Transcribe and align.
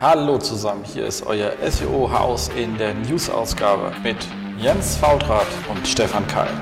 Hallo 0.00 0.38
zusammen, 0.38 0.84
hier 0.84 1.06
ist 1.06 1.26
euer 1.26 1.54
SEO-Haus 1.60 2.50
in 2.56 2.78
der 2.78 2.94
News-Ausgabe 2.94 3.92
mit 4.04 4.16
Jens 4.56 4.96
Fautrat 4.96 5.48
und 5.68 5.88
Stefan 5.88 6.24
Keil. 6.28 6.52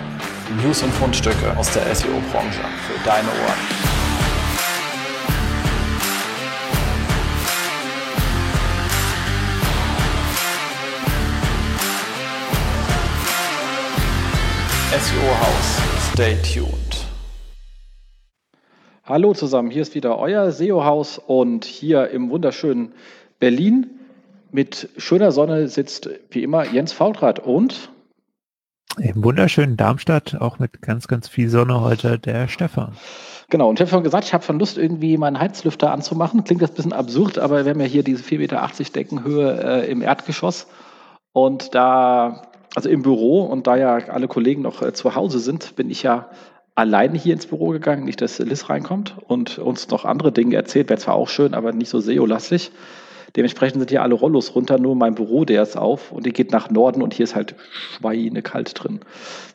News 0.64 0.82
und 0.82 0.90
Fundstücke 0.94 1.54
aus 1.54 1.70
der 1.70 1.94
SEO-Branche 1.94 2.62
für 2.86 3.04
deine 3.04 3.28
Ohren. 3.28 3.60
SEO-Haus, 14.92 16.10
stay 16.14 16.36
tuned. 16.36 17.06
Hallo 19.04 19.34
zusammen, 19.34 19.70
hier 19.70 19.82
ist 19.82 19.94
wieder 19.94 20.18
euer 20.18 20.50
SEO-Haus 20.50 21.18
und 21.18 21.64
hier 21.66 22.08
im 22.08 22.30
wunderschönen 22.30 22.94
Berlin 23.38 23.90
mit 24.50 24.88
schöner 24.96 25.32
Sonne 25.32 25.68
sitzt 25.68 26.08
wie 26.30 26.42
immer 26.42 26.64
Jens 26.64 26.92
Fautrat 26.92 27.38
und 27.38 27.90
im 28.98 29.22
wunderschönen 29.22 29.76
Darmstadt, 29.76 30.40
auch 30.40 30.58
mit 30.58 30.80
ganz, 30.80 31.06
ganz 31.06 31.28
viel 31.28 31.50
Sonne 31.50 31.82
heute, 31.82 32.18
der 32.18 32.48
Stefan. 32.48 32.96
Genau, 33.50 33.68
und 33.68 33.78
ich 33.78 33.80
habe 33.82 33.90
schon 33.90 34.04
gesagt, 34.04 34.24
ich 34.24 34.32
habe 34.32 34.42
schon 34.42 34.58
Lust, 34.58 34.78
irgendwie 34.78 35.18
meinen 35.18 35.38
Heizlüfter 35.38 35.92
anzumachen. 35.92 36.44
Klingt 36.44 36.62
jetzt 36.62 36.72
ein 36.72 36.76
bisschen 36.76 36.92
absurd, 36.94 37.38
aber 37.38 37.64
wir 37.64 37.72
haben 37.72 37.80
ja 37.80 37.86
hier 37.86 38.02
diese 38.02 38.22
4,80 38.22 38.38
Meter 38.38 38.92
Deckenhöhe 38.94 39.82
äh, 39.82 39.90
im 39.90 40.00
Erdgeschoss. 40.00 40.66
Und 41.32 41.74
da, 41.74 42.42
also 42.74 42.88
im 42.88 43.02
Büro, 43.02 43.42
und 43.42 43.66
da 43.66 43.76
ja 43.76 43.96
alle 43.96 44.28
Kollegen 44.28 44.62
noch 44.62 44.80
äh, 44.80 44.94
zu 44.94 45.14
Hause 45.14 45.40
sind, 45.40 45.76
bin 45.76 45.90
ich 45.90 46.02
ja 46.02 46.30
alleine 46.74 47.18
hier 47.18 47.34
ins 47.34 47.46
Büro 47.46 47.68
gegangen, 47.68 48.04
nicht, 48.04 48.22
dass 48.22 48.38
Liz 48.38 48.70
reinkommt 48.70 49.16
und 49.26 49.58
uns 49.58 49.88
noch 49.90 50.06
andere 50.06 50.32
Dinge 50.32 50.56
erzählt. 50.56 50.88
Wäre 50.88 50.98
zwar 50.98 51.14
auch 51.16 51.28
schön, 51.28 51.52
aber 51.52 51.72
nicht 51.72 51.90
so 51.90 52.00
SEO-lastig. 52.00 52.72
Dementsprechend 53.36 53.80
sind 53.80 53.90
hier 53.90 54.02
alle 54.02 54.14
Rollos 54.14 54.54
runter, 54.54 54.78
nur 54.78 54.96
mein 54.96 55.14
Büro, 55.14 55.44
der 55.44 55.62
ist 55.62 55.76
auf 55.76 56.10
und 56.10 56.24
die 56.24 56.32
geht 56.32 56.52
nach 56.52 56.70
Norden 56.70 57.02
und 57.02 57.12
hier 57.12 57.24
ist 57.24 57.36
halt 57.36 57.54
schweine 57.68 58.40
kalt 58.40 58.72
drin. 58.82 59.00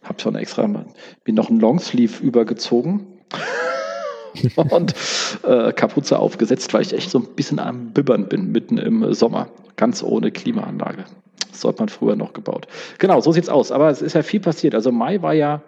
Hab 0.04 0.22
schon 0.22 0.36
extra, 0.36 0.86
bin 1.24 1.36
noch 1.36 1.50
ein 1.50 1.60
Longsleeve 1.60 2.24
übergezogen 2.24 3.08
und 4.56 4.94
äh, 5.44 5.74
Kapuze 5.74 6.20
aufgesetzt, 6.20 6.74
weil 6.74 6.84
ich 6.84 6.94
echt 6.94 7.10
so 7.10 7.20
ein 7.20 7.28
bisschen 7.36 7.60
am 7.60 7.92
Bibbern 7.92 8.28
bin, 8.28 8.52
mitten 8.52 8.78
im 8.78 9.14
Sommer, 9.14 9.50
ganz 9.78 10.04
ohne 10.04 10.32
Klimaanlage. 10.32 11.06
Das 11.50 11.62
sollte 11.62 11.82
man 11.82 11.90
früher 11.90 12.16
noch 12.16 12.34
gebaut. 12.34 12.68
Genau, 13.00 13.20
so 13.20 13.32
sieht's 13.32 13.50
aus. 13.50 13.72
Aber 13.72 13.90
es 13.90 14.02
ist 14.02 14.14
ja 14.14 14.24
viel 14.24 14.40
passiert. 14.40 14.76
Also 14.76 14.92
Mai 14.92 15.22
war 15.22 15.34
ja 15.34 15.62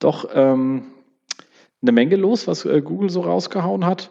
doch 0.00 0.28
ähm, 0.34 0.92
eine 1.82 1.92
Menge 1.92 2.16
los, 2.16 2.46
was 2.46 2.64
äh, 2.64 2.82
Google 2.82 3.10
so 3.10 3.22
rausgehauen 3.22 3.86
hat. 3.86 4.10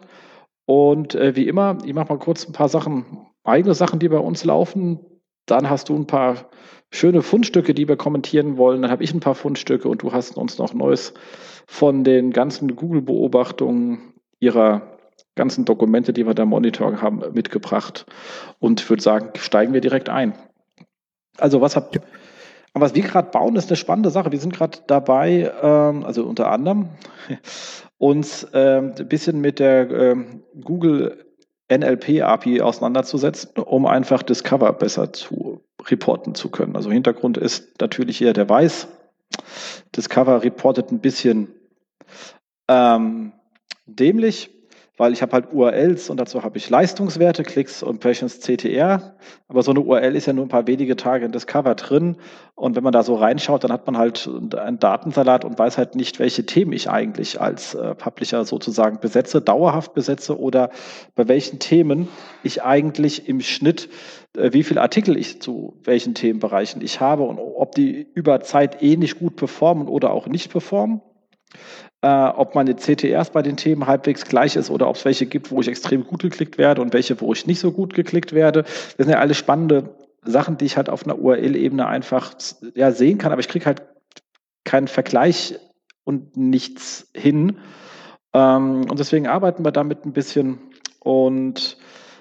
Und 0.66 1.14
äh, 1.14 1.36
wie 1.36 1.46
immer, 1.46 1.78
ich 1.84 1.94
mache 1.94 2.12
mal 2.12 2.18
kurz 2.18 2.48
ein 2.48 2.52
paar 2.52 2.68
Sachen, 2.68 3.04
eigene 3.44 3.74
Sachen, 3.74 3.98
die 3.98 4.08
bei 4.08 4.18
uns 4.18 4.44
laufen. 4.44 5.00
Dann 5.46 5.68
hast 5.68 5.88
du 5.88 5.94
ein 5.94 6.06
paar 6.06 6.50
schöne 6.90 7.22
Fundstücke, 7.22 7.74
die 7.74 7.86
wir 7.86 7.96
kommentieren 7.96 8.56
wollen. 8.56 8.82
Dann 8.82 8.90
habe 8.90 9.04
ich 9.04 9.12
ein 9.12 9.20
paar 9.20 9.34
Fundstücke 9.34 9.88
und 9.88 10.02
du 10.02 10.12
hast 10.12 10.36
uns 10.36 10.58
noch 10.58 10.72
Neues 10.72 11.14
von 11.66 12.04
den 12.04 12.32
ganzen 12.32 12.74
Google-Beobachtungen 12.74 14.14
ihrer 14.38 14.98
ganzen 15.34 15.64
Dokumente, 15.64 16.12
die 16.12 16.26
wir 16.26 16.34
da 16.34 16.44
monitoren 16.44 17.02
haben, 17.02 17.22
mitgebracht. 17.32 18.06
Und 18.58 18.88
würde 18.88 19.02
sagen, 19.02 19.30
steigen 19.36 19.72
wir 19.72 19.80
direkt 19.80 20.08
ein. 20.08 20.34
Also 21.38 21.60
was 21.60 21.76
habt, 21.76 22.00
was 22.72 22.94
wir 22.94 23.02
gerade 23.02 23.30
bauen, 23.30 23.56
ist 23.56 23.68
eine 23.68 23.76
spannende 23.76 24.10
Sache. 24.10 24.32
Wir 24.32 24.38
sind 24.38 24.54
gerade 24.54 24.78
dabei, 24.86 25.52
ähm, 25.62 26.04
also 26.04 26.24
unter 26.24 26.50
anderem, 26.50 26.90
uns 27.98 28.46
ähm, 28.52 28.92
ein 28.98 29.08
bisschen 29.08 29.40
mit 29.40 29.58
der 29.58 29.90
ähm, 29.90 30.42
Google 30.62 31.24
NLP 31.78 32.22
API 32.22 32.60
auseinanderzusetzen, 32.60 33.50
um 33.62 33.86
einfach 33.86 34.22
Discover 34.22 34.72
besser 34.72 35.12
zu 35.12 35.62
reporten 35.82 36.34
zu 36.34 36.48
können. 36.50 36.76
Also 36.76 36.90
Hintergrund 36.90 37.36
ist 37.36 37.80
natürlich 37.80 38.18
hier 38.18 38.32
der 38.32 38.48
Weiß. 38.48 38.88
Discover 39.94 40.42
reportet 40.42 40.90
ein 40.90 41.00
bisschen 41.00 41.48
ähm, 42.68 43.32
dämlich 43.86 44.53
weil 44.96 45.12
ich 45.12 45.22
habe 45.22 45.32
halt 45.32 45.52
URLs 45.52 46.08
und 46.08 46.18
dazu 46.18 46.44
habe 46.44 46.56
ich 46.56 46.70
Leistungswerte, 46.70 47.42
Klicks 47.42 47.82
und 47.82 47.94
Impressions 47.94 48.40
CTR. 48.40 49.16
Aber 49.48 49.62
so 49.62 49.72
eine 49.72 49.80
URL 49.80 50.14
ist 50.14 50.26
ja 50.26 50.32
nur 50.32 50.44
ein 50.44 50.48
paar 50.48 50.68
wenige 50.68 50.94
Tage 50.94 51.24
in 51.24 51.32
Discover 51.32 51.74
drin. 51.74 52.16
Und 52.54 52.76
wenn 52.76 52.84
man 52.84 52.92
da 52.92 53.02
so 53.02 53.16
reinschaut, 53.16 53.64
dann 53.64 53.72
hat 53.72 53.86
man 53.86 53.98
halt 53.98 54.28
einen 54.28 54.78
Datensalat 54.78 55.44
und 55.44 55.58
weiß 55.58 55.78
halt 55.78 55.96
nicht, 55.96 56.20
welche 56.20 56.46
Themen 56.46 56.72
ich 56.72 56.88
eigentlich 56.88 57.40
als 57.40 57.74
äh, 57.74 57.96
Publisher 57.96 58.44
sozusagen 58.44 59.00
besetze, 59.00 59.42
dauerhaft 59.42 59.94
besetze 59.94 60.38
oder 60.38 60.70
bei 61.16 61.26
welchen 61.26 61.58
Themen 61.58 62.08
ich 62.44 62.62
eigentlich 62.62 63.28
im 63.28 63.40
Schnitt, 63.40 63.88
äh, 64.36 64.52
wie 64.52 64.62
viele 64.62 64.80
Artikel 64.80 65.16
ich 65.16 65.42
zu 65.42 65.80
welchen 65.82 66.14
Themenbereichen 66.14 66.80
ich 66.82 67.00
habe 67.00 67.24
und 67.24 67.38
ob 67.40 67.74
die 67.74 68.06
über 68.14 68.40
Zeit 68.40 68.80
ähnlich 68.80 69.18
gut 69.18 69.34
performen 69.34 69.88
oder 69.88 70.12
auch 70.12 70.28
nicht 70.28 70.52
performen 70.52 71.00
äh, 72.04 72.28
ob 72.36 72.54
meine 72.54 72.76
CTRs 72.76 73.30
bei 73.30 73.40
den 73.40 73.56
Themen 73.56 73.86
halbwegs 73.86 74.26
gleich 74.26 74.56
ist 74.56 74.68
oder 74.68 74.90
ob 74.90 74.96
es 74.96 75.06
welche 75.06 75.24
gibt, 75.24 75.50
wo 75.50 75.62
ich 75.62 75.68
extrem 75.68 76.04
gut 76.04 76.20
geklickt 76.20 76.58
werde 76.58 76.82
und 76.82 76.92
welche, 76.92 77.18
wo 77.22 77.32
ich 77.32 77.46
nicht 77.46 77.60
so 77.60 77.72
gut 77.72 77.94
geklickt 77.94 78.34
werde. 78.34 78.64
Das 78.64 78.94
sind 78.98 79.08
ja 79.08 79.20
alles 79.20 79.38
spannende 79.38 79.96
Sachen, 80.22 80.58
die 80.58 80.66
ich 80.66 80.76
halt 80.76 80.90
auf 80.90 81.04
einer 81.04 81.18
URL-Ebene 81.18 81.86
einfach 81.86 82.34
ja, 82.74 82.92
sehen 82.92 83.16
kann, 83.16 83.32
aber 83.32 83.40
ich 83.40 83.48
kriege 83.48 83.64
halt 83.64 83.82
keinen 84.64 84.86
Vergleich 84.86 85.58
und 86.04 86.36
nichts 86.36 87.10
hin. 87.14 87.56
Ähm, 88.34 88.84
und 88.90 88.98
deswegen 88.98 89.26
arbeiten 89.26 89.64
wir 89.64 89.72
damit 89.72 90.04
ein 90.04 90.12
bisschen 90.12 90.58
und 91.00 91.78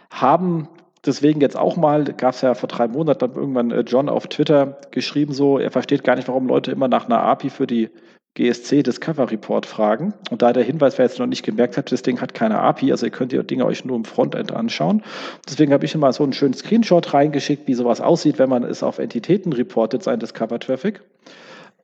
haben 0.10 0.70
deswegen 1.06 1.42
jetzt 1.42 1.58
auch 1.58 1.76
mal, 1.76 2.06
gab 2.06 2.36
es 2.36 2.42
ja 2.42 2.54
vor 2.54 2.70
drei 2.70 2.88
Monaten 2.88 3.36
irgendwann 3.36 3.72
äh, 3.72 3.82
John 3.82 4.08
auf 4.08 4.28
Twitter 4.28 4.80
geschrieben, 4.92 5.34
so, 5.34 5.60
er 5.60 5.72
versteht 5.72 6.06
gar 6.06 6.16
nicht, 6.16 6.30
warum 6.30 6.48
Leute 6.48 6.72
immer 6.72 6.88
nach 6.88 7.08
einer 7.08 7.22
API 7.22 7.50
für 7.50 7.68
die 7.68 7.90
GSC 8.36 8.84
Discover 8.84 9.30
Report 9.30 9.66
fragen. 9.66 10.14
Und 10.32 10.42
da 10.42 10.54
der 10.54 10.64
Hinweis, 10.64 10.98
wer 10.98 11.06
jetzt 11.06 11.20
noch 11.20 11.28
nicht 11.28 11.44
gemerkt 11.44 11.78
hat, 11.78 11.92
das 11.92 12.02
Ding 12.02 12.20
hat 12.20 12.34
keine 12.34 12.60
API, 12.60 12.92
also 12.92 13.06
ihr 13.06 13.12
könnt 13.12 13.32
die 13.32 13.44
Dinge 13.46 13.66
euch 13.66 13.86
nur 13.86 13.96
im 13.96 14.06
Frontend 14.06 14.52
anschauen. 14.52 15.04
Deswegen 15.48 15.72
habe 15.74 15.86
ich 15.86 15.94
immer 15.94 16.12
so 16.14 16.24
einen 16.24 16.34
schönen 16.34 16.54
Screenshot 16.54 17.14
reingeschickt, 17.14 17.68
wie 17.68 17.76
sowas 17.76 18.02
aussieht, 18.02 18.40
wenn 18.40 18.50
man 18.50 18.64
es 18.64 18.82
auf 18.82 18.98
Entitäten 18.98 19.54
reportet, 19.54 20.04
sein 20.04 20.20
Discover 20.20 20.60
Traffic. 20.60 21.02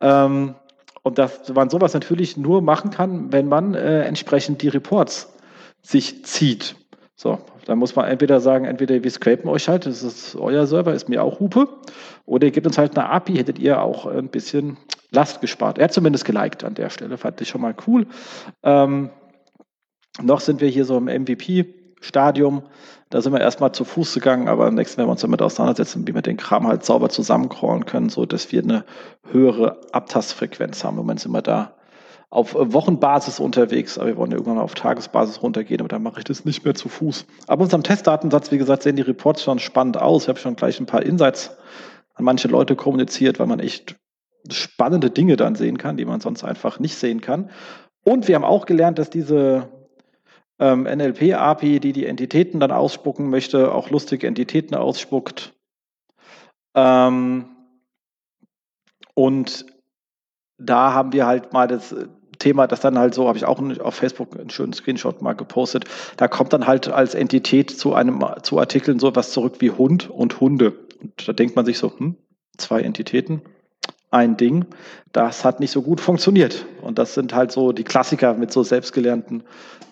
Ähm, 0.01 0.55
und 1.03 1.17
dass 1.17 1.53
man 1.53 1.69
sowas 1.69 1.93
natürlich 1.93 2.35
nur 2.35 2.61
machen 2.61 2.89
kann, 2.89 3.31
wenn 3.31 3.47
man 3.47 3.73
äh, 3.73 4.03
entsprechend 4.03 4.61
die 4.61 4.67
Reports 4.67 5.33
sich 5.81 6.25
zieht. 6.25 6.75
So, 7.15 7.39
da 7.69 7.75
muss 7.75 7.95
man 7.95 8.07
entweder 8.07 8.39
sagen, 8.39 8.65
entweder 8.65 9.03
wir 9.03 9.11
scrapen 9.11 9.47
euch 9.47 9.69
halt, 9.69 9.85
das 9.85 10.01
ist 10.01 10.35
euer 10.35 10.65
Server, 10.65 10.91
ist 10.91 11.07
mir 11.07 11.23
auch 11.23 11.39
Hupe, 11.39 11.69
oder 12.25 12.47
ihr 12.47 12.51
gebt 12.51 12.65
uns 12.65 12.79
halt 12.79 12.97
eine 12.97 13.07
API, 13.07 13.35
hättet 13.35 13.59
ihr 13.59 13.79
auch 13.79 14.07
ein 14.07 14.29
bisschen 14.29 14.77
Last 15.11 15.39
gespart. 15.39 15.77
Er 15.77 15.83
hat 15.83 15.93
zumindest 15.93 16.25
geliked 16.25 16.63
an 16.63 16.73
der 16.73 16.89
Stelle, 16.89 17.19
fand 17.19 17.39
ich 17.41 17.47
schon 17.47 17.61
mal 17.61 17.75
cool. 17.85 18.07
Ähm, 18.63 19.11
noch 20.19 20.39
sind 20.39 20.61
wir 20.61 20.67
hier 20.67 20.83
so 20.83 20.97
im 20.97 21.05
MVP-Stadium. 21.05 22.63
Da 23.11 23.21
sind 23.21 23.33
wir 23.33 23.39
erstmal 23.41 23.71
zu 23.71 23.85
Fuß 23.85 24.15
gegangen, 24.15 24.47
aber 24.47 24.65
am 24.65 24.73
nächsten 24.73 24.97
werden 24.97 25.07
wir 25.07 25.11
uns 25.11 25.21
damit 25.21 25.43
auseinandersetzen, 25.43 26.07
wie 26.07 26.15
wir 26.15 26.23
den 26.23 26.37
Kram 26.37 26.65
halt 26.65 26.83
sauber 26.83 27.09
zusammencrawlen 27.09 27.85
können, 27.85 28.09
so 28.09 28.25
dass 28.25 28.51
wir 28.51 28.63
eine 28.63 28.83
höhere 29.29 29.79
Abtastfrequenz 29.91 30.83
haben. 30.83 30.95
Im 30.95 31.01
Moment 31.01 31.19
sind 31.19 31.33
wir 31.33 31.43
da 31.43 31.75
auf 32.31 32.53
Wochenbasis 32.53 33.39
unterwegs, 33.39 33.97
aber 33.97 34.07
wir 34.07 34.17
wollen 34.17 34.31
ja 34.31 34.37
irgendwann 34.37 34.59
auf 34.59 34.75
Tagesbasis 34.75 35.41
runtergehen, 35.41 35.81
aber 35.81 35.87
dann 35.87 36.03
mache 36.03 36.19
ich 36.19 36.25
das 36.25 36.45
nicht 36.45 36.63
mehr 36.63 36.75
zu 36.75 36.87
Fuß. 36.87 37.25
Aber 37.47 37.63
unserem 37.63 37.81
Testdatensatz, 37.81 38.51
wie 38.51 38.59
gesagt, 38.59 38.83
sehen 38.83 38.95
die 38.95 39.01
Reports 39.01 39.43
schon 39.43 39.57
spannend 39.57 39.97
aus. 39.97 40.23
Ich 40.23 40.29
habe 40.29 40.39
schon 40.39 40.55
gleich 40.55 40.79
ein 40.79 40.85
paar 40.85 41.01
Insights 41.01 41.57
an 42.13 42.25
manche 42.25 42.47
Leute 42.47 42.75
kommuniziert, 42.75 43.39
weil 43.39 43.47
man 43.47 43.59
echt 43.59 43.95
spannende 44.51 45.09
Dinge 45.09 45.37
dann 45.37 45.55
sehen 45.55 45.77
kann, 45.79 45.97
die 45.97 46.05
man 46.05 46.21
sonst 46.21 46.43
einfach 46.43 46.79
nicht 46.79 46.95
sehen 46.95 47.21
kann. 47.21 47.49
Und 48.03 48.27
wir 48.27 48.35
haben 48.35 48.45
auch 48.45 48.67
gelernt, 48.67 48.99
dass 48.99 49.09
diese 49.09 49.69
ähm, 50.59 50.83
NLP-API, 50.83 51.79
die 51.79 51.93
die 51.93 52.05
Entitäten 52.05 52.59
dann 52.59 52.71
ausspucken 52.71 53.29
möchte, 53.29 53.73
auch 53.73 53.89
lustige 53.89 54.27
Entitäten 54.27 54.75
ausspuckt. 54.75 55.53
Ähm, 56.75 57.45
und 59.15 59.65
da 60.57 60.93
haben 60.93 61.13
wir 61.13 61.25
halt 61.25 61.53
mal 61.53 61.67
das 61.67 61.95
Thema, 62.39 62.67
das 62.67 62.79
dann 62.79 62.97
halt 62.97 63.13
so, 63.13 63.27
habe 63.27 63.37
ich 63.37 63.45
auch 63.45 63.61
auf 63.79 63.95
Facebook 63.95 64.37
einen 64.37 64.49
schönen 64.49 64.73
Screenshot 64.73 65.21
mal 65.21 65.33
gepostet, 65.33 65.85
da 66.17 66.27
kommt 66.27 66.53
dann 66.53 66.65
halt 66.67 66.87
als 66.89 67.13
Entität 67.13 67.69
zu 67.69 67.93
einem, 67.93 68.23
zu 68.41 68.59
Artikeln 68.59 68.99
so 68.99 69.15
was 69.15 69.31
zurück 69.31 69.55
wie 69.59 69.71
Hund 69.71 70.09
und 70.09 70.39
Hunde. 70.39 70.73
Und 71.01 71.27
da 71.27 71.33
denkt 71.33 71.55
man 71.55 71.65
sich 71.65 71.77
so, 71.77 71.91
hm, 71.95 72.15
zwei 72.57 72.81
Entitäten, 72.81 73.41
ein 74.11 74.37
Ding, 74.37 74.65
das 75.11 75.45
hat 75.45 75.59
nicht 75.59 75.71
so 75.71 75.81
gut 75.81 76.01
funktioniert. 76.01 76.65
Und 76.81 76.97
das 76.97 77.13
sind 77.13 77.35
halt 77.35 77.51
so 77.51 77.71
die 77.71 77.83
Klassiker 77.83 78.33
mit 78.33 78.51
so 78.51 78.63
selbstgelernten, 78.63 79.43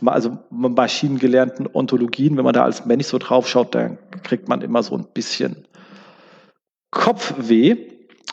also 0.06 0.40
maschinengelernten 0.50 1.68
Ontologien. 1.72 2.38
Wenn 2.38 2.44
man 2.44 2.54
da 2.54 2.64
als 2.64 2.86
Mensch 2.86 3.06
so 3.06 3.20
drauf 3.20 3.48
schaut, 3.48 3.76
dann 3.76 4.00
kriegt 4.24 4.48
man 4.48 4.62
immer 4.62 4.82
so 4.82 4.96
ein 4.96 5.06
bisschen 5.14 5.68
Kopfweh. 6.90 7.78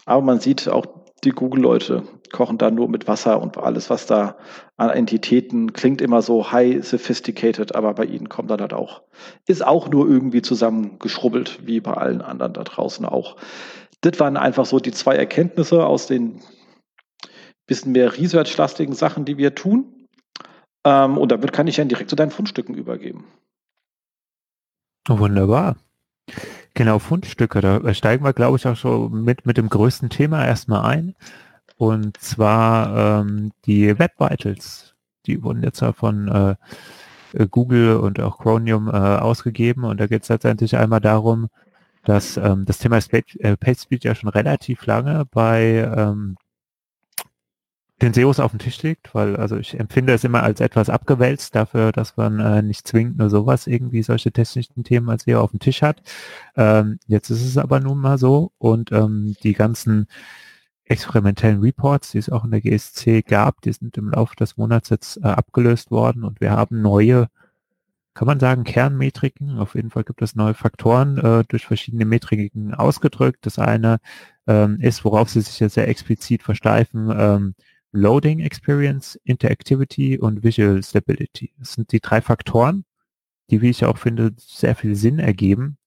Aber 0.06 0.22
man 0.22 0.40
sieht 0.40 0.68
auch 0.68 0.86
die 1.24 1.30
Google-Leute 1.30 2.04
kochen 2.32 2.58
da 2.58 2.70
nur 2.70 2.88
mit 2.88 3.08
Wasser 3.08 3.40
und 3.40 3.56
alles, 3.58 3.90
was 3.90 4.06
da 4.06 4.36
an 4.76 4.90
Entitäten 4.90 5.72
klingt 5.72 6.00
immer 6.00 6.22
so 6.22 6.52
high 6.52 6.84
sophisticated, 6.84 7.74
aber 7.74 7.94
bei 7.94 8.04
ihnen 8.04 8.28
kommt 8.28 8.50
dann 8.50 8.60
halt 8.60 8.72
auch, 8.72 9.02
ist 9.46 9.64
auch 9.64 9.88
nur 9.88 10.08
irgendwie 10.08 10.42
zusammengeschrubbelt, 10.42 11.66
wie 11.66 11.80
bei 11.80 11.94
allen 11.94 12.20
anderen 12.20 12.52
da 12.52 12.64
draußen 12.64 13.06
auch. 13.06 13.36
Das 14.00 14.20
waren 14.20 14.36
einfach 14.36 14.66
so 14.66 14.78
die 14.78 14.92
zwei 14.92 15.16
Erkenntnisse 15.16 15.86
aus 15.86 16.06
den 16.06 16.40
bisschen 17.66 17.92
mehr 17.92 18.16
research-lastigen 18.16 18.94
Sachen, 18.94 19.24
die 19.24 19.38
wir 19.38 19.54
tun. 19.54 20.06
Ähm, 20.84 21.16
und 21.16 21.32
damit 21.32 21.52
kann 21.52 21.66
ich 21.66 21.76
dann 21.76 21.88
direkt 21.88 22.10
zu 22.10 22.16
deinen 22.16 22.30
Fundstücken 22.30 22.74
übergeben. 22.74 23.24
Wunderbar. 25.08 25.76
Genau, 26.74 26.98
Fundstücke. 26.98 27.60
Da 27.60 27.94
steigen 27.94 28.24
wir, 28.24 28.32
glaube 28.32 28.56
ich, 28.56 28.66
auch 28.66 28.76
schon 28.76 29.22
mit, 29.22 29.46
mit 29.46 29.56
dem 29.56 29.68
größten 29.68 30.10
Thema 30.10 30.44
erstmal 30.44 30.84
ein. 30.84 31.14
Und 31.76 32.16
zwar 32.18 33.20
ähm, 33.20 33.52
die 33.64 33.98
Web 33.98 34.12
Vitals. 34.18 34.94
Die 35.26 35.42
wurden 35.42 35.62
jetzt 35.62 35.80
ja 35.80 35.92
von 35.92 36.28
äh, 36.28 37.46
Google 37.46 37.96
und 37.96 38.20
auch 38.20 38.38
Chromium 38.38 38.88
äh, 38.88 38.92
ausgegeben. 38.92 39.84
Und 39.84 40.00
da 40.00 40.06
geht 40.08 40.24
es 40.24 40.28
letztendlich 40.28 40.76
einmal 40.76 41.00
darum, 41.00 41.48
dass 42.04 42.36
ähm, 42.36 42.64
das 42.64 42.78
Thema 42.78 42.98
äh, 42.98 43.56
PageSpeed 43.56 44.04
ja 44.04 44.14
schon 44.16 44.28
relativ 44.30 44.84
lange 44.86 45.24
bei 45.30 45.88
ähm, 45.96 46.36
den 48.04 48.14
SEOs 48.14 48.40
auf 48.40 48.52
dem 48.52 48.60
Tisch 48.60 48.82
liegt, 48.82 49.14
weil 49.14 49.36
also 49.36 49.56
ich 49.56 49.78
empfinde 49.78 50.12
es 50.12 50.24
immer 50.24 50.42
als 50.42 50.60
etwas 50.60 50.90
abgewälzt 50.90 51.54
dafür, 51.54 51.90
dass 51.90 52.16
man 52.16 52.38
äh, 52.38 52.62
nicht 52.62 52.86
zwingend 52.86 53.18
nur 53.18 53.30
sowas 53.30 53.66
irgendwie 53.66 54.02
solche 54.02 54.30
technischen 54.30 54.84
Themen 54.84 55.08
als 55.08 55.24
SEO 55.24 55.40
auf 55.40 55.50
dem 55.50 55.60
Tisch 55.60 55.82
hat. 55.82 56.02
Ähm, 56.56 56.98
jetzt 57.06 57.30
ist 57.30 57.44
es 57.44 57.58
aber 57.58 57.80
nun 57.80 57.98
mal 57.98 58.18
so 58.18 58.52
und 58.58 58.92
ähm, 58.92 59.36
die 59.42 59.54
ganzen 59.54 60.06
experimentellen 60.84 61.60
Reports, 61.60 62.10
die 62.10 62.18
es 62.18 62.28
auch 62.30 62.44
in 62.44 62.50
der 62.50 62.60
GSC 62.60 63.22
gab, 63.22 63.62
die 63.62 63.72
sind 63.72 63.96
im 63.96 64.10
Laufe 64.10 64.36
des 64.36 64.56
Monats 64.56 64.90
jetzt 64.90 65.16
äh, 65.18 65.28
abgelöst 65.28 65.90
worden 65.90 66.24
und 66.24 66.40
wir 66.40 66.50
haben 66.50 66.82
neue, 66.82 67.28
kann 68.12 68.26
man 68.26 68.38
sagen, 68.38 68.64
Kernmetriken. 68.64 69.58
Auf 69.58 69.74
jeden 69.74 69.90
Fall 69.90 70.04
gibt 70.04 70.20
es 70.20 70.36
neue 70.36 70.54
Faktoren 70.54 71.16
äh, 71.18 71.44
durch 71.48 71.66
verschiedene 71.66 72.04
Metriken 72.04 72.74
ausgedrückt. 72.74 73.46
Das 73.46 73.58
eine 73.58 73.98
ähm, 74.46 74.78
ist, 74.80 75.04
worauf 75.04 75.30
sie 75.30 75.40
sich 75.40 75.58
jetzt 75.58 75.74
sehr 75.74 75.88
explizit 75.88 76.42
versteifen, 76.42 77.10
ähm, 77.16 77.54
Loading 77.94 78.40
Experience, 78.40 79.14
Interactivity 79.22 80.18
und 80.18 80.42
Visual 80.42 80.82
Stability. 80.82 81.54
Das 81.58 81.74
sind 81.74 81.92
die 81.92 82.00
drei 82.00 82.20
Faktoren, 82.20 82.84
die, 83.50 83.62
wie 83.62 83.70
ich 83.70 83.84
auch 83.84 83.98
finde, 83.98 84.32
sehr 84.36 84.74
viel 84.74 84.96
Sinn 84.96 85.20
ergeben. 85.20 85.78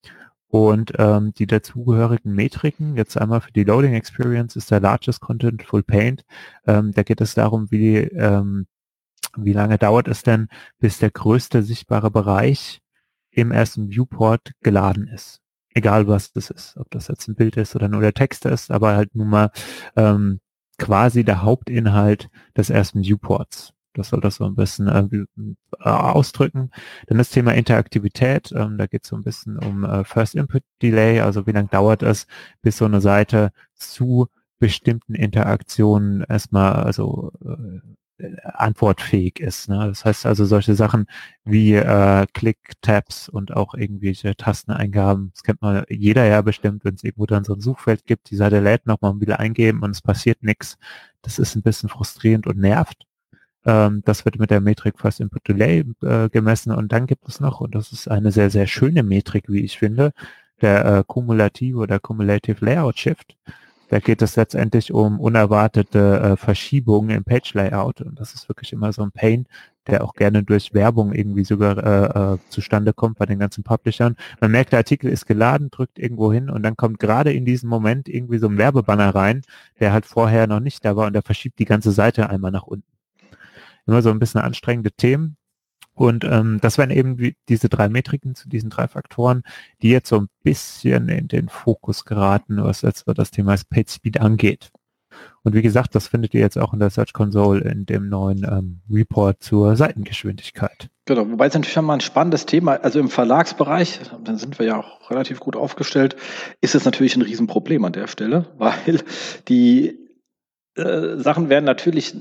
Und 0.48 0.94
ähm, 0.98 1.33
die 1.33 1.48
dazugehörigen 1.48 2.33
Metriken, 2.33 2.95
jetzt 2.95 3.18
einmal 3.18 3.42
für 3.42 3.51
die 3.51 3.65
Loading 3.65 3.94
Experience 3.94 4.56
ist 4.56 4.71
der 4.71 4.80
Largest 4.80 5.19
Contentful 5.19 5.83
Paint. 5.83 6.24
Ähm, 6.65 6.94
da 6.94 7.04
geht 7.04 7.19
es 7.19 7.33
darum, 7.33 7.69
wie, 7.71 7.98
ähm, 7.98 8.68
wie 9.36 9.51
lange 9.51 9.77
dauert 9.77 10.07
es 10.07 10.24
denn, 10.24 10.48
bis 10.80 11.00
der 11.00 11.12
größte 11.12 11.62
sichtbare 11.62 12.09
Bereich 12.09 12.80
im 13.31 13.51
ersten 13.51 13.89
Viewport 13.89 14.54
geladen 14.62 15.07
ist. 15.07 15.42
Egal 15.74 16.07
was 16.07 16.31
das 16.31 16.50
ist, 16.50 16.77
ob 16.77 16.89
das 16.89 17.09
jetzt 17.09 17.27
ein 17.27 17.36
Bild 17.36 17.57
ist 17.57 17.75
oder 17.75 17.89
nur 17.89 18.01
der 18.01 18.13
Text 18.13 18.45
ist, 18.45 18.71
aber 18.71 18.95
halt 18.95 19.13
nun 19.13 19.30
mal 19.30 19.51
ähm, 19.98 20.39
quasi 20.77 21.24
der 21.24 21.41
Hauptinhalt 21.44 22.29
des 22.56 22.69
ersten 22.69 23.01
Viewports. 23.03 23.74
Das 23.94 24.09
soll 24.09 24.21
das 24.21 24.35
so 24.35 24.45
ein 24.45 24.56
bisschen 24.56 24.88
äh, 24.88 25.89
ausdrücken. 25.89 26.69
Dann 27.07 27.18
das 27.18 27.31
Thema 27.31 27.53
Interaktivität. 27.56 28.51
Ähm, 28.56 28.77
da 28.77 28.85
geht 28.85 29.03
es 29.03 29.09
so 29.09 29.15
ein 29.15 29.24
bisschen 29.24 29.57
um 29.57 29.83
äh, 29.83 30.03
First 30.03 30.35
Input 30.35 30.63
Delay, 30.81 31.21
also 31.21 31.47
wie 31.47 31.51
lange 31.51 31.69
dauert 31.69 32.03
es, 32.03 32.27
bis 32.62 32.77
so 32.77 32.85
eine 32.85 33.01
Seite 33.01 33.51
zu 33.74 34.27
bestimmten 34.59 35.15
Interaktionen 35.15 36.24
erstmal 36.27 36.74
also 36.74 37.31
äh, 37.44 37.80
antwortfähig 38.44 39.40
ist. 39.40 39.69
Ne? 39.69 39.88
Das 39.88 40.06
heißt 40.06 40.25
also 40.25 40.46
solche 40.46 40.75
Sachen 40.75 41.08
wie 41.46 41.74
äh, 41.74 42.25
Click-Tabs 42.34 43.30
und 43.30 43.56
auch 43.56 43.74
irgendwelche 43.74 44.36
Tasteneingaben, 44.36 45.31
das 45.34 45.44
kennt 45.44 45.62
man 45.62 45.84
jeder 45.90 46.25
ja 46.25 46.42
bestimmt, 46.42 46.84
wenn 46.84 46.96
es 46.96 47.04
irgendwo 47.04 47.25
dann 47.25 47.44
so 47.44 47.54
ein 47.54 47.62
Suchfeld 47.62 48.06
gibt, 48.06 48.31
die 48.31 48.36
Seite 48.36 48.60
lädt 48.60 48.88
nochmal 48.88 49.19
wieder 49.19 49.40
eingeben 49.40 49.84
und 49.84 49.92
es 49.92 50.02
passiert 50.02 50.44
nichts. 50.44 50.78
Das 51.22 51.40
ist 51.40 51.56
ein 51.56 51.62
bisschen 51.62 51.90
frustrierend 51.90 52.48
und 52.48 52.58
nervt. 52.58 53.06
Ähm, 53.66 54.02
das 54.06 54.25
wird 54.25 54.40
mit 54.40 54.50
der 54.50 54.62
Metrik 54.62 55.00
First 55.00 55.19
Input 55.19 55.48
Delay 55.48 55.84
äh, 56.02 56.30
gemessen 56.30 56.72
und 56.72 56.92
dann 56.92 57.06
gibt 57.06 57.28
es 57.28 57.40
noch, 57.40 57.62
und 57.62 57.75
das 57.75 57.92
ist 57.92 58.10
eine 58.10 58.31
sehr, 58.31 58.50
sehr 58.50 58.68
schöne 58.68 59.04
Metrik, 59.04 59.46
wie 59.50 59.62
ich 59.64 59.78
finde, 59.78 60.14
der 60.62 60.86
äh, 60.86 61.04
kumulative 61.06 61.78
oder 61.78 62.00
Cumulative 62.00 62.66
Layout 62.66 62.98
Shift. 62.98 63.36
Da 63.89 64.00
geht 64.00 64.22
es 64.22 64.36
letztendlich 64.36 64.92
um 64.92 65.19
unerwartete 65.19 66.19
äh, 66.19 66.36
Verschiebungen 66.36 67.12
im 67.12 67.24
Page 67.24 67.54
Layout 67.54 68.01
und 68.01 68.19
das 68.19 68.34
ist 68.34 68.50
wirklich 68.50 68.74
immer 68.74 68.92
so 68.92 69.01
ein 69.01 69.12
Pain, 69.12 69.48
der 69.88 70.04
auch 70.04 70.13
gerne 70.13 70.44
durch 70.44 70.74
Werbung 70.74 71.13
irgendwie 71.13 71.45
sogar 71.45 71.78
äh, 71.78 72.34
äh, 72.34 72.38
zustande 72.50 72.92
kommt 72.92 73.18
bei 73.18 73.25
den 73.25 73.39
ganzen 73.39 73.63
Publishern. 73.63 74.18
Man 74.42 74.51
merkt, 74.51 74.74
der 74.74 74.80
Artikel 74.80 75.10
ist 75.10 75.25
geladen, 75.25 75.69
drückt 75.72 76.00
irgendwo 76.00 76.34
hin 76.34 76.50
und 76.50 76.63
dann 76.63 76.75
kommt 76.75 77.00
gerade 77.00 77.31
in 77.31 77.45
diesem 77.45 77.69
Moment 77.69 78.10
irgendwie 78.10 78.39
so 78.39 78.48
ein 78.48 78.57
Werbebanner 78.57 79.16
rein, 79.16 79.44
der 79.80 79.94
halt 79.94 80.06
vorher 80.06 80.48
noch 80.48 80.60
nicht 80.60 80.83
da 80.83 80.98
war 80.98 81.07
und 81.07 81.13
der 81.13 81.24
verschiebt 81.24 81.57
die 81.60 81.66
ganze 81.66 81.92
Seite 81.92 82.30
einmal 82.30 82.51
nach 82.51 82.63
unten. 82.63 82.88
Immer 83.86 84.01
so 84.01 84.10
ein 84.10 84.19
bisschen 84.19 84.42
anstrengende 84.42 84.92
Themen, 84.92 85.37
und 85.97 86.23
ähm, 86.23 86.59
das 86.61 86.77
wären 86.77 86.91
eben 86.91 87.33
diese 87.49 87.69
drei 87.69 87.89
Metriken 87.89 88.35
zu 88.35 88.47
diesen 88.47 88.69
drei 88.69 88.88
Faktoren, 88.88 89.44
die 89.81 89.89
jetzt 89.89 90.09
so 90.09 90.19
ein 90.19 90.27
bisschen 90.44 91.09
in 91.09 91.27
den 91.27 91.49
Fokus 91.49 92.05
geraten, 92.05 92.63
was 92.63 92.81
jetzt 92.81 93.05
das 93.07 93.31
Thema 93.31 93.55
Page 93.69 93.89
Speed 93.89 94.21
angeht. 94.21 94.71
Und 95.44 95.53
wie 95.55 95.61
gesagt, 95.61 95.95
das 95.95 96.07
findet 96.07 96.33
ihr 96.33 96.41
jetzt 96.41 96.57
auch 96.57 96.73
in 96.73 96.79
der 96.79 96.89
Search 96.89 97.13
Console 97.13 97.61
in 97.61 97.85
dem 97.85 98.09
neuen 98.09 98.44
ähm, 98.44 98.81
Report 98.91 99.41
zur 99.41 99.75
Seitengeschwindigkeit. 99.75 100.89
Genau, 101.05 101.29
wobei 101.31 101.47
es 101.47 101.53
natürlich 101.53 101.75
mal 101.77 101.94
ein 101.94 102.01
spannendes 102.01 102.45
Thema, 102.45 102.73
also 102.73 102.99
im 102.99 103.09
Verlagsbereich, 103.09 104.01
dann 104.23 104.38
sind 104.38 104.59
wir 104.59 104.65
ja 104.65 104.77
auch 104.77 105.09
relativ 105.09 105.39
gut 105.39 105.55
aufgestellt, 105.55 106.17
ist 106.61 106.75
es 106.75 106.85
natürlich 106.85 107.15
ein 107.15 107.21
Riesenproblem 107.21 107.85
an 107.85 107.94
der 107.94 108.07
Stelle, 108.07 108.45
weil 108.57 109.01
die 109.47 109.97
äh, 110.75 111.17
Sachen 111.17 111.49
werden 111.49 111.65
natürlich 111.65 112.13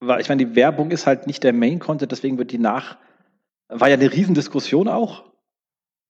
weil 0.00 0.20
ich 0.20 0.28
meine, 0.28 0.44
die 0.44 0.56
Werbung 0.56 0.90
ist 0.90 1.06
halt 1.06 1.26
nicht 1.26 1.44
der 1.44 1.52
Main-Content, 1.52 2.10
deswegen 2.10 2.38
wird 2.38 2.52
die 2.52 2.58
nach, 2.58 2.96
war 3.68 3.88
ja 3.88 3.94
eine 3.94 4.12
Riesendiskussion 4.12 4.88
auch. 4.88 5.24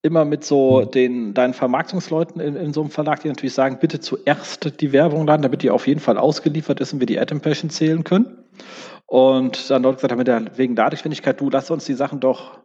Immer 0.02 0.24
mit 0.24 0.44
so 0.44 0.80
mhm. 0.80 0.90
den, 0.92 1.34
deinen 1.34 1.52
Vermarktungsleuten 1.52 2.40
in, 2.40 2.56
in 2.56 2.72
so 2.72 2.80
einem 2.80 2.90
Verlag, 2.90 3.20
die 3.20 3.28
natürlich 3.28 3.52
sagen, 3.52 3.78
bitte 3.80 4.00
zuerst 4.00 4.80
die 4.80 4.92
Werbung 4.92 5.26
laden, 5.26 5.42
damit 5.42 5.62
die 5.62 5.70
auf 5.70 5.86
jeden 5.86 6.00
Fall 6.00 6.16
ausgeliefert 6.16 6.80
ist 6.80 6.94
und 6.94 7.00
wir 7.00 7.06
die 7.06 7.20
Ad 7.20 7.34
Impression 7.34 7.68
zählen 7.68 8.02
können. 8.02 8.38
Und 9.04 9.68
dann 9.68 9.82
dort 9.82 9.96
gesagt 9.96 10.12
haben, 10.12 10.18
mit 10.18 10.28
der, 10.28 10.56
wegen 10.56 10.74
Datengeschwindigkeit, 10.74 11.38
du 11.40 11.50
lass 11.50 11.70
uns 11.70 11.84
die 11.84 11.94
Sachen 11.94 12.20
doch 12.20 12.60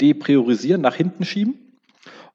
depriorisieren, 0.00 0.82
nach 0.82 0.96
hinten 0.96 1.24
schieben. 1.24 1.63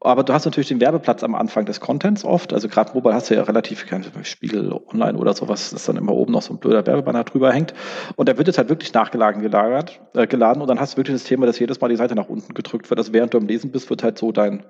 Aber 0.02 0.24
du 0.24 0.34
hast 0.34 0.46
natürlich 0.46 0.70
den 0.70 0.80
Werbeplatz 0.80 1.24
am 1.24 1.36
Anfang 1.36 1.66
des 1.66 1.82
Contents 1.82 2.24
oft. 2.24 2.54
Also 2.54 2.70
gerade 2.70 2.94
Mobile 2.94 3.14
hast 3.14 3.30
du 3.30 3.36
ja 3.36 3.44
relativ 3.44 3.86
kein 3.86 4.06
Spiegel 4.24 4.72
online 4.88 5.18
oder 5.18 5.34
sowas, 5.34 5.72
dass 5.72 5.86
dann 5.86 5.98
immer 5.98 6.14
oben 6.14 6.32
noch 6.32 6.42
so 6.42 6.54
ein 6.54 6.60
blöder 6.60 6.88
Werbebanner 6.88 7.26
drüber 7.26 7.52
hängt. 7.52 7.74
Und 8.16 8.30
da 8.30 8.38
wird 8.38 8.48
es 8.48 8.58
halt 8.58 8.70
wirklich 8.70 8.94
nachgeladen 8.94 9.42
gelagert, 9.42 10.00
äh, 10.16 10.26
geladen 10.26 10.62
und 10.62 10.70
dann 10.70 10.80
hast 10.80 10.94
du 10.94 10.98
wirklich 10.98 11.18
das 11.18 11.26
Thema, 11.26 11.46
dass 11.46 11.60
jedes 11.60 11.82
Mal 11.82 11.90
die 11.90 11.98
Seite 11.98 12.16
nach 12.16 12.30
unten 12.30 12.54
gedrückt 12.54 12.90
wird. 12.90 12.98
Also 12.98 13.12
während 13.12 13.34
du 13.34 13.38
am 13.40 13.48
Lesen 13.48 13.72
bist, 13.72 13.90
wird 13.90 14.04
halt 14.04 14.18
so 14.18 14.32
dein 14.32 14.64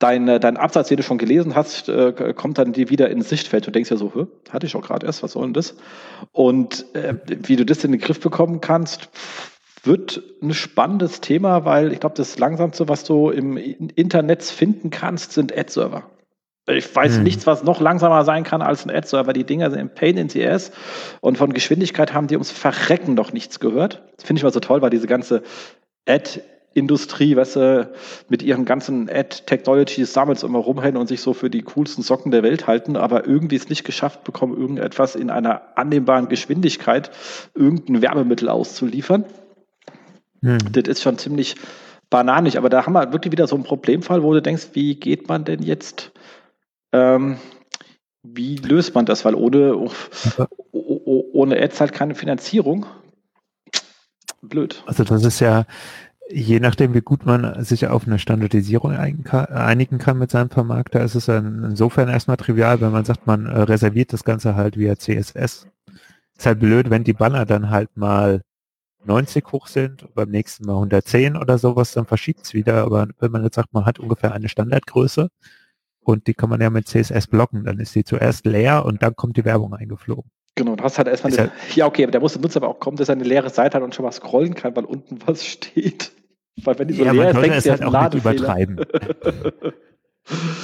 dein, 0.00 0.26
äh, 0.26 0.40
dein 0.40 0.56
Absatz, 0.56 0.88
den 0.88 0.96
du 0.96 1.02
schon 1.04 1.18
gelesen 1.18 1.54
hast, 1.54 1.88
äh, 1.88 2.34
kommt 2.34 2.58
dann 2.58 2.72
dir 2.72 2.90
wieder 2.90 3.08
ins 3.10 3.28
Sichtfeld. 3.28 3.66
Du 3.66 3.70
denkst 3.70 3.90
ja 3.90 3.96
so, 3.96 4.26
hatte 4.50 4.66
ich 4.66 4.74
auch 4.74 4.82
gerade 4.82 5.06
erst, 5.06 5.22
was 5.22 5.32
soll 5.32 5.44
denn 5.44 5.52
das? 5.52 5.76
Und 6.32 6.86
äh, 6.94 7.14
wie 7.26 7.54
du 7.56 7.64
das 7.64 7.84
in 7.84 7.92
den 7.92 8.00
Griff 8.00 8.18
bekommen 8.18 8.60
kannst, 8.60 9.10
wird 9.82 10.22
ein 10.42 10.52
spannendes 10.54 11.20
Thema, 11.20 11.64
weil 11.64 11.92
ich 11.92 12.00
glaube, 12.00 12.16
das 12.16 12.38
Langsamste, 12.38 12.88
was 12.88 13.04
du 13.04 13.30
im 13.30 13.56
Internet 13.56 14.42
finden 14.42 14.90
kannst, 14.90 15.32
sind 15.32 15.56
Ad-Server. 15.56 16.04
Ich 16.66 16.94
weiß 16.94 17.16
hm. 17.16 17.22
nichts, 17.24 17.46
was 17.46 17.64
noch 17.64 17.80
langsamer 17.80 18.24
sein 18.24 18.44
kann 18.44 18.62
als 18.62 18.84
ein 18.84 18.94
Ad-Server. 18.94 19.32
Die 19.32 19.44
Dinger 19.44 19.70
sind 19.70 19.80
im 19.80 19.94
Pain 19.94 20.16
in 20.16 20.28
the 20.28 20.46
ass 20.46 20.70
und 21.20 21.38
von 21.38 21.52
Geschwindigkeit 21.52 22.14
haben 22.14 22.26
die 22.26 22.36
ums 22.36 22.50
Verrecken 22.50 23.14
noch 23.14 23.32
nichts 23.32 23.60
gehört. 23.60 24.02
Das 24.16 24.26
finde 24.26 24.38
ich 24.38 24.44
mal 24.44 24.52
so 24.52 24.60
toll, 24.60 24.82
weil 24.82 24.90
diese 24.90 25.06
ganze 25.06 25.42
Ad 26.06 26.40
Industrie, 26.72 27.34
weißt 27.34 27.56
du, 27.56 27.90
mit 28.28 28.42
ihren 28.42 28.64
ganzen 28.64 29.10
Ad-Technologies 29.10 30.12
damals 30.12 30.44
immer 30.44 30.60
rumhängen 30.60 30.96
und 30.96 31.08
sich 31.08 31.20
so 31.20 31.34
für 31.34 31.50
die 31.50 31.62
coolsten 31.62 32.02
Socken 32.02 32.30
der 32.30 32.44
Welt 32.44 32.68
halten, 32.68 32.96
aber 32.96 33.26
irgendwie 33.26 33.56
es 33.56 33.68
nicht 33.68 33.82
geschafft 33.82 34.22
bekommen, 34.22 34.56
irgendetwas 34.56 35.16
in 35.16 35.30
einer 35.30 35.62
annehmbaren 35.74 36.28
Geschwindigkeit, 36.28 37.10
irgendein 37.54 38.02
Werbemittel 38.02 38.48
auszuliefern. 38.48 39.24
Hm. 40.42 40.58
Das 40.72 40.84
ist 40.84 41.02
schon 41.02 41.18
ziemlich 41.18 41.56
bananig, 42.10 42.58
aber 42.58 42.68
da 42.68 42.84
haben 42.84 42.92
wir 42.92 43.12
wirklich 43.12 43.32
wieder 43.32 43.46
so 43.46 43.54
einen 43.54 43.64
Problemfall, 43.64 44.22
wo 44.22 44.32
du 44.32 44.42
denkst, 44.42 44.70
wie 44.72 44.96
geht 44.96 45.28
man 45.28 45.44
denn 45.44 45.62
jetzt, 45.62 46.12
ähm, 46.92 47.38
wie 48.22 48.56
löst 48.56 48.94
man 48.94 49.06
das? 49.06 49.24
Weil 49.24 49.34
ohne, 49.34 49.76
ohne 50.72 51.62
Ads 51.62 51.80
halt 51.80 51.92
keine 51.92 52.14
Finanzierung. 52.14 52.86
Blöd. 54.42 54.82
Also 54.86 55.04
das 55.04 55.24
ist 55.24 55.40
ja, 55.40 55.66
je 56.30 56.60
nachdem, 56.60 56.94
wie 56.94 57.00
gut 57.00 57.26
man 57.26 57.62
sich 57.62 57.86
auf 57.86 58.06
eine 58.06 58.18
Standardisierung 58.18 58.92
einigen 58.92 59.98
kann 59.98 60.18
mit 60.18 60.30
seinem 60.30 60.50
Vermarkter, 60.50 61.02
ist 61.02 61.14
es 61.14 61.28
insofern 61.28 62.08
erstmal 62.08 62.36
trivial, 62.36 62.80
wenn 62.80 62.92
man 62.92 63.04
sagt, 63.04 63.26
man 63.26 63.46
äh, 63.46 63.60
reserviert 63.60 64.12
das 64.12 64.24
Ganze 64.24 64.56
halt 64.56 64.78
via 64.78 64.96
CSS. 64.96 65.66
Ist 66.36 66.46
halt 66.46 66.60
blöd, 66.60 66.88
wenn 66.90 67.04
die 67.04 67.12
Banner 67.12 67.44
dann 67.44 67.70
halt 67.70 67.96
mal 67.96 68.40
90 69.04 69.44
hoch 69.52 69.66
sind 69.66 70.02
und 70.02 70.14
beim 70.14 70.30
nächsten 70.30 70.66
Mal 70.66 70.74
110 70.74 71.36
oder 71.36 71.58
sowas, 71.58 71.92
dann 71.92 72.06
verschiebt 72.06 72.44
es 72.44 72.54
wieder. 72.54 72.84
Aber 72.84 73.08
wenn 73.18 73.30
man 73.30 73.44
jetzt 73.44 73.56
sagt, 73.56 73.72
man 73.72 73.86
hat 73.86 73.98
ungefähr 73.98 74.32
eine 74.32 74.48
Standardgröße 74.48 75.28
und 76.00 76.26
die 76.26 76.34
kann 76.34 76.50
man 76.50 76.60
ja 76.60 76.70
mit 76.70 76.88
CSS 76.88 77.26
blocken, 77.26 77.64
dann 77.64 77.78
ist 77.78 77.94
die 77.94 78.04
zuerst 78.04 78.46
leer 78.46 78.84
und 78.84 79.02
dann 79.02 79.16
kommt 79.16 79.36
die 79.36 79.44
Werbung 79.44 79.74
eingeflogen. 79.74 80.30
Genau, 80.56 80.76
du 80.76 80.84
hast 80.84 80.98
halt 80.98 81.08
erstmal 81.08 81.32
eine, 81.32 81.42
halt, 81.42 81.76
ja 81.76 81.86
okay, 81.86 82.02
aber 82.02 82.12
der 82.12 82.20
muss 82.20 82.32
der 82.32 82.42
Nutzer 82.42 82.58
aber 82.58 82.68
auch 82.68 82.80
kommen, 82.80 82.96
dass 82.96 83.08
er 83.08 83.14
eine 83.14 83.24
leere 83.24 83.50
Seite 83.50 83.76
hat 83.76 83.82
und 83.82 83.94
schon 83.94 84.04
mal 84.04 84.12
scrollen 84.12 84.54
kann, 84.54 84.76
weil 84.76 84.84
unten 84.84 85.18
was 85.26 85.44
steht. 85.46 86.12
Weil 86.62 86.78
wenn 86.78 86.88
die 86.88 86.94
so 86.94 87.04
ja, 87.04 87.12
leer 87.12 87.30
ist, 87.30 87.40
denkst 87.40 87.64
du 87.64 87.70
halt 87.70 87.84
auch 87.84 88.02
nicht 88.02 88.14
übertreiben. 88.14 88.80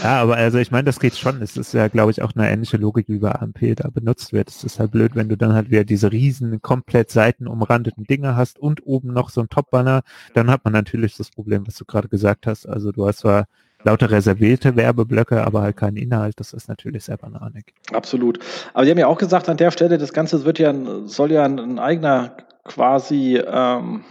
ja, 0.03 0.23
aber 0.23 0.37
also 0.37 0.59
ich 0.59 0.71
meine, 0.71 0.85
das 0.85 1.01
geht 1.01 1.17
schon. 1.17 1.43
Es 1.43 1.57
ist 1.57 1.75
ja, 1.75 1.89
glaube 1.89 2.11
ich, 2.11 2.23
auch 2.23 2.33
eine 2.35 2.51
ähnliche 2.51 2.77
Logik, 2.77 3.09
wie 3.09 3.19
bei 3.19 3.33
AMP 3.33 3.77
da 3.77 3.89
benutzt 3.89 4.33
wird. 4.33 4.49
Es 4.49 4.65
ist 4.65 4.79
halt 4.79 4.93
blöd, 4.93 5.15
wenn 5.15 5.29
du 5.29 5.37
dann 5.37 5.53
halt 5.53 5.71
wieder 5.71 5.85
diese 5.85 6.13
riesen, 6.13 6.63
komplett 6.63 7.11
seitenumrandeten 7.11 8.05
Dinge 8.05 8.37
hast 8.37 8.59
und 8.59 8.87
oben 8.87 9.13
noch 9.13 9.31
so 9.31 9.41
ein 9.41 9.49
Top-Banner, 9.49 10.03
dann 10.35 10.51
hat 10.51 10.65
man 10.65 10.73
natürlich 10.73 11.17
das 11.17 11.31
Problem, 11.31 11.67
was 11.67 11.77
du 11.77 11.85
gerade 11.85 12.09
gesagt 12.09 12.47
hast. 12.47 12.67
Also 12.67 12.93
du 12.93 13.07
hast 13.07 13.19
zwar 13.19 13.47
lauter 13.87 14.11
reservierte 14.11 14.77
Werbeblöcke, 14.77 15.45
aber 15.45 15.63
halt 15.63 15.77
keinen 15.77 15.97
Inhalt. 15.97 16.39
Das 16.39 16.53
ist 16.53 16.69
natürlich 16.69 17.05
sehr 17.05 17.17
bananig. 17.17 17.73
Absolut. 17.93 18.39
Aber 18.75 18.85
die 18.85 18.91
haben 18.91 18.99
ja 18.99 19.07
auch 19.07 19.19
gesagt, 19.19 19.49
an 19.49 19.57
der 19.57 19.71
Stelle, 19.71 19.99
das 19.99 20.13
Ganze 20.13 20.45
wird 20.45 20.59
ja, 20.59 20.75
soll 21.07 21.33
ja 21.33 21.45
ein, 21.45 21.79
eigener 21.79 22.37
quasi 22.65 23.37
ähm, 23.47 24.05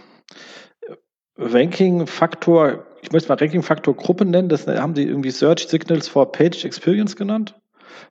Ranking-Faktor, 1.38 2.86
ich 3.02 3.12
möchte 3.12 3.28
mal 3.28 3.38
Ranking-Faktor 3.38 3.94
Gruppe 3.94 4.24
nennen, 4.24 4.48
das 4.48 4.66
haben 4.66 4.94
die 4.94 5.06
irgendwie 5.06 5.30
Search 5.30 5.68
Signals 5.68 6.08
for 6.08 6.32
Page 6.32 6.64
Experience 6.64 7.16
genannt, 7.16 7.54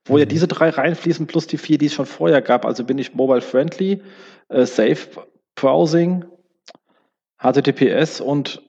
wo 0.05 0.13
mhm. 0.13 0.19
ja 0.19 0.25
diese 0.25 0.47
drei 0.47 0.69
reinfließen 0.69 1.27
plus 1.27 1.47
die 1.47 1.57
vier, 1.57 1.77
die 1.77 1.87
es 1.87 1.93
schon 1.93 2.05
vorher 2.05 2.41
gab. 2.41 2.65
Also 2.65 2.83
bin 2.83 2.97
ich 2.97 3.13
mobile 3.13 3.41
friendly, 3.41 4.01
äh, 4.49 4.65
safe 4.65 5.25
browsing, 5.55 6.25
HTTPS 7.41 8.21
und 8.21 8.61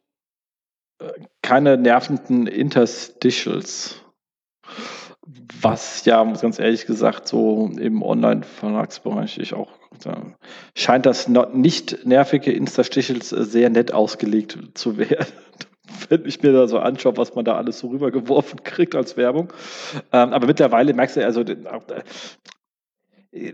äh, 1.01 1.13
keine 1.43 1.77
nervenden 1.77 2.47
Interstitials. 2.47 4.01
Was 5.61 6.05
ja, 6.05 6.23
ganz 6.25 6.59
ehrlich 6.59 6.87
gesagt, 6.87 7.29
so 7.29 7.71
im 7.79 8.03
Online-Verlagsbereich 8.03 9.39
ich 9.39 9.55
auch 9.55 9.71
scheint 10.75 11.07
das 11.07 11.29
nicht 11.29 12.07
nervige 12.07 12.53
Interstitials 12.53 13.31
sehr 13.31 13.71
nett 13.71 13.93
ausgelegt 13.93 14.59
zu 14.75 14.99
werden. 14.99 15.27
Wenn 16.09 16.25
ich 16.25 16.43
mir 16.43 16.53
da 16.53 16.67
so 16.67 16.79
anschaue, 16.79 17.17
was 17.17 17.35
man 17.35 17.45
da 17.45 17.57
alles 17.57 17.79
so 17.79 17.89
rübergeworfen 17.89 18.63
kriegt 18.65 18.95
als 18.95 19.17
Werbung. 19.17 19.53
Ähm, 20.13 20.33
aber 20.33 20.47
mittlerweile 20.47 20.93
merkst 20.95 21.17
du, 21.17 21.25
also 21.25 21.43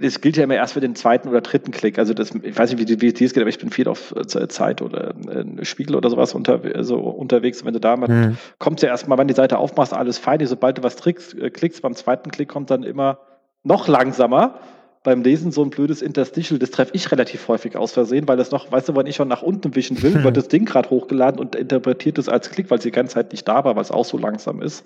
das 0.01 0.21
gilt 0.21 0.37
ja 0.37 0.45
immer 0.45 0.55
erst 0.55 0.75
für 0.75 0.81
den 0.81 0.95
zweiten 0.95 1.29
oder 1.29 1.41
dritten 1.41 1.71
Klick. 1.73 1.99
Also 1.99 2.15
das, 2.15 2.33
ich 2.43 2.57
weiß 2.57 2.73
nicht, 2.73 2.89
wie, 2.89 3.01
wie 3.01 3.25
es 3.25 3.33
geht, 3.33 3.43
aber 3.43 3.49
ich 3.49 3.59
bin 3.59 3.71
viel 3.71 3.89
auf 3.89 4.15
äh, 4.17 4.49
Zeit 4.49 4.83
oder 4.83 5.15
äh, 5.29 5.65
Spiegel 5.65 5.97
oder 5.97 6.09
sowas 6.11 6.35
unter, 6.35 6.61
so 6.85 6.99
unterwegs. 6.99 7.65
Wenn 7.65 7.75
du 7.75 7.81
da 7.81 7.97
mal 7.97 8.09
mhm. 8.09 8.39
kommst 8.59 8.83
ja 8.83 8.91
erstmal, 8.91 9.19
wenn 9.19 9.29
die 9.29 9.35
Seite 9.35 9.59
aufmachst, 9.59 9.93
alles 9.93 10.19
fein. 10.19 10.45
Sobald 10.47 10.79
du 10.79 10.83
was 10.83 11.05
äh, 11.07 11.51
klickst, 11.51 11.83
beim 11.83 11.95
zweiten 11.95 12.31
Klick 12.31 12.49
kommt 12.49 12.71
dann 12.71 12.83
immer 12.83 13.19
noch 13.65 13.89
langsamer 13.89 14.61
beim 15.03 15.23
Lesen 15.23 15.51
so 15.51 15.63
ein 15.63 15.71
blödes 15.71 16.01
Interstitial, 16.01 16.59
das 16.59 16.71
treffe 16.71 16.93
ich 16.95 17.11
relativ 17.11 17.49
häufig 17.49 17.77
aus 17.77 17.93
Versehen, 17.93 18.29
weil 18.29 18.37
das 18.37 18.51
noch, 18.51 18.71
weißt 18.71 18.89
du, 18.89 18.97
wenn 18.97 19.07
ich 19.07 19.17
schon 19.17 19.29
nach 19.29 19.43
unten 19.43 19.75
wischen 19.75 20.01
will, 20.03 20.23
wird 20.25 20.37
das 20.37 20.49
Ding 20.49 20.65
gerade 20.65 20.91
hochgeladen 20.91 21.41
und 21.41 21.57
interpretiert 21.57 22.19
es 22.19 22.29
als 22.29 22.51
Klick, 22.51 22.71
weil 22.71 22.79
es 22.79 22.85
die 22.85 22.91
ganze 22.91 23.15
Zeit 23.15 23.33
nicht 23.33 23.47
da 23.49 23.65
war, 23.65 23.75
weil 23.75 23.83
es 23.83 23.91
auch 23.91 24.05
so 24.05 24.19
langsam 24.19 24.63
ist. 24.63 24.85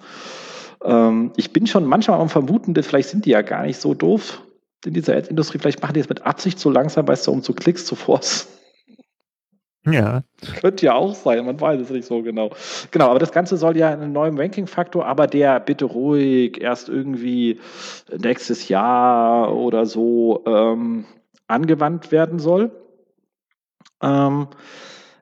Ähm, 0.85 1.33
ich 1.37 1.53
bin 1.53 1.67
schon 1.67 1.85
manchmal 1.85 2.21
am 2.21 2.29
Vermuten, 2.29 2.75
dass 2.75 2.87
vielleicht 2.87 3.11
sind 3.11 3.27
die 3.27 3.31
ja 3.31 3.43
gar 3.43 3.65
nicht 3.65 3.81
so 3.81 3.95
doof 3.95 4.43
in 4.85 4.95
dieser 4.95 5.17
Ad-Industrie. 5.17 5.59
Vielleicht 5.59 5.83
machen 5.83 5.95
die 5.95 6.01
es 6.01 6.09
mit 6.09 6.25
Absicht 6.25 6.59
so 6.59 6.71
langsam, 6.71 7.07
weißt 7.07 7.27
du, 7.27 7.33
um 7.33 7.43
zu 7.43 7.53
Klicks 7.53 7.85
zu 7.85 7.95
forcen. 7.95 8.49
Ja. 9.87 10.23
Könnte 10.61 10.87
ja 10.87 10.95
auch 10.95 11.15
sein, 11.15 11.47
man 11.47 11.61
weiß 11.61 11.81
es 11.81 11.91
nicht 11.91 12.07
so 12.07 12.23
genau. 12.23 12.51
Genau, 12.91 13.09
aber 13.09 13.21
das 13.21 13.31
Ganze 13.31 13.57
soll 13.57 13.77
ja 13.77 13.91
einen 13.91 14.13
neuen 14.13 14.39
Ranking-Faktor, 14.39 15.07
aber 15.07 15.27
der 15.27 15.61
bitte 15.61 15.85
ruhig 15.85 16.61
erst 16.61 16.89
irgendwie 16.89 17.61
nächstes 18.19 18.69
Jahr 18.69 19.55
oder 19.55 19.87
so 19.87 20.43
ähm, 20.47 21.05
angewandt 21.47 22.11
werden 22.11 22.41
soll. 22.41 22.73
Ähm, 24.03 24.49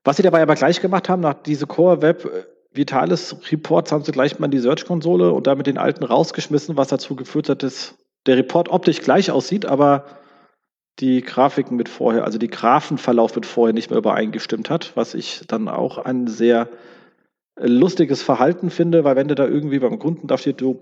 was 0.02 0.16
sie 0.16 0.23
dabei 0.23 0.42
aber 0.42 0.54
gleich 0.54 0.80
gemacht 0.80 1.09
haben, 1.09 1.21
nach 1.21 1.35
diese 1.35 1.66
Core 1.66 2.02
Web 2.02 2.28
Vitalis 2.73 3.37
Reports 3.52 3.92
haben 3.92 4.04
sie 4.04 4.12
gleich 4.12 4.38
mal 4.38 4.47
in 4.47 4.50
die 4.50 4.59
Search-Konsole 4.59 5.30
und 5.33 5.47
damit 5.47 5.66
den 5.66 5.78
alten 5.78 6.04
rausgeschmissen, 6.04 6.76
was 6.76 6.88
dazu 6.88 7.14
geführt 7.14 7.49
hat, 7.49 7.62
dass 7.62 7.94
der 8.26 8.37
Report 8.37 8.68
optisch 8.68 9.00
gleich 9.00 9.30
aussieht, 9.30 9.66
aber 9.66 10.04
die 11.01 11.23
Grafiken 11.23 11.77
mit 11.77 11.89
vorher, 11.89 12.25
also 12.25 12.39
die 12.39 12.49
Graphenverlauf 12.49 13.35
mit 13.35 13.47
vorher 13.47 13.75
nicht 13.75 13.91
mehr 13.91 13.99
übereingestimmt 13.99 14.71
hat, 14.71 14.93
was 14.95 15.15
ich 15.15 15.43
dann 15.49 15.69
auch 15.69 15.99
ein 15.99 16.27
sehr 16.27 16.69
lustiges 17.57 18.23
Verhalten 18.23 18.71
finde, 18.71 19.05
weil 19.05 19.17
wenn 19.17 19.29
du 19.29 19.35
da 19.35 19.47
irgendwie 19.47 19.79
beim 19.79 19.99
Kunden 19.99 20.27
da 20.27 20.39
steht, 20.39 20.61
du 20.61 20.81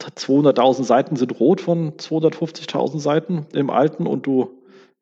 200.000 0.00 0.84
Seiten 0.84 1.16
sind 1.16 1.40
rot 1.40 1.60
von 1.60 1.92
250.000 1.92 2.98
Seiten 2.98 3.46
im 3.52 3.70
Alten 3.70 4.06
und 4.06 4.26
du 4.26 4.50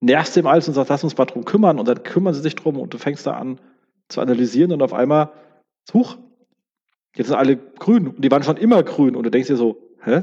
nervst 0.00 0.36
dem 0.36 0.46
alles 0.46 0.68
und 0.68 0.74
sagst, 0.74 0.90
lass 0.90 1.04
uns 1.04 1.16
mal 1.16 1.24
drum 1.24 1.44
kümmern 1.44 1.78
und 1.78 1.88
dann 1.88 2.02
kümmern 2.02 2.34
sie 2.34 2.40
sich 2.40 2.54
drum 2.54 2.78
und 2.78 2.94
du 2.94 2.98
fängst 2.98 3.26
da 3.26 3.32
an 3.32 3.58
zu 4.08 4.20
analysieren 4.20 4.72
und 4.72 4.82
auf 4.82 4.92
einmal, 4.92 5.30
huch, 5.92 6.16
jetzt 7.16 7.28
sind 7.28 7.36
alle 7.36 7.56
grün 7.56 8.08
und 8.08 8.24
die 8.24 8.30
waren 8.30 8.42
schon 8.42 8.56
immer 8.56 8.82
grün 8.82 9.16
und 9.16 9.24
du 9.24 9.30
denkst 9.30 9.48
dir 9.48 9.56
so, 9.56 9.78
hä? 10.02 10.22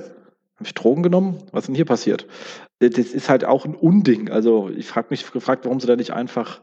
Habe 0.55 0.67
ich 0.67 0.73
Drogen 0.73 1.03
genommen? 1.03 1.43
Was 1.51 1.63
ist 1.63 1.67
denn 1.67 1.75
hier 1.75 1.85
passiert? 1.85 2.27
Das 2.79 2.97
ist 2.97 3.29
halt 3.29 3.45
auch 3.45 3.65
ein 3.65 3.75
Unding. 3.75 4.29
Also 4.29 4.69
ich 4.69 4.87
frage 4.87 5.07
mich 5.09 5.31
gefragt, 5.31 5.65
warum 5.65 5.79
sie 5.79 5.87
da 5.87 5.95
nicht 5.95 6.11
einfach 6.11 6.61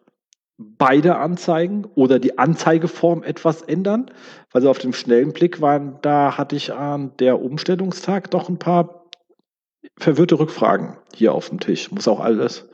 beide 0.58 1.16
anzeigen 1.16 1.86
oder 1.94 2.18
die 2.18 2.38
Anzeigeform 2.38 3.22
etwas 3.22 3.62
ändern. 3.62 4.10
Weil 4.52 4.60
also 4.60 4.70
auf 4.70 4.78
dem 4.78 4.92
schnellen 4.92 5.32
Blick 5.32 5.60
waren, 5.60 5.98
da 6.02 6.36
hatte 6.36 6.54
ich 6.54 6.72
an 6.72 7.12
der 7.18 7.40
Umstellungstag 7.40 8.30
doch 8.30 8.48
ein 8.48 8.58
paar 8.58 9.06
verwirrte 9.98 10.38
Rückfragen 10.38 10.98
hier 11.14 11.32
auf 11.32 11.48
dem 11.48 11.60
Tisch. 11.60 11.90
Muss 11.90 12.08
auch 12.08 12.20
alles 12.20 12.68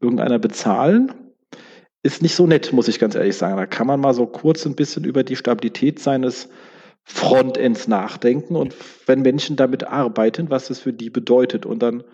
irgendeiner 0.00 0.38
bezahlen? 0.38 1.12
Ist 2.02 2.20
nicht 2.20 2.34
so 2.34 2.48
nett, 2.48 2.72
muss 2.72 2.88
ich 2.88 2.98
ganz 2.98 3.14
ehrlich 3.14 3.36
sagen. 3.36 3.56
Da 3.56 3.66
kann 3.66 3.86
man 3.86 4.00
mal 4.00 4.14
so 4.14 4.26
kurz 4.26 4.66
ein 4.66 4.74
bisschen 4.74 5.04
über 5.04 5.22
die 5.22 5.36
Stabilität 5.36 6.00
seines 6.00 6.48
Frontends 7.04 7.88
nachdenken 7.88 8.56
und 8.56 8.74
wenn 9.06 9.22
Menschen 9.22 9.56
damit 9.56 9.84
arbeiten, 9.84 10.50
was 10.50 10.68
das 10.68 10.78
für 10.78 10.92
die 10.92 11.10
bedeutet 11.10 11.66
und 11.66 11.82
dann 11.82 12.04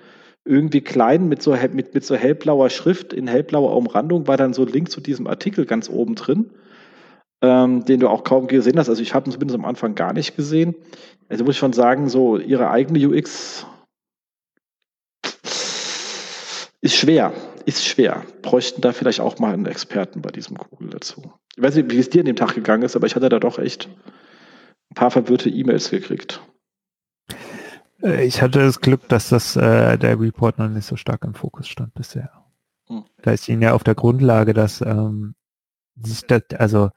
irgendwie 0.45 0.80
klein 0.80 1.28
mit 1.28 1.42
so, 1.42 1.54
mit, 1.73 1.95
mit 1.95 2.04
so 2.04 2.14
hellblauer 2.14 2.71
Schrift 2.71 3.12
in 3.12 3.28
hellblauer 3.28 3.76
Umrandung 3.76 4.26
war 4.26 4.37
dann 4.37 4.54
so 4.54 4.62
ein 4.62 4.68
Link 4.68 4.90
zu 4.90 5.00
diesem 5.00 5.26
Artikel 5.26 5.66
ganz 5.66 5.90
oben 5.90 6.14
drin, 6.14 6.50
ähm, 7.42 7.85
den 7.85 8.00
du 8.00 8.09
auch 8.09 8.25
kaum 8.25 8.47
gesehen 8.47 8.78
hast. 8.78 8.88
Also 8.88 9.02
ich 9.02 9.12
habe 9.12 9.28
ihn 9.28 9.33
zumindest 9.33 9.59
am 9.59 9.66
Anfang 9.66 9.95
gar 9.95 10.14
nicht 10.14 10.37
gesehen. 10.37 10.75
Also 11.28 11.45
muss 11.45 11.57
ich 11.57 11.59
schon 11.59 11.75
sagen, 11.75 12.09
so 12.09 12.38
ihre 12.38 12.71
eigene 12.71 13.07
UX 13.07 13.66
ist 16.80 16.97
schwer, 16.97 17.35
ist 17.66 17.85
schwer. 17.85 18.25
Bräuchten 18.40 18.80
da 18.80 18.92
vielleicht 18.92 19.21
auch 19.21 19.38
mal 19.38 19.52
einen 19.52 19.66
Experten 19.66 20.23
bei 20.23 20.30
diesem 20.30 20.57
Google 20.57 20.88
dazu. 20.90 21.33
Ich 21.57 21.62
weiß 21.62 21.75
nicht, 21.75 21.90
wie 21.90 21.99
es 21.99 22.09
dir 22.09 22.21
an 22.21 22.26
dem 22.26 22.37
Tag 22.37 22.54
gegangen 22.54 22.85
ist, 22.85 22.97
aber 22.97 23.07
ich 23.07 23.16
hatte 23.16 23.28
da 23.28 23.38
doch 23.38 23.59
echt 23.59 23.88
ein 24.90 24.95
paar 24.95 25.11
verwirrte 25.11 25.50
E-Mails 25.50 25.90
gekriegt. 25.90 26.42
Äh, 28.02 28.25
ich 28.25 28.42
hatte 28.42 28.61
das 28.61 28.80
Glück, 28.80 29.09
dass 29.09 29.28
das 29.28 29.57
äh, 29.57 29.99
der 29.99 30.21
Report 30.21 30.59
noch 30.59 30.68
nicht 30.68 30.87
so 30.87 30.97
stark 30.97 31.25
im 31.25 31.35
Fokus 31.35 31.68
stand 31.68 31.95
bisher. 31.95 32.30
Hm. 32.88 33.04
Da 33.23 33.33
ist 33.33 33.49
Ihnen 33.49 33.62
ja 33.62 33.75
auf 33.75 33.85
der 33.85 33.95
Grundlage, 33.95 34.54
dass 34.54 34.80
ähm, 34.80 35.35
das, 35.95 36.25
also 36.59 36.90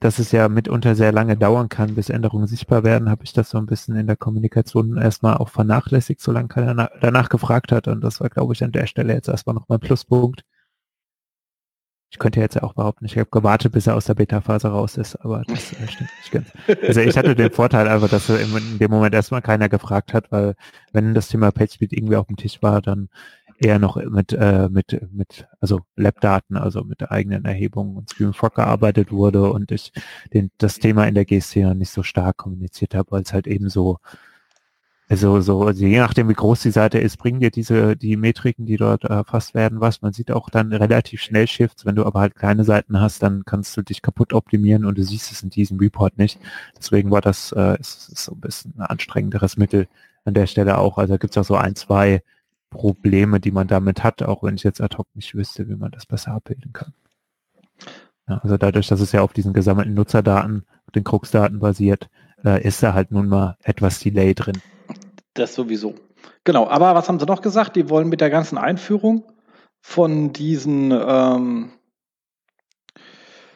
dass 0.00 0.18
es 0.18 0.32
ja 0.32 0.48
mitunter 0.48 0.94
sehr 0.94 1.12
lange 1.12 1.36
dauern 1.36 1.68
kann, 1.68 1.94
bis 1.94 2.10
Änderungen 2.10 2.46
sichtbar 2.46 2.84
werden, 2.84 3.08
habe 3.08 3.24
ich 3.24 3.32
das 3.32 3.50
so 3.50 3.58
ein 3.58 3.66
bisschen 3.66 3.96
in 3.96 4.06
der 4.06 4.16
Kommunikation 4.16 4.98
erstmal 4.98 5.36
auch 5.36 5.48
vernachlässigt, 5.48 6.20
solange 6.20 6.48
keiner 6.48 6.90
danach 7.00 7.28
gefragt 7.28 7.72
hat. 7.72 7.88
Und 7.88 8.02
das 8.02 8.20
war, 8.20 8.28
glaube 8.28 8.52
ich, 8.52 8.62
an 8.62 8.72
der 8.72 8.86
Stelle 8.86 9.14
jetzt 9.14 9.28
erstmal 9.28 9.54
nochmal 9.54 9.78
ein 9.78 9.80
Pluspunkt, 9.80 10.42
ich 12.14 12.18
könnte 12.20 12.38
jetzt 12.38 12.54
ja 12.54 12.62
auch 12.62 12.74
behaupten, 12.74 13.06
ich 13.06 13.18
habe 13.18 13.28
gewartet, 13.28 13.72
bis 13.72 13.88
er 13.88 13.96
aus 13.96 14.04
der 14.04 14.14
Beta-Phase 14.14 14.68
raus 14.68 14.96
ist, 14.96 15.16
aber 15.16 15.42
das 15.48 15.72
äh, 15.72 15.88
stimmt 15.88 16.10
nicht 16.20 16.30
ganz. 16.30 16.48
Also 16.86 17.00
ich 17.00 17.18
hatte 17.18 17.34
den 17.34 17.50
Vorteil 17.50 17.88
einfach, 17.88 18.08
dass 18.08 18.28
in 18.28 18.78
dem 18.78 18.90
Moment 18.92 19.16
erstmal 19.16 19.42
keiner 19.42 19.68
gefragt 19.68 20.14
hat, 20.14 20.30
weil 20.30 20.54
wenn 20.92 21.12
das 21.12 21.26
Thema 21.26 21.50
PageSpeed 21.50 21.92
irgendwie 21.92 22.14
auf 22.14 22.28
dem 22.28 22.36
Tisch 22.36 22.62
war, 22.62 22.80
dann 22.80 23.08
eher 23.58 23.80
noch 23.80 23.96
mit, 23.96 24.32
äh, 24.32 24.68
mit, 24.68 25.08
mit, 25.12 25.48
also 25.58 25.80
Lab-Daten, 25.96 26.56
also 26.56 26.84
mit 26.84 27.10
eigenen 27.10 27.46
Erhebung 27.46 27.96
und 27.96 28.10
ScreenFrog 28.10 28.54
gearbeitet 28.54 29.10
wurde 29.10 29.50
und 29.50 29.72
ich 29.72 29.90
den, 30.32 30.52
das 30.58 30.78
Thema 30.78 31.08
in 31.08 31.16
der 31.16 31.24
GSC 31.24 31.74
nicht 31.74 31.90
so 31.90 32.04
stark 32.04 32.36
kommuniziert 32.36 32.94
habe, 32.94 33.10
weil 33.10 33.22
es 33.22 33.32
halt 33.32 33.48
eben 33.48 33.68
so 33.68 33.98
Also 35.14 35.40
so, 35.40 35.62
also 35.62 35.86
je 35.86 36.00
nachdem, 36.00 36.28
wie 36.28 36.34
groß 36.34 36.62
die 36.62 36.72
Seite 36.72 36.98
ist, 36.98 37.18
bringen 37.18 37.38
dir 37.38 37.52
diese 37.52 37.94
die 37.96 38.16
Metriken, 38.16 38.66
die 38.66 38.76
dort 38.76 39.04
erfasst 39.04 39.54
werden, 39.54 39.80
was. 39.80 40.02
Man 40.02 40.12
sieht 40.12 40.32
auch 40.32 40.50
dann 40.50 40.72
relativ 40.72 41.22
schnell 41.22 41.46
Shifts. 41.46 41.86
Wenn 41.86 41.94
du 41.94 42.04
aber 42.04 42.18
halt 42.18 42.34
kleine 42.34 42.64
Seiten 42.64 43.00
hast, 43.00 43.22
dann 43.22 43.44
kannst 43.44 43.76
du 43.76 43.82
dich 43.82 44.02
kaputt 44.02 44.32
optimieren 44.32 44.84
und 44.84 44.98
du 44.98 45.04
siehst 45.04 45.30
es 45.30 45.40
in 45.44 45.50
diesem 45.50 45.78
Report 45.78 46.18
nicht. 46.18 46.40
Deswegen 46.76 47.12
war 47.12 47.20
das 47.20 47.52
äh, 47.52 47.78
ist, 47.78 48.08
ist 48.08 48.24
so 48.24 48.32
ein 48.32 48.40
bisschen 48.40 48.74
ein 48.76 48.82
anstrengenderes 48.86 49.56
Mittel 49.56 49.86
an 50.24 50.34
der 50.34 50.48
Stelle 50.48 50.78
auch. 50.78 50.98
Also 50.98 51.16
gibt 51.16 51.36
es 51.36 51.38
auch 51.38 51.46
so 51.46 51.54
ein, 51.54 51.76
zwei 51.76 52.24
Probleme, 52.70 53.38
die 53.38 53.52
man 53.52 53.68
damit 53.68 54.02
hat, 54.02 54.20
auch 54.24 54.42
wenn 54.42 54.56
ich 54.56 54.64
jetzt 54.64 54.80
ad 54.80 54.96
hoc 54.98 55.06
nicht 55.14 55.36
wüsste, 55.36 55.68
wie 55.68 55.76
man 55.76 55.92
das 55.92 56.06
besser 56.06 56.32
abbilden 56.32 56.72
kann. 56.72 56.92
Ja, 58.28 58.38
also 58.38 58.56
dadurch, 58.56 58.88
dass 58.88 58.98
es 58.98 59.12
ja 59.12 59.22
auf 59.22 59.32
diesen 59.32 59.52
gesammelten 59.52 59.94
Nutzerdaten, 59.94 60.64
den 60.92 61.04
Krux-Daten 61.04 61.60
basiert, 61.60 62.10
äh, 62.44 62.66
ist 62.66 62.82
da 62.82 62.94
halt 62.94 63.12
nun 63.12 63.28
mal 63.28 63.56
etwas 63.62 64.00
Delay 64.00 64.34
drin. 64.34 64.60
Das 65.34 65.54
sowieso. 65.54 65.94
Genau, 66.44 66.68
aber 66.68 66.94
was 66.94 67.08
haben 67.08 67.18
sie 67.18 67.26
noch 67.26 67.42
gesagt? 67.42 67.76
Die 67.76 67.90
wollen 67.90 68.08
mit 68.08 68.20
der 68.20 68.30
ganzen 68.30 68.56
Einführung 68.56 69.24
von 69.80 70.32
diesen 70.32 70.92
ähm, 70.92 71.72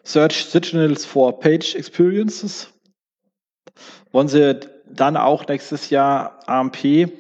Search 0.05 0.47
Signals 0.47 1.05
for 1.05 1.39
Page 1.39 1.75
Experiences 1.75 2.73
wollen 4.13 4.29
sie 4.29 4.59
dann 4.87 5.17
auch 5.17 5.47
nächstes 5.47 5.91
Jahr 5.91 6.41
AMP 6.49 7.11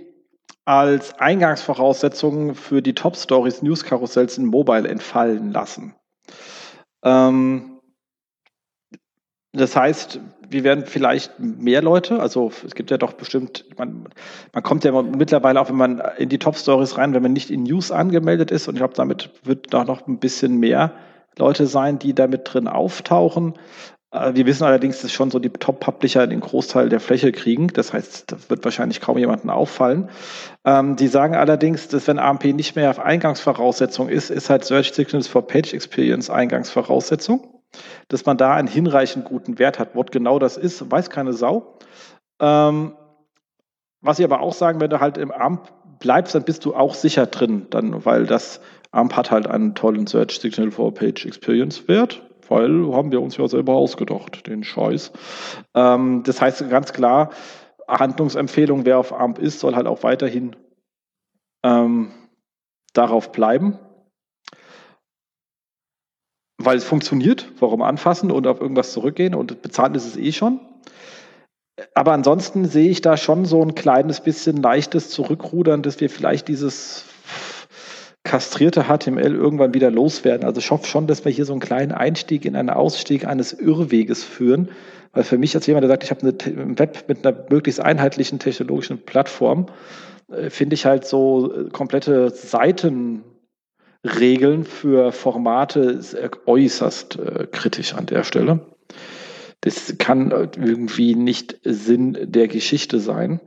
als 0.65 1.19
Eingangsvoraussetzung 1.19 2.55
für 2.55 2.83
die 2.83 2.95
Top 2.95 3.17
Stories 3.17 3.63
News 3.63 3.85
Karussells 3.85 4.39
in 4.39 4.47
Mobile 4.47 4.89
entfallen 4.89 5.53
lassen. 5.53 5.95
Ähm, 7.03 7.78
das 9.59 9.77
heißt, 9.77 10.21
wir 10.51 10.65
werden 10.65 10.87
vielleicht 10.87 11.39
mehr 11.39 11.83
Leute, 11.83 12.21
also 12.21 12.51
es 12.65 12.75
gibt 12.75 12.91
ja 12.91 12.97
doch 12.97 13.13
bestimmt, 13.13 13.65
man, 13.77 14.07
man 14.53 14.63
kommt 14.63 14.85
ja 14.85 15.03
mittlerweile 15.03 15.61
auch, 15.61 15.69
wenn 15.69 15.77
man 15.77 16.03
in 16.17 16.29
die 16.29 16.39
Top 16.39 16.57
Stories 16.57 16.97
rein, 16.97 17.13
wenn 17.15 17.23
man 17.23 17.33
nicht 17.33 17.51
in 17.51 17.65
News 17.65 17.91
angemeldet 17.91 18.51
ist 18.51 18.69
und 18.69 18.75
ich 18.75 18.81
glaube, 18.81 18.95
damit 18.95 19.31
wird 19.45 19.73
da 19.73 19.85
noch 19.85 20.07
ein 20.07 20.19
bisschen 20.19 20.59
mehr 20.59 20.93
Leute 21.37 21.67
sein, 21.67 21.99
die 21.99 22.15
damit 22.15 22.53
drin 22.53 22.67
auftauchen. 22.67 23.55
Äh, 24.11 24.35
wir 24.35 24.47
wissen 24.47 24.65
allerdings, 24.65 25.03
dass 25.03 25.13
schon 25.13 25.31
so 25.31 25.39
die 25.39 25.51
Top-Publisher 25.51 26.27
den 26.27 26.41
Großteil 26.41 26.89
der 26.89 27.01
Fläche 27.01 27.33
kriegen. 27.33 27.69
Das 27.69 27.93
heißt, 27.93 28.33
das 28.33 28.51
wird 28.51 28.65
wahrscheinlich 28.65 29.01
kaum 29.01 29.19
jemandem 29.19 29.51
auffallen. 29.51 30.09
Ähm, 30.65 30.97
die 30.97 31.09
sagen 31.09 31.35
allerdings, 31.35 31.89
dass 31.89 32.07
wenn 32.09 32.19
AMP 32.19 32.45
nicht 32.47 32.77
mehr 32.77 32.91
auf 32.91 32.99
Eingangsvoraussetzung 32.99 34.09
ist, 34.09 34.31
ist 34.31 34.51
halt 34.51 34.65
Search 34.65 34.93
Signals 34.93 35.29
for 35.29 35.47
Page 35.47 35.75
Experience 35.75 36.31
Eingangsvoraussetzung. 36.31 37.58
Dass 38.09 38.27
man 38.27 38.37
da 38.37 38.55
einen 38.55 38.69
hinreichend 38.69 39.25
guten 39.25 39.59
Wert 39.59 39.79
hat. 39.79 39.95
Was 39.95 40.07
genau 40.11 40.39
das 40.39 40.57
ist, 40.57 40.91
weiß 40.91 41.11
keine 41.11 41.33
Sau. 41.33 41.79
Ähm, 42.41 42.95
was 44.01 44.19
ich 44.19 44.25
aber 44.25 44.41
auch 44.41 44.55
sagen 44.55 44.81
werde, 44.81 45.01
halt 45.01 45.19
im 45.19 45.31
AMP 45.31 45.73
bleibst, 45.99 46.35
dann 46.35 46.45
bist 46.45 46.65
du 46.65 46.75
auch 46.75 46.95
sicher 46.95 47.27
drin, 47.27 47.67
dann, 47.71 48.05
weil 48.05 48.27
das 48.27 48.61
AMP 48.93 49.17
hat 49.17 49.31
halt 49.31 49.47
einen 49.47 49.75
tollen 49.75 50.07
Search 50.07 50.39
Signal 50.39 50.71
for 50.71 50.95
Page 50.95 51.27
Experience 51.27 51.89
Wert 51.89 52.23
weil 52.49 52.93
haben 52.95 53.13
wir 53.13 53.21
uns 53.21 53.37
ja 53.37 53.47
selber 53.47 53.75
ausgedacht, 53.75 54.47
den 54.47 54.65
Scheiß. 54.65 55.13
Ähm, 55.75 56.23
das 56.25 56.41
heißt 56.41 56.69
ganz 56.71 56.93
klar, 56.93 57.31
Handlungsempfehlung, 57.87 58.85
wer 58.85 58.99
auf 58.99 59.13
AMP 59.13 59.39
ist, 59.39 59.61
soll 59.61 59.75
halt 59.75 59.87
auch 59.87 60.03
weiterhin 60.03 60.57
ähm, 61.63 62.11
darauf 62.93 63.33
bleiben. 63.33 63.79
Weil 66.59 66.77
es 66.77 66.85
funktioniert, 66.85 67.51
warum 67.61 67.83
anfassen 67.83 68.31
und 68.31 68.47
auf 68.47 68.61
irgendwas 68.61 68.93
zurückgehen 68.93 69.35
und 69.35 69.63
bezahlen 69.63 69.95
ist 69.95 70.07
es 70.07 70.17
eh 70.17 70.33
schon. 70.33 70.61
Aber 71.95 72.13
ansonsten 72.13 72.67
sehe 72.67 72.91
ich 72.91 73.01
da 73.01 73.17
schon 73.17 73.45
so 73.45 73.63
ein 73.63 73.75
kleines 73.75 74.21
bisschen 74.21 74.57
leichtes 74.57 75.11
Zurückrudern, 75.11 75.83
dass 75.83 76.01
wir 76.01 76.11
vielleicht 76.11 76.49
dieses 76.49 77.05
kastrierte 78.25 78.85
HTML 78.85 79.35
irgendwann 79.35 79.75
wieder 79.75 79.91
loswerden. 79.91 80.45
Also 80.45 80.59
ich 80.61 80.71
hoffe 80.71 80.87
schon, 80.87 81.07
dass 81.07 81.25
wir 81.25 81.33
hier 81.33 81.45
so 81.45 81.53
einen 81.53 81.61
kleinen 81.61 81.93
Einstieg 81.93 82.45
in 82.45 82.57
einen 82.57 82.71
Ausstieg 82.71 83.27
eines 83.27 83.53
Irrweges 83.53 84.25
führen. 84.25 84.69
Weil 85.13 85.25
für 85.25 85.39
mich 85.39 85.55
als 85.55 85.67
jemand, 85.67 85.85
der 85.85 85.89
sagt, 85.89 86.05
ich 86.05 86.11
habe 86.11 86.29
ein 86.29 86.79
Web 86.79 87.05
mit 87.09 87.27
einer 87.27 87.47
möglichst 87.49 87.81
einheitlichen 87.81 88.39
technologischen 88.39 88.99
Plattform, 88.99 89.67
äh, 90.31 90.51
finde 90.51 90.75
ich 90.75 90.85
halt 90.85 91.07
so 91.07 91.53
äh, 91.53 91.71
komplette 91.71 92.31
Seitenregeln 94.03 94.65
für 94.65 95.13
Formate 95.13 96.01
äußerst 96.47 97.19
äh, 97.19 97.47
kritisch 97.51 97.95
an 97.95 98.07
der 98.07 98.25
Stelle. 98.25 98.61
Das 99.61 99.97
kann 99.99 100.31
irgendwie 100.31 101.15
nicht 101.15 101.59
Sinn 101.65 102.17
der 102.21 102.49
Geschichte 102.49 103.01
sein. 103.01 103.41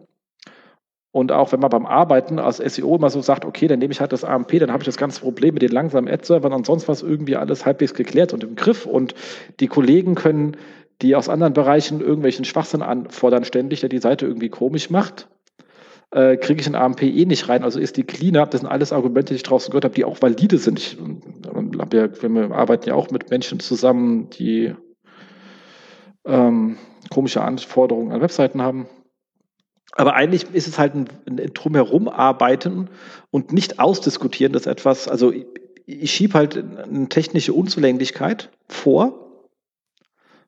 Und 1.13 1.31
auch 1.31 1.51
wenn 1.51 1.59
man 1.59 1.69
beim 1.69 1.85
Arbeiten 1.85 2.39
als 2.39 2.57
SEO 2.57 2.95
immer 2.95 3.09
so 3.09 3.21
sagt, 3.21 3.43
okay, 3.43 3.67
dann 3.67 3.79
nehme 3.79 3.91
ich 3.91 3.99
halt 3.99 4.13
das 4.13 4.23
AMP, 4.23 4.59
dann 4.59 4.71
habe 4.71 4.81
ich 4.81 4.85
das 4.85 4.97
ganze 4.97 5.21
Problem 5.21 5.53
mit 5.53 5.61
den 5.61 5.71
langsamen 5.71 6.09
Ad-Servern 6.11 6.53
und 6.53 6.65
sonst 6.65 6.87
was 6.87 7.01
irgendwie 7.01 7.35
alles 7.35 7.65
halbwegs 7.65 7.93
geklärt 7.93 8.33
und 8.33 8.43
im 8.43 8.55
Griff. 8.55 8.85
Und 8.85 9.13
die 9.59 9.67
Kollegen 9.67 10.15
können, 10.15 10.55
die 11.01 11.15
aus 11.15 11.27
anderen 11.27 11.53
Bereichen 11.53 11.99
irgendwelchen 11.99 12.45
Schwachsinn 12.45 12.81
anfordern 12.81 13.43
ständig, 13.43 13.81
der 13.81 13.89
die 13.89 13.97
Seite 13.97 14.25
irgendwie 14.25 14.49
komisch 14.49 14.89
macht, 14.89 15.27
äh, 16.11 16.37
kriege 16.37 16.61
ich 16.61 16.67
ein 16.67 16.75
AMP 16.75 17.03
eh 17.03 17.25
nicht 17.25 17.49
rein. 17.49 17.63
Also 17.63 17.79
ist 17.79 17.97
die 17.97 18.03
Cleanup, 18.03 18.51
das 18.51 18.61
sind 18.61 18.69
alles 18.69 18.93
Argumente, 18.93 19.33
die 19.33 19.37
ich 19.37 19.43
draußen 19.43 19.71
gehört 19.71 19.85
habe, 19.85 19.95
die 19.95 20.05
auch 20.05 20.21
valide 20.21 20.57
sind. 20.57 20.79
Ich, 20.79 20.97
wir, 20.97 22.21
wir 22.21 22.51
arbeiten 22.51 22.89
ja 22.89 22.95
auch 22.95 23.09
mit 23.11 23.29
Menschen 23.29 23.59
zusammen, 23.59 24.29
die 24.29 24.75
ähm, 26.25 26.77
komische 27.09 27.41
Anforderungen 27.41 28.11
an 28.11 28.21
Webseiten 28.21 28.61
haben 28.61 28.87
aber 29.93 30.15
eigentlich 30.15 30.45
ist 30.53 30.67
es 30.67 30.79
halt 30.79 30.95
ein, 30.95 31.07
ein 31.27 31.53
drumherum 31.53 32.07
arbeiten 32.07 32.89
und 33.29 33.51
nicht 33.51 33.79
ausdiskutieren, 33.79 34.53
dass 34.53 34.65
etwas, 34.65 35.07
also 35.07 35.31
ich, 35.31 35.45
ich 35.85 36.11
schiebe 36.11 36.35
halt 36.35 36.57
eine 36.57 37.09
technische 37.09 37.53
Unzulänglichkeit 37.53 38.49
vor 38.67 39.45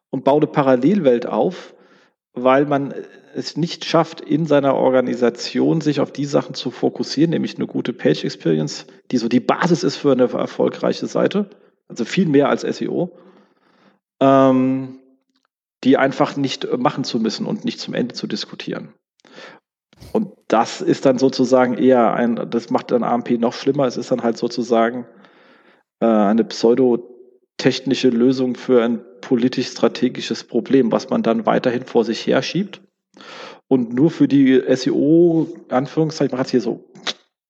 und 0.09 0.23
baue 0.23 0.41
eine 0.41 0.47
Parallelwelt 0.47 1.25
auf, 1.25 1.72
weil 2.33 2.65
man 2.65 2.93
es 3.35 3.57
nicht 3.57 3.85
schafft, 3.85 4.21
in 4.21 4.45
seiner 4.45 4.75
Organisation 4.75 5.81
sich 5.81 5.99
auf 5.99 6.11
die 6.11 6.25
Sachen 6.25 6.55
zu 6.55 6.71
fokussieren, 6.71 7.31
nämlich 7.31 7.55
eine 7.55 7.67
gute 7.67 7.93
Page 7.93 8.23
Experience, 8.23 8.85
die 9.11 9.17
so 9.17 9.27
die 9.27 9.39
Basis 9.39 9.83
ist 9.83 9.97
für 9.97 10.11
eine 10.11 10.31
erfolgreiche 10.31 11.07
Seite, 11.07 11.49
also 11.87 12.05
viel 12.05 12.27
mehr 12.27 12.49
als 12.49 12.61
SEO, 12.61 13.15
ähm, 14.19 14.99
die 15.83 15.97
einfach 15.97 16.35
nicht 16.37 16.67
machen 16.77 17.03
zu 17.03 17.19
müssen 17.19 17.45
und 17.45 17.65
nicht 17.65 17.79
zum 17.79 17.93
Ende 17.93 18.15
zu 18.15 18.27
diskutieren. 18.27 18.93
Und 20.11 20.33
das 20.47 20.81
ist 20.81 21.05
dann 21.05 21.17
sozusagen 21.17 21.77
eher 21.77 22.13
ein, 22.13 22.49
das 22.49 22.69
macht 22.69 22.91
dann 22.91 23.03
AMP 23.03 23.31
noch 23.39 23.53
schlimmer. 23.53 23.85
Es 23.85 23.97
ist 23.97 24.11
dann 24.11 24.23
halt 24.23 24.37
sozusagen 24.37 25.07
äh, 25.99 26.05
eine 26.05 26.43
pseudotechnische 27.57 28.09
Lösung 28.09 28.55
für 28.55 28.83
ein 28.83 29.01
politisch-strategisches 29.21 30.43
Problem, 30.43 30.91
was 30.91 31.09
man 31.09 31.23
dann 31.23 31.45
weiterhin 31.45 31.83
vor 31.85 32.03
sich 32.03 32.25
her 32.27 32.41
schiebt. 32.41 32.81
Und 33.67 33.93
nur 33.93 34.11
für 34.11 34.27
die 34.27 34.61
SEO, 34.75 35.47
Anführungszeichen, 35.69 36.27
ich 36.27 36.31
mache 36.33 36.41
jetzt 36.41 36.51
hier 36.51 36.61
so 36.61 36.91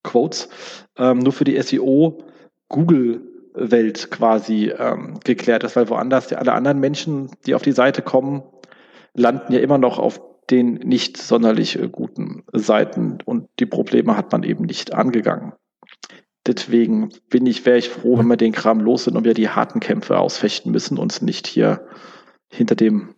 Quotes, 0.03 0.49
ähm, 0.97 1.19
nur 1.19 1.33
für 1.33 1.45
die 1.45 1.59
SEO 1.61 2.23
Google-Welt 2.69 4.11
quasi 4.11 4.71
ähm, 4.77 5.19
geklärt 5.23 5.63
ist, 5.63 5.75
weil 5.75 5.89
woanders 5.89 6.27
die, 6.27 6.35
alle 6.35 6.53
anderen 6.53 6.79
Menschen, 6.79 7.31
die 7.45 7.55
auf 7.55 7.61
die 7.61 7.71
Seite 7.71 8.01
kommen, 8.01 8.43
landen 9.13 9.53
ja 9.53 9.59
immer 9.59 9.77
noch 9.77 9.99
auf 9.99 10.21
den 10.49 10.73
nicht 10.75 11.17
sonderlich 11.17 11.79
äh, 11.79 11.87
guten 11.89 12.43
Seiten 12.51 13.17
und 13.25 13.47
die 13.59 13.65
Probleme 13.65 14.17
hat 14.17 14.31
man 14.31 14.43
eben 14.43 14.65
nicht 14.65 14.93
angegangen. 14.93 15.53
Deswegen 16.45 17.09
bin 17.29 17.45
ich, 17.45 17.65
wäre 17.65 17.77
ich 17.77 17.89
froh, 17.89 18.17
wenn 18.17 18.27
wir 18.27 18.37
den 18.37 18.51
Kram 18.51 18.81
los 18.81 19.05
sind 19.05 19.15
und 19.15 19.23
wir 19.23 19.33
die 19.33 19.49
harten 19.49 19.79
Kämpfe 19.79 20.17
ausfechten 20.17 20.71
müssen, 20.71 20.97
uns 20.97 21.21
nicht 21.21 21.47
hier 21.47 21.87
hinter 22.49 22.75
dem 22.75 23.15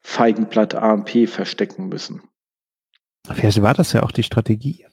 Feigenblatt 0.00 0.74
AMP 0.74 1.28
verstecken 1.28 1.88
müssen. 1.88 2.22
Vielleicht 3.30 3.60
war 3.60 3.74
das 3.74 3.92
ja 3.92 4.02
auch 4.02 4.12
die 4.12 4.22
Strategie. 4.22 4.86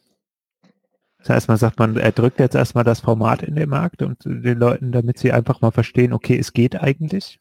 Das 1.20 1.30
heißt, 1.30 1.48
man 1.48 1.58
sagt, 1.58 1.80
man 1.80 1.96
er 1.96 2.12
drückt 2.12 2.40
jetzt 2.40 2.56
erstmal 2.56 2.84
das 2.84 3.00
Format 3.00 3.44
in 3.44 3.56
den 3.56 3.70
Markt 3.70 4.02
und 4.02 4.26
den 4.26 4.58
Leuten, 4.58 4.92
damit 4.92 5.18
sie 5.18 5.32
einfach 5.32 5.62
mal 5.62 5.72
verstehen, 5.72 6.12
okay, 6.12 6.38
es 6.38 6.52
geht 6.52 6.76
eigentlich. 6.76 7.40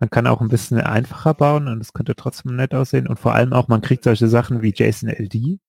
Man 0.00 0.10
kann 0.10 0.26
auch 0.26 0.40
ein 0.40 0.48
bisschen 0.48 0.80
einfacher 0.80 1.34
bauen 1.34 1.68
und 1.68 1.80
es 1.80 1.92
könnte 1.92 2.16
trotzdem 2.16 2.56
nett 2.56 2.74
aussehen. 2.74 3.06
Und 3.06 3.20
vor 3.20 3.34
allem 3.34 3.52
auch, 3.52 3.68
man 3.68 3.82
kriegt 3.82 4.02
solche 4.02 4.26
Sachen 4.26 4.62
wie 4.62 4.72
JSON 4.74 5.10
LD, 5.10 5.60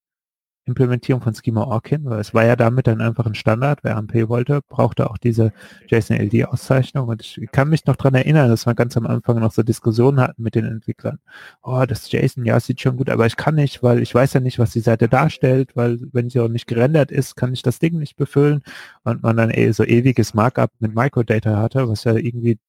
Implementierung 0.65 1.21
von 1.21 1.33
Schema 1.33 1.63
Orkin, 1.63 2.05
weil 2.05 2.19
es 2.19 2.33
war 2.33 2.45
ja 2.45 2.55
damit 2.55 2.87
dann 2.87 3.01
einfach 3.01 3.25
ein 3.25 3.33
Standard. 3.35 3.79
Wer 3.83 3.97
AMP 3.97 4.29
wollte, 4.29 4.61
brauchte 4.67 5.09
auch 5.09 5.17
diese 5.17 5.53
JSON 5.87 6.17
LD 6.17 6.45
Auszeichnung. 6.45 7.07
Und 7.07 7.21
ich 7.21 7.39
kann 7.51 7.69
mich 7.69 7.85
noch 7.85 7.95
dran 7.95 8.13
erinnern, 8.13 8.49
dass 8.49 8.65
wir 8.65 8.75
ganz 8.75 8.95
am 8.95 9.07
Anfang 9.07 9.39
noch 9.39 9.51
so 9.51 9.63
Diskussionen 9.63 10.19
hatten 10.19 10.43
mit 10.43 10.55
den 10.55 10.65
Entwicklern. 10.65 11.19
Oh, 11.63 11.83
das 11.87 12.11
JSON, 12.11 12.45
ja, 12.45 12.59
sieht 12.59 12.81
schon 12.81 12.97
gut, 12.97 13.09
aber 13.09 13.25
ich 13.25 13.37
kann 13.37 13.55
nicht, 13.55 13.81
weil 13.81 14.01
ich 14.01 14.13
weiß 14.13 14.33
ja 14.33 14.39
nicht, 14.39 14.59
was 14.59 14.71
die 14.71 14.81
Seite 14.81 15.09
darstellt, 15.09 15.75
weil 15.75 15.99
wenn 16.11 16.29
sie 16.29 16.39
auch 16.39 16.47
nicht 16.47 16.67
gerendert 16.67 17.11
ist, 17.11 17.35
kann 17.35 17.53
ich 17.53 17.63
das 17.63 17.79
Ding 17.79 17.97
nicht 17.97 18.15
befüllen. 18.15 18.61
Und 19.03 19.23
man 19.23 19.37
dann 19.37 19.49
eh 19.49 19.71
so 19.71 19.83
ewiges 19.83 20.33
Markup 20.33 20.71
mit 20.79 20.93
Microdata 20.95 21.57
hatte, 21.57 21.89
was 21.89 22.03
ja 22.03 22.15
irgendwie 22.15 22.59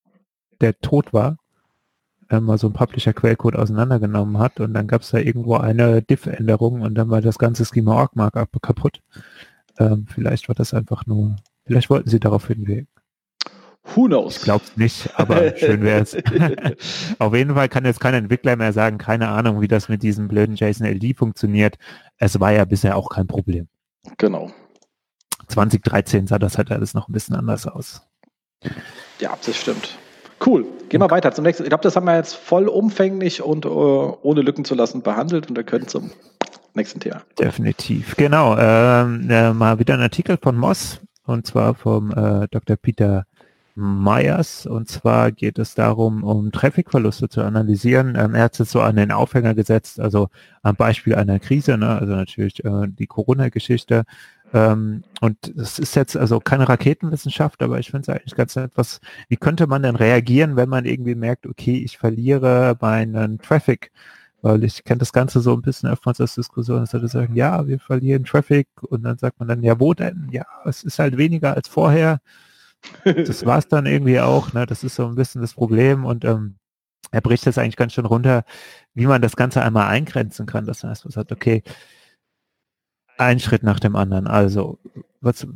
der 0.61 0.78
Tod 0.81 1.12
war 1.12 1.37
mal 2.40 2.58
so 2.58 2.68
ein 2.68 2.72
Publisher-Quellcode 2.72 3.56
auseinandergenommen 3.56 4.38
hat 4.38 4.60
und 4.60 4.74
dann 4.74 4.86
gab 4.86 5.02
es 5.02 5.10
da 5.10 5.18
irgendwo 5.18 5.56
eine 5.56 6.02
Diff-Änderung 6.02 6.82
und 6.82 6.94
dann 6.94 7.10
war 7.10 7.20
das 7.20 7.38
ganze 7.38 7.64
Schema-Org-Markup 7.64 8.62
kaputt. 8.62 9.00
Ähm, 9.78 10.06
vielleicht 10.12 10.48
war 10.48 10.54
das 10.54 10.74
einfach 10.74 11.06
nur, 11.06 11.36
vielleicht 11.64 11.90
wollten 11.90 12.10
sie 12.10 12.20
darauf 12.20 12.46
hinwirken. 12.46 12.88
Who 13.94 14.06
knows? 14.06 14.36
Ich 14.36 14.42
glaube 14.42 14.64
es 14.64 14.76
nicht, 14.76 15.10
aber 15.18 15.56
schön 15.56 15.82
wäre 15.82 16.02
es. 16.02 16.16
Auf 17.18 17.34
jeden 17.34 17.54
Fall 17.54 17.68
kann 17.68 17.84
jetzt 17.84 18.00
kein 18.00 18.14
Entwickler 18.14 18.56
mehr 18.56 18.72
sagen, 18.72 18.96
keine 18.96 19.28
Ahnung, 19.28 19.60
wie 19.60 19.68
das 19.68 19.88
mit 19.88 20.02
diesem 20.02 20.28
blöden 20.28 20.54
JSON-LD 20.54 21.16
funktioniert. 21.16 21.78
Es 22.16 22.38
war 22.38 22.52
ja 22.52 22.64
bisher 22.64 22.96
auch 22.96 23.10
kein 23.10 23.26
Problem. 23.26 23.68
Genau. 24.18 24.52
2013 25.48 26.26
sah 26.26 26.38
das 26.38 26.58
halt 26.58 26.70
alles 26.70 26.94
noch 26.94 27.08
ein 27.08 27.12
bisschen 27.12 27.34
anders 27.34 27.66
aus. 27.66 28.02
Ja, 29.18 29.36
das 29.44 29.56
stimmt. 29.56 29.98
Cool. 30.44 30.66
Gehen 30.88 31.00
wir 31.00 31.11
weiter 31.11 31.33
zum 31.33 31.44
nächsten. 31.44 31.62
Ich 31.62 31.68
glaube, 31.68 31.83
das 31.83 31.96
haben 31.96 32.07
wir 32.07 32.16
jetzt 32.16 32.35
vollumfänglich 32.35 33.42
und 33.42 33.64
uh, 33.64 34.16
ohne 34.22 34.42
Lücken 34.42 34.64
zu 34.64 34.74
lassen 34.74 35.02
behandelt 35.02 35.48
und 35.48 35.57
wir 35.57 35.64
können 35.64 35.87
zum 35.87 36.11
nächsten 36.74 37.00
Thema. 37.00 37.22
Definitiv. 37.38 38.16
Genau. 38.16 38.57
Ähm, 38.59 39.31
äh, 39.31 39.52
mal 39.52 39.78
wieder 39.78 39.94
ein 39.94 40.00
Artikel 40.00 40.37
von 40.37 40.57
Moss 40.57 41.00
und 41.24 41.46
zwar 41.46 41.74
vom 41.74 42.11
äh, 42.11 42.48
Dr. 42.50 42.76
Peter 42.76 43.24
Myers. 43.74 44.66
Und 44.66 44.88
zwar 44.88 45.33
geht 45.33 45.59
es 45.59 45.74
darum, 45.74 46.24
um 46.24 46.52
Trafficverluste 46.52 47.28
zu 47.28 47.42
analysieren. 47.42 48.16
Ähm, 48.16 48.35
er 48.35 48.44
hat 48.44 48.61
es 48.61 48.70
so 48.70 48.81
an 48.81 48.96
den 48.96 49.12
Aufhänger 49.12 49.55
gesetzt, 49.55 50.00
also 50.00 50.28
am 50.62 50.76
Beispiel 50.76 51.14
einer 51.14 51.38
Krise, 51.38 51.78
ne? 51.78 51.88
also 51.88 52.14
natürlich 52.14 52.64
äh, 52.64 52.87
die 52.88 53.07
Corona-Geschichte. 53.07 54.05
Ähm, 54.52 55.04
und 55.20 55.36
das 55.56 55.78
ist 55.78 55.96
jetzt 55.96 56.16
also 56.16 56.40
keine 56.40 56.68
Raketenwissenschaft, 56.68 57.62
aber 57.62 57.78
ich 57.78 57.90
finde 57.90 58.02
es 58.02 58.08
eigentlich 58.08 58.34
ganz 58.34 58.56
etwas, 58.56 59.00
wie 59.28 59.36
könnte 59.36 59.66
man 59.66 59.82
denn 59.82 59.96
reagieren, 59.96 60.56
wenn 60.56 60.68
man 60.68 60.84
irgendwie 60.84 61.14
merkt, 61.14 61.46
okay, 61.46 61.76
ich 61.78 61.98
verliere 61.98 62.76
meinen 62.80 63.38
Traffic 63.38 63.92
weil 64.44 64.64
ich 64.64 64.82
kenne 64.82 64.98
das 64.98 65.12
Ganze 65.12 65.40
so 65.40 65.52
ein 65.54 65.62
bisschen 65.62 65.88
öfters 65.88 66.20
als 66.20 66.34
Diskussion, 66.34 66.80
dass 66.80 66.92
Leute 66.92 67.06
sagen, 67.06 67.36
ja, 67.36 67.64
wir 67.68 67.78
verlieren 67.78 68.24
Traffic 68.24 68.66
und 68.82 69.04
dann 69.04 69.16
sagt 69.16 69.38
man 69.38 69.46
dann, 69.48 69.62
ja, 69.62 69.78
wo 69.78 69.94
denn? 69.94 70.28
Ja, 70.32 70.44
es 70.64 70.82
ist 70.82 70.98
halt 70.98 71.16
weniger 71.16 71.54
als 71.54 71.68
vorher 71.68 72.20
das 73.04 73.44
war 73.46 73.58
es 73.58 73.68
dann 73.68 73.86
irgendwie 73.86 74.20
auch. 74.20 74.52
Ne? 74.52 74.66
Das 74.66 74.84
ist 74.84 74.96
so 74.96 75.06
ein 75.06 75.14
bisschen 75.14 75.40
das 75.40 75.54
Problem 75.54 76.04
und 76.04 76.24
ähm, 76.24 76.56
er 77.10 77.20
bricht 77.20 77.46
das 77.46 77.58
eigentlich 77.58 77.76
ganz 77.76 77.92
schön 77.92 78.06
runter, 78.06 78.44
wie 78.94 79.06
man 79.06 79.22
das 79.22 79.36
Ganze 79.36 79.62
einmal 79.62 79.88
eingrenzen 79.88 80.46
kann. 80.46 80.66
Das 80.66 80.82
heißt, 80.84 81.04
man 81.04 81.12
sagt, 81.12 81.32
okay, 81.32 81.62
ein 83.24 83.40
Schritt 83.40 83.62
nach 83.62 83.80
dem 83.80 83.96
anderen. 83.96 84.26
Also, 84.26 84.78
was, 85.20 85.46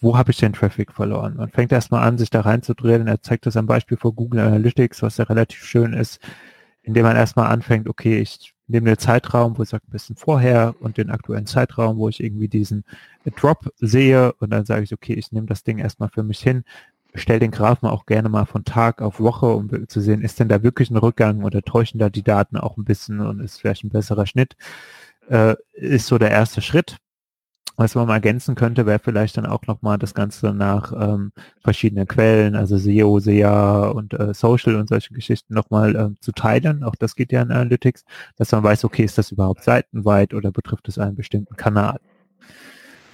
wo 0.00 0.16
habe 0.16 0.30
ich 0.30 0.38
den 0.38 0.52
Traffic 0.52 0.92
verloren? 0.92 1.36
Man 1.36 1.50
fängt 1.50 1.72
erstmal 1.72 2.06
an, 2.06 2.18
sich 2.18 2.30
da 2.30 2.40
reinzudrehen. 2.40 3.06
Er 3.06 3.22
zeigt 3.22 3.46
das 3.46 3.56
am 3.56 3.66
Beispiel 3.66 3.96
vor 3.96 4.14
Google 4.14 4.40
Analytics, 4.40 5.02
was 5.02 5.16
ja 5.16 5.24
relativ 5.24 5.64
schön 5.64 5.92
ist, 5.92 6.20
indem 6.82 7.04
man 7.04 7.16
erstmal 7.16 7.48
anfängt, 7.48 7.88
okay, 7.88 8.20
ich 8.20 8.54
nehme 8.68 8.86
den 8.86 8.98
Zeitraum, 8.98 9.56
wo 9.58 9.62
ich 9.62 9.68
sage, 9.68 9.84
ein 9.86 9.92
bisschen 9.92 10.16
vorher 10.16 10.74
und 10.80 10.96
den 10.96 11.10
aktuellen 11.10 11.46
Zeitraum, 11.46 11.98
wo 11.98 12.08
ich 12.08 12.22
irgendwie 12.22 12.48
diesen 12.48 12.84
Drop 13.36 13.72
sehe 13.78 14.32
und 14.34 14.50
dann 14.50 14.64
sage 14.64 14.82
ich, 14.82 14.92
okay, 14.92 15.14
ich 15.14 15.32
nehme 15.32 15.46
das 15.46 15.62
Ding 15.62 15.78
erstmal 15.78 16.08
für 16.08 16.22
mich 16.22 16.40
hin, 16.40 16.64
stelle 17.14 17.40
den 17.40 17.50
Graphen 17.50 17.88
auch 17.88 18.06
gerne 18.06 18.28
mal 18.28 18.46
von 18.46 18.64
Tag 18.64 19.02
auf 19.02 19.20
Woche, 19.20 19.46
um 19.46 19.88
zu 19.88 20.00
sehen, 20.00 20.22
ist 20.22 20.40
denn 20.40 20.48
da 20.48 20.62
wirklich 20.62 20.90
ein 20.90 20.96
Rückgang 20.96 21.44
oder 21.44 21.62
täuschen 21.62 21.98
da 21.98 22.10
die 22.10 22.22
Daten 22.22 22.56
auch 22.56 22.76
ein 22.76 22.84
bisschen 22.84 23.20
und 23.20 23.40
ist 23.40 23.60
vielleicht 23.60 23.84
ein 23.84 23.90
besserer 23.90 24.26
Schnitt, 24.26 24.56
äh, 25.28 25.54
ist 25.74 26.06
so 26.06 26.18
der 26.18 26.30
erste 26.30 26.60
Schritt. 26.60 26.96
Was 27.76 27.94
man 27.94 28.06
mal 28.06 28.14
ergänzen 28.14 28.54
könnte, 28.54 28.86
wäre 28.86 28.98
vielleicht 28.98 29.36
dann 29.36 29.44
auch 29.44 29.66
nochmal 29.66 29.98
das 29.98 30.14
Ganze 30.14 30.54
nach 30.54 30.92
ähm, 30.98 31.32
verschiedenen 31.60 32.06
Quellen, 32.06 32.56
also 32.56 32.78
SEO, 32.78 33.18
SEA 33.20 33.88
und 33.88 34.14
äh, 34.14 34.32
Social 34.32 34.76
und 34.76 34.88
solche 34.88 35.12
Geschichten 35.12 35.52
nochmal 35.52 35.94
ähm, 35.94 36.16
zu 36.20 36.32
teilen. 36.32 36.82
Auch 36.82 36.94
das 36.96 37.14
geht 37.16 37.32
ja 37.32 37.42
in 37.42 37.50
Analytics, 37.50 38.04
dass 38.36 38.52
man 38.52 38.62
weiß, 38.62 38.84
okay, 38.84 39.04
ist 39.04 39.18
das 39.18 39.30
überhaupt 39.30 39.62
seitenweit 39.62 40.32
oder 40.32 40.52
betrifft 40.52 40.88
es 40.88 40.98
einen 40.98 41.16
bestimmten 41.16 41.56
Kanal. 41.56 42.00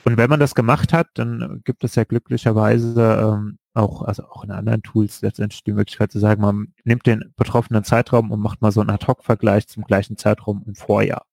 Und 0.04 0.16
wenn 0.16 0.30
man 0.30 0.40
das 0.40 0.54
gemacht 0.54 0.92
hat, 0.92 1.08
dann 1.14 1.60
gibt 1.64 1.84
es 1.84 1.94
ja 1.94 2.04
glücklicherweise 2.04 3.36
ähm, 3.36 3.58
auch, 3.74 4.02
also 4.02 4.24
auch 4.24 4.44
in 4.44 4.50
anderen 4.50 4.82
Tools 4.82 5.22
letztendlich 5.22 5.62
die 5.64 5.72
Möglichkeit 5.72 6.12
zu 6.12 6.18
sagen, 6.18 6.42
man 6.42 6.72
nimmt 6.84 7.06
den 7.06 7.32
betroffenen 7.36 7.84
Zeitraum 7.84 8.30
und 8.30 8.40
macht 8.40 8.62
mal 8.62 8.72
so 8.72 8.80
einen 8.80 8.90
Ad-Hoc-Vergleich 8.90 9.68
zum 9.68 9.84
gleichen 9.84 10.16
Zeitraum 10.16 10.62
im 10.66 10.74
Vorjahr. 10.74 11.24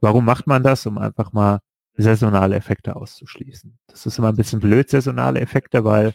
Warum 0.00 0.24
macht 0.24 0.46
man 0.46 0.62
das? 0.62 0.86
Um 0.86 0.98
einfach 0.98 1.32
mal 1.32 1.60
saisonale 1.96 2.56
Effekte 2.56 2.96
auszuschließen. 2.96 3.78
Das 3.86 4.06
ist 4.06 4.18
immer 4.18 4.28
ein 4.28 4.36
bisschen 4.36 4.60
blöd, 4.60 4.88
saisonale 4.88 5.40
Effekte, 5.40 5.84
weil 5.84 6.14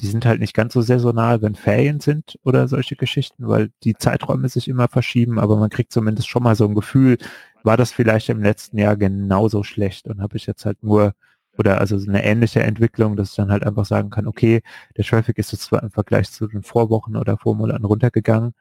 die 0.00 0.06
sind 0.06 0.26
halt 0.26 0.40
nicht 0.40 0.54
ganz 0.54 0.74
so 0.74 0.82
saisonal, 0.82 1.40
wenn 1.40 1.54
Ferien 1.54 2.00
sind 2.00 2.38
oder 2.44 2.68
solche 2.68 2.96
Geschichten, 2.96 3.48
weil 3.48 3.70
die 3.82 3.94
Zeiträume 3.94 4.48
sich 4.48 4.68
immer 4.68 4.88
verschieben, 4.88 5.38
aber 5.38 5.56
man 5.56 5.70
kriegt 5.70 5.92
zumindest 5.92 6.28
schon 6.28 6.42
mal 6.42 6.54
so 6.54 6.66
ein 6.66 6.74
Gefühl, 6.74 7.16
war 7.62 7.76
das 7.76 7.92
vielleicht 7.92 8.28
im 8.28 8.42
letzten 8.42 8.78
Jahr 8.78 8.96
genauso 8.96 9.62
schlecht 9.62 10.06
und 10.06 10.20
habe 10.20 10.36
ich 10.36 10.46
jetzt 10.46 10.66
halt 10.66 10.82
nur 10.82 11.14
oder 11.58 11.80
also 11.80 11.96
eine 11.96 12.22
ähnliche 12.22 12.62
Entwicklung, 12.62 13.16
dass 13.16 13.30
ich 13.30 13.36
dann 13.36 13.50
halt 13.50 13.64
einfach 13.64 13.86
sagen 13.86 14.10
kann, 14.10 14.26
okay, 14.26 14.62
der 14.96 15.04
Traffic 15.04 15.38
ist 15.38 15.52
jetzt 15.52 15.64
zwar 15.64 15.82
im 15.82 15.90
Vergleich 15.90 16.30
zu 16.30 16.46
den 16.46 16.62
Vorwochen 16.62 17.16
oder 17.16 17.38
Vormonaten 17.38 17.86
runtergegangen, 17.86 18.52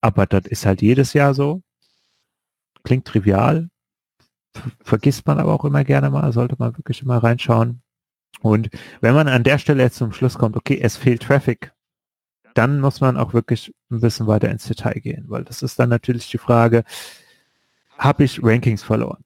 aber 0.00 0.26
das 0.26 0.46
ist 0.46 0.66
halt 0.66 0.82
jedes 0.82 1.12
Jahr 1.12 1.34
so. 1.34 1.62
Klingt 2.82 3.06
trivial, 3.06 3.68
vergisst 4.82 5.26
man 5.26 5.38
aber 5.38 5.52
auch 5.52 5.64
immer 5.64 5.84
gerne 5.84 6.10
mal, 6.10 6.32
sollte 6.32 6.56
man 6.58 6.76
wirklich 6.76 7.02
immer 7.02 7.18
reinschauen. 7.18 7.82
Und 8.40 8.68
wenn 9.00 9.14
man 9.14 9.28
an 9.28 9.42
der 9.42 9.58
Stelle 9.58 9.82
jetzt 9.82 9.96
zum 9.96 10.12
Schluss 10.12 10.38
kommt, 10.38 10.56
okay, 10.56 10.78
es 10.80 10.96
fehlt 10.96 11.22
Traffic, 11.22 11.72
dann 12.54 12.80
muss 12.80 13.00
man 13.00 13.16
auch 13.16 13.34
wirklich 13.34 13.74
ein 13.90 14.00
bisschen 14.00 14.26
weiter 14.26 14.50
ins 14.50 14.66
Detail 14.66 15.00
gehen, 15.00 15.24
weil 15.28 15.44
das 15.44 15.62
ist 15.62 15.78
dann 15.78 15.88
natürlich 15.88 16.30
die 16.30 16.38
Frage, 16.38 16.84
habe 17.98 18.24
ich 18.24 18.42
Rankings 18.42 18.82
verloren? 18.82 19.24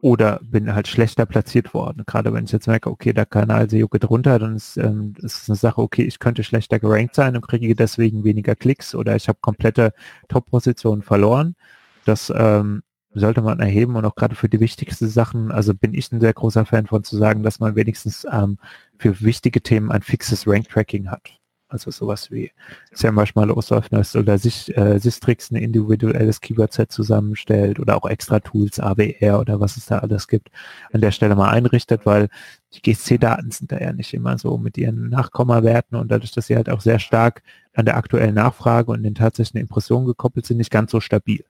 Oder 0.00 0.38
bin 0.42 0.72
halt 0.72 0.86
schlechter 0.86 1.26
platziert 1.26 1.74
worden. 1.74 2.04
Gerade 2.06 2.32
wenn 2.32 2.44
ich 2.44 2.52
jetzt 2.52 2.68
merke, 2.68 2.88
okay, 2.88 3.12
der 3.12 3.26
Kanal 3.26 3.68
SEO 3.68 3.88
geht 3.88 4.08
runter, 4.08 4.38
dann 4.38 4.54
ist, 4.54 4.76
ähm, 4.76 5.14
eine 5.18 5.56
Sache, 5.56 5.82
okay, 5.82 6.04
ich 6.04 6.20
könnte 6.20 6.44
schlechter 6.44 6.78
gerankt 6.78 7.16
sein 7.16 7.34
und 7.34 7.48
kriege 7.48 7.74
deswegen 7.74 8.22
weniger 8.22 8.54
Klicks 8.54 8.94
oder 8.94 9.16
ich 9.16 9.26
habe 9.28 9.38
komplette 9.40 9.92
Top-Positionen 10.28 11.02
verloren. 11.02 11.56
Das 12.04 12.32
ähm, 12.34 12.82
sollte 13.18 13.42
man 13.42 13.60
erheben 13.60 13.96
und 13.96 14.04
auch 14.04 14.14
gerade 14.14 14.34
für 14.34 14.48
die 14.48 14.60
wichtigsten 14.60 15.08
Sachen, 15.08 15.50
also 15.50 15.74
bin 15.74 15.94
ich 15.94 16.10
ein 16.12 16.20
sehr 16.20 16.32
großer 16.32 16.64
Fan 16.64 16.86
von 16.86 17.04
zu 17.04 17.16
sagen, 17.16 17.42
dass 17.42 17.60
man 17.60 17.76
wenigstens 17.76 18.26
ähm, 18.30 18.58
für 18.98 19.20
wichtige 19.20 19.62
Themen 19.62 19.90
ein 19.90 20.02
fixes 20.02 20.46
Rank-Tracking 20.46 21.10
hat. 21.10 21.38
Also 21.70 21.90
sowas 21.90 22.30
wie 22.30 22.50
SEMrush 22.92 23.34
Losläufners 23.34 24.16
oder 24.16 24.38
sich, 24.38 24.74
äh, 24.74 24.98
Sistrix 24.98 25.50
ein 25.50 25.56
individuelles 25.56 26.40
Keyword-Set 26.40 26.90
zusammenstellt 26.90 27.78
oder 27.78 27.94
auch 27.96 28.08
extra 28.08 28.40
Tools, 28.40 28.80
AWR 28.80 29.38
oder 29.38 29.60
was 29.60 29.76
es 29.76 29.84
da 29.84 29.98
alles 29.98 30.28
gibt, 30.28 30.48
an 30.94 31.02
der 31.02 31.10
Stelle 31.10 31.36
mal 31.36 31.50
einrichtet, 31.50 32.06
weil 32.06 32.30
die 32.72 32.80
GSC-Daten 32.80 33.50
sind 33.50 33.70
da 33.70 33.78
ja 33.78 33.92
nicht 33.92 34.14
immer 34.14 34.38
so 34.38 34.56
mit 34.56 34.78
ihren 34.78 35.10
Nachkommawerten 35.10 35.98
und 35.98 36.10
dadurch, 36.10 36.32
dass 36.32 36.46
sie 36.46 36.56
halt 36.56 36.70
auch 36.70 36.80
sehr 36.80 36.98
stark 36.98 37.42
an 37.74 37.84
der 37.84 37.98
aktuellen 37.98 38.34
Nachfrage 38.34 38.90
und 38.90 39.02
den 39.02 39.14
tatsächlichen 39.14 39.60
Impressionen 39.60 40.06
gekoppelt 40.06 40.46
sind, 40.46 40.56
nicht 40.56 40.70
ganz 40.70 40.90
so 40.90 41.00
stabil. 41.00 41.44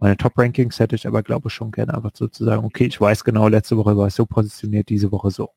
Meine 0.00 0.16
Top-Rankings 0.16 0.78
hätte 0.78 0.96
ich 0.96 1.06
aber, 1.06 1.22
glaube 1.22 1.48
ich, 1.48 1.54
schon 1.54 1.70
gerne 1.72 1.94
einfach 1.94 2.12
sozusagen, 2.14 2.64
okay, 2.64 2.86
ich 2.86 3.00
weiß 3.00 3.24
genau, 3.24 3.48
letzte 3.48 3.76
Woche 3.76 3.96
war 3.96 4.06
es 4.08 4.14
so 4.16 4.26
positioniert, 4.26 4.88
diese 4.88 5.10
Woche 5.12 5.30
so. 5.30 5.50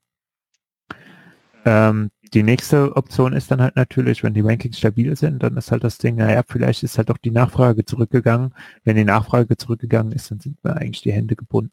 Ähm, 1.66 2.10
die 2.34 2.44
nächste 2.44 2.96
Option 2.96 3.34
ist 3.34 3.52
dann 3.52 3.62
halt 3.62 3.76
natürlich, 3.76 4.24
wenn 4.24 4.34
die 4.34 4.42
Rankings 4.42 4.78
stabil 4.78 5.16
sind, 5.16 5.44
dann 5.44 5.58
ist 5.58 5.72
halt 5.72 5.84
das 5.84 5.98
Ding, 5.98 6.16
naja, 6.16 6.44
vielleicht 6.48 6.84
ist 6.84 6.98
halt 6.98 7.10
doch 7.10 7.18
die 7.18 7.32
Nachfrage 7.32 7.86
zurückgegangen. 7.86 8.54
Wenn 8.84 8.96
die 8.96 9.04
Nachfrage 9.04 9.58
zurückgegangen 9.58 10.12
ist, 10.14 10.32
dann 10.32 10.40
sind 10.40 10.64
mir 10.64 10.76
eigentlich 10.76 11.02
die 11.02 11.12
Hände 11.12 11.36
gebunden. 11.36 11.72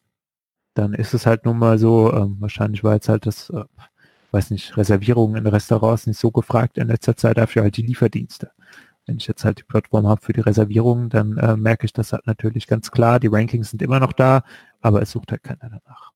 Dann 0.74 0.94
ist 0.94 1.14
es 1.14 1.26
halt 1.26 1.44
nun 1.46 1.58
mal 1.58 1.78
so, 1.78 2.12
ähm, 2.12 2.36
wahrscheinlich 2.40 2.84
war 2.84 2.94
jetzt 2.94 3.08
halt 3.08 3.26
das, 3.26 3.50
äh, 3.50 3.64
weiß 4.32 4.50
nicht, 4.50 4.76
Reservierungen 4.76 5.36
in 5.36 5.46
Restaurants 5.46 6.06
nicht 6.06 6.18
so 6.18 6.30
gefragt 6.30 6.78
in 6.78 6.88
letzter 6.88 7.16
Zeit, 7.16 7.38
dafür 7.38 7.62
halt 7.62 7.76
die 7.76 7.82
Lieferdienste. 7.82 8.50
Wenn 9.06 9.18
ich 9.18 9.26
jetzt 9.26 9.44
halt 9.44 9.58
die 9.58 9.64
Plattform 9.64 10.06
habe 10.06 10.20
für 10.20 10.32
die 10.32 10.40
Reservierung, 10.40 11.08
dann 11.08 11.38
äh, 11.38 11.56
merke 11.56 11.86
ich 11.86 11.92
das 11.92 12.12
halt 12.12 12.26
natürlich 12.26 12.66
ganz 12.66 12.90
klar. 12.90 13.20
Die 13.20 13.28
Rankings 13.28 13.70
sind 13.70 13.82
immer 13.82 14.00
noch 14.00 14.12
da, 14.12 14.42
aber 14.80 15.00
es 15.00 15.12
sucht 15.12 15.30
halt 15.30 15.44
keiner 15.44 15.70
danach. 15.70 16.12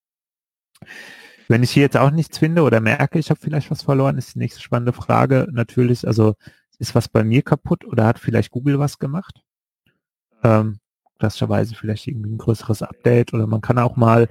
Wenn 1.49 1.63
ich 1.63 1.71
hier 1.71 1.83
jetzt 1.83 1.97
auch 1.97 2.11
nichts 2.11 2.39
finde 2.39 2.63
oder 2.63 2.81
merke, 2.81 3.19
ich 3.19 3.31
habe 3.31 3.41
vielleicht 3.41 3.71
was 3.71 3.83
verloren, 3.83 4.19
ist 4.19 4.35
die 4.35 4.39
nächste 4.39 4.61
spannende 4.61 4.93
Frage 4.93 5.49
natürlich, 5.51 6.07
also 6.07 6.35
ist 6.79 6.95
was 6.95 7.09
bei 7.09 7.25
mir 7.25 7.43
kaputt 7.43 7.85
oder 7.85 8.07
hat 8.07 8.19
vielleicht 8.19 8.51
Google 8.51 8.79
was 8.79 8.99
gemacht? 8.99 9.43
Ähm, 10.43 10.79
klassischerweise 11.19 11.75
vielleicht 11.75 12.07
irgendwie 12.07 12.31
ein 12.31 12.39
größeres 12.39 12.83
Update 12.83 13.35
oder 13.35 13.47
man 13.47 13.61
kann 13.61 13.79
auch 13.79 13.97
mal 13.97 14.29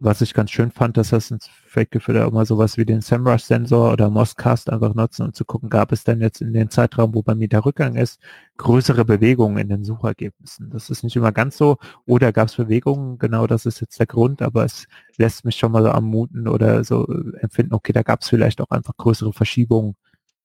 was 0.00 0.22
ich 0.22 0.34
ganz 0.34 0.50
schön 0.50 0.70
fand, 0.70 0.96
dass 0.96 1.10
das 1.10 1.30
ein 1.30 1.38
Fake-Gefühl 1.66 2.20
auch 2.22 2.32
mal 2.32 2.46
sowas 2.46 2.76
wie 2.78 2.86
den 2.86 3.02
SEMrush-Sensor 3.02 3.92
oder 3.92 4.10
Moscast 4.10 4.70
einfach 4.70 4.94
nutzen, 4.94 5.26
um 5.26 5.34
zu 5.34 5.44
gucken, 5.44 5.68
gab 5.70 5.92
es 5.92 6.04
denn 6.04 6.20
jetzt 6.20 6.40
in 6.40 6.52
den 6.52 6.70
Zeitraum, 6.70 7.14
wo 7.14 7.22
bei 7.22 7.34
mir 7.34 7.48
der 7.48 7.64
Rückgang 7.64 7.96
ist, 7.96 8.20
größere 8.56 9.04
Bewegungen 9.04 9.58
in 9.58 9.68
den 9.68 9.84
Suchergebnissen. 9.84 10.70
Das 10.70 10.90
ist 10.90 11.04
nicht 11.04 11.16
immer 11.16 11.32
ganz 11.32 11.56
so. 11.58 11.76
Oder 12.06 12.32
gab 12.32 12.48
es 12.48 12.56
Bewegungen, 12.56 13.18
genau 13.18 13.46
das 13.46 13.66
ist 13.66 13.80
jetzt 13.80 13.98
der 14.00 14.06
Grund, 14.06 14.42
aber 14.42 14.64
es 14.64 14.86
lässt 15.18 15.44
mich 15.44 15.56
schon 15.56 15.72
mal 15.72 15.82
so 15.82 15.90
ammuten 15.90 16.48
oder 16.48 16.82
so 16.84 17.06
empfinden, 17.40 17.74
okay, 17.74 17.92
da 17.92 18.02
gab 18.02 18.22
es 18.22 18.28
vielleicht 18.28 18.60
auch 18.60 18.70
einfach 18.70 18.96
größere 18.96 19.32
Verschiebungen 19.32 19.94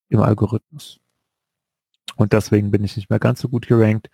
im 0.10 0.22
Algorithmus. 0.22 1.00
und 2.16 2.34
deswegen 2.34 2.72
bin 2.72 2.84
ich 2.84 2.96
nicht 2.96 3.10
mehr 3.10 3.20
ganz 3.20 3.42
so 3.42 3.50
gut 3.50 3.68
gerankt. 3.68 4.10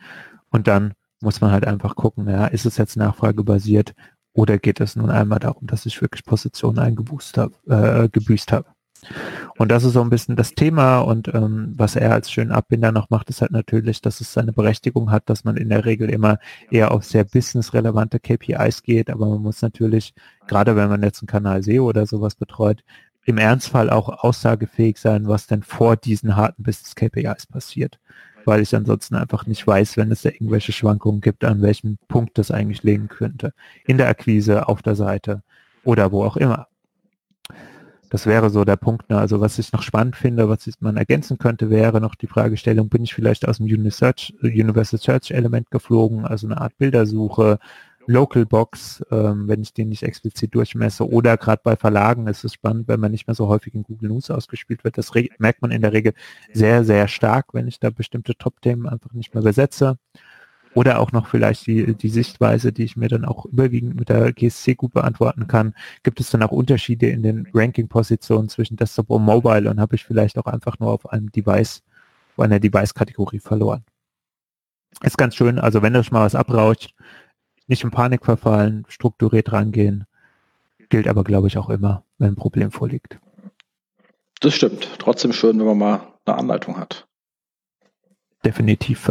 Und 0.49 0.67
dann 0.67 0.93
muss 1.21 1.41
man 1.41 1.51
halt 1.51 1.65
einfach 1.67 1.95
gucken, 1.95 2.27
ja, 2.30 2.47
ist 2.47 2.65
es 2.65 2.77
jetzt 2.77 2.97
nachfragebasiert 2.97 3.93
oder 4.34 4.58
geht 4.58 4.80
es 4.80 4.96
nun 4.96 5.10
einmal 5.10 5.39
darum, 5.39 5.67
dass 5.67 5.86
ich 5.86 6.02
wirklich 6.02 6.26
Positionen 6.26 6.80
eingeboost 6.80 7.38
habe, 7.38 7.54
äh, 7.67 8.10
gebüßt 8.10 8.52
habe. 8.52 8.67
Und 9.58 9.70
das 9.70 9.84
ist 9.84 9.94
so 9.94 10.02
ein 10.02 10.10
bisschen 10.10 10.36
das 10.36 10.54
Thema 10.54 11.00
und 11.00 11.28
ähm, 11.34 11.74
was 11.76 11.96
er 11.96 12.13
als 12.13 12.32
schönen 12.32 12.52
Abbinder 12.52 12.91
noch 12.91 13.10
macht, 13.10 13.30
ist 13.30 13.41
halt 13.41 13.52
natürlich, 13.52 14.02
dass 14.02 14.22
es 14.22 14.32
seine 14.32 14.54
Berechtigung 14.54 15.12
hat, 15.12 15.30
dass 15.30 15.44
man 15.44 15.58
in 15.58 15.70
der 15.70 15.86
Regel 15.86 16.10
immer 16.10 16.38
eher 16.70 16.91
auf 16.91 17.04
sehr 17.04 17.24
businessrelevante 17.24 18.20
KPIs 18.20 18.84
geht, 18.84 19.10
aber 19.10 19.28
man 19.28 19.41
muss 19.41 19.62
natürlich, 19.62 20.13
gerade 20.48 20.76
wenn 20.76 20.89
man 20.89 21.02
jetzt 21.04 21.22
einen 21.22 21.28
Kanal 21.28 21.63
SEO 21.63 21.88
oder 21.88 22.06
sowas 22.06 22.36
betreut, 22.36 22.84
im 23.26 23.38
Ernstfall 23.38 23.89
auch 23.89 24.24
aussagefähig 24.24 24.98
sein, 24.98 25.28
was 25.28 25.48
denn 25.48 25.63
vor 25.63 25.96
diesen 25.96 26.36
harten 26.36 26.63
Business 26.63 26.96
KPIs 26.96 27.48
passiert. 27.48 28.00
Weil 28.45 28.62
ich 28.62 28.75
ansonsten 28.75 29.15
einfach 29.15 29.45
nicht 29.45 29.65
weiß, 29.65 29.97
wenn 29.97 30.12
es 30.12 30.23
da 30.23 30.30
irgendwelche 30.30 30.71
Schwankungen 30.71 31.21
gibt, 31.21 31.43
an 31.43 31.62
welchem 31.62 31.97
Punkt 32.08 32.38
das 32.38 32.51
eigentlich 32.51 32.84
liegen 32.84 33.08
könnte. 33.08 33.54
In 33.86 33.97
der 33.97 34.10
Akquise, 34.10 34.67
auf 34.67 34.82
der 34.82 34.95
Seite 34.95 35.43
oder 35.84 36.12
wo 36.12 36.23
auch 36.23 36.38
immer. 36.38 36.67
Das 38.12 38.25
wäre 38.25 38.49
so 38.49 38.65
der 38.65 38.75
Punkt. 38.75 39.10
Ne? 39.10 39.17
Also 39.17 39.39
was 39.39 39.58
ich 39.58 39.71
noch 39.71 39.84
spannend 39.84 40.17
finde, 40.17 40.49
was 40.49 40.69
man 40.82 40.97
ergänzen 40.97 41.38
könnte, 41.38 41.69
wäre 41.69 42.01
noch 42.01 42.15
die 42.15 42.27
Fragestellung, 42.27 42.89
bin 42.89 43.04
ich 43.04 43.13
vielleicht 43.13 43.47
aus 43.47 43.58
dem 43.58 43.67
Universal 43.67 44.99
Search 44.99 45.32
Element 45.32 45.71
geflogen, 45.71 46.25
also 46.25 46.45
eine 46.45 46.60
Art 46.60 46.77
Bildersuche, 46.77 47.58
Local 48.08 48.46
Box, 48.46 49.04
ähm, 49.12 49.48
wenn 49.48 49.62
ich 49.62 49.74
den 49.74 49.90
nicht 49.90 50.04
explizit 50.04 50.54
durchmesse. 50.56 51.08
Oder 51.08 51.38
gerade 51.38 51.62
bei 51.64 51.76
Verlagen 51.76 52.28
ist 52.28 52.44
es 52.44 52.54
spannend, 52.54 52.88
wenn 52.88 53.00
man 53.00 53.12
nicht 53.12 53.28
mehr 53.28 53.36
so 53.36 53.48
häufig 53.48 53.74
in 53.74 53.84
Google 53.84 54.10
News 54.10 54.32
ausgespielt 54.32 54.84
wird. 54.84 54.98
Das 54.98 55.12
merkt 55.40 55.62
man 55.62 55.72
in 55.72 55.82
der 55.82 55.94
Regel 55.94 56.14
sehr, 56.54 56.84
sehr 56.84 57.08
stark, 57.08 57.54
wenn 57.54 57.68
ich 57.68 57.80
da 57.80 57.90
bestimmte 57.90 58.36
Top-Themen 58.36 58.88
einfach 58.88 59.14
nicht 59.14 59.34
mehr 59.34 59.44
besetze. 59.44 59.98
Oder 60.74 61.00
auch 61.00 61.12
noch 61.12 61.28
vielleicht 61.28 61.68
die, 61.68 61.96
die 61.96 62.10
Sichtweise, 62.10 62.72
die 62.72 62.84
ich 62.84 62.96
mir 62.96 63.10
dann 63.10 63.26
auch 63.26 63.46
überwiegend 63.46 63.96
mit 63.96 64.08
der 64.08 64.32
GSC 64.32 64.76
gut 64.76 64.94
beantworten 64.94 65.48
kann. 65.48 65.74
Gibt 66.04 66.22
es 66.22 66.30
dann 66.30 66.44
auch 66.44 66.52
Unterschiede 66.52 67.10
in 67.10 67.24
den 67.24 67.48
Ranking-Positionen 67.54 68.48
zwischen 68.48 68.78
Desktop 68.78 69.10
und 69.10 69.24
Mobile 69.24 69.70
und 69.70 69.82
habe 69.82 69.96
ich 69.96 70.06
vielleicht 70.06 70.38
auch 70.38 70.46
einfach 70.46 70.80
nur 70.80 70.92
auf 70.92 71.12
einem 71.12 71.30
Device, 71.32 71.84
auf 72.36 72.46
einer 72.46 72.60
Device-Kategorie 72.60 73.40
verloren. 73.40 73.84
Ist 75.04 75.18
ganz 75.18 75.36
schön, 75.36 75.60
also 75.60 75.82
wenn 75.82 75.96
euch 75.96 76.12
mal 76.12 76.26
was 76.26 76.36
abrauscht, 76.36 76.94
nicht 77.72 77.84
in 77.84 77.90
Panik 77.90 78.26
verfallen, 78.26 78.86
strukturiert 78.90 79.52
rangehen. 79.52 80.06
Gilt 80.90 81.08
aber, 81.08 81.24
glaube 81.24 81.48
ich, 81.48 81.58
auch 81.58 81.70
immer, 81.70 82.04
wenn 82.18 82.34
ein 82.34 82.36
Problem 82.36 82.70
vorliegt. 82.70 83.20
Das 84.42 84.54
stimmt. 84.54 84.90
Trotzdem 85.00 85.32
schön, 85.32 85.58
wenn 85.58 85.66
man 85.66 85.78
mal 85.78 86.08
eine 86.26 86.38
Anleitung 86.38 86.78
hat. 86.78 87.08
Definitiv. 88.44 89.10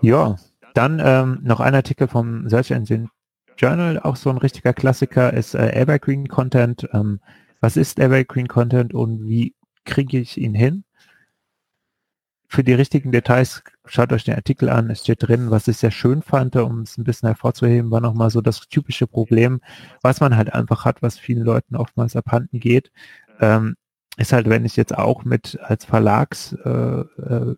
Ja, 0.00 0.36
dann 0.74 1.00
ähm, 1.04 1.40
noch 1.42 1.60
ein 1.60 1.74
Artikel 1.74 2.08
vom 2.08 2.48
Search 2.48 2.70
Engine 2.70 3.08
Journal, 3.58 3.98
auch 4.00 4.16
so 4.16 4.30
ein 4.30 4.38
richtiger 4.38 4.72
Klassiker, 4.72 5.32
ist 5.34 5.54
äh, 5.54 5.72
Evergreen 5.72 6.28
Content. 6.28 6.88
Ähm, 6.92 7.20
was 7.60 7.76
ist 7.76 7.98
Evergreen 7.98 8.48
Content 8.48 8.94
und 8.94 9.28
wie 9.28 9.54
kriege 9.84 10.18
ich 10.18 10.38
ihn 10.38 10.54
hin? 10.54 10.84
Für 12.48 12.64
die 12.64 12.72
richtigen 12.72 13.12
Details 13.12 13.62
schaut 13.86 14.12
euch 14.12 14.24
den 14.24 14.34
Artikel 14.34 14.68
an, 14.68 14.90
es 14.90 15.00
steht 15.00 15.22
drin, 15.26 15.50
was 15.50 15.68
ich 15.68 15.76
sehr 15.76 15.90
schön 15.90 16.22
fand, 16.22 16.56
um 16.56 16.82
es 16.82 16.98
ein 16.98 17.04
bisschen 17.04 17.28
hervorzuheben, 17.28 17.90
war 17.90 18.00
nochmal 18.00 18.30
so 18.30 18.40
das 18.40 18.60
typische 18.68 19.06
Problem, 19.06 19.60
was 20.02 20.20
man 20.20 20.36
halt 20.36 20.52
einfach 20.52 20.84
hat, 20.84 21.02
was 21.02 21.18
vielen 21.18 21.42
Leuten 21.42 21.76
oftmals 21.76 22.16
abhanden 22.16 22.60
geht, 22.60 22.92
ähm, 23.40 23.76
ist 24.16 24.32
halt, 24.32 24.48
wenn 24.48 24.64
ich 24.64 24.76
jetzt 24.76 24.96
auch 24.96 25.24
mit 25.24 25.58
als 25.62 25.84
Verlags 25.84 26.52
äh, 26.64 26.68
äh, 27.00 27.56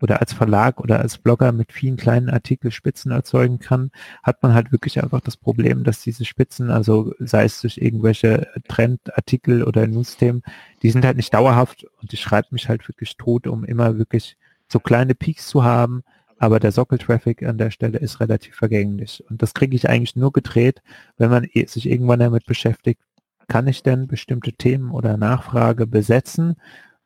oder 0.00 0.20
als 0.20 0.32
Verlag 0.32 0.80
oder 0.80 0.98
als 0.98 1.18
Blogger 1.18 1.52
mit 1.52 1.72
vielen 1.72 1.96
kleinen 1.96 2.28
Artikel 2.28 2.72
Spitzen 2.72 3.12
erzeugen 3.12 3.60
kann, 3.60 3.92
hat 4.24 4.42
man 4.42 4.52
halt 4.52 4.72
wirklich 4.72 5.00
einfach 5.00 5.20
das 5.20 5.36
Problem, 5.36 5.84
dass 5.84 6.02
diese 6.02 6.24
Spitzen, 6.24 6.70
also 6.70 7.14
sei 7.20 7.44
es 7.44 7.60
durch 7.60 7.78
irgendwelche 7.78 8.48
Trendartikel 8.66 9.62
oder 9.62 9.86
News-Themen, 9.86 10.42
die 10.82 10.90
sind 10.90 11.04
halt 11.04 11.18
nicht 11.18 11.32
dauerhaft 11.32 11.86
und 12.02 12.12
ich 12.12 12.20
schreibe 12.20 12.48
mich 12.50 12.68
halt 12.68 12.88
wirklich 12.88 13.16
tot, 13.16 13.46
um 13.46 13.64
immer 13.64 13.96
wirklich 13.96 14.36
so 14.70 14.78
kleine 14.78 15.14
Peaks 15.14 15.48
zu 15.48 15.64
haben, 15.64 16.02
aber 16.38 16.58
der 16.58 16.72
Sockel-Traffic 16.72 17.42
an 17.42 17.58
der 17.58 17.70
Stelle 17.70 17.98
ist 17.98 18.20
relativ 18.20 18.56
vergänglich. 18.56 19.22
Und 19.28 19.42
das 19.42 19.52
kriege 19.52 19.76
ich 19.76 19.88
eigentlich 19.88 20.16
nur 20.16 20.32
gedreht, 20.32 20.82
wenn 21.18 21.30
man 21.30 21.46
sich 21.66 21.88
irgendwann 21.88 22.20
damit 22.20 22.46
beschäftigt, 22.46 23.00
kann 23.46 23.66
ich 23.66 23.82
denn 23.82 24.06
bestimmte 24.06 24.52
Themen 24.52 24.90
oder 24.92 25.16
Nachfrage 25.16 25.86
besetzen, 25.86 26.56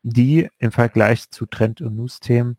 die 0.03 0.49
im 0.59 0.71
Vergleich 0.71 1.31
zu 1.31 1.47
Trend- 1.47 1.81
und 1.81 1.97
News-Themen 1.97 2.59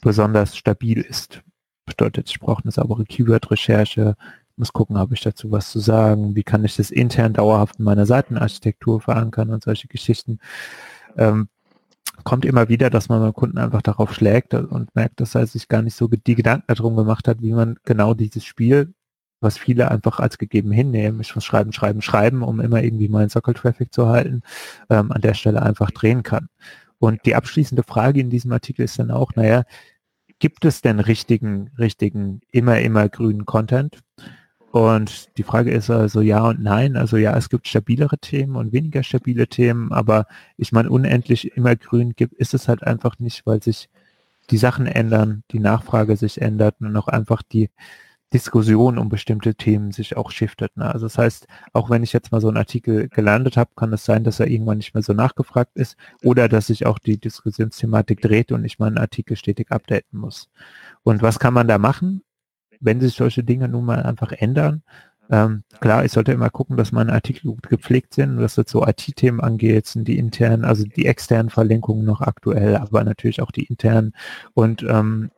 besonders 0.00 0.56
stabil 0.56 1.00
ist. 1.00 1.42
Bedeutet, 1.84 2.30
ich 2.30 2.40
brauche 2.40 2.64
eine 2.64 2.72
saubere 2.72 3.04
Keyword-Recherche, 3.04 4.16
muss 4.56 4.72
gucken, 4.72 4.96
habe 4.96 5.14
ich 5.14 5.20
dazu 5.20 5.50
was 5.50 5.70
zu 5.70 5.78
sagen, 5.78 6.34
wie 6.34 6.42
kann 6.42 6.64
ich 6.64 6.76
das 6.76 6.90
intern 6.90 7.34
dauerhaft 7.34 7.76
in 7.78 7.84
meiner 7.84 8.06
Seitenarchitektur 8.06 9.00
verankern 9.00 9.50
und 9.50 9.62
solche 9.62 9.86
Geschichten. 9.86 10.40
Ähm, 11.16 11.48
kommt 12.26 12.44
immer 12.44 12.68
wieder, 12.68 12.90
dass 12.90 13.08
man 13.08 13.20
beim 13.20 13.32
Kunden 13.32 13.56
einfach 13.56 13.82
darauf 13.82 14.12
schlägt 14.12 14.52
und 14.52 14.92
merkt, 14.96 15.20
dass 15.20 15.36
er 15.36 15.46
sich 15.46 15.68
gar 15.68 15.80
nicht 15.80 15.94
so 15.94 16.08
die 16.08 16.34
Gedanken 16.34 16.64
darum 16.66 16.96
gemacht 16.96 17.28
hat, 17.28 17.40
wie 17.40 17.52
man 17.52 17.76
genau 17.84 18.14
dieses 18.14 18.44
Spiel, 18.44 18.92
was 19.40 19.56
viele 19.58 19.92
einfach 19.92 20.18
als 20.18 20.36
gegeben 20.36 20.72
hinnehmen, 20.72 21.20
ich 21.20 21.36
muss 21.36 21.44
schreiben, 21.44 21.72
schreiben, 21.72 22.02
schreiben, 22.02 22.42
um 22.42 22.58
immer 22.60 22.82
irgendwie 22.82 23.08
meinen 23.08 23.28
Sockel-Traffic 23.28 23.94
zu 23.94 24.08
halten, 24.08 24.42
ähm, 24.90 25.12
an 25.12 25.20
der 25.20 25.34
Stelle 25.34 25.62
einfach 25.62 25.92
drehen 25.92 26.24
kann. 26.24 26.48
Und 26.98 27.24
die 27.26 27.36
abschließende 27.36 27.84
Frage 27.84 28.18
in 28.18 28.30
diesem 28.30 28.50
Artikel 28.50 28.82
ist 28.82 28.98
dann 28.98 29.12
auch, 29.12 29.36
naja, 29.36 29.62
gibt 30.40 30.64
es 30.64 30.80
denn 30.80 30.98
richtigen, 30.98 31.70
richtigen, 31.78 32.40
immer, 32.50 32.80
immer 32.80 33.08
grünen 33.08 33.46
Content? 33.46 34.00
Und 34.76 35.38
die 35.38 35.42
Frage 35.42 35.70
ist 35.70 35.88
also 35.88 36.20
ja 36.20 36.46
und 36.46 36.62
nein. 36.62 36.96
Also 36.96 37.16
ja, 37.16 37.34
es 37.34 37.48
gibt 37.48 37.66
stabilere 37.66 38.18
Themen 38.18 38.56
und 38.56 38.74
weniger 38.74 39.02
stabile 39.02 39.48
Themen, 39.48 39.90
aber 39.90 40.26
ich 40.58 40.70
meine, 40.70 40.90
unendlich 40.90 41.56
immer 41.56 41.76
grün 41.76 42.12
gibt, 42.14 42.34
ist 42.34 42.52
es 42.52 42.68
halt 42.68 42.82
einfach 42.82 43.18
nicht, 43.18 43.46
weil 43.46 43.62
sich 43.62 43.88
die 44.50 44.58
Sachen 44.58 44.86
ändern, 44.86 45.44
die 45.50 45.60
Nachfrage 45.60 46.18
sich 46.18 46.42
ändert 46.42 46.76
und 46.80 46.94
auch 46.94 47.08
einfach 47.08 47.42
die, 47.42 47.70
Diskussion 48.32 48.98
um 48.98 49.08
bestimmte 49.08 49.54
Themen 49.54 49.92
sich 49.92 50.16
auch 50.16 50.30
shiftet. 50.32 50.76
Ne? 50.76 50.92
Also 50.92 51.06
das 51.06 51.16
heißt, 51.16 51.46
auch 51.72 51.90
wenn 51.90 52.02
ich 52.02 52.12
jetzt 52.12 52.32
mal 52.32 52.40
so 52.40 52.48
einen 52.48 52.56
Artikel 52.56 53.08
gelandet 53.08 53.56
habe, 53.56 53.70
kann 53.76 53.92
es 53.92 54.04
sein, 54.04 54.24
dass 54.24 54.40
er 54.40 54.48
irgendwann 54.48 54.78
nicht 54.78 54.94
mehr 54.94 55.02
so 55.02 55.12
nachgefragt 55.12 55.76
ist 55.76 55.96
oder 56.24 56.48
dass 56.48 56.66
sich 56.66 56.86
auch 56.86 56.98
die 56.98 57.18
Diskussionsthematik 57.18 58.20
dreht 58.20 58.50
und 58.50 58.64
ich 58.64 58.80
meinen 58.80 58.98
Artikel 58.98 59.36
stetig 59.36 59.70
updaten 59.70 60.18
muss. 60.18 60.50
Und 61.04 61.22
was 61.22 61.38
kann 61.38 61.54
man 61.54 61.68
da 61.68 61.78
machen, 61.78 62.22
wenn 62.80 63.00
sich 63.00 63.14
solche 63.14 63.44
Dinge 63.44 63.68
nun 63.68 63.84
mal 63.84 64.02
einfach 64.02 64.32
ändern? 64.32 64.82
Ähm, 65.30 65.64
klar, 65.80 66.04
ich 66.04 66.12
sollte 66.12 66.32
immer 66.32 66.50
gucken, 66.50 66.76
dass 66.76 66.92
meine 66.92 67.12
Artikel 67.12 67.50
gut 67.50 67.68
gepflegt 67.68 68.14
sind, 68.14 68.38
was 68.38 68.56
jetzt 68.56 68.70
so 68.70 68.86
IT-Themen 68.86 69.40
angeht, 69.40 69.86
sind 69.86 70.06
die 70.06 70.18
internen, 70.18 70.64
also 70.64 70.84
die 70.84 71.06
externen 71.06 71.50
Verlinkungen 71.50 72.04
noch 72.04 72.20
aktuell, 72.20 72.76
aber 72.76 73.02
natürlich 73.02 73.42
auch 73.42 73.50
die 73.50 73.64
internen 73.64 74.12
und 74.54 74.84
ähm, 74.88 75.30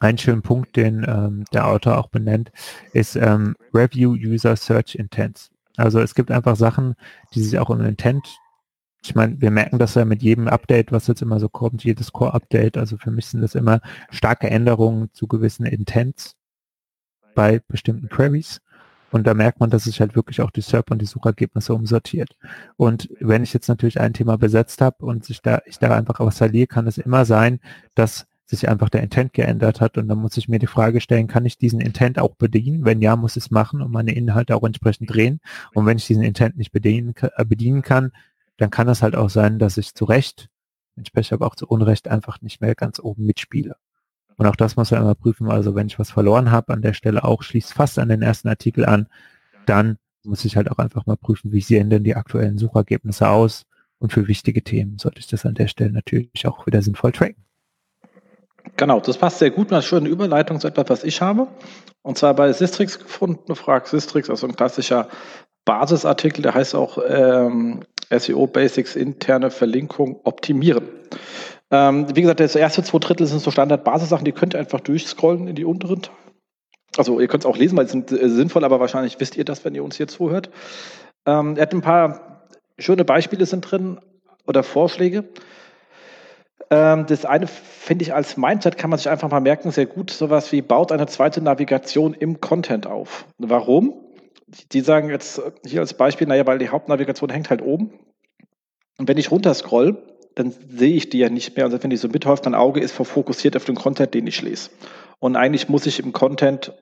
ein 0.00 0.18
schöner 0.18 0.40
Punkt, 0.40 0.76
den 0.76 1.04
ähm, 1.06 1.44
der 1.52 1.66
Autor 1.66 1.98
auch 1.98 2.08
benennt, 2.08 2.52
ist 2.92 3.16
ähm, 3.16 3.54
Review 3.74 4.12
User 4.12 4.56
Search 4.56 4.94
Intents. 4.94 5.50
Also 5.76 6.00
es 6.00 6.14
gibt 6.14 6.30
einfach 6.30 6.56
Sachen, 6.56 6.94
die 7.34 7.42
sich 7.42 7.58
auch 7.58 7.70
im 7.70 7.80
Intent, 7.80 8.26
ich 9.02 9.14
meine, 9.14 9.38
wir 9.40 9.50
merken 9.50 9.78
das 9.78 9.94
ja 9.94 10.04
mit 10.06 10.22
jedem 10.22 10.48
Update, 10.48 10.90
was 10.92 11.08
jetzt 11.08 11.20
immer 11.20 11.38
so 11.38 11.48
kommt, 11.50 11.84
jedes 11.84 12.12
Core-Update, 12.12 12.78
also 12.78 12.96
für 12.96 13.10
mich 13.10 13.26
sind 13.26 13.42
das 13.42 13.54
immer 13.54 13.80
starke 14.10 14.48
Änderungen 14.48 15.10
zu 15.12 15.26
gewissen 15.26 15.66
Intents 15.66 16.36
bei 17.34 17.60
bestimmten 17.68 18.08
Queries. 18.08 18.60
Und 19.10 19.28
da 19.28 19.34
merkt 19.34 19.60
man, 19.60 19.70
dass 19.70 19.84
sich 19.84 20.00
halt 20.00 20.16
wirklich 20.16 20.40
auch 20.40 20.50
die 20.50 20.60
SERP 20.60 20.90
und 20.90 21.00
die 21.00 21.06
Suchergebnisse 21.06 21.72
umsortiert. 21.72 22.36
Und 22.76 23.08
wenn 23.20 23.44
ich 23.44 23.52
jetzt 23.52 23.68
natürlich 23.68 24.00
ein 24.00 24.12
Thema 24.12 24.36
besetzt 24.36 24.80
habe 24.80 25.06
und 25.06 25.24
sich 25.24 25.40
da, 25.40 25.62
ich 25.66 25.78
da 25.78 25.96
einfach 25.96 26.18
was 26.18 26.38
verliere, 26.38 26.66
kann 26.66 26.88
es 26.88 26.98
immer 26.98 27.24
sein, 27.24 27.60
dass 27.94 28.26
sich 28.46 28.68
einfach 28.68 28.88
der 28.88 29.02
Intent 29.02 29.32
geändert 29.32 29.80
hat 29.80 29.96
und 29.98 30.08
dann 30.08 30.18
muss 30.18 30.36
ich 30.36 30.48
mir 30.48 30.58
die 30.58 30.66
Frage 30.66 31.00
stellen, 31.00 31.28
kann 31.28 31.46
ich 31.46 31.58
diesen 31.58 31.80
Intent 31.80 32.18
auch 32.18 32.34
bedienen? 32.34 32.84
Wenn 32.84 33.00
ja, 33.00 33.16
muss 33.16 33.36
ich 33.36 33.44
es 33.44 33.50
machen 33.50 33.82
und 33.82 33.90
meine 33.90 34.14
Inhalte 34.14 34.56
auch 34.56 34.64
entsprechend 34.64 35.14
drehen. 35.14 35.40
Und 35.72 35.86
wenn 35.86 35.96
ich 35.96 36.06
diesen 36.06 36.22
Intent 36.22 36.56
nicht 36.56 36.72
bedienen, 36.72 37.14
äh, 37.20 37.44
bedienen 37.44 37.82
kann, 37.82 38.12
dann 38.56 38.70
kann 38.70 38.88
es 38.88 39.02
halt 39.02 39.16
auch 39.16 39.30
sein, 39.30 39.58
dass 39.58 39.76
ich 39.78 39.94
zu 39.94 40.04
Recht, 40.04 40.48
entsprechend 40.96 41.34
aber 41.34 41.46
auch 41.46 41.56
zu 41.56 41.66
Unrecht 41.66 42.08
einfach 42.08 42.40
nicht 42.42 42.60
mehr 42.60 42.74
ganz 42.74 42.98
oben 42.98 43.24
mitspiele. 43.26 43.76
Und 44.36 44.46
auch 44.46 44.56
das 44.56 44.76
muss 44.76 44.90
man 44.90 45.02
immer 45.02 45.14
prüfen. 45.14 45.50
Also 45.50 45.74
wenn 45.74 45.86
ich 45.86 45.98
was 45.98 46.10
verloren 46.10 46.50
habe 46.50 46.72
an 46.72 46.82
der 46.82 46.92
Stelle 46.92 47.24
auch, 47.24 47.42
schließt 47.42 47.72
fast 47.72 47.98
an 47.98 48.08
den 48.08 48.22
ersten 48.22 48.48
Artikel 48.48 48.84
an, 48.84 49.08
dann 49.66 49.98
muss 50.24 50.44
ich 50.44 50.56
halt 50.56 50.70
auch 50.70 50.78
einfach 50.78 51.06
mal 51.06 51.16
prüfen, 51.16 51.52
wie 51.52 51.60
sehen 51.60 51.90
denn 51.90 52.04
die 52.04 52.16
aktuellen 52.16 52.58
Suchergebnisse 52.58 53.28
aus. 53.28 53.64
Und 53.98 54.12
für 54.12 54.26
wichtige 54.28 54.62
Themen 54.62 54.98
sollte 54.98 55.20
ich 55.20 55.26
das 55.26 55.46
an 55.46 55.54
der 55.54 55.68
Stelle 55.68 55.92
natürlich 55.92 56.46
auch 56.46 56.66
wieder 56.66 56.82
sinnvoll 56.82 57.12
tracken. 57.12 57.44
Genau, 58.76 59.00
das 59.00 59.18
passt 59.18 59.38
sehr 59.38 59.50
gut. 59.50 59.72
Eine 59.72 59.82
schöne 59.82 60.08
Überleitung 60.08 60.58
zu 60.58 60.68
etwas, 60.68 60.88
was 60.88 61.04
ich 61.04 61.20
habe. 61.20 61.46
Und 62.02 62.18
zwar 62.18 62.34
bei 62.34 62.52
Sistrix 62.52 62.98
gefunden, 62.98 63.54
fragt 63.54 63.86
Sistrix, 63.86 64.28
also 64.28 64.46
ein 64.46 64.56
klassischer 64.56 65.08
Basisartikel, 65.64 66.42
der 66.42 66.54
heißt 66.54 66.74
auch 66.74 66.98
ähm, 67.06 67.84
SEO 68.10 68.46
Basics 68.46 68.96
interne 68.96 69.50
Verlinkung 69.50 70.20
optimieren. 70.24 70.84
Ähm, 71.74 72.06
wie 72.14 72.20
gesagt, 72.20 72.38
das 72.38 72.54
erste 72.54 72.84
zwei 72.84 72.98
Drittel 73.00 73.26
sind 73.26 73.40
so 73.40 73.50
Standard-Basissachen, 73.50 74.24
die 74.24 74.30
könnt 74.30 74.54
ihr 74.54 74.60
einfach 74.60 74.78
durchscrollen 74.78 75.48
in 75.48 75.56
die 75.56 75.64
unteren. 75.64 76.02
Also 76.96 77.18
ihr 77.18 77.26
könnt 77.26 77.42
es 77.42 77.50
auch 77.50 77.56
lesen, 77.56 77.76
weil 77.76 77.86
sie 77.86 77.92
sind 77.92 78.12
äh, 78.12 78.28
sinnvoll, 78.28 78.64
aber 78.64 78.78
wahrscheinlich 78.78 79.18
wisst 79.18 79.36
ihr 79.36 79.44
das, 79.44 79.64
wenn 79.64 79.74
ihr 79.74 79.82
uns 79.82 79.96
hier 79.96 80.06
zuhört. 80.06 80.50
Ähm, 81.26 81.56
er 81.56 81.62
hat 81.62 81.74
ein 81.74 81.80
paar 81.80 82.46
schöne 82.78 83.04
Beispiele 83.04 83.44
sind 83.44 83.62
drin 83.62 83.98
oder 84.46 84.62
Vorschläge. 84.62 85.24
Ähm, 86.70 87.06
das 87.06 87.24
eine 87.24 87.48
finde 87.48 88.04
ich 88.04 88.14
als 88.14 88.36
Mindset 88.36 88.78
kann 88.78 88.90
man 88.90 89.00
sich 89.00 89.08
einfach 89.08 89.28
mal 89.28 89.40
merken, 89.40 89.72
sehr 89.72 89.86
gut. 89.86 90.12
Sowas 90.12 90.52
wie 90.52 90.62
baut 90.62 90.92
eine 90.92 91.08
zweite 91.08 91.40
Navigation 91.40 92.14
im 92.14 92.40
Content 92.40 92.86
auf. 92.86 93.26
Warum? 93.38 93.94
Die 94.70 94.80
sagen 94.80 95.10
jetzt 95.10 95.42
hier 95.66 95.80
als 95.80 95.94
Beispiel, 95.94 96.28
naja, 96.28 96.46
weil 96.46 96.58
die 96.58 96.68
Hauptnavigation 96.68 97.30
hängt 97.30 97.50
halt 97.50 97.62
oben. 97.62 97.98
Und 98.96 99.08
wenn 99.08 99.18
ich 99.18 99.32
runterscroll, 99.32 100.13
dann 100.34 100.52
sehe 100.68 100.94
ich 100.94 101.10
die 101.10 101.18
ja 101.18 101.28
nicht 101.28 101.56
mehr. 101.56 101.66
Und 101.66 101.82
wenn 101.82 101.90
die 101.90 101.96
so 101.96 102.08
mithäuft, 102.08 102.44
mein 102.44 102.54
Auge 102.54 102.80
ist 102.80 102.92
fokussiert 102.92 103.56
auf 103.56 103.64
den 103.64 103.76
Content, 103.76 104.14
den 104.14 104.26
ich 104.26 104.42
lese. 104.42 104.70
Und 105.18 105.36
eigentlich 105.36 105.68
muss 105.68 105.86
ich 105.86 106.00
im 106.00 106.12
Content 106.12 106.72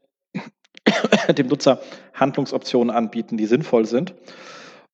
dem 1.37 1.49
Nutzer 1.49 1.81
Handlungsoptionen 2.15 2.91
anbieten, 2.95 3.37
die 3.37 3.47
sinnvoll 3.47 3.87
sind. 3.87 4.15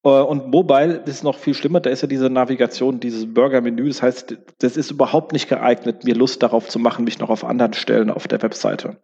Äh, 0.04 0.08
und 0.08 0.48
Mobile 0.48 1.02
ist 1.06 1.24
noch 1.24 1.38
viel 1.38 1.54
schlimmer, 1.54 1.80
da 1.80 1.90
ist 1.90 2.02
ja 2.02 2.08
diese 2.08 2.30
Navigation, 2.30 3.00
dieses 3.00 3.32
Burger-Menü. 3.32 3.88
Das 3.88 4.02
heißt, 4.02 4.36
das 4.58 4.76
ist 4.76 4.90
überhaupt 4.90 5.32
nicht 5.32 5.48
geeignet, 5.48 6.04
mir 6.04 6.14
Lust 6.14 6.42
darauf 6.42 6.68
zu 6.68 6.78
machen, 6.78 7.04
mich 7.04 7.18
noch 7.18 7.30
auf 7.30 7.44
anderen 7.44 7.72
Stellen 7.72 8.10
auf 8.10 8.28
der 8.28 8.42
Webseite 8.42 8.98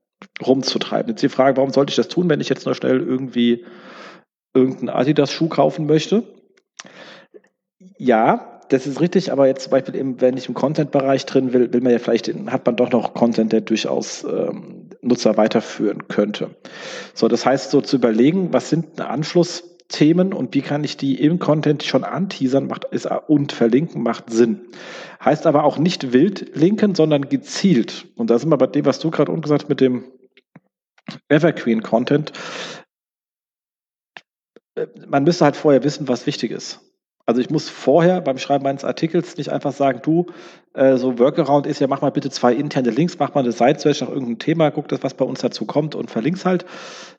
rumzutreiben. 0.44 1.10
Jetzt 1.10 1.22
die 1.22 1.28
Frage, 1.28 1.56
warum 1.56 1.70
sollte 1.70 1.90
ich 1.90 1.96
das 1.96 2.08
tun, 2.08 2.28
wenn 2.28 2.40
ich 2.40 2.48
jetzt 2.48 2.66
nur 2.66 2.74
schnell 2.74 3.00
irgendwie 3.00 3.64
irgendeinen 4.54 4.90
Adidas-Schuh 4.90 5.48
kaufen 5.48 5.86
möchte? 5.86 6.24
Ja, 7.98 8.53
das 8.74 8.88
ist 8.88 9.00
richtig, 9.00 9.30
aber 9.30 9.46
jetzt 9.46 9.62
zum 9.62 9.70
Beispiel, 9.70 9.94
eben, 9.94 10.20
wenn 10.20 10.37
ich 10.37 10.48
im 10.48 10.54
Content-Bereich 10.54 11.26
drin 11.26 11.52
will, 11.52 11.72
will 11.72 11.80
man 11.80 11.92
ja 11.92 12.00
vielleicht, 12.00 12.26
hat 12.48 12.66
man 12.66 12.74
doch 12.74 12.90
noch 12.90 13.14
Content, 13.14 13.52
der 13.52 13.60
durchaus 13.60 14.24
ähm, 14.24 14.90
Nutzer 15.00 15.37
weiterführen 15.37 16.08
könnte. 16.08 16.56
So, 17.14 17.28
das 17.28 17.46
heißt, 17.46 17.70
so 17.70 17.80
zu 17.80 17.94
überlegen, 17.94 18.52
was 18.52 18.70
sind 18.70 19.00
Anschlussthemen 19.00 20.32
und 20.32 20.56
wie 20.56 20.60
kann 20.62 20.82
ich 20.82 20.96
die 20.96 21.22
im 21.22 21.38
Content 21.38 21.84
schon 21.84 22.02
anteasern 22.02 22.66
macht, 22.66 22.84
ist, 22.87 23.08
und 23.28 23.52
verlinken 23.52 24.02
macht 24.02 24.30
Sinn. 24.30 24.62
Heißt 25.24 25.46
aber 25.46 25.62
auch 25.62 25.78
nicht 25.78 26.12
wild 26.12 26.56
linken, 26.56 26.96
sondern 26.96 27.28
gezielt. 27.28 28.08
Und 28.16 28.28
da 28.28 28.40
sind 28.40 28.50
wir 28.50 28.58
bei 28.58 28.66
dem, 28.66 28.87
was 28.87 28.98
du 28.98 29.12
gerade 29.12 29.30
unten 29.30 29.42
gesagt 29.42 29.62
hast 29.62 29.68
mit 29.68 29.80
dem 29.80 30.02
Evergreen-Content. 31.28 32.32
Äh, 34.74 34.88
man 35.06 35.22
müsste 35.22 35.44
halt 35.44 35.54
vorher 35.54 35.84
wissen, 35.84 36.08
was 36.08 36.26
wichtig 36.26 36.50
ist. 36.50 36.80
Also 37.26 37.40
ich 37.40 37.50
muss 37.50 37.68
vorher 37.68 38.20
beim 38.20 38.38
Schreiben 38.38 38.64
meines 38.64 38.84
Artikels 38.84 39.37
nicht 39.38 39.50
einfach 39.50 39.72
sagen, 39.72 40.00
du, 40.02 40.26
äh, 40.74 40.96
so 40.96 41.18
Workaround 41.18 41.66
ist 41.66 41.80
ja, 41.80 41.87
mach 41.87 42.02
mal 42.02 42.10
bitte 42.10 42.28
zwei 42.30 42.52
interne 42.54 42.90
Links, 42.90 43.18
mach 43.18 43.34
mal 43.34 43.40
eine 43.40 43.52
Site-Search 43.52 44.02
nach 44.02 44.08
irgendeinem 44.08 44.38
Thema, 44.38 44.70
guck 44.70 44.88
das, 44.88 45.02
was 45.02 45.14
bei 45.14 45.24
uns 45.24 45.40
dazu 45.40 45.64
kommt 45.64 45.94
und 45.94 46.10
verlink's 46.10 46.44
halt. 46.44 46.66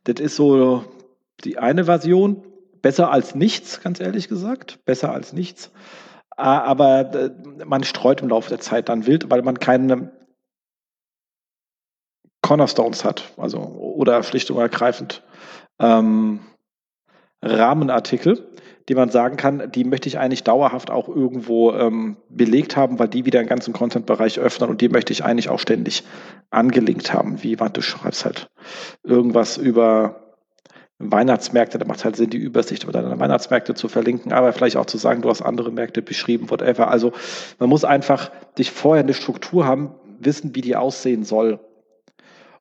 Das 0.04 0.20
ist 0.20 0.36
so 0.36 0.84
die 1.44 1.58
eine 1.58 1.86
Version. 1.86 2.44
Besser 2.82 3.12
als 3.12 3.34
nichts, 3.34 3.82
ganz 3.82 4.00
ehrlich 4.00 4.28
gesagt. 4.28 4.86
Besser 4.86 5.12
als 5.12 5.34
nichts. 5.34 5.72
Aber 6.38 7.16
äh, 7.16 7.32
man 7.66 7.84
streut 7.84 8.22
im 8.22 8.30
Laufe 8.30 8.50
der 8.50 8.60
Zeit 8.60 8.90
dann 8.90 9.08
wild, 9.08 9.32
weil 9.32 9.42
man 9.42 9.60
keine 9.60 10.12
Cornerstones 12.44 13.04
hat. 13.04 13.34
Also, 13.38 13.60
oder 13.60 14.22
schlicht 14.22 14.52
und 14.52 14.60
ergreifend 14.60 15.24
ähm, 15.80 16.42
Rahmenartikel 17.42 18.55
die 18.88 18.96
man 18.96 19.10
sagen 19.10 19.36
kann, 19.38 19.72
die 19.72 19.84
möchte 19.84 20.08
ich 20.08 20.20
eigentlich 20.20 20.44
dauerhaft 20.44 20.92
auch 20.92 21.10
irgendwo 21.10 21.72
ähm, 21.72 22.18
belegt 22.30 22.78
haben, 22.78 23.00
weil 23.00 23.08
die 23.08 23.26
wieder 23.26 23.40
einen 23.40 23.50
ganzen 23.50 23.74
Content-Bereich 23.74 24.40
öffnen 24.40 24.70
und 24.70 24.82
die 24.82 24.90
möchte 24.90 25.12
ich 25.12 25.24
eigentlich 25.24 25.50
auch 25.50 25.60
ständig 25.60 26.04
angelinkt 26.52 27.14
haben. 27.14 27.42
Wie 27.42 27.56
du 27.56 27.82
schreibst 27.82 28.26
halt 28.26 28.48
irgendwas 29.04 29.58
über 29.58 30.22
Weihnachtsmärkte, 31.00 31.78
da 31.78 31.86
macht 31.86 32.06
halt 32.06 32.16
Sinn, 32.16 32.30
die 32.30 32.38
Übersicht 32.38 32.84
über 32.84 32.94
deine 32.94 33.20
Weihnachtsmärkte 33.20 33.74
zu 33.74 33.88
verlinken, 33.88 34.32
aber 34.32 34.54
vielleicht 34.54 34.78
auch 34.78 34.86
zu 34.86 34.98
sagen, 34.98 35.22
du 35.22 35.30
hast 35.30 35.42
andere 35.42 35.72
Märkte 35.72 36.02
beschrieben, 36.02 36.50
whatever. 36.50 36.90
Also 36.90 37.12
man 37.60 37.70
muss 37.70 37.84
einfach 37.84 38.32
dich 38.58 38.72
vorher 38.72 39.04
eine 39.04 39.14
Struktur 39.14 39.66
haben, 39.66 39.96
wissen, 40.20 40.56
wie 40.56 40.62
die 40.62 40.76
aussehen 40.76 41.24
soll. 41.24 41.60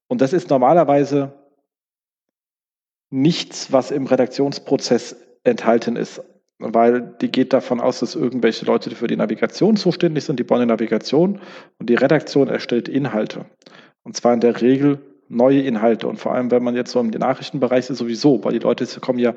Und 0.08 0.20
das 0.20 0.32
ist 0.32 0.50
normalerweise 0.50 1.32
nichts, 3.10 3.70
was 3.72 3.92
im 3.92 4.06
Redaktionsprozess 4.06 5.16
enthalten 5.44 5.96
ist. 5.96 6.22
Weil 6.59 7.14
die 7.20 7.30
geht 7.30 7.52
davon 7.52 7.80
aus, 7.80 8.00
dass 8.00 8.14
irgendwelche 8.14 8.64
Leute 8.64 8.90
für 8.94 9.07
die 9.07 9.16
Navigation 9.16 9.76
zuständig 9.76 10.24
sind, 10.24 10.38
die 10.38 10.44
bauen 10.44 10.61
die 10.61 10.66
Navigation 10.66 11.40
und 11.78 11.90
die 11.90 11.94
Redaktion 11.94 12.48
erstellt 12.48 12.88
Inhalte. 12.88 13.46
Und 14.02 14.16
zwar 14.16 14.35
in 14.35 14.40
der 14.40 14.61
Regel 14.61 15.00
neue 15.28 15.62
Inhalte. 15.62 16.07
Und 16.07 16.18
vor 16.18 16.35
allem, 16.35 16.50
wenn 16.50 16.62
man 16.62 16.76
jetzt 16.76 16.92
so 16.92 17.00
im 17.00 17.09
Nachrichtenbereich 17.09 17.90
ist, 17.90 17.98
sowieso, 17.98 18.44
weil 18.44 18.52
die 18.52 18.59
Leute 18.59 18.87
kommen 19.00 19.18
ja, 19.18 19.35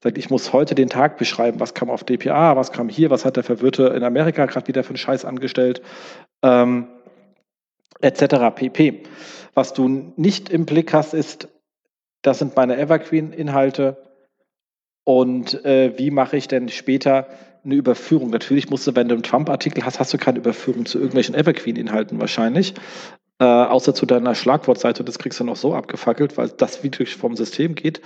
sagen, 0.00 0.18
ich 0.18 0.30
muss 0.30 0.52
heute 0.52 0.74
den 0.74 0.88
Tag 0.88 1.16
beschreiben, 1.16 1.60
was 1.60 1.74
kam 1.74 1.90
auf 1.90 2.04
DPA, 2.04 2.56
was 2.56 2.72
kam 2.72 2.88
hier, 2.88 3.10
was 3.10 3.24
hat 3.24 3.36
der 3.36 3.44
Verwirrte 3.44 3.88
in 3.88 4.02
Amerika 4.02 4.46
gerade 4.46 4.68
wieder 4.68 4.82
für 4.82 4.90
einen 4.90 4.98
Scheiß 4.98 5.24
angestellt, 5.24 5.80
ähm, 6.42 6.88
etc. 8.00 8.54
pp. 8.54 9.02
Was 9.54 9.72
du 9.72 10.12
nicht 10.16 10.50
im 10.50 10.66
Blick 10.66 10.92
hast, 10.92 11.14
ist, 11.14 11.48
das 12.22 12.38
sind 12.40 12.56
meine 12.56 12.76
Evergreen-Inhalte, 12.76 13.96
und 15.08 15.64
äh, 15.64 15.94
wie 15.96 16.10
mache 16.10 16.36
ich 16.36 16.48
denn 16.48 16.68
später 16.68 17.28
eine 17.64 17.76
Überführung? 17.76 18.28
Natürlich 18.28 18.68
musst 18.68 18.86
du, 18.86 18.94
wenn 18.94 19.08
du 19.08 19.14
einen 19.14 19.22
Trump-Artikel 19.22 19.86
hast, 19.86 19.98
hast 19.98 20.12
du 20.12 20.18
keine 20.18 20.36
Überführung 20.36 20.84
zu 20.84 20.98
irgendwelchen 20.98 21.34
Evergreen-Inhalten 21.34 22.20
wahrscheinlich. 22.20 22.74
Äh, 23.38 23.44
außer 23.46 23.94
zu 23.94 24.04
deiner 24.04 24.34
Schlagwortseite, 24.34 25.04
das 25.04 25.18
kriegst 25.18 25.40
du 25.40 25.44
noch 25.44 25.56
so 25.56 25.72
abgefackelt, 25.72 26.36
weil 26.36 26.50
das 26.50 26.84
wirklich 26.84 27.16
vom 27.16 27.36
System 27.36 27.74
geht. 27.74 28.02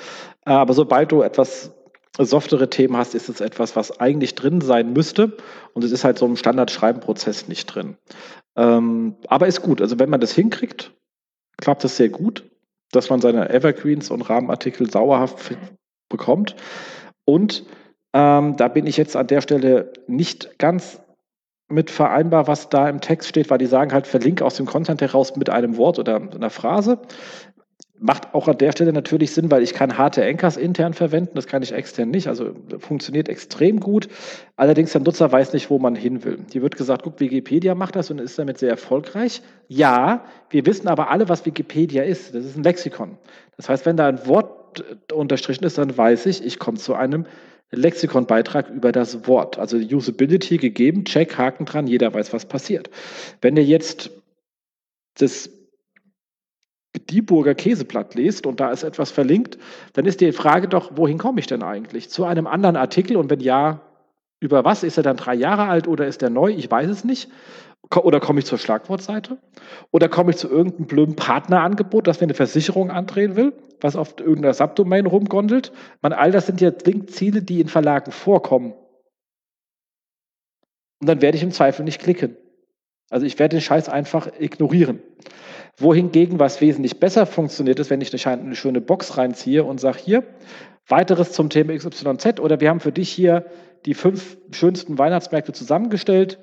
Äh, 0.47 0.51
aber 0.51 0.75
sobald 0.75 1.11
du 1.11 1.23
etwas 1.23 1.73
softere 2.17 2.71
Themen 2.71 2.97
hast, 2.97 3.17
ist 3.17 3.29
es 3.29 3.41
etwas, 3.41 3.75
was 3.75 3.99
eigentlich 3.99 4.37
drin 4.37 4.61
sein 4.61 4.93
müsste. 4.93 5.37
Und 5.75 5.83
es 5.83 5.91
ist 5.91 6.05
halt 6.05 6.21
so 6.21 6.27
im 6.27 6.37
Standard-Schreiben-Prozess 6.37 7.49
nicht 7.49 7.67
drin. 7.67 7.97
Ähm, 8.55 9.17
aber 9.27 9.49
ist 9.49 9.62
gut. 9.62 9.81
Also 9.81 9.99
wenn 9.99 10.09
man 10.09 10.21
das 10.21 10.35
hinkriegt, 10.35 10.93
klappt 11.57 11.83
das 11.83 11.97
sehr 11.97 12.11
gut, 12.11 12.49
dass 12.93 13.11
man 13.11 13.21
seine 13.21 13.51
Evergreens 13.51 14.09
und 14.12 14.23
Rahmenartikel 14.23 14.88
sauerhaft 14.88 15.41
bekommt. 16.12 16.55
Und 17.25 17.64
ähm, 18.12 18.57
da 18.57 18.68
bin 18.68 18.87
ich 18.87 18.96
jetzt 18.96 19.16
an 19.16 19.27
der 19.27 19.40
Stelle 19.40 19.92
nicht 20.07 20.59
ganz 20.59 21.01
mit 21.68 21.90
vereinbar, 21.90 22.46
was 22.46 22.68
da 22.68 22.88
im 22.88 23.01
Text 23.01 23.29
steht, 23.29 23.51
weil 23.51 23.59
die 23.59 23.66
sagen 23.66 23.92
halt, 23.92 24.07
verlinke 24.07 24.44
aus 24.44 24.57
dem 24.57 24.66
Content 24.66 25.01
heraus 25.01 25.35
mit 25.37 25.51
einem 25.51 25.77
Wort 25.77 25.98
oder 25.98 26.16
einer 26.16 26.51
Phrase. 26.51 26.98
Macht 27.98 28.35
auch 28.35 28.48
an 28.48 28.59
der 28.59 28.72
Stelle 28.72 28.92
natürlich 28.92 29.33
Sinn, 29.33 29.51
weil 29.51 29.62
ich 29.62 29.75
kann 29.75 29.96
harte 29.96 30.25
Anchors 30.25 30.57
intern 30.57 30.92
verwenden, 30.92 31.37
das 31.37 31.46
kann 31.46 31.62
ich 31.62 31.72
extern 31.72 32.11
nicht. 32.11 32.27
Also 32.27 32.51
funktioniert 32.79 33.29
extrem 33.29 33.79
gut. 33.79 34.09
Allerdings 34.57 34.92
der 34.92 35.03
Nutzer 35.03 35.31
weiß 35.31 35.53
nicht, 35.53 35.70
wo 35.70 35.79
man 35.79 35.94
hin 35.94 36.25
will. 36.25 36.40
Hier 36.51 36.62
wird 36.62 36.77
gesagt, 36.77 37.05
guck, 37.05 37.20
Wikipedia 37.20 37.75
macht 37.77 37.94
das 37.94 38.11
und 38.11 38.20
ist 38.20 38.38
damit 38.38 38.59
sehr 38.59 38.70
erfolgreich. 38.70 39.40
Ja, 39.68 40.25
wir 40.51 40.66
wissen 40.66 40.88
aber 40.88 41.11
alle, 41.11 41.29
was 41.29 41.46
Wikipedia 41.46 42.03
ist. 42.03 42.35
Das 42.35 42.44
ist 42.44 42.57
ein 42.57 42.64
Lexikon. 42.64 43.18
Das 43.57 43.68
heißt, 43.68 43.87
wenn 43.87 43.96
da 43.96 44.09
ein 44.09 44.27
Wort 44.27 44.62
unterstrichen 45.13 45.65
ist, 45.65 45.79
dann 45.79 45.97
weiß 45.97 46.27
ich, 46.27 46.45
ich 46.45 46.59
komme 46.59 46.79
zu 46.79 46.95
einem 46.95 47.27
Lexikonbeitrag 47.71 48.71
über 48.71 48.93
das 48.93 49.27
Wort. 49.27 49.59
Also 49.59 49.77
Usability 49.79 50.59
gegeben, 50.59 51.05
Check, 51.05 51.39
Haken 51.39 51.65
dran, 51.65 51.87
jeder 51.87 52.13
weiß, 52.13 52.33
was 52.33 52.47
passiert. 52.47 52.91
Wenn 53.41 53.57
ihr 53.57 53.65
jetzt 53.65 54.11
das 55.19 55.51
Dieburger 57.11 57.55
Käseblatt 57.55 58.15
lest 58.15 58.47
und 58.47 58.61
da 58.61 58.71
ist 58.71 58.83
etwas 58.83 59.11
verlinkt, 59.11 59.59
dann 59.95 60.05
ist 60.05 60.21
die 60.21 60.33
Frage 60.33 60.69
doch, 60.69 60.97
wohin 60.97 61.17
komme 61.19 61.41
ich 61.41 61.47
denn 61.47 61.63
eigentlich? 61.63 62.11
Zu 62.11 62.25
einem 62.25 62.47
anderen 62.47 62.77
Artikel 62.77 63.17
und 63.17 63.31
wenn 63.31 63.41
ja, 63.41 63.81
über 64.43 64.65
was? 64.65 64.83
Ist 64.83 64.97
er 64.97 65.05
dann 65.05 65.17
drei 65.17 65.35
Jahre 65.35 65.69
alt 65.69 65.87
oder 65.87 66.07
ist 66.07 66.23
er 66.23 66.29
neu? 66.29 66.51
Ich 66.51 66.69
weiß 66.69 66.91
es 66.91 67.05
nicht. 67.05 67.31
Oder 67.90 68.21
komme 68.21 68.38
ich 68.38 68.47
zur 68.47 68.59
Schlagwortseite? 68.59 69.38
Oder 69.90 70.09
komme 70.09 70.31
ich 70.31 70.37
zu 70.37 70.49
irgendeinem 70.49 70.87
blöden 70.87 71.16
Partnerangebot, 71.16 72.07
das 72.07 72.21
mir 72.21 72.27
eine 72.27 72.35
Versicherung 72.35 72.90
andrehen 72.90 73.37
will, 73.37 73.53
was 73.81 73.97
auf 73.97 74.18
irgendeiner 74.18 74.55
Subdomain 74.55 75.07
rumgondelt? 75.07 75.73
Man, 76.01 76.12
all 76.12 76.31
das 76.31 76.47
sind 76.47 76.61
ja 76.61 76.71
Linkziele, 76.85 77.42
die 77.42 77.61
in 77.61 77.68
Verlagen 77.68 78.12
vorkommen. 78.12 78.73
Und 81.01 81.09
dann 81.09 81.21
werde 81.21 81.37
ich 81.37 81.42
im 81.42 81.51
Zweifel 81.51 81.85
nicht 81.85 82.01
klicken. 82.01 82.37
Also 83.11 83.27
ich 83.27 83.38
werde 83.38 83.57
den 83.57 83.61
Scheiß 83.61 83.88
einfach 83.88 84.29
ignorieren. 84.38 85.03
Wohingegen, 85.77 86.38
was 86.38 86.61
wesentlich 86.61 87.01
besser 87.01 87.27
funktioniert, 87.27 87.79
ist, 87.79 87.90
wenn 87.90 88.01
ich 88.01 88.27
eine 88.27 88.55
schöne 88.55 88.81
Box 88.81 89.18
reinziehe 89.18 89.64
und 89.64 89.81
sage, 89.81 89.99
hier, 89.99 90.23
weiteres 90.87 91.33
zum 91.33 91.51
Thema 91.51 91.75
XYZ 91.77 92.40
oder 92.40 92.61
wir 92.61 92.71
haben 92.71 92.81
für 92.81 92.92
dich 92.92 93.11
hier 93.11 93.47
die 93.85 93.95
fünf 93.95 94.38
schönsten 94.53 94.99
Weihnachtsmärkte 94.99 95.52
zusammengestellt 95.52 96.38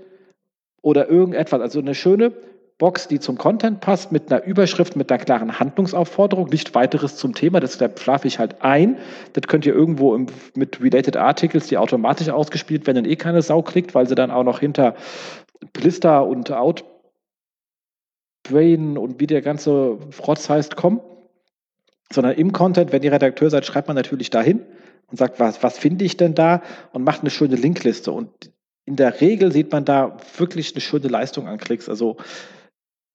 oder 0.81 1.09
irgendetwas. 1.09 1.61
Also 1.61 1.79
eine 1.79 1.95
schöne 1.95 2.33
Box, 2.79 3.07
die 3.09 3.19
zum 3.19 3.37
Content 3.37 3.81
passt, 3.81 4.13
mit 4.13 4.31
einer 4.31 4.43
Überschrift, 4.45 4.95
mit 4.95 5.11
einer 5.11 5.21
klaren 5.21 5.59
Handlungsaufforderung, 5.59 6.47
nicht 6.47 6.73
weiteres 6.75 7.17
zum 7.17 7.35
Thema, 7.35 7.59
das 7.59 7.77
schlafe 7.97 8.27
ich 8.27 8.39
halt 8.39 8.61
ein. 8.61 8.97
Das 9.33 9.47
könnt 9.47 9.65
ihr 9.65 9.73
irgendwo 9.75 10.15
im, 10.15 10.27
mit 10.55 10.81
Related 10.81 11.17
Articles, 11.17 11.67
die 11.67 11.77
automatisch 11.77 12.29
ausgespielt 12.29 12.87
werden, 12.87 13.03
eh 13.03 13.17
keine 13.17 13.41
Sau 13.41 13.61
klickt, 13.61 13.93
weil 13.95 14.07
sie 14.07 14.15
dann 14.15 14.31
auch 14.31 14.45
noch 14.45 14.61
hinter 14.61 14.95
Blister 15.73 16.25
und 16.25 16.53
Outbrain 16.53 16.87
und 18.97 19.19
wie 19.19 19.27
der 19.27 19.41
ganze 19.41 19.97
Frotz 20.11 20.47
heißt, 20.49 20.77
kommen, 20.77 21.01
sondern 22.13 22.35
im 22.35 22.53
Content, 22.53 22.93
wenn 22.93 23.03
ihr 23.03 23.11
Redakteur 23.11 23.49
seid, 23.49 23.65
schreibt 23.65 23.89
man 23.89 23.95
natürlich 23.95 24.29
dahin 24.29 24.61
und 25.07 25.17
sagt, 25.17 25.39
was, 25.41 25.61
was 25.63 25.77
finde 25.77 26.05
ich 26.05 26.15
denn 26.15 26.33
da 26.33 26.61
und 26.93 27.03
macht 27.03 27.21
eine 27.21 27.29
schöne 27.29 27.57
Linkliste. 27.57 28.13
Und 28.13 28.51
in 28.89 28.95
der 28.95 29.21
Regel 29.21 29.51
sieht 29.51 29.71
man 29.71 29.85
da 29.85 30.17
wirklich 30.35 30.73
eine 30.73 30.81
schöne 30.81 31.07
Leistung 31.07 31.47
an 31.47 31.59
Klicks. 31.59 31.87
Also, 31.87 32.17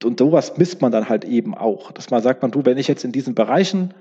und 0.05 0.21
sowas 0.21 0.57
misst 0.57 0.81
man 0.81 0.93
dann 0.93 1.09
halt 1.09 1.25
eben 1.25 1.53
auch. 1.53 1.91
Dass 1.91 2.11
man 2.11 2.23
sagt, 2.23 2.43
man, 2.43 2.53
du, 2.53 2.65
wenn 2.65 2.79
ich 2.79 2.87
jetzt 2.87 3.05
in 3.05 3.11
diesen 3.11 3.35
Bereichen 3.35 3.93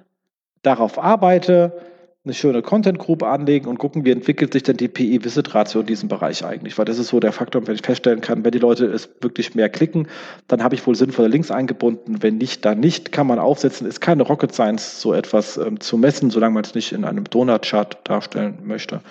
darauf 0.61 0.99
arbeite, 0.99 1.81
eine 2.25 2.35
schöne 2.35 2.61
Content 2.61 2.99
Group 2.99 3.23
anlegen 3.23 3.67
und 3.67 3.79
gucken, 3.79 4.05
wie 4.05 4.11
entwickelt 4.11 4.53
sich 4.53 4.61
denn 4.61 4.77
die 4.77 4.87
PI-Visit-Ratio 4.87 5.81
in 5.81 5.87
diesem 5.87 6.09
Bereich 6.09 6.45
eigentlich. 6.45 6.77
Weil 6.77 6.85
das 6.85 6.99
ist 6.99 7.07
so 7.07 7.19
der 7.19 7.31
Faktor, 7.31 7.65
wenn 7.65 7.73
ich 7.73 7.81
feststellen 7.81 8.21
kann, 8.21 8.45
wenn 8.45 8.51
die 8.51 8.59
Leute 8.59 8.85
es 8.85 9.09
wirklich 9.21 9.55
mehr 9.55 9.69
klicken, 9.69 10.07
dann 10.47 10.63
habe 10.63 10.75
ich 10.75 10.85
wohl 10.85 10.93
sinnvolle 10.93 11.27
Links 11.27 11.49
eingebunden. 11.49 12.21
Wenn 12.21 12.37
nicht, 12.37 12.63
dann 12.65 12.79
nicht, 12.79 13.11
kann 13.11 13.25
man 13.25 13.39
aufsetzen. 13.39 13.87
Ist 13.87 13.99
keine 13.99 14.23
Rocket 14.23 14.53
Science, 14.53 15.01
so 15.01 15.11
etwas 15.11 15.57
ähm, 15.57 15.79
zu 15.79 15.97
messen, 15.97 16.29
solange 16.29 16.53
man 16.53 16.63
es 16.63 16.75
nicht 16.75 16.91
in 16.91 17.03
einem 17.03 17.23
Donut-Chart 17.23 17.97
darstellen 18.03 18.59
möchte. 18.63 19.01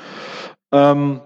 Ähm, 0.70 1.20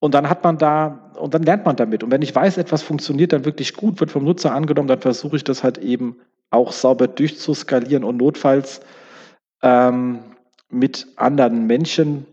und 0.00 0.14
dann 0.14 0.28
hat 0.28 0.42
man 0.42 0.58
da, 0.58 1.12
und 1.16 1.34
dann 1.34 1.42
lernt 1.42 1.66
man 1.66 1.76
damit. 1.76 2.02
Und 2.02 2.10
wenn 2.10 2.22
ich 2.22 2.34
weiß, 2.34 2.56
etwas 2.56 2.82
funktioniert 2.82 3.32
dann 3.32 3.44
wirklich 3.44 3.74
gut, 3.74 4.00
wird 4.00 4.10
vom 4.10 4.24
Nutzer 4.24 4.52
angenommen, 4.52 4.88
dann 4.88 5.00
versuche 5.00 5.36
ich 5.36 5.44
das 5.44 5.62
halt 5.62 5.78
eben 5.78 6.16
auch 6.50 6.72
sauber 6.72 7.06
durchzuskalieren 7.06 8.02
und 8.02 8.16
notfalls 8.16 8.80
ähm, 9.62 10.20
mit 10.70 11.06
anderen 11.16 11.66
Menschen 11.66 12.26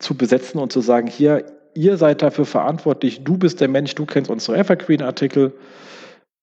zu 0.00 0.16
besetzen 0.16 0.58
und 0.58 0.72
zu 0.72 0.80
sagen, 0.80 1.06
hier, 1.06 1.44
ihr 1.74 1.96
seid 1.96 2.22
dafür 2.22 2.46
verantwortlich, 2.46 3.22
du 3.22 3.38
bist 3.38 3.60
der 3.60 3.68
Mensch, 3.68 3.94
du 3.94 4.04
kennst 4.04 4.30
unsere 4.30 4.58
Evergreen-Artikel, 4.58 5.52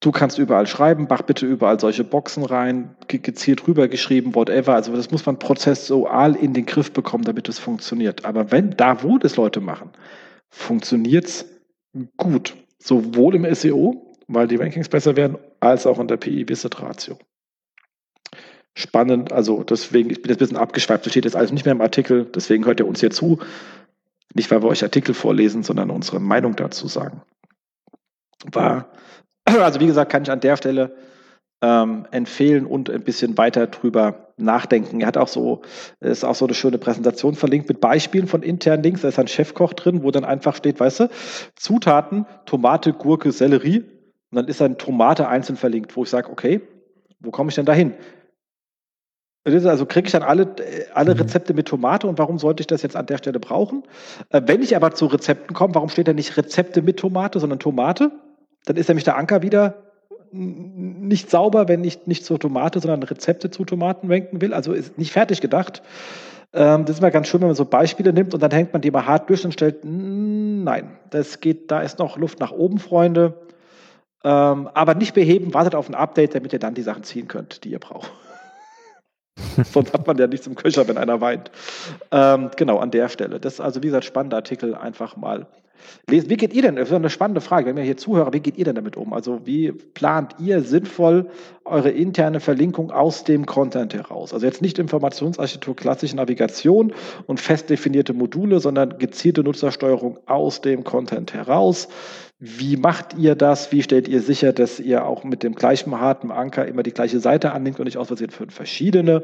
du 0.06 0.12
kannst 0.12 0.38
überall 0.38 0.68
schreiben, 0.68 1.08
mach 1.10 1.24
bitte 1.24 1.45
überall 1.45 1.80
solche 1.80 2.03
Boxen 2.03 2.45
rein, 2.45 2.95
gezielt 3.08 3.68
rübergeschrieben, 3.68 4.36
whatever. 4.36 4.76
Also 4.76 4.95
das 4.95 5.12
muss 5.12 5.26
man 5.26 5.39
prozessual 5.39 6.36
in 6.36 6.53
den 6.53 6.66
Griff 6.66 6.91
bekommen, 6.91 7.24
damit 7.24 7.49
es 7.49 7.58
funktioniert. 7.58 8.26
Aber 8.26 8.51
wenn, 8.51 8.72
da 8.78 9.03
wo 9.03 9.18
das 9.18 9.36
Leute 9.36 9.62
machen, 9.62 9.89
funktioniert 10.49 11.26
es 11.26 11.45
gut. 12.18 12.56
Sowohl 12.78 13.36
im 13.36 13.56
SEO, 13.56 14.16
weil 14.28 14.47
die 14.47 14.58
Rankings 14.58 14.89
besser 14.89 15.16
werden, 15.16 15.38
als 15.60 15.88
auch 15.88 15.99
in 15.99 16.08
der 16.08 16.18
PI-Visit-Ratio 16.18 17.18
spannend. 18.78 19.32
Also 19.32 19.64
deswegen, 19.64 20.10
ich 20.10 20.22
bin 20.22 20.30
jetzt 20.30 20.38
ein 20.38 20.45
bisschen 20.45 20.58
abgeschweift, 20.58 21.06
das 21.06 21.14
steht 21.14 21.26
jetzt 21.26 21.38
alles 21.38 21.51
nicht 21.51 21.66
mehr 21.66 21.72
im 21.72 21.82
Artikel, 21.82 22.26
deswegen 22.26 22.66
hört 22.66 22.80
ihr 22.80 22.88
uns 22.88 22.99
hier 22.99 23.10
zu. 23.10 23.39
Nicht, 24.34 24.51
weil 24.51 24.62
wir 24.62 24.68
euch 24.68 24.84
Artikel 24.84 25.16
vorlesen, 25.16 25.64
sondern 25.64 25.89
unsere 25.89 26.20
Meinung 26.20 26.58
dazu 26.58 26.88
sagen. 26.88 27.22
War, 28.51 28.91
also 29.62 29.80
wie 29.80 29.88
gesagt, 29.88 30.12
kann 30.12 30.24
ich 30.24 30.32
an 30.32 30.39
der 30.39 30.58
Stelle 30.58 30.96
ähm, 31.62 32.06
empfehlen 32.12 32.66
und 32.66 32.89
ein 32.89 33.02
bisschen 33.02 33.38
weiter 33.38 33.68
drüber 33.68 34.34
nachdenken. 34.38 35.02
Er 35.02 35.08
hat 35.08 35.18
auch 35.18 35.28
so, 35.28 35.62
ist 36.00 36.26
auch 36.26 36.36
so 36.36 36.46
eine 36.46 36.54
schöne 36.54 36.78
Präsentation 36.78 37.36
verlinkt 37.36 37.70
mit 37.70 37.80
Beispielen 37.80 38.28
von 38.28 38.43
internen 38.43 38.84
Links. 38.84 39.02
Da 39.02 39.08
ist 39.08 39.20
ein 39.20 39.28
Chefkoch 39.28 39.74
drin, 39.74 40.04
wo 40.04 40.12
dann 40.12 40.26
einfach 40.26 40.56
steht, 40.56 40.80
weißt 40.80 41.02
du, 41.02 41.10
Zutaten, 41.56 42.26
Tomate, 42.46 42.93
Gurke, 42.93 43.32
Sellerie. 43.32 43.86
Und 44.32 44.36
dann 44.36 44.48
ist 44.48 44.62
ein 44.62 44.78
Tomate 44.78 45.28
einzeln 45.28 45.56
verlinkt, 45.56 45.96
wo 45.96 46.04
ich 46.04 46.10
sage, 46.10 46.30
okay, 46.30 46.62
wo 47.20 47.32
komme 47.32 47.50
ich 47.50 47.56
denn 47.56 47.66
da 47.66 47.74
hin? 47.74 47.93
Also 49.46 49.86
kriege 49.86 50.08
ich 50.08 50.12
dann 50.12 50.24
alle, 50.24 50.56
alle 50.93 51.14
mhm. 51.14 51.22
Rezepte 51.22 51.54
mit 51.54 51.68
Tomate 51.68 52.08
und 52.08 52.18
warum 52.18 52.39
sollte 52.39 52.62
ich 52.62 52.68
das 52.68 52.82
jetzt 52.82 52.96
an 52.96 53.06
der 53.06 53.20
Stelle 53.20 53.39
brauchen? 53.39 53.84
Äh, 54.32 54.41
wenn 54.46 54.64
ich 54.64 54.76
aber 54.76 54.91
zu 54.91 55.06
Rezepten 55.06 55.56
komme, 55.56 55.76
warum 55.76 55.89
steht 55.89 56.08
da 56.08 56.14
nicht 56.14 56.36
Rezepte 56.36 56.82
mit 56.82 56.98
Tomate, 56.98 57.39
sondern 57.39 57.60
Tomate? 57.60 58.12
Dann 58.66 58.76
ist 58.78 58.88
nämlich 58.88 59.03
der 59.03 59.18
Anker 59.18 59.41
wieder 59.41 59.76
nicht 60.32 61.30
sauber, 61.30 61.68
wenn 61.68 61.84
ich 61.84 62.07
nicht 62.07 62.26
zur 62.26 62.39
Tomate, 62.39 62.80
sondern 62.80 63.03
Rezepte 63.03 63.51
zu 63.51 63.63
Tomaten 63.63 64.09
wenken 64.09 64.41
will. 64.41 64.53
Also 64.53 64.74
ist 64.74 64.97
nicht 64.97 65.11
fertig 65.11 65.39
gedacht. 65.39 65.82
Ähm, 66.53 66.86
das 66.86 66.97
ist 66.97 67.01
mal 67.01 67.11
ganz 67.11 67.28
schön, 67.28 67.41
wenn 67.41 67.47
man 67.47 67.55
so 67.55 67.66
Beispiele 67.66 68.11
nimmt 68.11 68.34
und 68.34 68.41
dann 68.41 68.51
hängt 68.51 68.74
man 68.74 68.82
die 68.82 68.91
mal 68.91 69.05
hart 69.05 69.30
durch 69.30 69.45
und 69.45 69.53
stellt, 69.53 69.80
nein, 69.84 70.97
das 71.09 71.39
geht, 71.39 71.72
da 71.72 71.82
ist 71.82 71.99
noch 71.99 72.18
Luft 72.18 72.39
nach 72.39 72.51
oben, 72.51 72.80
Freunde. 72.80 73.34
Ähm, 74.24 74.70
aber 74.74 74.95
nicht 74.95 75.13
beheben, 75.13 75.53
wartet 75.53 75.76
auf 75.76 75.88
ein 75.88 75.95
Update, 75.95 76.34
damit 76.34 76.51
ihr 76.51 76.59
dann 76.59 76.74
die 76.74 76.82
Sachen 76.82 77.03
ziehen 77.03 77.28
könnt, 77.28 77.63
die 77.63 77.70
ihr 77.70 77.80
braucht. 77.80 78.11
Sonst 79.72 79.93
hat 79.93 80.07
man 80.07 80.18
ja 80.18 80.28
nichts 80.28 80.47
im 80.47 80.55
Köcher, 80.55 80.88
wenn 80.88 80.97
einer 80.97 81.22
weint. 81.22 81.51
Ähm, 82.11 82.49
genau, 82.55 82.80
an 82.80 82.91
der 82.91 83.09
Stelle. 83.09 83.39
Das 83.39 83.55
ist 83.55 83.59
also, 83.59 83.84
wie 83.84 83.88
gesagt, 83.88 84.05
spannender 84.05 84.38
Artikel 84.38 84.76
einfach 84.76 85.16
mal. 85.16 85.47
Wie 86.07 86.21
geht 86.21 86.53
ihr 86.53 86.61
denn, 86.61 86.75
das 86.75 86.89
ist 86.89 86.93
eine 86.93 87.09
spannende 87.09 87.41
Frage, 87.41 87.67
wenn 87.67 87.77
wir 87.77 87.83
hier 87.83 87.97
Zuhörer, 87.97 88.31
wie 88.33 88.39
geht 88.39 88.57
ihr 88.57 88.65
denn 88.65 88.75
damit 88.75 88.95
um? 88.95 89.13
Also 89.13 89.41
wie 89.45 89.71
plant 89.71 90.36
ihr 90.39 90.61
sinnvoll 90.61 91.29
eure 91.63 91.89
interne 91.89 92.39
Verlinkung 92.39 92.91
aus 92.91 93.23
dem 93.23 93.45
Content 93.45 93.93
heraus? 93.93 94.33
Also 94.33 94.45
jetzt 94.45 94.61
nicht 94.61 94.77
Informationsarchitektur, 94.77 95.75
klassische 95.75 96.15
Navigation 96.15 96.93
und 97.25 97.39
fest 97.39 97.69
definierte 97.69 98.13
Module, 98.13 98.59
sondern 98.59 98.97
gezielte 98.99 99.43
Nutzersteuerung 99.43 100.19
aus 100.27 100.61
dem 100.61 100.83
Content 100.83 101.33
heraus. 101.33 101.88
Wie 102.39 102.75
macht 102.75 103.13
ihr 103.17 103.33
das? 103.33 103.71
Wie 103.71 103.81
stellt 103.81 104.09
ihr 104.09 104.21
sicher, 104.21 104.51
dass 104.51 104.81
ihr 104.81 105.05
auch 105.05 105.23
mit 105.23 105.41
dem 105.41 105.55
gleichen 105.55 105.97
harten 106.01 106.31
Anker 106.31 106.67
immer 106.67 106.83
die 106.83 106.91
gleiche 106.91 107.21
Seite 107.21 107.53
annimmt 107.53 107.79
und 107.79 107.86
nicht 107.86 107.97
aus 107.97 108.07
Versehen 108.07 108.29
für 108.29 108.45
verschiedene? 108.47 109.23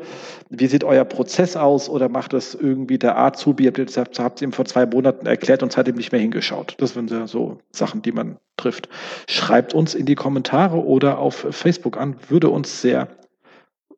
Wie 0.50 0.68
sieht 0.68 0.86
euer 0.86 1.04
Prozess 1.04 1.58
aus 1.58 1.90
oder 1.90 2.08
macht 2.08 2.32
das 2.32 2.56
irgendwie 2.56 2.98
der 2.98 3.18
Azubi? 3.18 3.66
Ihr 3.66 3.74
habt 3.74 4.42
ihm 4.42 4.54
vor 4.54 4.64
zwei 4.64 4.86
Monaten 4.86 5.26
erklärt 5.26 5.62
und 5.62 5.74
seitdem 5.74 5.96
nicht 5.96 6.14
mehr 6.14 6.22
hingeschaut? 6.22 6.76
Das 6.78 6.94
sind 6.94 7.12
ja 7.12 7.28
so 7.28 7.58
Sachen, 7.74 8.02
die 8.02 8.14
man 8.14 8.38
trifft. 8.56 8.88
Schreibt 9.28 9.74
uns 9.74 9.94
in 9.94 10.06
die 10.06 10.16
Kommentare 10.16 10.82
oder 10.82 11.20
auf 11.20 11.48
Facebook 11.52 11.98
an, 11.98 12.16
würde 12.30 12.50
uns 12.50 12.82
sehr 12.82 13.10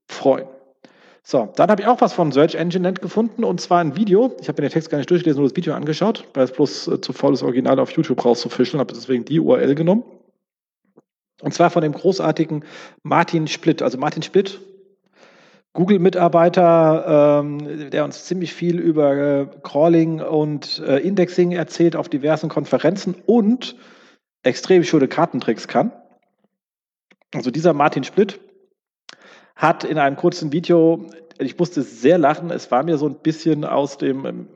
freuen. 0.07 0.47
So, 1.26 1.50
dann 1.56 1.70
habe 1.70 1.82
ich 1.82 1.88
auch 1.88 2.02
was 2.02 2.12
von 2.12 2.34
Search 2.34 2.56
Engine 2.56 2.82
Net 2.82 3.02
gefunden 3.02 3.46
und 3.46 3.62
zwar 3.62 3.80
ein 3.80 3.96
Video. 3.96 4.36
Ich 4.42 4.50
habe 4.50 4.62
mir 4.62 4.68
den 4.68 4.74
Text 4.74 4.90
gar 4.90 4.98
nicht 4.98 5.10
durchgelesen, 5.10 5.40
nur 5.40 5.48
das 5.50 5.56
Video 5.56 5.74
angeschaut, 5.74 6.28
weil 6.34 6.44
es 6.44 6.52
bloß 6.52 6.88
äh, 6.90 7.02
zu 7.02 7.14
faul 7.14 7.34
ist, 7.34 7.44
Original 7.44 7.80
auf 7.80 7.92
YouTube 7.92 8.24
rauszufischen, 8.24 8.80
habe 8.80 8.94
deswegen 8.94 9.24
die 9.24 9.40
URL 9.40 9.74
genommen. 9.74 10.04
Und 11.42 11.54
zwar 11.54 11.70
von 11.70 11.82
dem 11.82 11.94
großartigen 11.94 12.66
Martin 13.04 13.48
Splitt. 13.48 13.82
Also 13.82 13.98
Martin 13.98 14.22
Splitt, 14.22 14.60
Google-Mitarbeiter, 15.72 17.42
ähm, 17.42 17.90
der 17.90 18.04
uns 18.04 18.26
ziemlich 18.26 18.54
viel 18.54 18.80
über 18.80 19.16
äh, 19.16 19.48
Crawling 19.64 20.22
und 20.22 20.84
äh, 20.86 21.00
Indexing 21.00 21.54
erzählt 21.54 21.96
auf 21.96 22.10
diversen 22.10 22.50
Konferenzen 22.50 23.16
und 23.26 23.78
extrem 24.44 24.84
schöne 24.84 25.08
Kartentricks 25.08 25.70
kann. 25.70 25.94
Also 27.34 27.50
dieser 27.50 27.74
Martin 27.74 28.04
Splitt 28.04 28.42
hat 29.56 29.84
in 29.84 29.97
einem 29.97 30.16
kurzen 30.16 30.51
Video, 30.51 31.06
ich 31.38 31.58
musste 31.58 31.82
sehr 31.82 32.18
lachen, 32.18 32.51
es 32.51 32.72
war 32.72 32.84
mir 32.84 32.97
so 32.97 33.08
ein 33.08 33.16
bisschen 33.16 33.66
aus 33.66 33.97
dem 33.97 34.26
ähm, 34.26 34.47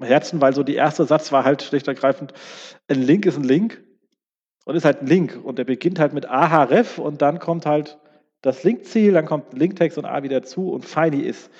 Herzen, 0.00 0.40
weil 0.40 0.54
so 0.54 0.62
der 0.62 0.76
erste 0.76 1.04
Satz 1.04 1.32
war 1.32 1.44
halt 1.44 1.62
schlicht 1.62 1.88
ergreifend, 1.88 2.32
ein 2.88 3.02
Link 3.02 3.26
ist 3.26 3.36
ein 3.36 3.44
Link 3.44 3.82
und 4.64 4.74
ist 4.74 4.84
halt 4.84 5.02
ein 5.02 5.06
Link 5.06 5.38
und 5.42 5.58
der 5.58 5.64
beginnt 5.64 5.98
halt 5.98 6.12
mit 6.12 6.26
ahref 6.26 6.98
und 6.98 7.22
dann 7.22 7.38
kommt 7.38 7.66
halt 7.66 7.98
das 8.42 8.64
Linkziel, 8.64 9.12
dann 9.12 9.26
kommt 9.26 9.52
Linktext 9.52 9.98
und 9.98 10.06
A 10.06 10.22
wieder 10.22 10.42
zu 10.42 10.70
und 10.70 10.86
Feini 10.86 11.20
ist. 11.20 11.50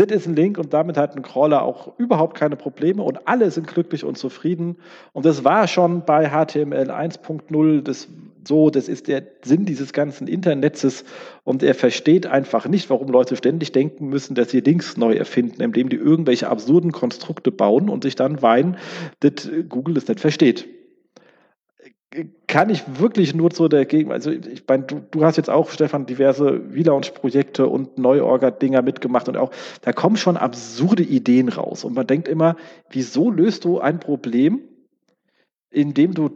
Das 0.00 0.10
ist 0.10 0.26
ein 0.26 0.34
Link 0.34 0.56
und 0.56 0.72
damit 0.72 0.96
hat 0.96 1.14
ein 1.14 1.20
Crawler 1.20 1.62
auch 1.62 1.98
überhaupt 1.98 2.34
keine 2.34 2.56
Probleme 2.56 3.02
und 3.02 3.28
alle 3.28 3.50
sind 3.50 3.66
glücklich 3.66 4.02
und 4.02 4.16
zufrieden. 4.16 4.76
Und 5.12 5.26
das 5.26 5.44
war 5.44 5.68
schon 5.68 6.06
bei 6.06 6.30
HTML 6.30 6.90
1.0 6.90 7.82
das 7.82 8.08
so, 8.48 8.70
das 8.70 8.88
ist 8.88 9.08
der 9.08 9.22
Sinn 9.44 9.66
dieses 9.66 9.92
ganzen 9.92 10.26
Internets. 10.26 11.04
Und 11.44 11.62
er 11.62 11.74
versteht 11.74 12.26
einfach 12.26 12.66
nicht, 12.66 12.88
warum 12.88 13.08
Leute 13.08 13.36
ständig 13.36 13.72
denken 13.72 14.08
müssen, 14.08 14.34
dass 14.34 14.50
sie 14.50 14.60
Links 14.60 14.96
neu 14.96 15.12
erfinden, 15.12 15.60
indem 15.60 15.90
die 15.90 15.96
irgendwelche 15.96 16.48
absurden 16.48 16.92
Konstrukte 16.92 17.52
bauen 17.52 17.90
und 17.90 18.02
sich 18.02 18.16
dann 18.16 18.40
weinen, 18.40 18.78
dass 19.20 19.50
Google 19.68 19.92
das 19.92 20.08
nicht 20.08 20.20
versteht 20.20 20.66
kann 22.48 22.70
ich 22.70 22.82
wirklich 22.98 23.34
nur 23.34 23.50
zu 23.50 23.68
dagegen, 23.68 24.10
also 24.10 24.30
ich 24.30 24.64
meine, 24.66 24.82
du, 24.82 25.00
du 25.10 25.24
hast 25.24 25.36
jetzt 25.36 25.48
auch, 25.50 25.70
Stefan, 25.70 26.06
diverse 26.06 26.60
Relaunch-Projekte 26.72 27.68
und 27.68 27.98
Neuorga-Dinger 27.98 28.82
mitgemacht 28.82 29.28
und 29.28 29.36
auch, 29.36 29.52
da 29.82 29.92
kommen 29.92 30.16
schon 30.16 30.36
absurde 30.36 31.04
Ideen 31.04 31.48
raus 31.48 31.84
und 31.84 31.94
man 31.94 32.08
denkt 32.08 32.26
immer, 32.26 32.56
wieso 32.90 33.30
löst 33.30 33.64
du 33.64 33.78
ein 33.78 34.00
Problem, 34.00 34.60
indem 35.70 36.14
du 36.14 36.30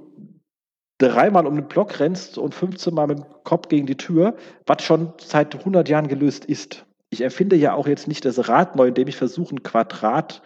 dreimal 0.98 1.44
um 1.44 1.56
den 1.56 1.66
Block 1.66 1.98
rennst 1.98 2.38
und 2.38 2.54
15 2.54 2.94
Mal 2.94 3.08
mit 3.08 3.18
dem 3.18 3.24
Kopf 3.42 3.66
gegen 3.66 3.86
die 3.86 3.96
Tür, 3.96 4.36
was 4.66 4.84
schon 4.84 5.12
seit 5.18 5.56
100 5.56 5.88
Jahren 5.88 6.06
gelöst 6.06 6.44
ist. 6.44 6.86
Ich 7.10 7.20
erfinde 7.20 7.56
ja 7.56 7.74
auch 7.74 7.88
jetzt 7.88 8.06
nicht 8.06 8.24
das 8.24 8.48
Rad 8.48 8.76
neu, 8.76 8.88
indem 8.88 9.08
ich 9.08 9.16
versuche, 9.16 9.56
ein 9.56 9.64
Quadrat 9.64 10.40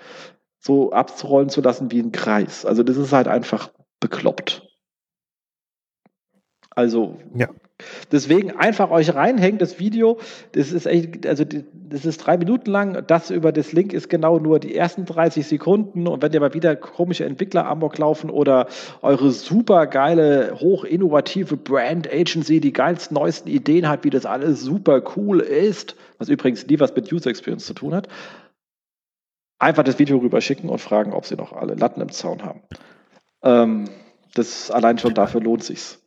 so 0.59 0.91
abzurollen 0.93 1.51
zu 1.51 1.61
lassen 1.61 1.91
wie 1.91 2.01
ein 2.01 2.13
Kreis. 2.13 2.65
Also 2.65 2.83
das 2.83 2.97
ist 2.97 3.13
halt 3.13 3.29
einfach 3.29 3.71
bekloppt. 4.01 4.68
Also, 6.79 7.17
ja. 7.35 7.49
Deswegen 8.13 8.53
einfach 8.53 8.93
euch 8.93 9.13
reinhängen, 9.13 9.59
das 9.59 9.81
Video, 9.81 10.19
das 10.53 10.71
ist 10.71 10.87
echt, 10.87 11.27
also 11.27 11.45
das 11.45 12.05
ist 12.05 12.19
drei 12.19 12.39
Minuten 12.39 12.71
lang, 12.71 13.05
das 13.05 13.31
über 13.31 13.51
das 13.51 13.73
Link 13.73 13.93
ist 13.93 14.09
genau 14.09 14.39
nur 14.39 14.61
die 14.61 14.77
ersten 14.77 15.05
30 15.05 15.45
Sekunden 15.45 16.07
und 16.07 16.23
wenn 16.23 16.33
ihr 16.33 16.39
mal 16.39 16.55
wieder 16.55 16.77
komische 16.77 17.25
Entwickler 17.25 17.67
Amok 17.67 17.99
laufen 17.99 18.31
oder 18.31 18.69
eure 19.03 19.33
super 19.33 19.89
geile, 19.89 20.57
hoch 20.61 20.85
innovative 20.85 21.57
Brand 21.57 22.09
Agency, 22.13 22.61
die 22.61 22.73
geilsten, 22.73 23.17
neuesten 23.17 23.49
Ideen 23.49 23.89
hat, 23.89 24.05
wie 24.05 24.11
das 24.11 24.25
alles 24.25 24.61
super 24.61 25.03
cool 25.17 25.41
ist, 25.41 25.97
was 26.19 26.29
übrigens 26.29 26.65
nie 26.69 26.79
was 26.79 26.95
mit 26.95 27.13
User 27.13 27.31
Experience 27.31 27.67
zu 27.67 27.75
tun 27.75 27.93
hat, 27.93 28.07
einfach 29.59 29.83
das 29.83 29.99
Video 29.99 30.19
rüberschicken 30.19 30.71
und 30.71 30.79
fragen, 30.79 31.13
ob 31.13 31.27
sie 31.27 31.35
noch 31.35 31.53
alle 31.53 31.75
Latten 31.75 32.01
im 32.01 32.13
Zaun 32.13 32.45
haben. 32.45 32.63
Ähm, 33.43 33.91
das 34.35 34.71
allein 34.71 34.99
schon 34.99 35.15
dafür 35.15 35.41
lohnt 35.41 35.65
sich's. 35.65 36.01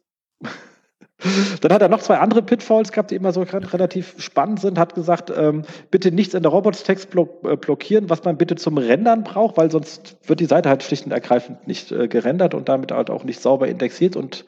Dann 1.61 1.71
hat 1.71 1.81
er 1.81 1.89
noch 1.89 2.01
zwei 2.01 2.17
andere 2.17 2.41
Pitfalls 2.41 2.91
gehabt, 2.91 3.11
die 3.11 3.15
immer 3.15 3.31
so 3.31 3.41
relativ 3.43 4.15
spannend 4.17 4.59
sind. 4.59 4.79
Hat 4.79 4.95
gesagt, 4.95 5.31
ähm, 5.35 5.63
bitte 5.91 6.11
nichts 6.11 6.33
in 6.33 6.41
der 6.41 6.51
Robots-Text 6.51 7.09
äh, 7.15 7.55
blockieren, 7.57 8.09
was 8.09 8.23
man 8.23 8.37
bitte 8.37 8.55
zum 8.55 8.77
Rendern 8.77 9.23
braucht, 9.23 9.57
weil 9.57 9.69
sonst 9.69 10.17
wird 10.27 10.39
die 10.39 10.45
Seite 10.45 10.69
halt 10.69 10.81
schlicht 10.81 11.05
und 11.05 11.11
ergreifend 11.11 11.67
nicht 11.67 11.91
äh, 11.91 12.07
gerendert 12.07 12.55
und 12.55 12.69
damit 12.69 12.91
halt 12.91 13.11
auch 13.11 13.23
nicht 13.23 13.39
sauber 13.39 13.67
indexiert. 13.67 14.15
Und 14.15 14.45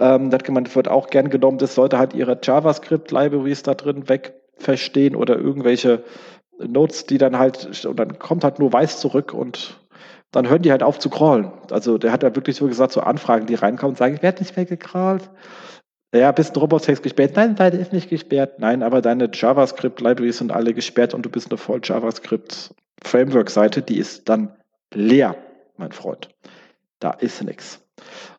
ähm, 0.00 0.30
das 0.30 0.40
wird 0.74 0.88
auch 0.88 1.10
gern 1.10 1.30
genommen, 1.30 1.58
dass 1.58 1.76
Leute 1.76 1.98
halt 1.98 2.14
ihre 2.14 2.38
JavaScript-Libraries 2.42 3.62
da 3.62 3.74
drin 3.74 4.08
wegverstehen 4.08 5.14
oder 5.14 5.36
irgendwelche 5.36 6.02
Notes, 6.58 7.06
die 7.06 7.18
dann 7.18 7.38
halt, 7.38 7.86
und 7.86 7.98
dann 7.98 8.18
kommt 8.18 8.42
halt 8.42 8.58
nur 8.58 8.72
weiß 8.72 8.98
zurück 8.98 9.32
und 9.32 9.79
dann 10.32 10.48
hören 10.48 10.62
die 10.62 10.70
halt 10.70 10.82
auf 10.82 10.98
zu 10.98 11.10
crawlen. 11.10 11.50
Also 11.70 11.98
der 11.98 12.12
hat 12.12 12.22
ja 12.22 12.34
wirklich 12.34 12.56
so 12.56 12.66
gesagt, 12.66 12.92
so 12.92 13.00
Anfragen, 13.00 13.46
die 13.46 13.54
reinkommen 13.54 13.96
sagen, 13.96 14.14
ich 14.14 14.22
werde 14.22 14.42
nicht 14.42 14.56
mehr 14.56 14.66
gecrawlt. 14.66 15.30
Ja, 16.14 16.32
bist 16.32 16.56
ein 16.56 16.60
Robotext 16.60 17.02
gesperrt? 17.02 17.36
Nein, 17.36 17.54
deine 17.54 17.76
ist 17.76 17.92
nicht 17.92 18.10
gesperrt. 18.10 18.58
Nein, 18.58 18.82
aber 18.82 19.00
deine 19.00 19.30
JavaScript-Libraries 19.32 20.38
sind 20.38 20.50
alle 20.50 20.74
gesperrt 20.74 21.14
und 21.14 21.22
du 21.22 21.30
bist 21.30 21.50
eine 21.50 21.58
voll 21.58 21.80
JavaScript-Framework-Seite, 21.82 23.82
die 23.82 23.98
ist 23.98 24.28
dann 24.28 24.56
leer, 24.92 25.36
mein 25.76 25.92
Freund. 25.92 26.28
Da 26.98 27.12
ist 27.12 27.42
nichts. 27.44 27.80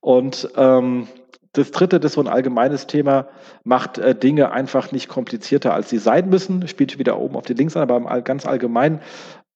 Und 0.02 0.50
ähm, 0.58 1.08
das 1.54 1.72
dritte, 1.72 2.00
das 2.00 2.12
ist 2.12 2.16
so 2.16 2.22
ein 2.22 2.28
allgemeines 2.28 2.88
Thema, 2.88 3.28
macht 3.64 3.98
äh, 3.98 4.16
Dinge 4.16 4.52
einfach 4.52 4.92
nicht 4.92 5.08
komplizierter, 5.08 5.74
als 5.74 5.90
sie 5.90 5.98
sein 5.98 6.30
müssen. 6.30 6.68
Spielt 6.68 7.00
wieder 7.00 7.20
oben 7.20 7.38
auf 7.38 7.46
die 7.46 7.54
Links 7.54 7.78
an, 7.78 7.90
aber 7.90 8.22
ganz 8.22 8.46
allgemein. 8.46 9.00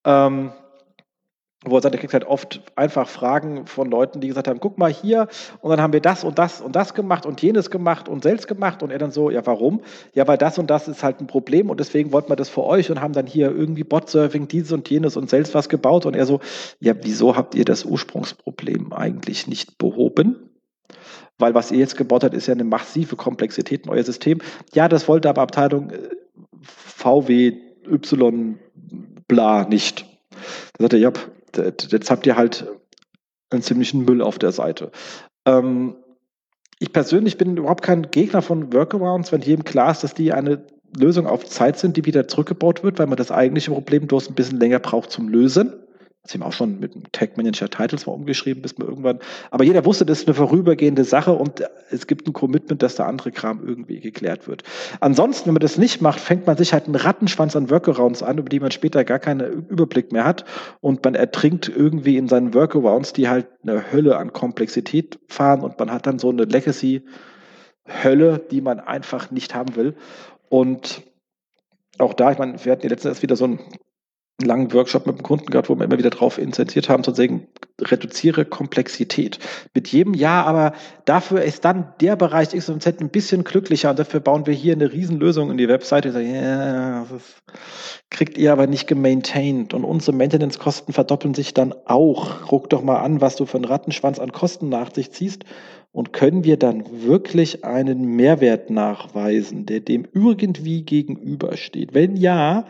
Ähm, 0.04 0.52
wo 1.70 1.76
er 1.76 1.82
sagt, 1.82 1.94
er 1.94 2.00
kriegt 2.00 2.12
halt 2.12 2.24
oft 2.24 2.62
einfach 2.76 3.08
Fragen 3.08 3.66
von 3.66 3.90
Leuten, 3.90 4.20
die 4.20 4.28
gesagt 4.28 4.48
haben, 4.48 4.60
guck 4.60 4.78
mal 4.78 4.92
hier, 4.92 5.28
und 5.60 5.70
dann 5.70 5.80
haben 5.80 5.92
wir 5.92 6.00
das 6.00 6.24
und 6.24 6.38
das 6.38 6.60
und 6.60 6.76
das 6.76 6.94
gemacht 6.94 7.26
und 7.26 7.40
jenes 7.42 7.70
gemacht 7.70 8.08
und 8.08 8.22
selbst 8.22 8.48
gemacht 8.48 8.82
und 8.82 8.90
er 8.90 8.98
dann 8.98 9.10
so, 9.10 9.30
ja 9.30 9.44
warum? 9.46 9.80
Ja, 10.14 10.26
weil 10.26 10.38
das 10.38 10.58
und 10.58 10.68
das 10.70 10.88
ist 10.88 11.02
halt 11.02 11.20
ein 11.20 11.26
Problem 11.26 11.70
und 11.70 11.80
deswegen 11.80 12.12
wollten 12.12 12.30
wir 12.30 12.36
das 12.36 12.48
für 12.48 12.64
euch 12.64 12.90
und 12.90 13.00
haben 13.00 13.12
dann 13.12 13.26
hier 13.26 13.50
irgendwie 13.50 13.84
Bot-Surfing, 13.84 14.48
dieses 14.48 14.72
und 14.72 14.88
jenes 14.88 15.16
und 15.16 15.30
selbst 15.30 15.54
was 15.54 15.68
gebaut 15.68 16.06
und 16.06 16.14
er 16.14 16.26
so, 16.26 16.40
ja, 16.80 16.94
wieso 17.02 17.36
habt 17.36 17.54
ihr 17.54 17.64
das 17.64 17.84
Ursprungsproblem 17.84 18.92
eigentlich 18.92 19.46
nicht 19.46 19.78
behoben? 19.78 20.50
Weil 21.38 21.54
was 21.54 21.70
ihr 21.70 21.78
jetzt 21.78 21.96
gebaut 21.96 22.24
habt, 22.24 22.34
ist 22.34 22.46
ja 22.46 22.54
eine 22.54 22.64
massive 22.64 23.16
Komplexität 23.16 23.84
in 23.84 23.90
euer 23.90 24.04
System. 24.04 24.40
Ja, 24.72 24.88
das 24.88 25.06
wollte 25.06 25.28
aber 25.28 25.42
Abteilung 25.42 25.90
äh, 25.90 25.98
VW 26.62 27.58
Y 27.88 28.58
bla 29.28 29.64
nicht. 29.68 30.06
Da 30.78 30.84
sagt 30.84 30.94
er, 30.94 30.98
ja, 30.98 31.12
jetzt 31.56 32.10
habt 32.10 32.26
ihr 32.26 32.36
halt 32.36 32.66
einen 33.50 33.62
ziemlichen 33.62 34.04
Müll 34.04 34.22
auf 34.22 34.38
der 34.38 34.52
Seite. 34.52 34.90
Ähm, 35.46 35.96
ich 36.78 36.92
persönlich 36.92 37.38
bin 37.38 37.56
überhaupt 37.56 37.82
kein 37.82 38.10
Gegner 38.10 38.42
von 38.42 38.72
Workarounds, 38.72 39.32
wenn 39.32 39.40
jedem 39.40 39.64
klar 39.64 39.92
ist, 39.92 40.04
dass 40.04 40.14
die 40.14 40.32
eine 40.32 40.66
Lösung 40.96 41.26
auf 41.26 41.44
Zeit 41.44 41.78
sind, 41.78 41.96
die 41.96 42.04
wieder 42.04 42.28
zurückgebaut 42.28 42.82
wird, 42.82 42.98
weil 42.98 43.06
man 43.06 43.16
das 43.16 43.32
eigentliche 43.32 43.70
Problem 43.70 44.08
durchaus 44.08 44.28
ein 44.28 44.34
bisschen 44.34 44.60
länger 44.60 44.78
braucht 44.78 45.10
zum 45.10 45.28
Lösen. 45.28 45.72
Das 46.26 46.34
haben 46.34 46.42
auch 46.42 46.52
schon 46.52 46.80
mit 46.80 46.94
dem 46.94 47.04
Tag 47.12 47.36
Manager 47.36 47.70
Titles 47.70 48.06
mal 48.06 48.12
umgeschrieben, 48.12 48.60
bis 48.60 48.76
man 48.78 48.88
irgendwann. 48.88 49.20
Aber 49.52 49.62
jeder 49.62 49.84
wusste, 49.84 50.04
das 50.04 50.20
ist 50.20 50.26
eine 50.26 50.34
vorübergehende 50.34 51.04
Sache 51.04 51.32
und 51.32 51.62
es 51.90 52.08
gibt 52.08 52.26
ein 52.26 52.32
Commitment, 52.32 52.82
dass 52.82 52.96
der 52.96 53.06
andere 53.06 53.30
Kram 53.30 53.64
irgendwie 53.64 54.00
geklärt 54.00 54.48
wird. 54.48 54.64
Ansonsten, 54.98 55.46
wenn 55.46 55.54
man 55.54 55.60
das 55.60 55.78
nicht 55.78 56.02
macht, 56.02 56.18
fängt 56.18 56.44
man 56.48 56.56
sich 56.56 56.72
halt 56.72 56.86
einen 56.86 56.96
Rattenschwanz 56.96 57.54
an 57.54 57.70
Workarounds 57.70 58.24
an, 58.24 58.38
über 58.38 58.48
die 58.48 58.58
man 58.58 58.72
später 58.72 59.04
gar 59.04 59.20
keinen 59.20 59.68
Überblick 59.68 60.10
mehr 60.10 60.24
hat 60.24 60.44
und 60.80 61.04
man 61.04 61.14
ertrinkt 61.14 61.68
irgendwie 61.68 62.16
in 62.16 62.26
seinen 62.26 62.54
Workarounds, 62.54 63.12
die 63.12 63.28
halt 63.28 63.46
eine 63.62 63.92
Hölle 63.92 64.16
an 64.16 64.32
Komplexität 64.32 65.20
fahren 65.28 65.60
und 65.60 65.78
man 65.78 65.92
hat 65.92 66.08
dann 66.08 66.18
so 66.18 66.30
eine 66.30 66.42
Legacy 66.42 67.04
Hölle, 67.86 68.44
die 68.50 68.62
man 68.62 68.80
einfach 68.80 69.30
nicht 69.30 69.54
haben 69.54 69.76
will. 69.76 69.94
Und 70.48 71.04
auch 71.98 72.14
da, 72.14 72.32
ich 72.32 72.38
meine, 72.38 72.64
wir 72.64 72.72
hatten 72.72 72.82
ja 72.82 72.90
letztens 72.90 73.22
wieder 73.22 73.36
so 73.36 73.44
ein 73.44 73.60
einen 74.38 74.48
langen 74.48 74.72
Workshop 74.74 75.06
mit 75.06 75.18
dem 75.18 75.22
Kunden 75.22 75.46
gehabt, 75.46 75.70
wo 75.70 75.76
wir 75.76 75.84
immer 75.84 75.96
wieder 75.96 76.10
darauf 76.10 76.36
incentiert 76.36 76.90
haben, 76.90 77.02
zu 77.02 77.14
sagen, 77.14 77.46
reduziere 77.80 78.44
Komplexität. 78.44 79.38
Mit 79.72 79.88
jedem 79.88 80.12
Jahr, 80.12 80.46
aber 80.46 80.72
dafür 81.06 81.42
ist 81.42 81.64
dann 81.64 81.94
der 82.00 82.16
Bereich 82.16 82.52
X 82.52 82.68
und 82.68 82.82
Z 82.82 83.00
ein 83.00 83.08
bisschen 83.08 83.44
glücklicher 83.44 83.90
und 83.90 83.98
dafür 83.98 84.20
bauen 84.20 84.46
wir 84.46 84.52
hier 84.52 84.74
eine 84.74 84.92
Riesenlösung 84.92 85.50
in 85.50 85.56
die 85.56 85.68
Webseite. 85.68 86.08
Ja, 86.20 87.06
das 87.10 87.22
kriegt 88.10 88.36
ihr 88.36 88.52
aber 88.52 88.66
nicht 88.66 88.86
gemaintained 88.86 89.72
und 89.72 89.84
unsere 89.84 90.14
Maintenance-Kosten 90.14 90.92
verdoppeln 90.92 91.32
sich 91.32 91.54
dann 91.54 91.74
auch. 91.86 92.52
Ruck 92.52 92.68
doch 92.68 92.82
mal 92.82 92.98
an, 92.98 93.22
was 93.22 93.36
du 93.36 93.46
für 93.46 93.56
einen 93.56 93.64
Rattenschwanz 93.64 94.18
an 94.18 94.32
Kosten 94.32 94.68
nach 94.68 94.94
sich 94.94 95.12
ziehst 95.12 95.44
und 95.92 96.12
können 96.12 96.44
wir 96.44 96.58
dann 96.58 96.84
wirklich 97.06 97.64
einen 97.64 98.04
Mehrwert 98.16 98.68
nachweisen, 98.68 99.64
der 99.64 99.80
dem 99.80 100.06
irgendwie 100.12 100.82
gegenübersteht? 100.82 101.94
Wenn 101.94 102.16
ja, 102.16 102.66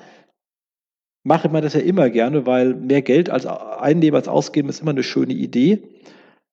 mache 1.27 1.49
man 1.49 1.62
das 1.62 1.74
ja 1.74 1.81
immer 1.81 2.09
gerne, 2.09 2.47
weil 2.47 2.72
mehr 2.74 3.03
Geld 3.03 3.31
als 3.31 3.47
einnehmen 3.47 4.14
als 4.14 4.29
ausgeben 4.29 4.68
ist 4.68 4.81
immer 4.81 4.93
eine 4.93 5.03
schöne 5.03 5.33
Idee. 5.33 5.83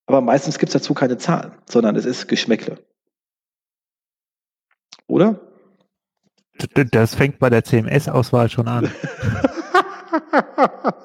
Aber 0.07 0.19
meistens 0.19 0.57
gibt 0.57 0.69
es 0.69 0.73
dazu 0.73 0.95
keine 0.95 1.19
Zahlen, 1.19 1.51
sondern 1.69 1.95
es 1.95 2.05
ist 2.05 2.27
Geschmäckle. 2.27 2.79
Oder? 5.07 5.39
Das 6.91 7.13
fängt 7.13 7.37
bei 7.37 7.51
der 7.51 7.63
CMS-Auswahl 7.63 8.49
schon 8.49 8.67
an. 8.67 8.85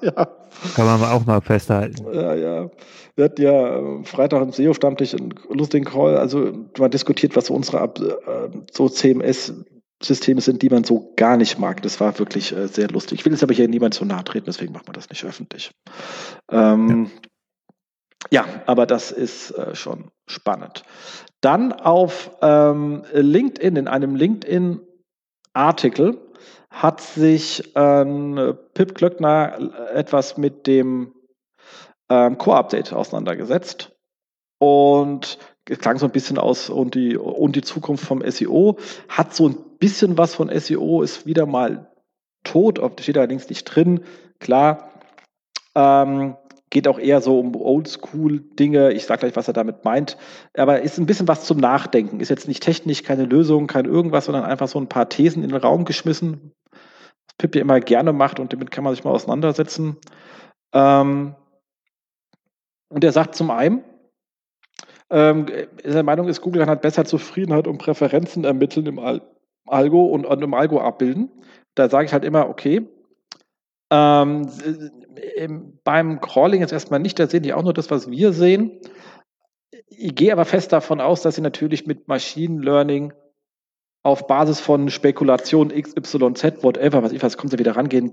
ja. 0.00 0.28
Kann 0.74 0.86
man 0.86 1.02
auch 1.04 1.26
mal 1.26 1.42
festhalten. 1.42 2.06
Ja, 2.12 2.34
ja. 2.34 2.70
Wir 3.16 3.24
hatten 3.26 3.42
ja 3.42 3.78
äh, 3.78 4.04
Freitag 4.04 4.42
im 4.42 4.52
SEO-Stammtisch 4.52 5.14
einen 5.14 5.34
lustigen 5.50 5.84
Call, 5.84 6.16
also 6.16 6.52
man 6.78 6.90
diskutiert, 6.90 7.36
was 7.36 7.46
so 7.46 7.54
unsere 7.54 7.84
äh, 7.84 8.48
so 8.72 8.88
CMS 8.88 9.52
Systeme 10.02 10.40
sind, 10.40 10.62
die 10.62 10.70
man 10.70 10.84
so 10.84 11.12
gar 11.16 11.36
nicht 11.36 11.58
mag. 11.58 11.82
Das 11.82 12.00
war 12.00 12.18
wirklich 12.18 12.56
äh, 12.56 12.68
sehr 12.68 12.88
lustig. 12.88 13.18
Ich 13.18 13.24
will 13.24 13.32
jetzt 13.32 13.42
aber 13.42 13.54
hier 13.54 13.68
niemand 13.68 13.94
so 13.94 14.04
nahe 14.04 14.22
treten, 14.24 14.46
deswegen 14.46 14.72
macht 14.72 14.86
man 14.86 14.94
das 14.94 15.08
nicht 15.08 15.24
öffentlich. 15.24 15.72
Ähm, 16.50 17.10
ja. 18.30 18.44
ja. 18.44 18.62
aber 18.66 18.86
das 18.86 19.10
ist 19.10 19.50
äh, 19.52 19.74
schon 19.74 20.10
spannend. 20.28 20.84
Dann 21.40 21.72
auf 21.72 22.30
ähm, 22.42 23.04
LinkedIn, 23.12 23.76
in 23.76 23.88
einem 23.88 24.14
LinkedIn-Artikel 24.14 26.20
hat 26.70 27.00
sich 27.00 27.74
äh, 27.74 28.52
Pip 28.74 28.94
Klöckner 28.94 29.90
etwas 29.94 30.36
mit 30.36 30.68
dem 30.68 31.12
ähm, 32.08 32.38
Core-Update 32.38 32.92
auseinandergesetzt. 32.92 33.96
Und 34.60 35.38
es 35.68 35.78
klang 35.78 35.98
so 35.98 36.06
ein 36.06 36.12
bisschen 36.12 36.38
aus 36.38 36.70
und 36.70 36.94
die, 36.94 37.16
und 37.16 37.56
die 37.56 37.62
Zukunft 37.62 38.04
vom 38.04 38.22
SEO 38.28 38.78
hat 39.08 39.34
so 39.34 39.48
ein 39.48 39.56
bisschen 39.78 40.18
was 40.18 40.34
von 40.34 40.50
SEO, 40.56 41.02
ist 41.02 41.26
wieder 41.26 41.46
mal 41.46 41.90
tot, 42.44 42.80
steht 43.00 43.16
allerdings 43.16 43.48
nicht 43.48 43.64
drin. 43.64 44.00
Klar, 44.38 44.90
ähm, 45.74 46.36
geht 46.70 46.88
auch 46.88 46.98
eher 46.98 47.20
so 47.20 47.38
um 47.38 47.54
Oldschool-Dinge. 47.54 48.92
Ich 48.92 49.06
sage 49.06 49.20
gleich, 49.20 49.36
was 49.36 49.48
er 49.48 49.54
damit 49.54 49.84
meint. 49.84 50.16
Aber 50.54 50.82
ist 50.82 50.98
ein 50.98 51.06
bisschen 51.06 51.28
was 51.28 51.44
zum 51.44 51.58
Nachdenken. 51.58 52.20
Ist 52.20 52.28
jetzt 52.28 52.48
nicht 52.48 52.62
technisch 52.62 53.02
keine 53.02 53.24
Lösung, 53.24 53.66
kein 53.66 53.86
irgendwas, 53.86 54.26
sondern 54.26 54.44
einfach 54.44 54.68
so 54.68 54.78
ein 54.78 54.88
paar 54.88 55.08
Thesen 55.08 55.42
in 55.42 55.50
den 55.50 55.60
Raum 55.60 55.84
geschmissen. 55.84 56.52
Was 56.72 57.36
Pip 57.38 57.54
ja 57.54 57.62
immer 57.62 57.80
gerne 57.80 58.12
macht 58.12 58.40
und 58.40 58.52
damit 58.52 58.70
kann 58.70 58.84
man 58.84 58.94
sich 58.94 59.04
mal 59.04 59.12
auseinandersetzen. 59.12 59.96
Ähm, 60.72 61.34
und 62.90 63.04
er 63.04 63.12
sagt 63.12 63.34
zum 63.34 63.50
einen, 63.50 63.84
ähm, 65.10 65.46
der 65.84 66.02
Meinung 66.02 66.28
ist, 66.28 66.42
Google 66.42 66.60
kann 66.60 66.68
halt 66.68 66.82
besser 66.82 67.04
Zufriedenheit 67.04 67.66
und 67.66 67.78
Präferenzen 67.78 68.44
ermitteln 68.44 68.86
im 68.86 68.98
Al 68.98 69.22
Algo 69.70 70.06
und, 70.06 70.26
und, 70.26 70.42
im 70.42 70.54
Algo 70.54 70.80
abbilden. 70.80 71.30
Da 71.74 71.88
sage 71.88 72.06
ich 72.06 72.12
halt 72.12 72.24
immer, 72.24 72.48
okay, 72.48 72.86
ähm, 73.90 74.48
im, 75.36 75.78
beim 75.84 76.20
Crawling 76.20 76.60
jetzt 76.60 76.72
erstmal 76.72 77.00
nicht, 77.00 77.18
da 77.18 77.26
sehen 77.26 77.42
die 77.42 77.54
auch 77.54 77.62
nur 77.62 77.72
das, 77.72 77.90
was 77.90 78.10
wir 78.10 78.32
sehen. 78.32 78.80
Ich 79.86 80.14
gehe 80.14 80.32
aber 80.32 80.44
fest 80.44 80.72
davon 80.72 81.00
aus, 81.00 81.22
dass 81.22 81.36
sie 81.36 81.40
natürlich 81.40 81.86
mit 81.86 82.08
Machine 82.08 82.62
Learning 82.62 83.12
auf 84.02 84.26
Basis 84.26 84.60
von 84.60 84.90
Spekulation 84.90 85.70
X, 85.70 85.96
Y, 85.96 86.34
Z, 86.34 86.62
whatever, 86.62 87.02
was 87.02 87.12
ich 87.12 87.22
weiß, 87.22 87.36
kommt 87.36 87.50
sie 87.50 87.58
wieder 87.58 87.76
rangehen, 87.76 88.12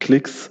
Klicks, 0.00 0.50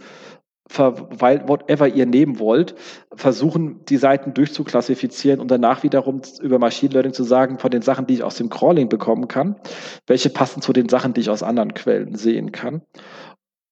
whatever 0.77 1.87
ihr 1.87 2.05
nehmen 2.05 2.39
wollt, 2.39 2.75
versuchen, 3.13 3.83
die 3.85 3.97
Seiten 3.97 4.33
durchzuklassifizieren 4.33 5.39
und 5.39 5.51
danach 5.51 5.83
wiederum 5.83 6.21
über 6.41 6.59
Machine 6.59 6.93
Learning 6.93 7.13
zu 7.13 7.23
sagen, 7.23 7.59
von 7.59 7.71
den 7.71 7.81
Sachen, 7.81 8.07
die 8.07 8.15
ich 8.15 8.23
aus 8.23 8.35
dem 8.35 8.49
Crawling 8.49 8.89
bekommen 8.89 9.27
kann, 9.27 9.55
welche 10.07 10.29
passen 10.29 10.61
zu 10.61 10.73
den 10.73 10.89
Sachen, 10.89 11.13
die 11.13 11.21
ich 11.21 11.29
aus 11.29 11.43
anderen 11.43 11.73
Quellen 11.73 12.15
sehen 12.15 12.51
kann, 12.51 12.81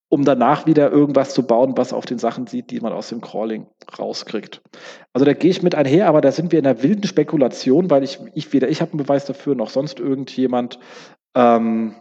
um 0.10 0.26
danach 0.26 0.66
wieder 0.66 0.92
irgendwas 0.92 1.34
zu 1.34 1.46
bauen, 1.46 1.78
was 1.78 1.94
auf 1.94 2.06
den 2.06 2.18
Sachen 2.18 2.48
sieht, 2.48 2.72
die 2.72 2.80
man 2.80 2.94
aus 2.94 3.10
dem 3.10 3.22
Crawling 3.22 3.68
rauskriegt. 3.98 4.62
Also 5.14 5.26
da 5.26 5.34
gehe 5.34 5.52
ich 5.52 5.62
mit 5.62 5.76
einher, 5.76 6.08
aber 6.08 6.22
da 6.22 6.32
sind 6.32 6.52
wir 6.52 6.60
in 6.60 6.68
einer 6.68 6.82
wilden 6.84 7.04
Spekulation, 7.04 7.90
weil 7.90 8.04
ich, 8.04 8.20
ich 8.34 8.52
weder 8.52 8.70
ich 8.70 8.82
habe 8.82 8.92
einen 8.92 9.04
Beweis 9.04 9.26
dafür, 9.26 9.56
noch 9.56 9.70
sonst 9.70 10.00
irgendjemand. 10.00 10.80
Ähm, 11.36 11.96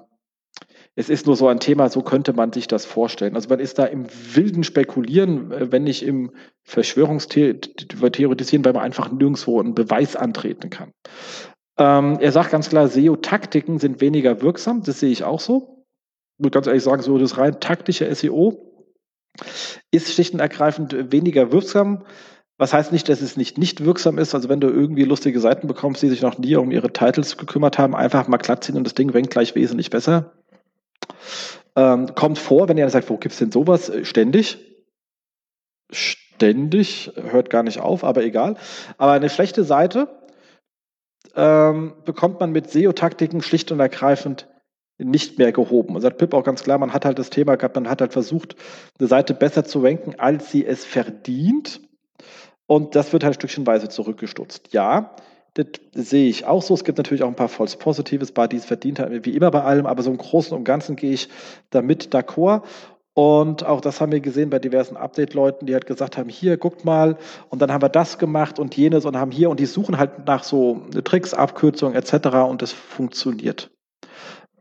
es 0.98 1.08
ist 1.08 1.26
nur 1.26 1.36
so 1.36 1.46
ein 1.46 1.60
Thema, 1.60 1.88
so 1.90 2.02
könnte 2.02 2.32
man 2.32 2.52
sich 2.52 2.66
das 2.66 2.84
vorstellen. 2.84 3.36
Also 3.36 3.48
man 3.48 3.60
ist 3.60 3.78
da 3.78 3.84
im 3.84 4.06
wilden 4.34 4.64
Spekulieren, 4.64 5.52
äh, 5.52 5.70
wenn 5.70 5.84
nicht 5.84 6.04
im 6.04 6.32
Verschwörungstheoretisieren, 6.64 8.64
weil 8.64 8.72
man 8.72 8.82
einfach 8.82 9.12
nirgendwo 9.12 9.60
einen 9.60 9.76
Beweis 9.76 10.16
antreten 10.16 10.70
kann. 10.70 10.90
Ähm, 11.78 12.18
er 12.20 12.32
sagt 12.32 12.50
ganz 12.50 12.68
klar, 12.68 12.88
SEO-Taktiken 12.88 13.78
sind 13.78 14.00
weniger 14.00 14.42
wirksam. 14.42 14.82
Das 14.82 14.98
sehe 14.98 15.12
ich 15.12 15.22
auch 15.22 15.38
so. 15.38 15.84
Ich 16.36 16.42
muss 16.42 16.50
ganz 16.50 16.66
ehrlich 16.66 16.82
sagen, 16.82 17.02
so 17.02 17.16
das 17.16 17.38
rein 17.38 17.60
taktische 17.60 18.12
SEO 18.12 18.84
ist 19.92 20.12
schlicht 20.12 20.34
und 20.34 20.40
ergreifend 20.40 21.12
weniger 21.12 21.52
wirksam. 21.52 22.06
Was 22.56 22.72
heißt 22.72 22.90
nicht, 22.90 23.08
dass 23.08 23.20
es 23.20 23.36
nicht 23.36 23.56
nicht 23.56 23.84
wirksam 23.84 24.18
ist. 24.18 24.34
Also 24.34 24.48
wenn 24.48 24.58
du 24.58 24.68
irgendwie 24.68 25.04
lustige 25.04 25.38
Seiten 25.38 25.68
bekommst, 25.68 26.02
die 26.02 26.08
sich 26.08 26.22
noch 26.22 26.38
nie 26.38 26.56
um 26.56 26.72
ihre 26.72 26.92
Titles 26.92 27.36
gekümmert 27.36 27.78
haben, 27.78 27.94
einfach 27.94 28.26
mal 28.26 28.38
glatt 28.38 28.64
ziehen 28.64 28.76
und 28.76 28.82
das 28.82 28.94
Ding 28.94 29.10
rankt 29.10 29.30
gleich 29.30 29.54
wesentlich 29.54 29.90
besser. 29.90 30.37
Ähm, 31.76 32.14
kommt 32.14 32.38
vor, 32.38 32.68
wenn 32.68 32.78
ihr 32.78 32.88
sagt, 32.90 33.08
wo 33.10 33.16
gibt 33.16 33.32
es 33.32 33.38
denn 33.38 33.52
sowas? 33.52 33.88
Äh, 33.88 34.04
ständig. 34.04 34.58
Ständig, 35.90 37.12
hört 37.16 37.50
gar 37.50 37.62
nicht 37.62 37.80
auf, 37.80 38.04
aber 38.04 38.22
egal. 38.24 38.56
Aber 38.96 39.12
eine 39.12 39.30
schlechte 39.30 39.64
Seite 39.64 40.08
ähm, 41.34 41.94
bekommt 42.04 42.40
man 42.40 42.52
mit 42.52 42.70
SEO-Taktiken 42.70 43.42
schlicht 43.42 43.72
und 43.72 43.80
ergreifend 43.80 44.48
nicht 44.98 45.38
mehr 45.38 45.52
gehoben. 45.52 45.94
Und 45.94 46.02
sagt 46.02 46.18
Pip 46.18 46.34
auch 46.34 46.44
ganz 46.44 46.62
klar, 46.64 46.78
man 46.78 46.92
hat 46.92 47.04
halt 47.04 47.18
das 47.18 47.30
Thema 47.30 47.56
gehabt, 47.56 47.76
man 47.76 47.88
hat 47.88 48.00
halt 48.00 48.12
versucht, 48.12 48.56
eine 48.98 49.08
Seite 49.08 49.34
besser 49.34 49.64
zu 49.64 49.80
ranken, 49.80 50.14
als 50.18 50.50
sie 50.50 50.66
es 50.66 50.84
verdient. 50.84 51.80
Und 52.66 52.96
das 52.96 53.12
wird 53.12 53.24
halt 53.24 53.36
stückchenweise 53.36 53.88
zurückgestutzt. 53.88 54.72
Ja, 54.72 55.16
das 55.54 55.66
sehe 55.92 56.28
ich 56.28 56.46
auch 56.46 56.62
so. 56.62 56.74
Es 56.74 56.84
gibt 56.84 56.98
natürlich 56.98 57.22
auch 57.22 57.28
ein 57.28 57.36
paar 57.36 57.48
False 57.48 57.76
Positives, 57.76 58.32
bei 58.32 58.46
die 58.46 58.56
es 58.56 58.64
verdient 58.64 59.00
haben, 59.00 59.24
wie 59.24 59.34
immer 59.34 59.50
bei 59.50 59.62
allem, 59.62 59.86
aber 59.86 60.02
so 60.02 60.10
im 60.10 60.18
Großen 60.18 60.56
und 60.56 60.64
Ganzen 60.64 60.96
gehe 60.96 61.12
ich 61.12 61.28
damit 61.70 62.14
d'accord. 62.14 62.62
Und 63.14 63.66
auch 63.66 63.80
das 63.80 64.00
haben 64.00 64.12
wir 64.12 64.20
gesehen 64.20 64.50
bei 64.50 64.60
diversen 64.60 64.96
Update-Leuten, 64.96 65.66
die 65.66 65.72
halt 65.72 65.86
gesagt 65.86 66.16
haben, 66.16 66.28
hier, 66.28 66.56
guckt 66.56 66.84
mal, 66.84 67.16
und 67.48 67.60
dann 67.60 67.72
haben 67.72 67.82
wir 67.82 67.88
das 67.88 68.18
gemacht 68.18 68.60
und 68.60 68.76
jenes 68.76 69.04
und 69.04 69.16
haben 69.16 69.32
hier, 69.32 69.50
und 69.50 69.58
die 69.58 69.66
suchen 69.66 69.98
halt 69.98 70.26
nach 70.26 70.44
so 70.44 70.82
Tricks, 71.02 71.34
Abkürzungen 71.34 71.96
etc. 71.96 72.28
und 72.48 72.62
das 72.62 72.70
funktioniert 72.70 73.72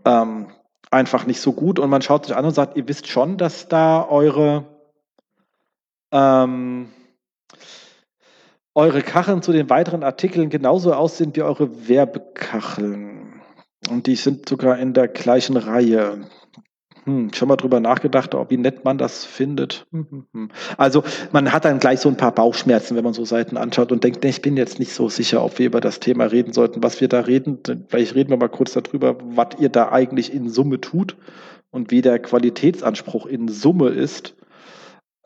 ähm, 0.08 0.48
einfach 0.90 1.26
nicht 1.26 1.42
so 1.42 1.54
gut. 1.54 1.80
Und 1.80 1.90
man 1.90 2.02
schaut 2.02 2.26
sich 2.26 2.36
an 2.36 2.46
und 2.46 2.54
sagt, 2.54 2.78
ihr 2.78 2.88
wisst 2.88 3.08
schon, 3.08 3.38
dass 3.38 3.68
da 3.68 4.08
eure 4.08 4.66
ähm, 6.12 6.90
eure 8.78 9.02
Kacheln 9.02 9.42
zu 9.42 9.52
den 9.52 9.72
weiteren 9.72 10.04
Artikeln 10.04 10.52
genauso 10.52 10.94
aussehen 10.94 11.36
wie 11.36 11.42
eure 11.42 11.90
Werbekacheln. 11.90 13.42
Und 13.90 14.06
die 14.06 14.16
sind 14.16 14.48
sogar 14.48 14.78
in 14.78 14.94
der 14.94 15.08
gleichen 15.08 15.58
Reihe. 15.58 16.20
Hm, 17.06 17.34
schon 17.34 17.48
mal 17.48 17.56
drüber 17.56 17.80
nachgedacht, 17.80 18.36
ob 18.36 18.52
wie 18.52 18.58
nett 18.58 18.86
man 18.86 19.00
das 19.00 19.26
findet. 19.26 19.88
Hm, 19.92 20.06
hm, 20.10 20.26
hm. 20.32 20.50
Also 20.78 21.04
man 21.32 21.52
hat 21.52 21.66
dann 21.66 21.80
gleich 21.80 22.02
so 22.02 22.10
ein 22.10 22.18
paar 22.18 22.34
Bauchschmerzen, 22.34 22.96
wenn 22.96 23.04
man 23.04 23.14
so 23.14 23.26
Seiten 23.26 23.58
anschaut 23.58 23.92
und 23.92 24.04
denkt, 24.04 24.24
nee, 24.24 24.30
ich 24.30 24.44
bin 24.44 24.58
jetzt 24.58 24.78
nicht 24.78 24.94
so 24.94 25.10
sicher, 25.10 25.44
ob 25.44 25.58
wir 25.58 25.66
über 25.66 25.82
das 25.82 26.00
Thema 26.00 26.26
reden 26.26 26.54
sollten, 26.54 26.84
was 26.84 27.02
wir 27.02 27.08
da 27.08 27.22
reden. 27.22 27.60
Vielleicht 27.88 28.14
reden 28.14 28.30
wir 28.30 28.38
mal 28.38 28.48
kurz 28.48 28.74
darüber, 28.74 29.18
was 29.24 29.60
ihr 29.60 29.70
da 29.70 29.92
eigentlich 29.92 30.32
in 30.32 30.50
Summe 30.50 30.80
tut 30.80 31.18
und 31.72 31.90
wie 31.90 32.04
der 32.04 32.20
Qualitätsanspruch 32.20 33.26
in 33.26 33.48
Summe 33.48 33.90
ist. 33.90 34.36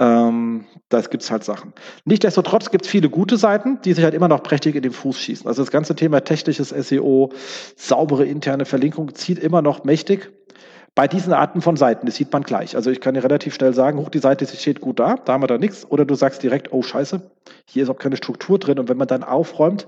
Ähm, 0.02 0.66
das 0.90 1.12
gibt 1.12 1.22
es 1.22 1.30
halt 1.30 1.44
Sachen. 1.44 1.74
Nichtsdestotrotz 2.06 2.72
gibt 2.72 2.86
es 2.86 2.92
viele 2.92 3.10
gute 3.10 3.38
Seiten, 3.38 3.80
die 3.84 3.94
sich 3.94 4.04
halt 4.04 4.16
immer 4.16 4.28
noch 4.28 4.42
prächtig 4.42 4.76
in 4.76 4.82
den 4.82 4.94
Fuß 4.94 5.18
schießen. 5.20 5.48
Also 5.48 5.62
das 5.62 5.70
ganze 5.70 5.96
Thema 5.96 6.22
technisches 6.22 6.70
SEO, 6.70 7.32
saubere 7.76 8.26
interne 8.26 8.66
Verlinkung 8.66 9.14
zieht 9.14 9.38
immer 9.38 9.62
noch 9.62 9.84
mächtig. 9.84 10.32
Bei 10.96 11.08
diesen 11.08 11.34
Arten 11.34 11.62
von 11.62 11.78
Seiten, 11.78 12.08
das 12.08 12.16
sieht 12.16 12.34
man 12.34 12.42
gleich. 12.42 12.76
Also 12.76 12.90
ich 12.90 13.00
kann 13.00 13.14
dir 13.14 13.24
relativ 13.24 13.54
schnell 13.54 13.74
sagen, 13.74 14.00
hoch 14.00 14.10
die 14.10 14.20
Seite 14.20 14.48
steht 14.48 14.82
gut 14.82 15.00
da, 15.00 15.16
da 15.16 15.34
haben 15.34 15.44
wir 15.44 15.48
da 15.48 15.60
nichts. 15.60 15.86
Oder 15.90 16.04
du 16.04 16.16
sagst 16.16 16.42
direkt, 16.42 16.74
oh 16.74 16.82
scheiße, 16.82 17.22
hier 17.66 17.84
ist 17.84 17.90
auch 17.90 18.00
keine 18.00 18.18
Struktur 18.18 18.58
drin. 18.58 18.80
Und 18.80 18.90
wenn 18.90 18.98
man 18.98 19.08
dann 19.08 19.24
aufräumt, 19.24 19.88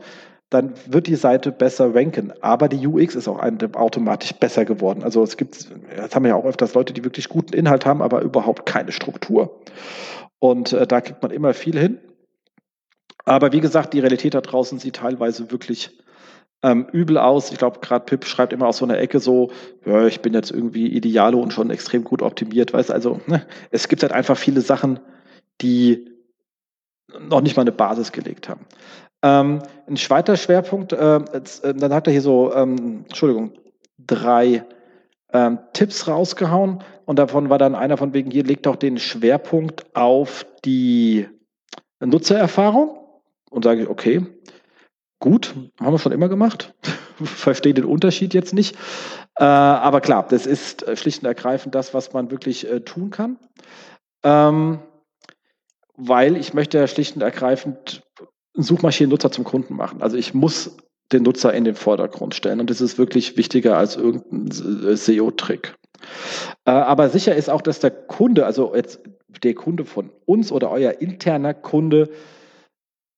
dann 0.54 0.74
wird 0.88 1.08
die 1.08 1.16
Seite 1.16 1.51
besser 1.51 1.93
ranken. 1.95 2.34
Aber 2.41 2.68
die 2.68 2.86
UX 2.86 3.16
ist 3.16 3.28
auch 3.28 3.39
automatisch 3.39 4.34
besser 4.34 4.66
geworden. 4.66 5.04
Also 5.04 5.24
es 5.24 5.38
gibt, 5.38 5.70
das 5.97 6.16
haben 6.16 6.24
wir 6.24 6.30
ja 6.30 6.36
auch 6.36 6.45
öfters 6.45 6.74
Leute, 6.74 6.93
die 6.93 7.04
wirklich 7.04 7.30
guten 7.30 7.54
Inhalt 7.54 7.86
haben, 7.86 8.01
aber 8.01 8.22
überhaupt 8.22 8.66
keine 8.66 8.91
Struktur. 8.91 9.62
Und 10.39 10.74
äh, 10.74 10.86
da 10.86 11.01
kriegt 11.01 11.22
man 11.22 11.32
immer 11.32 11.54
viel 11.54 11.78
hin. 11.78 11.99
Aber 13.26 13.54
wie 13.54 13.62
gesagt, 13.62 13.93
die 13.93 13.99
Realität 13.99 14.34
da 14.34 14.41
draußen 14.41 14.80
sieht 14.80 14.97
teilweise 14.97 15.51
wirklich 15.51 15.97
ähm, 16.62 16.88
übel 16.91 17.18
aus. 17.18 17.51
Ich 17.51 17.58
glaube, 17.58 17.80
gerade 17.80 18.06
Pip 18.06 18.26
schreibt 18.26 18.54
immer 18.54 18.68
aus 18.68 18.78
so 18.78 18.86
einer 18.86 18.97
Ecke 18.97 19.20
so, 19.20 19.51
ja, 19.86 20.06
ich 20.06 20.22
bin 20.22 20.34
jetzt 20.34 20.51
irgendwie 20.51 20.88
Idealo 20.88 21.39
und 21.39 21.54
schon 21.54 21.70
extrem 21.70 22.04
gut 22.04 22.22
optimiert. 22.22 22.74
Weißt 22.74 22.91
also, 22.91 23.22
ne, 23.28 23.45
es 23.72 23.88
gibt 23.88 24.01
halt 24.01 24.12
einfach 24.12 24.38
viele 24.38 24.62
Sachen, 24.62 24.99
die 25.62 26.10
noch 27.20 27.41
nicht 27.41 27.56
mal 27.56 27.62
eine 27.62 27.72
Basis 27.72 28.12
gelegt 28.12 28.49
haben. 28.49 28.66
Ähm, 29.24 29.59
ein 29.88 29.95
zweiter 29.95 30.36
Schwerpunkt, 30.36 30.93
äh, 30.93 31.21
jetzt, 31.34 31.63
äh, 31.63 31.74
dann 31.74 31.93
hat 31.93 32.07
er 32.07 32.11
hier 32.11 32.21
so, 32.21 32.53
ähm, 32.53 33.05
Entschuldigung, 33.07 33.53
drei 33.97 34.65
ähm, 35.32 35.59
Tipps 35.71 36.07
rausgehauen 36.07 36.84
und 37.05 37.17
davon 37.17 37.49
war 37.49 37.57
dann 37.57 37.74
einer 37.74 37.97
von 37.97 38.13
wegen, 38.13 38.32
hier 38.32 38.43
legt 38.43 38.67
auch 38.67 38.76
den 38.76 38.99
Schwerpunkt 38.99 39.95
auf 39.95 40.45
die 40.65 41.28
Nutzererfahrung. 41.99 42.99
Und 43.49 43.63
sage 43.63 43.84
ich, 43.84 43.88
okay, 43.88 44.26
gut, 45.19 45.53
haben 45.80 45.93
wir 45.93 45.99
schon 45.99 46.11
immer 46.11 46.28
gemacht, 46.28 46.74
verstehe 47.24 47.76
den 47.76 47.86
Unterschied 47.86 48.34
jetzt 48.34 48.53
nicht, 48.53 48.76
äh, 49.36 49.43
aber 49.43 50.01
klar, 50.01 50.26
das 50.28 50.45
ist 50.45 50.88
äh, 50.88 50.97
schlicht 50.97 51.21
und 51.21 51.28
ergreifend 51.28 51.76
das, 51.76 51.93
was 51.93 52.13
man 52.13 52.32
wirklich 52.32 52.69
äh, 52.69 52.82
tun 52.82 53.09
kann. 53.09 53.38
Ähm, 54.24 54.80
weil 55.95 56.36
ich 56.36 56.53
möchte 56.53 56.80
ja 56.80 56.88
schlicht 56.88 57.15
und 57.15 57.21
ergreifend 57.21 58.01
Suchmaschinennutzer 58.56 59.32
zum 59.32 59.43
Kunden 59.43 59.76
machen. 59.76 60.01
Also 60.01 60.18
ich 60.18 60.34
muss 60.34 60.78
den 61.12 61.24
Nutzer 61.24 61.54
in 61.54 61.64
den 61.64 61.76
Vordergrund 61.76 62.36
stellen 62.36 62.60
und 62.60 62.70
das 62.70 62.82
ist 62.82 62.97
wirklich 62.97 63.38
wichtiger 63.38 63.78
als 63.78 63.95
irgendein 63.95 64.95
SEO-Trick. 64.95 65.76
Äh, 66.66 66.72
aber 66.72 67.10
sicher 67.10 67.36
ist 67.36 67.49
auch, 67.49 67.62
dass 67.62 67.80
der 67.80 67.91
Kunde, 67.91 68.45
also 68.45 68.76
jetzt 68.76 68.99
der 69.43 69.54
Kunde 69.54 69.86
von 69.86 70.12
uns 70.26 70.51
oder 70.51 70.72
euer 70.72 71.01
interner 71.01 71.54
Kunde, 71.54 72.10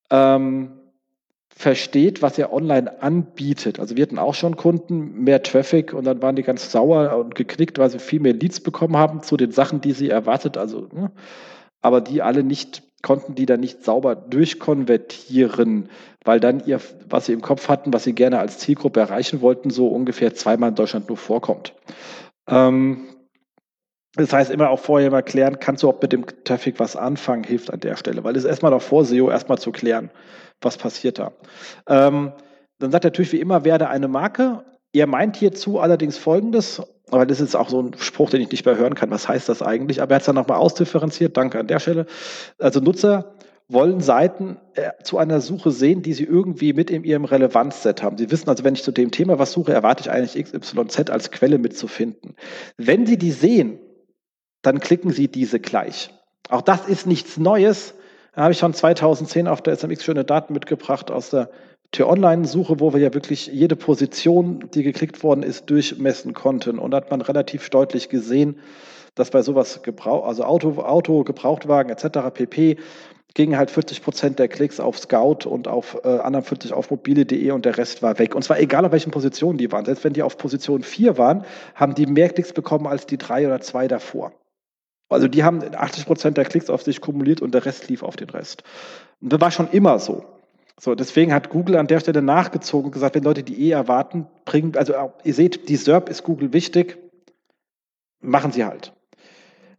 ähm, 0.09 0.71
versteht, 1.57 2.21
was 2.21 2.37
er 2.37 2.51
online 2.51 3.01
anbietet. 3.01 3.79
Also 3.79 3.95
wir 3.95 4.03
hatten 4.03 4.19
auch 4.19 4.33
schon 4.33 4.57
Kunden, 4.57 5.23
mehr 5.23 5.41
Traffic 5.41 5.93
und 5.93 6.03
dann 6.03 6.21
waren 6.21 6.35
die 6.35 6.43
ganz 6.43 6.69
sauer 6.69 7.15
und 7.15 7.33
geknickt, 7.33 7.77
weil 7.77 7.89
sie 7.89 7.99
viel 7.99 8.19
mehr 8.19 8.33
Leads 8.33 8.59
bekommen 8.59 8.97
haben 8.97 9.23
zu 9.23 9.37
den 9.37 9.51
Sachen, 9.51 9.79
die 9.79 9.93
sie 9.93 10.09
erwartet, 10.09 10.57
also, 10.57 10.89
ne, 10.93 11.11
aber 11.81 12.01
die 12.01 12.21
alle 12.21 12.43
nicht 12.43 12.83
konnten 13.05 13.35
die 13.35 13.45
dann 13.45 13.59
nicht 13.59 13.85
sauber 13.85 14.15
durchkonvertieren, 14.15 15.89
weil 16.23 16.39
dann 16.39 16.65
ihr, 16.65 16.81
was 17.07 17.27
sie 17.27 17.33
im 17.33 17.41
Kopf 17.43 17.69
hatten, 17.69 17.93
was 17.93 18.03
sie 18.03 18.13
gerne 18.13 18.39
als 18.39 18.57
Zielgruppe 18.57 18.99
erreichen 18.99 19.41
wollten, 19.41 19.69
so 19.69 19.89
ungefähr 19.89 20.33
zweimal 20.33 20.69
in 20.69 20.75
Deutschland 20.75 21.07
nur 21.07 21.17
vorkommt. 21.17 21.75
Ähm, 22.49 23.05
das 24.15 24.33
heißt, 24.33 24.49
immer 24.49 24.71
auch 24.71 24.79
vorher 24.79 25.11
mal 25.11 25.21
klären, 25.21 25.59
kannst 25.59 25.83
du 25.83 25.89
auch 25.89 26.01
mit 26.01 26.13
dem 26.13 26.25
Traffic 26.45 26.79
was 26.79 26.95
anfangen, 26.95 27.43
hilft 27.43 27.71
an 27.71 27.79
der 27.79 27.95
Stelle, 27.95 28.23
weil 28.23 28.35
es 28.35 28.43
erstmal 28.43 28.71
noch 28.71 28.81
vor 28.81 29.05
SEO 29.05 29.29
erstmal 29.29 29.59
zu 29.59 29.71
klären, 29.71 30.09
was 30.59 30.77
passiert 30.77 31.19
da. 31.19 31.31
Ähm, 31.87 32.31
dann 32.79 32.91
sagt 32.91 33.05
er 33.05 33.11
natürlich 33.11 33.33
wie 33.33 33.39
immer, 33.39 33.65
werde 33.65 33.87
eine 33.87 34.07
Marke. 34.07 34.65
Er 34.95 35.07
meint 35.07 35.35
hierzu 35.35 35.79
allerdings 35.79 36.17
Folgendes, 36.17 36.81
aber 37.11 37.25
das 37.25 37.41
ist 37.41 37.55
auch 37.55 37.67
so 37.67 37.81
ein 37.81 37.95
Spruch, 37.97 38.29
den 38.29 38.41
ich 38.41 38.51
nicht 38.51 38.65
mehr 38.65 38.77
hören 38.77 38.95
kann. 38.95 39.11
Was 39.11 39.27
heißt 39.27 39.49
das 39.49 39.61
eigentlich? 39.61 40.01
Aber 40.01 40.11
er 40.11 40.15
hat 40.15 40.21
es 40.21 40.25
dann 40.25 40.35
nochmal 40.35 40.57
ausdifferenziert. 40.57 41.35
Danke 41.35 41.59
an 41.59 41.67
der 41.67 41.79
Stelle. 41.79 42.05
Also 42.59 42.79
Nutzer 42.79 43.35
wollen 43.67 43.99
Seiten 43.99 44.57
äh, 44.75 44.91
zu 45.03 45.17
einer 45.17 45.41
Suche 45.41 45.71
sehen, 45.71 46.01
die 46.01 46.13
sie 46.13 46.23
irgendwie 46.23 46.71
mit 46.71 46.89
in 46.89 47.03
ihrem 47.03 47.25
Relevanzset 47.25 48.03
haben. 48.03 48.17
Sie 48.17 48.31
wissen 48.31 48.47
also, 48.47 48.63
wenn 48.63 48.75
ich 48.75 48.83
zu 48.83 48.91
dem 48.91 49.11
Thema 49.11 49.37
was 49.37 49.51
suche, 49.51 49.73
erwarte 49.73 50.01
ich 50.01 50.11
eigentlich 50.11 50.41
XYZ 50.43 51.09
als 51.09 51.31
Quelle 51.31 51.57
mitzufinden. 51.57 52.35
Wenn 52.77 53.05
Sie 53.05 53.17
die 53.17 53.31
sehen, 53.31 53.79
dann 54.61 54.79
klicken 54.79 55.11
Sie 55.11 55.27
diese 55.27 55.59
gleich. 55.59 56.11
Auch 56.49 56.61
das 56.61 56.87
ist 56.87 57.05
nichts 57.05 57.37
Neues. 57.37 57.95
Da 58.33 58.43
habe 58.43 58.53
ich 58.53 58.59
schon 58.59 58.73
2010 58.73 59.47
auf 59.47 59.61
der 59.61 59.75
SMX 59.75 60.03
schöne 60.03 60.23
Daten 60.23 60.53
mitgebracht 60.53 61.11
aus 61.11 61.31
der 61.31 61.49
T-Online-Suche, 61.95 62.79
wo 62.79 62.93
wir 62.93 62.99
ja 62.99 63.13
wirklich 63.13 63.47
jede 63.47 63.75
Position, 63.75 64.65
die 64.73 64.83
geklickt 64.83 65.23
worden 65.23 65.43
ist, 65.43 65.69
durchmessen 65.69 66.33
konnten. 66.33 66.77
Und 66.77 66.91
da 66.91 66.97
hat 66.97 67.11
man 67.11 67.21
relativ 67.21 67.69
deutlich 67.69 68.09
gesehen, 68.09 68.59
dass 69.15 69.29
bei 69.29 69.41
sowas 69.41 69.81
Gebrauch, 69.81 70.27
also 70.27 70.43
Auto, 70.43 70.81
Auto, 70.81 71.23
Gebrauchtwagen 71.23 71.91
etc. 71.91 72.19
pp 72.33 72.77
gingen 73.33 73.57
halt 73.57 73.69
40 73.69 74.01
Prozent 74.01 74.39
der 74.39 74.47
Klicks 74.47 74.79
auf 74.79 74.97
Scout 74.97 75.45
und 75.45 75.67
auf 75.67 75.97
äh, 76.03 76.07
anderen 76.07 76.45
40 76.45 76.71
auf 76.71 76.89
mobile.de 76.89 77.51
und 77.51 77.65
der 77.65 77.77
Rest 77.77 78.01
war 78.01 78.17
weg. 78.17 78.33
Und 78.33 78.43
zwar 78.43 78.59
egal, 78.59 78.85
auf 78.85 78.93
welchen 78.93 79.11
Positionen 79.11 79.57
die 79.57 79.71
waren. 79.71 79.83
Selbst 79.83 80.05
wenn 80.05 80.13
die 80.13 80.23
auf 80.23 80.37
Position 80.37 80.83
4 80.83 81.17
waren, 81.17 81.43
haben 81.75 81.95
die 81.95 82.05
mehr 82.05 82.29
Klicks 82.29 82.53
bekommen 82.53 82.87
als 82.87 83.05
die 83.05 83.17
drei 83.17 83.45
oder 83.45 83.59
zwei 83.59 83.89
davor. 83.89 84.31
Also 85.09 85.27
die 85.27 85.43
haben 85.43 85.61
80 85.75 86.05
Prozent 86.05 86.37
der 86.37 86.45
Klicks 86.45 86.69
auf 86.69 86.81
sich 86.81 87.01
kumuliert 87.01 87.41
und 87.41 87.53
der 87.53 87.65
Rest 87.65 87.89
lief 87.89 88.03
auf 88.03 88.15
den 88.15 88.29
Rest. 88.29 88.63
Und 89.21 89.33
das 89.33 89.41
war 89.41 89.51
schon 89.51 89.69
immer 89.69 89.99
so. 89.99 90.23
So, 90.79 90.93
deswegen 90.93 91.33
hat 91.33 91.49
Google 91.49 91.77
an 91.77 91.87
der 91.87 91.99
Stelle 91.99 92.21
nachgezogen 92.21 92.87
und 92.87 92.91
gesagt, 92.91 93.15
wenn 93.15 93.23
Leute 93.23 93.43
die 93.43 93.67
eh 93.67 93.71
erwarten, 93.71 94.27
bringen, 94.43 94.75
also 94.75 94.93
ihr 95.23 95.33
seht, 95.33 95.69
die 95.69 95.77
SERP 95.77 96.09
ist 96.09 96.23
Google 96.23 96.51
wichtig, 96.51 96.97
machen 98.19 98.51
sie 98.51 98.65
halt. 98.65 98.93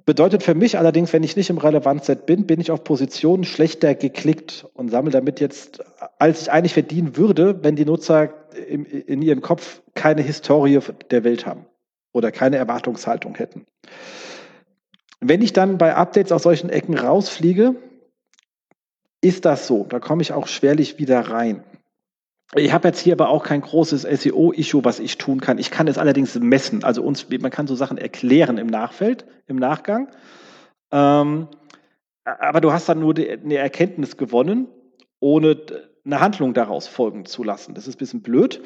Bedeutet 0.07 0.45
für 0.45 0.55
mich 0.55 0.79
allerdings, 0.79 1.13
wenn 1.13 1.25
ich 1.25 1.37
nicht 1.37 1.51
im 1.51 1.59
Relevanzset 1.59 2.27
bin, 2.27 2.47
bin 2.47 2.61
ich 2.61 2.71
auf 2.71 2.85
Positionen 2.85 3.43
schlechter 3.43 3.95
geklickt 3.97 4.65
und 4.73 4.89
sammle 4.89 5.11
damit 5.11 5.41
jetzt, 5.41 5.85
als 6.19 6.43
ich 6.43 6.53
eigentlich 6.53 6.75
verdienen 6.75 7.17
würde, 7.17 7.63
wenn 7.65 7.75
die 7.75 7.85
Nutzer 7.85 8.33
in, 8.69 8.85
in 8.85 9.21
ihrem 9.21 9.43
Kopf 9.43 9.83
keine 9.95 10.23
Historie 10.23 10.79
der 11.11 11.25
Welt 11.25 11.45
haben 11.45 11.67
oder 12.13 12.31
keine 12.31 12.57
Erwartungshaltung 12.57 13.35
hätten. 13.35 13.67
Wenn 15.21 15.43
ich 15.43 15.53
dann 15.53 15.77
bei 15.77 15.97
Updates 15.97 16.31
aus 16.31 16.45
solchen 16.45 16.71
Ecken 16.71 16.97
rausfliege, 16.97 17.75
ist 19.27 19.45
das 19.45 19.67
so. 19.67 19.85
Da 19.89 19.99
komme 19.99 20.23
ich 20.23 20.33
auch 20.33 20.47
schwerlich 20.47 20.99
wieder 20.99 21.21
rein. 21.21 21.65
Ich 22.55 22.73
habe 22.73 22.87
jetzt 22.87 23.01
hier 23.01 23.15
aber 23.15 23.29
auch 23.29 23.43
kein 23.43 23.61
großes 23.61 24.03
SEO-Issue, 24.03 24.85
was 24.85 25.01
ich 25.01 25.19
tun 25.19 25.41
kann. 25.41 25.59
Ich 25.59 25.73
kann 25.73 25.89
es 25.89 25.99
allerdings 25.99 26.39
messen. 26.39 26.85
Also 26.85 27.03
uns, 27.03 27.27
man 27.29 27.51
kann 27.51 27.67
so 27.67 27.75
Sachen 27.75 27.99
erklären 27.99 28.57
im 28.57 28.69
Nachfeld, 28.69 29.27
im 29.47 29.57
Nachgang. 29.57 30.09
Ähm, 30.93 31.49
aber 32.25 32.61
du 32.61 32.73
hast 32.73 32.89
dann 32.89 33.01
nur 33.01 33.15
die, 33.15 33.29
eine 33.29 33.57
Erkenntnis 33.57 34.17
gewonnen, 34.17 34.69
ohne 35.19 35.57
eine 36.07 36.21
Handlung 36.21 36.55
daraus 36.55 36.87
folgen 36.87 37.27
zu 37.27 37.43
lassen. 37.43 37.75
Das 37.75 37.89
ist 37.89 37.97
ein 37.97 37.99
bisschen 37.99 38.23
blöd, 38.23 38.63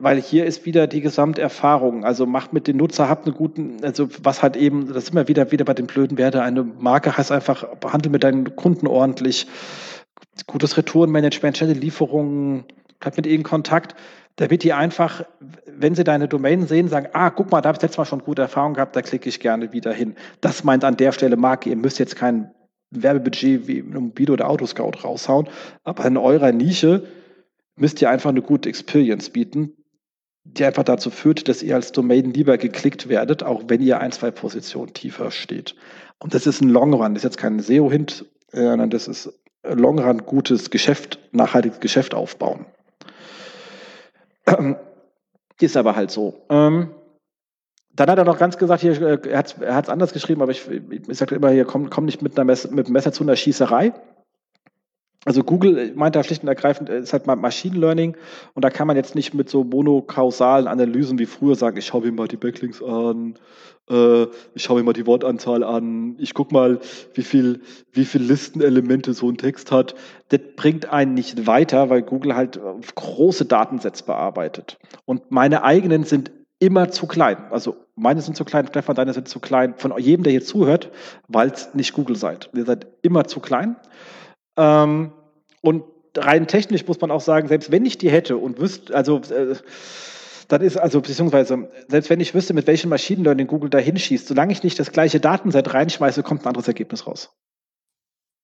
weil 0.00 0.20
hier 0.20 0.46
ist 0.46 0.64
wieder 0.64 0.86
die 0.86 1.02
Gesamterfahrung. 1.02 2.04
Also 2.04 2.24
macht 2.24 2.54
mit 2.54 2.66
den 2.66 2.78
Nutzer, 2.78 3.08
habt 3.08 3.26
einen 3.26 3.36
guten, 3.36 3.84
also 3.84 4.08
was 4.22 4.42
halt 4.42 4.56
eben, 4.56 4.88
das 4.88 5.04
ist 5.04 5.10
immer 5.10 5.28
wieder, 5.28 5.52
wieder 5.52 5.66
bei 5.66 5.74
den 5.74 5.86
blöden 5.86 6.16
Werte. 6.16 6.42
Eine 6.42 6.64
Marke 6.64 7.16
heißt 7.16 7.30
einfach, 7.30 7.76
behandle 7.76 8.10
mit 8.10 8.24
deinen 8.24 8.56
Kunden 8.56 8.86
ordentlich, 8.86 9.46
gutes 10.46 10.76
Retourenmanagement, 10.76 11.58
schnelle 11.58 11.74
Lieferungen, 11.74 12.64
bleib 12.98 13.18
mit 13.18 13.26
ihnen 13.26 13.36
in 13.36 13.42
Kontakt, 13.42 13.94
damit 14.36 14.62
die 14.62 14.72
einfach, 14.72 15.24
wenn 15.66 15.94
sie 15.94 16.04
deine 16.04 16.28
Domain 16.28 16.66
sehen, 16.66 16.88
sagen, 16.88 17.08
ah, 17.12 17.28
guck 17.28 17.50
mal, 17.50 17.60
da 17.60 17.68
habe 17.68 17.76
ich 17.76 17.82
letztes 17.82 17.98
Mal 17.98 18.04
schon 18.06 18.20
gute 18.20 18.42
Erfahrungen 18.42 18.74
gehabt, 18.74 18.96
da 18.96 19.02
klicke 19.02 19.28
ich 19.28 19.40
gerne 19.40 19.72
wieder 19.72 19.92
hin. 19.92 20.14
Das 20.40 20.64
meint 20.64 20.84
an 20.84 20.96
der 20.96 21.12
Stelle 21.12 21.36
Marke, 21.36 21.68
ihr 21.68 21.76
müsst 21.76 21.98
jetzt 21.98 22.16
kein 22.16 22.52
Werbebudget 22.90 23.68
wie 23.68 23.82
Mobile 23.82 24.32
oder 24.32 24.48
Autoscout 24.48 25.04
raushauen, 25.04 25.48
aber 25.84 26.04
in 26.06 26.16
eurer 26.16 26.52
Nische 26.52 27.06
müsst 27.76 28.00
ihr 28.02 28.10
einfach 28.10 28.30
eine 28.30 28.42
gute 28.42 28.68
Experience 28.68 29.30
bieten, 29.30 29.72
die 30.44 30.64
einfach 30.64 30.84
dazu 30.84 31.10
führt, 31.10 31.48
dass 31.48 31.62
ihr 31.62 31.74
als 31.74 31.92
Domain 31.92 32.32
lieber 32.32 32.56
geklickt 32.58 33.08
werdet, 33.08 33.42
auch 33.42 33.64
wenn 33.68 33.82
ihr 33.82 34.00
ein, 34.00 34.12
zwei 34.12 34.30
Positionen 34.30 34.94
tiefer 34.94 35.30
steht. 35.30 35.74
Und 36.18 36.34
das 36.34 36.46
ist 36.46 36.62
ein 36.62 36.70
Long 36.70 36.94
Run, 36.94 37.14
das 37.14 37.22
ist 37.22 37.30
jetzt 37.30 37.38
kein 37.38 37.60
SEO-Hint, 37.60 38.24
sondern 38.52 38.90
das 38.90 39.06
ist 39.08 39.32
Long 39.62 39.98
Run 39.98 40.24
gutes 40.24 40.70
Geschäft, 40.70 41.18
nachhaltiges 41.32 41.80
Geschäft 41.80 42.14
aufbauen. 42.14 42.66
Ist 45.60 45.76
aber 45.76 45.96
halt 45.96 46.12
so. 46.12 46.46
Ähm, 46.50 46.90
dann 47.98 48.08
hat 48.10 48.18
er 48.18 48.24
noch 48.24 48.38
ganz 48.38 48.56
gesagt, 48.58 48.80
hier, 48.80 49.00
äh, 49.02 49.28
er 49.28 49.38
hat 49.38 49.84
es 49.84 49.88
anders 49.90 50.12
geschrieben, 50.12 50.40
aber 50.40 50.52
ich, 50.52 50.68
ich 50.68 51.18
sage 51.18 51.34
immer 51.34 51.50
hier, 51.50 51.64
komm, 51.64 51.90
komm 51.90 52.04
nicht 52.04 52.22
mit, 52.22 52.36
einer 52.36 52.44
Mess, 52.44 52.70
mit 52.70 52.86
einem 52.86 52.92
Messer 52.92 53.12
zu 53.12 53.24
einer 53.24 53.34
Schießerei. 53.34 53.92
Also 55.24 55.42
Google 55.42 55.92
meint 55.96 56.14
da 56.14 56.22
schlicht 56.22 56.42
und 56.42 56.48
ergreifend, 56.48 56.88
ist 56.88 57.12
halt 57.12 57.26
Machine 57.26 57.76
Learning 57.76 58.16
und 58.54 58.64
da 58.64 58.70
kann 58.70 58.86
man 58.86 58.96
jetzt 58.96 59.16
nicht 59.16 59.34
mit 59.34 59.50
so 59.50 59.64
monokausalen 59.64 60.68
Analysen 60.68 61.18
wie 61.18 61.26
früher 61.26 61.56
sagen, 61.56 61.76
ich 61.76 61.86
schaue 61.86 62.02
mir 62.02 62.12
mal 62.12 62.28
die 62.28 62.36
Backlinks 62.36 62.80
an, 62.80 63.34
äh, 63.90 64.22
ich 64.54 64.62
schaue 64.62 64.78
mir 64.78 64.84
mal 64.84 64.92
die 64.92 65.06
Wortanzahl 65.06 65.64
an, 65.64 66.14
ich 66.20 66.34
gucke 66.34 66.54
mal, 66.54 66.78
wie 67.14 67.22
viel, 67.22 67.62
wie 67.92 68.04
viel 68.04 68.22
Listenelemente 68.22 69.12
so 69.12 69.28
ein 69.28 69.38
Text 69.38 69.72
hat. 69.72 69.96
Das 70.28 70.40
bringt 70.54 70.90
einen 70.92 71.14
nicht 71.14 71.48
weiter, 71.48 71.90
weil 71.90 72.02
Google 72.02 72.36
halt 72.36 72.60
große 72.94 73.44
Datensätze 73.44 74.04
bearbeitet. 74.04 74.78
Und 75.04 75.32
meine 75.32 75.64
eigenen 75.64 76.04
sind 76.04 76.30
immer 76.58 76.90
zu 76.90 77.06
klein. 77.06 77.36
Also 77.50 77.76
meine 77.94 78.20
sind 78.20 78.36
zu 78.36 78.44
klein, 78.44 78.66
Stefan, 78.66 78.96
deine 78.96 79.14
sind 79.14 79.28
zu 79.28 79.40
klein. 79.40 79.74
Von 79.76 79.96
jedem, 79.98 80.22
der 80.22 80.32
hier 80.32 80.44
zuhört, 80.44 80.90
weil 81.28 81.50
es 81.50 81.74
nicht 81.74 81.92
Google 81.92 82.16
seid. 82.16 82.50
Ihr 82.54 82.64
seid 82.64 82.86
immer 83.02 83.24
zu 83.24 83.40
klein. 83.40 83.76
Ähm, 84.56 85.12
und 85.60 85.84
rein 86.16 86.46
technisch 86.46 86.86
muss 86.86 87.00
man 87.00 87.10
auch 87.10 87.20
sagen, 87.20 87.48
selbst 87.48 87.70
wenn 87.70 87.86
ich 87.86 87.98
die 87.98 88.10
hätte 88.10 88.36
und 88.36 88.60
wüsste, 88.60 88.94
also 88.94 89.20
äh, 89.30 89.56
dann 90.48 90.62
ist 90.62 90.78
also, 90.78 91.02
beziehungsweise, 91.02 91.70
selbst 91.88 92.08
wenn 92.08 92.20
ich 92.20 92.34
wüsste, 92.34 92.54
mit 92.54 92.66
welchem 92.66 92.88
Machine 92.88 93.22
Learning 93.22 93.46
Google 93.46 93.68
da 93.68 93.78
hinschießt, 93.78 94.26
solange 94.26 94.52
ich 94.52 94.62
nicht 94.62 94.78
das 94.78 94.92
gleiche 94.92 95.20
Datenset 95.20 95.74
reinschmeiße, 95.74 96.22
kommt 96.22 96.42
ein 96.42 96.48
anderes 96.48 96.66
Ergebnis 96.66 97.06
raus. 97.06 97.36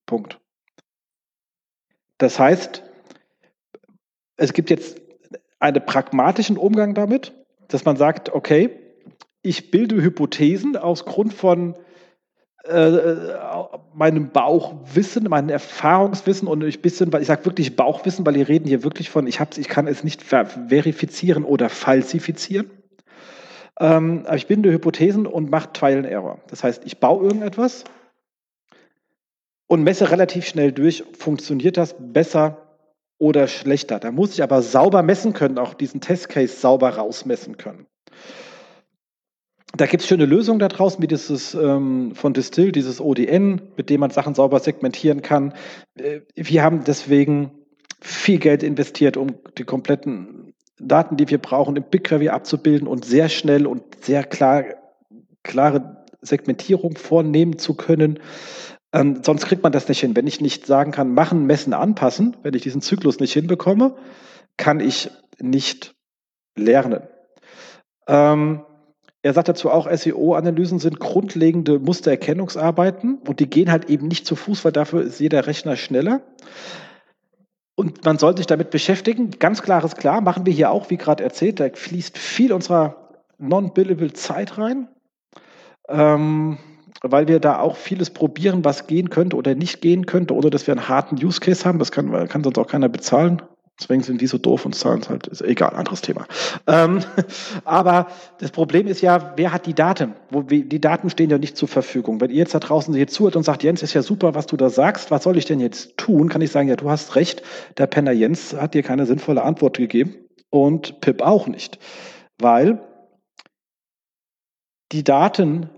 Punkt. 0.04 0.38
Das 2.18 2.38
heißt, 2.38 2.82
es 4.36 4.52
gibt 4.52 4.68
jetzt 4.68 5.00
einen 5.58 5.84
pragmatischen 5.84 6.58
Umgang 6.58 6.94
damit, 6.94 7.32
dass 7.68 7.84
man 7.84 7.96
sagt, 7.96 8.32
okay, 8.32 8.70
ich 9.42 9.70
bilde 9.70 10.02
Hypothesen 10.02 10.76
aus 10.76 11.04
Grund 11.04 11.34
von 11.34 11.74
äh, 12.64 13.16
meinem 13.92 14.30
Bauchwissen, 14.30 15.28
meinem 15.28 15.50
Erfahrungswissen 15.50 16.48
und 16.48 16.64
ein 16.64 16.80
bisschen, 16.80 17.12
weil 17.12 17.20
ich 17.20 17.28
sage 17.28 17.44
wirklich 17.44 17.76
Bauchwissen, 17.76 18.24
weil 18.24 18.36
wir 18.36 18.48
reden 18.48 18.66
hier 18.66 18.82
wirklich 18.82 19.10
von, 19.10 19.26
ich, 19.26 19.38
ich 19.56 19.68
kann 19.68 19.86
es 19.86 20.02
nicht 20.02 20.22
verifizieren 20.22 21.44
oder 21.44 21.68
falsifizieren. 21.68 22.70
Ähm, 23.78 24.22
aber 24.24 24.36
ich 24.36 24.46
binde 24.46 24.72
Hypothesen 24.72 25.26
und 25.26 25.50
mache 25.50 25.72
Trial 25.72 25.98
and 25.98 26.06
Error. 26.06 26.40
Das 26.48 26.64
heißt, 26.64 26.86
ich 26.86 27.00
baue 27.00 27.24
irgendetwas 27.24 27.84
und 29.66 29.82
messe 29.82 30.10
relativ 30.10 30.46
schnell 30.46 30.72
durch, 30.72 31.04
funktioniert 31.18 31.76
das 31.76 31.94
besser 31.98 32.63
oder 33.24 33.48
schlechter. 33.48 33.98
Da 33.98 34.12
muss 34.12 34.34
ich 34.34 34.42
aber 34.42 34.60
sauber 34.60 35.02
messen 35.02 35.32
können, 35.32 35.58
auch 35.58 35.72
diesen 35.72 36.02
Testcase 36.02 36.54
sauber 36.54 36.90
rausmessen 36.90 37.56
können. 37.56 37.86
Da 39.74 39.86
gibt 39.86 40.02
es 40.02 40.08
schöne 40.08 40.26
Lösungen 40.26 40.58
da 40.58 40.68
draußen, 40.68 41.02
wie 41.02 41.06
dieses 41.06 41.54
ähm, 41.54 42.14
von 42.14 42.34
Distill, 42.34 42.70
dieses 42.70 43.00
ODN, 43.00 43.62
mit 43.78 43.88
dem 43.88 44.00
man 44.00 44.10
Sachen 44.10 44.34
sauber 44.34 44.60
segmentieren 44.60 45.22
kann. 45.22 45.54
Äh, 45.96 46.20
wir 46.34 46.62
haben 46.62 46.84
deswegen 46.84 47.50
viel 48.02 48.38
Geld 48.38 48.62
investiert, 48.62 49.16
um 49.16 49.34
die 49.56 49.64
kompletten 49.64 50.52
Daten, 50.78 51.16
die 51.16 51.30
wir 51.30 51.38
brauchen, 51.38 51.76
im 51.76 51.84
BigQuery 51.84 52.28
abzubilden 52.28 52.86
und 52.86 53.06
sehr 53.06 53.30
schnell 53.30 53.66
und 53.66 54.04
sehr 54.04 54.22
klar, 54.22 54.64
klare 55.42 56.04
Segmentierung 56.20 56.96
vornehmen 56.96 57.58
zu 57.58 57.74
können. 57.74 58.20
Ähm, 58.94 59.24
sonst 59.24 59.46
kriegt 59.46 59.64
man 59.64 59.72
das 59.72 59.88
nicht 59.88 59.98
hin. 59.98 60.14
Wenn 60.14 60.28
ich 60.28 60.40
nicht 60.40 60.66
sagen 60.66 60.92
kann, 60.92 61.12
machen, 61.12 61.46
messen, 61.46 61.74
anpassen, 61.74 62.36
wenn 62.44 62.54
ich 62.54 62.62
diesen 62.62 62.80
Zyklus 62.80 63.18
nicht 63.18 63.32
hinbekomme, 63.32 63.96
kann 64.56 64.78
ich 64.78 65.10
nicht 65.40 65.96
lernen. 66.56 67.02
Ähm, 68.06 68.64
er 69.22 69.32
sagt 69.32 69.48
dazu 69.48 69.70
auch, 69.70 69.90
SEO-Analysen 69.90 70.78
sind 70.78 71.00
grundlegende 71.00 71.80
Mustererkennungsarbeiten 71.80 73.18
und 73.26 73.40
die 73.40 73.50
gehen 73.50 73.72
halt 73.72 73.90
eben 73.90 74.06
nicht 74.06 74.26
zu 74.26 74.36
Fuß, 74.36 74.64
weil 74.64 74.72
dafür 74.72 75.02
ist 75.02 75.18
jeder 75.18 75.46
Rechner 75.48 75.74
schneller. 75.74 76.20
Und 77.74 78.04
man 78.04 78.18
sollte 78.18 78.38
sich 78.38 78.46
damit 78.46 78.70
beschäftigen. 78.70 79.30
Ganz 79.40 79.62
klares 79.62 79.96
klar, 79.96 80.20
machen 80.20 80.46
wir 80.46 80.52
hier 80.52 80.70
auch, 80.70 80.90
wie 80.90 80.98
gerade 80.98 81.24
erzählt, 81.24 81.58
da 81.58 81.68
fließt 81.68 82.16
viel 82.16 82.52
unserer 82.52 83.10
non-billable 83.38 84.12
Zeit 84.12 84.56
rein, 84.56 84.86
ähm, 85.88 86.58
weil 87.06 87.28
wir 87.28 87.38
da 87.38 87.58
auch 87.58 87.76
vieles 87.76 88.10
probieren, 88.10 88.64
was 88.64 88.86
gehen 88.86 89.10
könnte 89.10 89.36
oder 89.36 89.54
nicht 89.54 89.80
gehen 89.80 90.06
könnte, 90.06 90.34
oder 90.34 90.50
dass 90.50 90.66
wir 90.66 90.72
einen 90.72 90.88
harten 90.88 91.22
Use 91.22 91.40
Case 91.40 91.64
haben. 91.64 91.78
Das 91.78 91.92
kann, 91.92 92.28
kann 92.28 92.42
sonst 92.42 92.58
auch 92.58 92.66
keiner 92.66 92.88
bezahlen. 92.88 93.42
Deswegen 93.78 94.02
sind 94.04 94.20
die 94.20 94.28
so 94.28 94.38
doof 94.38 94.64
und 94.64 94.74
zahlen 94.74 95.00
es 95.00 95.08
halt, 95.08 95.26
ist 95.26 95.42
egal, 95.42 95.74
anderes 95.74 96.00
Thema. 96.00 96.26
Ähm, 96.68 97.00
aber 97.64 98.06
das 98.38 98.52
Problem 98.52 98.86
ist 98.86 99.00
ja, 99.00 99.32
wer 99.36 99.52
hat 99.52 99.66
die 99.66 99.74
Daten? 99.74 100.14
Wo, 100.30 100.42
die 100.42 100.80
Daten 100.80 101.10
stehen 101.10 101.28
ja 101.28 101.38
nicht 101.38 101.56
zur 101.56 101.66
Verfügung. 101.66 102.20
Wenn 102.20 102.30
ihr 102.30 102.36
jetzt 102.36 102.54
da 102.54 102.60
draußen 102.60 102.94
hier 102.94 103.08
zuhört 103.08 103.34
und 103.34 103.42
sagt, 103.42 103.64
Jens, 103.64 103.82
ist 103.82 103.92
ja 103.92 104.02
super, 104.02 104.36
was 104.36 104.46
du 104.46 104.56
da 104.56 104.70
sagst, 104.70 105.10
was 105.10 105.24
soll 105.24 105.36
ich 105.36 105.44
denn 105.44 105.58
jetzt 105.58 105.96
tun? 105.96 106.28
Kann 106.28 106.40
ich 106.40 106.52
sagen, 106.52 106.68
ja, 106.68 106.76
du 106.76 106.88
hast 106.88 107.16
recht, 107.16 107.42
der 107.76 107.88
Penner 107.88 108.12
Jens 108.12 108.54
hat 108.54 108.74
dir 108.74 108.84
keine 108.84 109.06
sinnvolle 109.06 109.42
Antwort 109.42 109.76
gegeben 109.76 110.14
und 110.50 111.00
Pip 111.00 111.20
auch 111.20 111.48
nicht. 111.48 111.80
Weil 112.40 112.78
die 114.92 115.02
Daten 115.02 115.68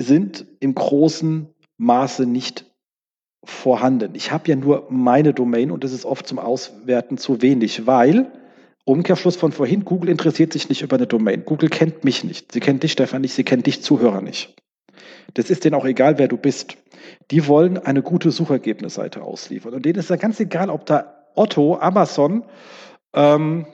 sind 0.00 0.46
im 0.60 0.74
großen 0.74 1.48
Maße 1.76 2.26
nicht 2.26 2.64
vorhanden. 3.44 4.14
Ich 4.14 4.32
habe 4.32 4.48
ja 4.48 4.56
nur 4.56 4.86
meine 4.90 5.32
Domain 5.34 5.70
und 5.70 5.84
das 5.84 5.92
ist 5.92 6.04
oft 6.04 6.26
zum 6.26 6.38
Auswerten 6.38 7.18
zu 7.18 7.42
wenig, 7.42 7.86
weil 7.86 8.32
Umkehrschluss 8.84 9.36
von 9.36 9.52
vorhin, 9.52 9.84
Google 9.84 10.10
interessiert 10.10 10.52
sich 10.52 10.68
nicht 10.68 10.82
über 10.82 10.96
eine 10.96 11.06
Domain. 11.06 11.44
Google 11.44 11.68
kennt 11.68 12.04
mich 12.04 12.24
nicht. 12.24 12.52
Sie 12.52 12.60
kennt 12.60 12.82
dich, 12.82 12.92
Stefan, 12.92 13.20
nicht. 13.20 13.34
Sie 13.34 13.44
kennt 13.44 13.66
dich, 13.66 13.82
Zuhörer 13.82 14.20
nicht. 14.20 14.56
Das 15.34 15.50
ist 15.50 15.64
denen 15.64 15.74
auch 15.74 15.84
egal, 15.84 16.18
wer 16.18 16.28
du 16.28 16.36
bist. 16.36 16.76
Die 17.30 17.46
wollen 17.46 17.78
eine 17.78 18.02
gute 18.02 18.30
Suchergebnisseite 18.30 19.22
ausliefern. 19.22 19.74
Und 19.74 19.84
denen 19.84 19.98
ist 19.98 20.10
ja 20.10 20.16
ganz 20.16 20.40
egal, 20.40 20.70
ob 20.70 20.86
da 20.86 21.26
Otto, 21.34 21.76
Amazon 21.76 22.44
ähm, 23.14 23.66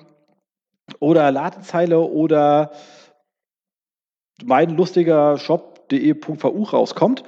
oder 0.99 1.31
Ladezeile 1.31 2.01
oder 2.01 2.73
mein 4.45 4.77
lustiger 4.77 5.39
Shop.de.vu 5.91 6.63
rauskommt. 6.65 7.23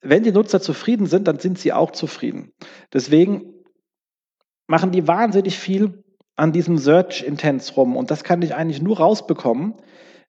Wenn 0.00 0.22
die 0.22 0.32
Nutzer 0.32 0.60
zufrieden 0.60 1.06
sind, 1.06 1.28
dann 1.28 1.38
sind 1.38 1.58
sie 1.58 1.72
auch 1.72 1.90
zufrieden. 1.90 2.52
Deswegen 2.92 3.54
machen 4.66 4.92
die 4.92 5.06
wahnsinnig 5.06 5.58
viel 5.58 6.04
an 6.36 6.52
diesem 6.52 6.78
Search 6.78 7.22
Intents 7.22 7.76
rum. 7.76 7.96
Und 7.96 8.10
das 8.10 8.24
kann 8.24 8.42
ich 8.42 8.54
eigentlich 8.54 8.80
nur 8.80 8.98
rausbekommen, 8.98 9.74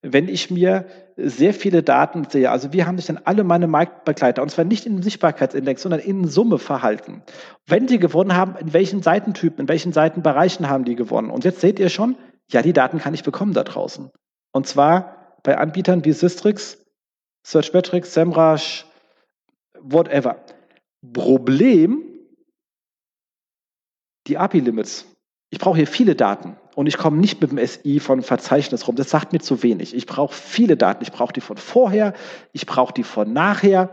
wenn 0.02 0.30
ich 0.30 0.50
mir 0.50 0.88
sehr 1.18 1.54
viele 1.54 1.84
Daten 1.84 2.26
sehe. 2.30 2.50
Also 2.50 2.72
wie 2.74 2.86
haben 2.86 2.98
sich 2.98 3.08
denn 3.08 3.20
alle 3.26 3.44
meine 3.44 3.68
Marktbegleiter, 3.68 4.42
und 4.42 4.50
zwar 4.50 4.66
nicht 4.66 4.86
in 4.86 5.04
Sichtbarkeitsindex, 5.04 5.82
sondern 5.82 6.00
in 6.00 6.28
Summe 6.28 6.58
verhalten. 6.58 7.22
Wenn 7.68 7.88
sie 7.88 8.00
gewonnen 8.00 8.36
haben, 8.36 8.56
in 8.56 8.74
welchen 8.74 9.04
Seitentypen, 9.04 9.64
in 9.64 9.68
welchen 9.68 9.92
Seitenbereichen 9.92 10.70
haben 10.70 10.86
die 10.86 10.96
gewonnen? 10.96 11.30
Und 11.30 11.44
jetzt 11.44 11.60
seht 11.60 11.80
ihr 11.80 11.90
schon, 11.90 12.16
ja, 12.50 12.62
die 12.62 12.74
Daten 12.74 13.00
kann 13.00 13.14
ich 13.14 13.24
bekommen 13.24 13.54
da 13.54 13.64
draußen. 13.64 14.10
Und 14.52 14.68
zwar 14.68 15.36
bei 15.44 15.58
Anbietern 15.58 16.06
wie 16.06 16.14
Systrix, 16.14 16.78
Searchmetrics, 17.44 18.14
SEMrush, 18.14 18.86
whatever. 19.80 20.44
Problem, 21.14 22.04
die 24.28 24.38
API-Limits. 24.38 25.06
Ich 25.50 25.60
brauche 25.60 25.78
hier 25.78 25.88
viele 25.88 26.16
Daten 26.16 26.58
und 26.76 26.88
ich 26.88 26.98
komme 26.98 27.18
nicht 27.18 27.42
mit 27.42 27.52
dem 27.52 27.66
SI 27.66 28.00
von 28.00 28.22
Verzeichnis 28.22 28.88
rum. 28.88 28.96
Das 28.96 29.10
sagt 29.10 29.34
mir 29.34 29.40
zu 29.40 29.64
wenig. 29.64 29.96
Ich 29.96 30.06
brauche 30.06 30.34
viele 30.34 30.78
Daten. 30.78 31.04
Ich 31.04 31.12
brauche 31.12 31.34
die 31.34 31.42
von 31.42 31.58
vorher, 31.58 32.14
ich 32.52 32.66
brauche 32.66 32.94
die 32.94 33.04
von 33.04 33.34
nachher 33.34 33.90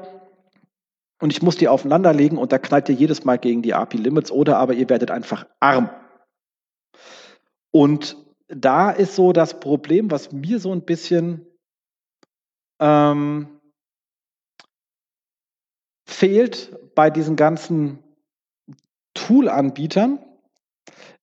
und 1.20 1.32
ich 1.32 1.42
muss 1.42 1.56
die 1.56 1.68
aufeinanderlegen 1.68 2.36
und 2.36 2.52
da 2.52 2.58
knallt 2.58 2.88
ihr 2.90 2.94
jedes 2.94 3.24
Mal 3.24 3.38
gegen 3.38 3.62
die 3.62 3.72
API-Limits 3.72 4.30
oder 4.30 4.58
aber 4.58 4.74
ihr 4.74 4.90
werdet 4.90 5.10
einfach 5.10 5.46
arm. 5.60 5.88
Und 7.70 8.16
da 8.48 8.90
ist 8.90 9.16
so 9.16 9.32
das 9.32 9.58
Problem, 9.60 10.10
was 10.10 10.32
mir 10.32 10.60
so 10.60 10.72
ein 10.72 10.82
bisschen 10.82 11.46
ähm, 12.80 13.48
fehlt 16.06 16.76
bei 16.94 17.10
diesen 17.10 17.36
ganzen 17.36 17.98
Tool-Anbietern, 19.14 20.18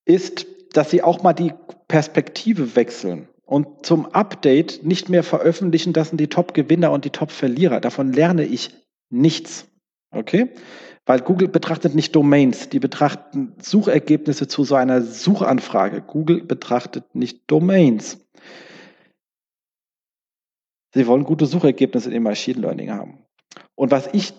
ist, 0.06 0.45
dass 0.74 0.89
sie 0.89 1.04
auch 1.04 1.24
mal 1.24 1.34
die 1.34 1.54
Perspektive 1.88 2.76
wechseln 2.76 3.28
und 3.45 3.86
zum 3.86 4.08
Update 4.08 4.84
nicht 4.84 5.10
mehr 5.10 5.24
veröffentlichen, 5.24 5.93
das 5.93 6.10
sind 6.10 6.20
die 6.20 6.28
Top-Gewinner 6.28 6.91
und 6.91 7.06
die 7.06 7.12
Top-Verlierer. 7.12 7.82
Davon 7.82 8.12
lerne 8.12 8.45
ich 8.45 8.72
nichts. 9.10 9.68
Okay? 10.12 10.49
Weil 11.06 11.20
Google 11.20 11.49
betrachtet 11.49 11.95
nicht 11.95 12.16
Domains, 12.16 12.70
die 12.70 12.80
betrachten 12.80 13.54
Suchergebnisse 13.62 14.47
zu 14.47 14.64
so 14.64 14.76
einer 14.76 15.01
Suchanfrage. 15.01 16.01
Google 16.01 16.43
betrachtet 16.43 17.14
nicht 17.14 17.41
Domains. 17.47 18.23
Sie 20.94 21.08
wollen 21.08 21.24
gute 21.24 21.46
Suchergebnisse 21.46 22.14
im 22.14 22.24
Machine 22.24 22.62
Learning 22.62 22.91
haben. 22.91 23.20
Und 23.76 23.91
was 23.91 24.10
ich, 24.14 24.34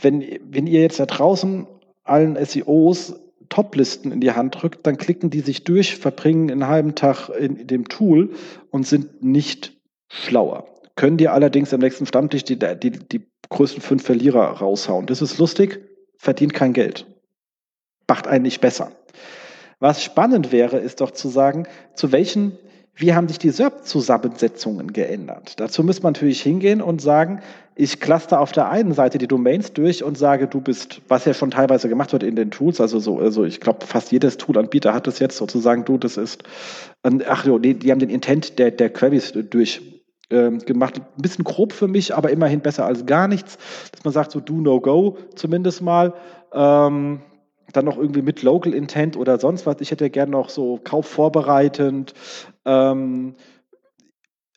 wenn, 0.00 0.24
wenn 0.44 0.66
ihr 0.66 0.80
jetzt 0.80 0.98
da 1.00 1.06
draußen 1.06 1.66
allen 2.04 2.36
SEOs 2.44 3.14
Toplisten 3.48 4.12
in 4.12 4.20
die 4.20 4.32
Hand 4.32 4.62
drückt, 4.62 4.86
dann 4.86 4.96
klicken 4.96 5.30
die 5.30 5.40
sich 5.40 5.64
durch, 5.64 5.96
verbringen 5.96 6.50
einen 6.50 6.68
halben 6.68 6.94
Tag 6.94 7.28
in 7.28 7.66
dem 7.66 7.88
Tool 7.88 8.30
und 8.70 8.86
sind 8.86 9.22
nicht 9.22 9.74
schlauer. 10.08 10.66
Können 10.96 11.18
die 11.18 11.28
allerdings 11.28 11.72
am 11.72 11.80
nächsten 11.80 12.06
Stammtisch 12.06 12.44
die, 12.44 12.58
die, 12.58 12.90
die 12.90 13.26
größten 13.50 13.82
fünf 13.82 14.04
Verlierer 14.04 14.44
raushauen. 14.44 15.06
Das 15.06 15.22
ist 15.22 15.38
lustig, 15.38 15.80
verdient 16.16 16.54
kein 16.54 16.72
Geld. 16.72 17.06
Macht 18.08 18.26
einen 18.26 18.42
nicht 18.42 18.60
besser. 18.60 18.92
Was 19.78 20.02
spannend 20.02 20.52
wäre, 20.52 20.78
ist 20.78 21.00
doch 21.00 21.10
zu 21.10 21.28
sagen, 21.28 21.66
zu 21.94 22.12
welchen, 22.12 22.58
wie 22.94 23.14
haben 23.14 23.28
sich 23.28 23.38
die 23.38 23.50
SERP-Zusammensetzungen 23.50 24.92
geändert? 24.92 25.58
Dazu 25.58 25.82
müsste 25.82 26.02
man 26.02 26.12
natürlich 26.12 26.42
hingehen 26.42 26.82
und 26.82 27.00
sagen, 27.00 27.40
ich 27.74 28.00
cluster 28.00 28.40
auf 28.40 28.52
der 28.52 28.68
einen 28.68 28.92
Seite 28.92 29.16
die 29.16 29.26
Domains 29.26 29.72
durch 29.72 30.04
und 30.04 30.18
sage, 30.18 30.46
du 30.46 30.60
bist, 30.60 31.00
was 31.08 31.24
ja 31.24 31.32
schon 31.32 31.50
teilweise 31.50 31.88
gemacht 31.88 32.12
wird 32.12 32.22
in 32.22 32.36
den 32.36 32.50
Tools, 32.50 32.80
also 32.80 32.98
so, 33.00 33.18
also 33.18 33.44
ich 33.44 33.60
glaube, 33.60 33.86
fast 33.86 34.12
jedes 34.12 34.36
Toolanbieter 34.36 34.92
hat 34.92 35.06
das 35.06 35.20
jetzt 35.20 35.38
sozusagen, 35.38 35.86
du, 35.86 35.96
das 35.96 36.18
ist, 36.18 36.44
ach 37.26 37.46
jo, 37.46 37.58
die, 37.58 37.74
die 37.74 37.90
haben 37.90 37.98
den 37.98 38.10
Intent 38.10 38.58
der, 38.58 38.70
der 38.70 38.90
Queries 38.90 39.32
durch 39.32 39.80
ähm, 40.32 40.58
gemacht. 40.60 40.98
Ein 40.98 41.22
bisschen 41.22 41.44
grob 41.44 41.72
für 41.72 41.88
mich, 41.88 42.14
aber 42.14 42.30
immerhin 42.30 42.60
besser 42.60 42.86
als 42.86 43.06
gar 43.06 43.28
nichts. 43.28 43.58
Dass 43.92 44.02
man 44.04 44.12
sagt, 44.12 44.32
so 44.32 44.40
do 44.40 44.54
no 44.54 44.80
go 44.80 45.18
zumindest 45.34 45.82
mal. 45.82 46.14
Ähm, 46.52 47.20
dann 47.72 47.84
noch 47.84 47.96
irgendwie 47.96 48.22
mit 48.22 48.42
Local 48.42 48.74
Intent 48.74 49.16
oder 49.16 49.38
sonst 49.38 49.66
was. 49.66 49.80
Ich 49.80 49.90
hätte 49.90 50.10
gerne 50.10 50.32
noch 50.32 50.50
so 50.50 50.78
Kauf 50.82 51.06
vorbereitend, 51.06 52.12
ähm, 52.64 53.34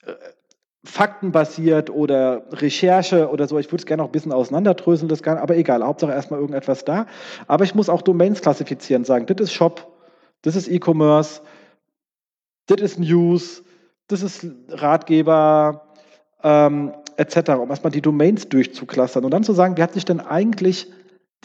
äh, 0.05 0.13
faktenbasiert 0.83 1.89
oder 1.89 2.43
Recherche 2.51 3.29
oder 3.29 3.47
so. 3.47 3.57
Ich 3.57 3.67
würde 3.67 3.81
es 3.81 3.85
gerne 3.85 4.03
noch 4.03 4.09
ein 4.09 4.11
bisschen 4.11 4.31
auseinanderdröseln, 4.31 5.09
das 5.09 5.23
kann, 5.23 5.37
aber 5.37 5.57
egal, 5.57 5.83
Hauptsache 5.83 6.11
erstmal 6.11 6.39
irgendetwas 6.39 6.85
da. 6.85 7.07
Aber 7.47 7.63
ich 7.63 7.73
muss 7.73 7.89
auch 7.89 8.01
Domains 8.01 8.41
klassifizieren, 8.41 9.03
sagen, 9.03 9.25
das 9.25 9.37
ist 9.39 9.53
Shop, 9.53 9.91
das 10.43 10.55
ist 10.55 10.67
E-Commerce, 10.67 11.41
das 12.67 12.81
ist 12.81 12.99
News, 12.99 13.63
das 14.07 14.21
ist 14.21 14.45
Ratgeber, 14.69 15.87
ähm, 16.43 16.93
etc., 17.17 17.49
um 17.59 17.69
erstmal 17.69 17.91
die 17.91 18.01
Domains 18.01 18.47
durchzuklustern 18.49 19.25
und 19.25 19.31
dann 19.31 19.43
zu 19.43 19.53
sagen, 19.53 19.77
wie 19.77 19.83
hat 19.83 19.93
sich 19.93 20.05
denn 20.05 20.19
eigentlich 20.19 20.91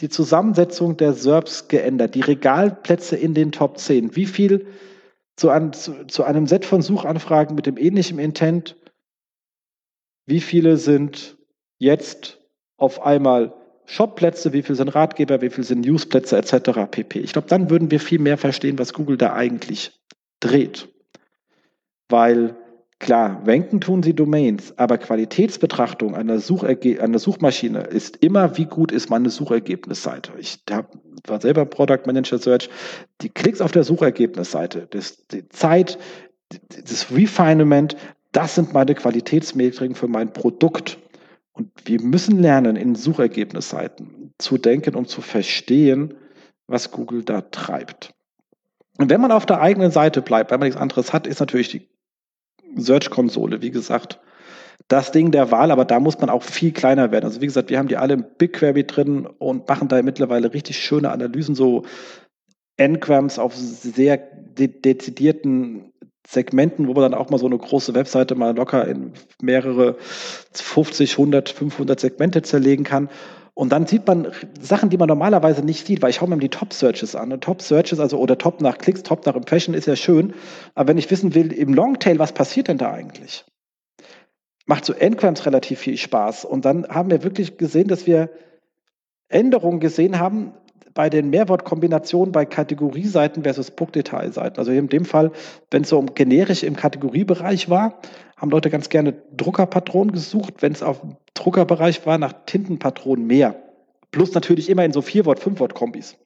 die 0.01 0.09
Zusammensetzung 0.09 0.97
der 0.97 1.13
SERPs 1.13 1.67
geändert, 1.67 2.15
die 2.15 2.21
Regalplätze 2.21 3.15
in 3.15 3.33
den 3.33 3.51
Top 3.51 3.77
10, 3.77 4.15
wie 4.15 4.25
viel 4.25 4.67
zu, 5.35 5.49
ein, 5.49 5.73
zu, 5.73 6.05
zu 6.07 6.23
einem 6.23 6.47
Set 6.47 6.65
von 6.65 6.81
Suchanfragen 6.81 7.55
mit 7.55 7.65
dem 7.65 7.77
ähnlichen 7.77 8.19
Intent, 8.19 8.77
wie 10.25 10.41
viele 10.41 10.77
sind 10.77 11.37
jetzt 11.77 12.39
auf 12.77 13.01
einmal 13.01 13.53
Shopplätze, 13.85 14.53
wie 14.53 14.61
viele 14.61 14.75
sind 14.75 14.89
Ratgeber, 14.89 15.41
wie 15.41 15.49
viele 15.49 15.65
sind 15.65 15.81
Newsplätze 15.81 16.37
etc. 16.37 16.89
pp. 16.89 17.19
Ich 17.19 17.33
glaube, 17.33 17.47
dann 17.47 17.69
würden 17.69 17.91
wir 17.91 17.99
viel 17.99 18.19
mehr 18.19 18.37
verstehen, 18.37 18.79
was 18.79 18.93
Google 18.93 19.17
da 19.17 19.33
eigentlich 19.33 19.99
dreht 20.39 20.91
weil 22.11 22.55
klar, 23.01 23.45
wenken 23.45 23.81
tun 23.81 24.03
sie 24.03 24.13
Domains, 24.13 24.77
aber 24.77 24.97
Qualitätsbetrachtung 24.97 26.15
einer, 26.15 26.39
Sucherge 26.39 27.01
einer 27.01 27.19
Suchmaschine 27.19 27.81
ist 27.81 28.17
immer, 28.17 28.57
wie 28.57 28.65
gut 28.65 28.91
ist 28.91 29.09
meine 29.09 29.29
Suchergebnisseite. 29.29 30.31
Ich 30.37 30.59
hab, 30.69 30.95
war 31.27 31.41
selber 31.41 31.65
Product 31.65 32.05
Manager 32.05 32.37
Search, 32.37 32.69
die 33.21 33.29
Klicks 33.29 33.59
auf 33.59 33.71
der 33.71 33.83
Suchergebnisseite, 33.83 34.87
das, 34.89 35.25
die 35.27 35.49
Zeit, 35.49 35.97
das 36.69 37.11
Refinement, 37.11 37.97
das 38.31 38.55
sind 38.55 38.71
meine 38.73 38.95
Qualitätsmetriken 38.95 39.95
für 39.95 40.07
mein 40.07 40.31
Produkt. 40.31 40.99
Und 41.53 41.69
wir 41.85 42.01
müssen 42.01 42.39
lernen, 42.39 42.75
in 42.75 42.95
Suchergebnisseiten 42.95 44.31
zu 44.37 44.57
denken, 44.57 44.95
um 44.95 45.05
zu 45.05 45.21
verstehen, 45.21 46.13
was 46.67 46.91
Google 46.91 47.23
da 47.23 47.41
treibt. 47.41 48.13
Und 48.97 49.09
wenn 49.09 49.19
man 49.19 49.31
auf 49.31 49.45
der 49.45 49.59
eigenen 49.59 49.91
Seite 49.91 50.21
bleibt, 50.21 50.51
weil 50.51 50.59
man 50.59 50.67
nichts 50.67 50.79
anderes 50.79 51.11
hat, 51.11 51.27
ist 51.27 51.39
natürlich 51.39 51.69
die 51.69 51.89
Search-Konsole, 52.77 53.61
wie 53.61 53.71
gesagt, 53.71 54.19
das 54.87 55.11
Ding 55.11 55.31
der 55.31 55.51
Wahl, 55.51 55.71
aber 55.71 55.85
da 55.85 55.99
muss 55.99 56.19
man 56.19 56.29
auch 56.29 56.43
viel 56.43 56.71
kleiner 56.71 57.11
werden. 57.11 57.25
Also 57.25 57.41
wie 57.41 57.45
gesagt, 57.45 57.69
wir 57.69 57.77
haben 57.77 57.87
die 57.87 57.97
alle 57.97 58.15
im 58.15 58.25
BigQuery 58.37 58.85
drin 58.85 59.25
und 59.25 59.67
machen 59.67 59.87
da 59.87 60.01
mittlerweile 60.01 60.53
richtig 60.53 60.77
schöne 60.77 61.11
Analysen, 61.11 61.55
so 61.55 61.83
Ngrams 62.79 63.39
auf 63.39 63.55
sehr 63.55 64.17
de 64.17 64.67
dezidierten 64.67 65.93
Segmenten, 66.27 66.87
wo 66.87 66.93
man 66.93 67.03
dann 67.03 67.13
auch 67.13 67.29
mal 67.29 67.37
so 67.37 67.45
eine 67.45 67.57
große 67.57 67.95
Webseite 67.95 68.35
mal 68.35 68.55
locker 68.55 68.87
in 68.87 69.13
mehrere 69.41 69.97
50, 70.53 71.13
100, 71.13 71.49
500 71.49 71.99
Segmente 71.99 72.41
zerlegen 72.41 72.85
kann. 72.85 73.09
Und 73.61 73.69
dann 73.69 73.85
sieht 73.85 74.07
man 74.07 74.31
Sachen, 74.59 74.89
die 74.89 74.97
man 74.97 75.07
normalerweise 75.07 75.63
nicht 75.63 75.85
sieht, 75.85 76.01
weil 76.01 76.09
ich 76.09 76.15
schaue 76.15 76.29
mir 76.29 76.37
die 76.39 76.49
Top-Searches 76.49 77.15
an. 77.15 77.31
Und 77.31 77.43
Top-Searches, 77.43 77.99
also 77.99 78.17
oder 78.17 78.39
Top 78.39 78.59
nach 78.59 78.79
Klicks, 78.79 79.03
Top 79.03 79.23
nach 79.27 79.35
Impression 79.35 79.75
ist 79.75 79.85
ja 79.85 79.95
schön. 79.95 80.33
Aber 80.73 80.87
wenn 80.87 80.97
ich 80.97 81.11
wissen 81.11 81.35
will, 81.35 81.53
im 81.53 81.75
Longtail, 81.75 82.17
was 82.17 82.31
passiert 82.31 82.69
denn 82.69 82.79
da 82.79 82.91
eigentlich? 82.91 83.45
Macht 84.65 84.85
so 84.85 84.93
Endclams 84.93 85.45
relativ 85.45 85.77
viel 85.77 85.97
Spaß. 85.97 86.43
Und 86.43 86.65
dann 86.65 86.87
haben 86.87 87.11
wir 87.11 87.21
wirklich 87.21 87.57
gesehen, 87.57 87.87
dass 87.87 88.07
wir 88.07 88.31
Änderungen 89.29 89.79
gesehen 89.79 90.17
haben, 90.17 90.53
bei 90.95 91.11
den 91.11 91.29
Mehrwortkombinationen 91.29 92.31
bei 92.31 92.45
Kategorieseiten 92.45 93.43
versus 93.43 93.69
Bookdetailseiten. 93.69 94.57
Also 94.57 94.71
in 94.71 94.89
dem 94.89 95.05
Fall, 95.05 95.31
wenn 95.69 95.83
es 95.83 95.89
so 95.89 95.99
um 95.99 96.15
generisch 96.15 96.63
im 96.63 96.75
Kategoriebereich 96.75 97.69
war, 97.69 97.99
haben 98.41 98.49
Leute 98.49 98.71
ganz 98.71 98.89
gerne 98.89 99.13
Druckerpatronen 99.37 100.11
gesucht. 100.11 100.55
Wenn 100.61 100.71
es 100.71 100.81
auf 100.81 101.01
dem 101.01 101.15
Druckerbereich 101.35 102.05
war, 102.07 102.17
nach 102.17 102.33
Tintenpatronen 102.47 103.27
mehr. 103.27 103.55
Plus 104.09 104.33
natürlich 104.33 104.67
immer 104.67 104.83
in 104.83 104.91
so 104.91 105.01
Fünf-Wort-Kombis. 105.03 106.17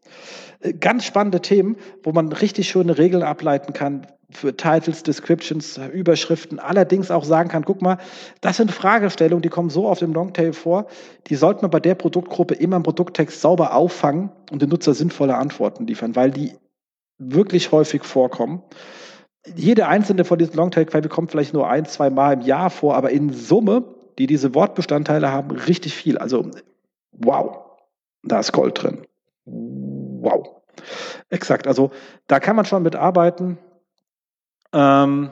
Äh, 0.62 0.74
ganz 0.74 1.04
spannende 1.04 1.42
Themen, 1.42 1.76
wo 2.04 2.14
man 2.14 2.32
richtig 2.32 2.70
schöne 2.70 2.98
Regeln 2.98 3.22
ableiten 3.22 3.74
kann 3.74 4.08
für 4.32 4.56
Titles, 4.56 5.04
Descriptions, 5.04 5.78
Überschriften, 5.94 6.58
allerdings 6.60 7.12
auch 7.12 7.24
sagen 7.24 7.50
kann, 7.50 7.64
guck 7.64 7.82
mal, 7.82 7.98
das 8.42 8.58
sind 8.58 8.72
Fragestellungen, 8.72 9.44
die 9.44 9.50
kommen 9.50 9.70
so 9.70 9.88
auf 9.88 10.00
dem 10.00 10.14
Longtail 10.14 10.54
vor, 10.54 10.88
die 11.28 11.36
sollte 11.36 11.62
man 11.62 11.70
bei 11.70 11.80
der 11.80 11.96
Produktgruppe 11.96 12.56
immer 12.56 12.78
im 12.78 12.84
Produkttext 12.84 13.40
sauber 13.40 13.76
auffangen 13.76 14.32
und 14.52 14.62
den 14.62 14.70
Nutzer 14.70 14.94
sinnvolle 14.94 15.36
Antworten 15.36 15.86
liefern, 15.86 16.16
weil 16.16 16.32
die 16.32 16.54
wirklich 17.20 17.72
häufig 17.72 18.04
vorkommen. 18.04 18.64
Jede 19.56 19.88
einzelne 19.88 20.26
von 20.26 20.40
diesen 20.40 20.56
Longtail-Query 20.56 21.10
kommt 21.10 21.32
vielleicht 21.32 21.54
nur 21.54 21.70
ein, 21.70 21.86
zwei 21.86 22.10
Mal 22.10 22.34
im 22.34 22.42
Jahr 22.42 22.70
vor, 22.70 22.96
aber 22.96 23.12
in 23.12 23.32
Summe, 23.32 23.84
die 24.18 24.28
diese 24.28 24.56
Wortbestandteile 24.56 25.32
haben, 25.32 25.52
richtig 25.52 25.94
viel. 25.94 26.18
Also, 26.18 26.50
wow, 27.12 27.60
da 28.24 28.40
ist 28.40 28.52
Gold 28.52 28.82
drin. 28.82 29.06
Wow. 29.46 30.62
Exakt. 31.30 31.68
Also, 31.68 31.92
da 32.28 32.40
kann 32.40 32.56
man 32.56 32.66
schon 32.66 32.84
mitarbeiten. 32.84 33.58
Ähm, 34.74 35.32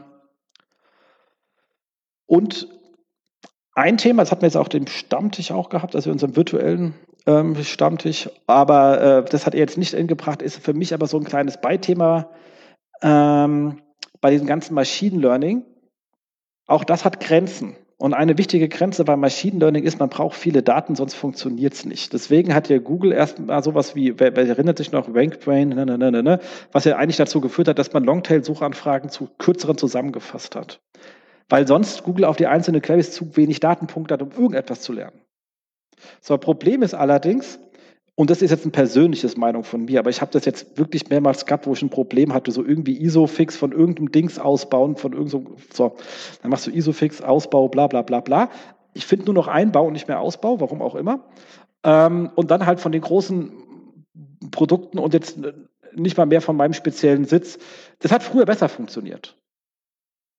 und 2.26 2.68
ein 3.76 3.98
Thema, 3.98 4.22
das 4.22 4.32
hatten 4.32 4.42
wir 4.42 4.48
jetzt 4.48 4.58
auch 4.58 4.68
den 4.68 4.88
Stammtisch 4.88 5.52
auch 5.52 5.70
gehabt, 5.70 5.96
also 5.96 6.12
unserem 6.12 6.36
virtuellen 6.36 6.94
ähm, 7.26 7.56
Stammtisch, 7.64 8.30
aber 8.48 9.02
äh, 9.02 9.26
das 9.26 9.46
hat 9.46 9.54
er 9.54 9.62
jetzt 9.62 9.78
nicht 9.78 9.96
eingebracht, 9.96 10.42
ist 10.42 10.58
für 10.58 10.74
mich 10.74 10.94
aber 10.94 11.08
so 11.08 11.18
ein 11.18 11.24
kleines 11.24 11.60
Beithema 11.60 12.30
ähm, 13.02 13.82
bei 14.24 14.32
diesem 14.32 14.48
ganzen 14.48 14.74
Machine 14.74 15.20
Learning. 15.20 15.66
Auch 16.66 16.86
das 16.86 17.04
hat 17.04 17.20
Grenzen. 17.20 17.76
Und 17.98 18.14
eine 18.14 18.38
wichtige 18.38 18.70
Grenze 18.70 19.04
beim 19.04 19.20
Machine 19.20 19.60
Learning 19.60 19.84
ist, 19.84 20.00
man 20.00 20.08
braucht 20.08 20.38
viele 20.38 20.64
Daten, 20.64 20.96
sonst 20.96 21.14
funktioniert 21.14 21.74
es 21.74 21.84
nicht. 21.84 22.14
Deswegen 22.14 22.56
hat 22.56 22.70
ja 22.70 22.78
Google 22.78 23.12
erstmal 23.12 23.62
sowas 23.62 23.96
wie, 23.96 24.18
wer, 24.18 24.34
wer 24.36 24.48
erinnert 24.48 24.78
sich 24.78 24.94
noch, 24.94 25.14
RankBrain, 25.14 25.70
ne, 25.70 25.86
ne, 25.86 25.98
ne, 25.98 26.10
ne, 26.10 26.24
ne, 26.24 26.40
was 26.72 26.86
ja 26.86 26.96
eigentlich 26.96 27.18
dazu 27.18 27.42
geführt 27.42 27.68
hat, 27.68 27.80
dass 27.80 27.92
man 27.92 28.06
Longtail-Suchanfragen 28.06 29.10
zu 29.10 29.28
kürzeren 29.38 29.78
zusammengefasst 29.78 30.56
hat. 30.56 30.80
Weil 31.50 31.68
sonst 31.68 32.04
Google 32.04 32.24
auf 32.24 32.38
die 32.38 32.48
einzelnen 32.48 32.82
Queries 32.82 33.12
zu 33.12 33.36
wenig 33.36 33.60
Datenpunkte 33.60 34.14
hat, 34.14 34.22
um 34.22 34.32
irgendetwas 34.32 34.80
zu 34.80 34.94
lernen. 34.94 35.20
So, 36.22 36.38
Problem 36.38 36.82
ist 36.82 36.94
allerdings, 36.94 37.60
und 38.16 38.30
das 38.30 38.42
ist 38.44 38.52
jetzt 38.52 38.64
eine 38.64 38.72
persönliche 38.72 39.28
Meinung 39.40 39.64
von 39.64 39.86
mir, 39.86 40.00
aber 40.00 40.12
ich 40.12 40.22
habe 40.22 40.32
das 40.32 40.46
jetzt 40.46 40.78
wirklich 40.78 41.10
mehrmals 41.10 41.46
gehabt, 41.46 41.66
wo 41.66 41.74
ich 41.74 41.82
ein 41.82 41.90
Problem 41.90 42.34
hatte, 42.34 42.52
so 42.52 42.64
irgendwie 42.64 43.02
ISO-Fix 43.02 43.56
von 43.56 43.72
irgendeinem 43.72 44.12
Dings 44.12 44.38
ausbauen, 44.38 44.96
von 44.98 45.14
irgendeinem, 45.14 45.56
so, 45.74 45.96
dann 46.42 46.52
machst 46.52 46.68
du 46.68 46.72
ISO-Fix, 46.72 47.22
Ausbau, 47.22 47.70
bla 47.70 47.88
bla 47.88 48.04
bla 48.04 48.20
bla. 48.20 48.50
Ich 48.94 49.08
finde 49.08 49.26
nur 49.26 49.34
noch 49.34 49.48
Einbau 49.48 49.88
und 49.88 49.94
nicht 49.94 50.08
mehr 50.08 50.20
Ausbau, 50.20 50.60
warum 50.60 50.84
auch 50.84 50.94
immer. 50.94 51.26
Ähm, 51.84 52.30
und 52.36 52.52
dann 52.52 52.68
halt 52.68 52.80
von 52.80 52.92
den 52.92 53.02
großen 53.02 53.52
Produkten 54.52 55.00
und 55.00 55.16
jetzt 55.16 55.40
nicht 55.96 56.18
mal 56.18 56.28
mehr 56.28 56.42
von 56.42 56.56
meinem 56.56 56.74
speziellen 56.74 57.26
Sitz. 57.26 57.58
Das 58.00 58.12
hat 58.12 58.22
früher 58.22 58.46
besser 58.46 58.70
funktioniert. 58.70 59.38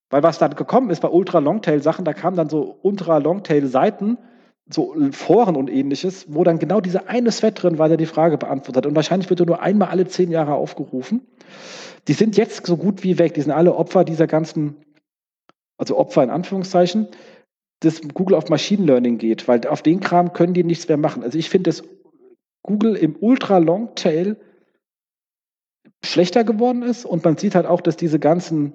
Weil 0.09 0.23
was 0.23 0.37
dann 0.37 0.55
gekommen 0.55 0.91
ist 0.91 1.01
bei 1.01 1.09
Ultra-Longtail-Sachen, 1.09 2.05
da 2.05 2.13
kamen 2.13 2.37
dann 2.37 2.47
so 2.47 2.79
Ultra-Longtail-Seiten, 2.83 4.17
so 4.69 4.95
Foren 5.11 5.55
und 5.55 5.69
ähnliches, 5.69 6.25
wo 6.27 6.43
dann 6.43 6.59
genau 6.59 6.81
diese 6.81 7.07
eine 7.07 7.29
Thread 7.29 7.61
drin 7.61 7.77
war, 7.77 7.87
der 7.87 7.97
die 7.97 8.05
Frage 8.05 8.37
beantwortet 8.37 8.77
hat. 8.77 8.85
Und 8.87 8.95
wahrscheinlich 8.95 9.29
wird 9.29 9.39
er 9.39 9.45
nur 9.45 9.61
einmal 9.61 9.89
alle 9.89 10.07
zehn 10.07 10.31
Jahre 10.31 10.55
aufgerufen. 10.55 11.21
Die 12.07 12.13
sind 12.13 12.37
jetzt 12.37 12.65
so 12.65 12.77
gut 12.77 13.03
wie 13.03 13.19
weg. 13.19 13.33
Die 13.35 13.41
sind 13.41 13.51
alle 13.51 13.75
Opfer 13.75 14.03
dieser 14.03 14.27
ganzen, 14.27 14.77
also 15.77 15.97
Opfer 15.97 16.23
in 16.23 16.29
Anführungszeichen, 16.29 17.07
dass 17.81 18.01
Google 18.01 18.35
auf 18.35 18.49
Machine 18.49 18.85
Learning 18.85 19.17
geht, 19.17 19.47
weil 19.47 19.65
auf 19.67 19.81
den 19.81 19.99
Kram 19.99 20.33
können 20.33 20.53
die 20.53 20.63
nichts 20.63 20.87
mehr 20.87 20.97
machen. 20.97 21.23
Also 21.23 21.37
ich 21.37 21.49
finde, 21.49 21.69
dass 21.69 21.83
Google 22.63 22.95
im 22.95 23.15
Ultra 23.19 23.59
Long 23.59 23.93
Tail 23.93 24.37
schlechter 26.03 26.43
geworden 26.43 26.81
ist 26.81 27.05
und 27.05 27.23
man 27.23 27.37
sieht 27.37 27.53
halt 27.53 27.67
auch, 27.67 27.81
dass 27.81 27.97
diese 27.97 28.19
ganzen 28.19 28.73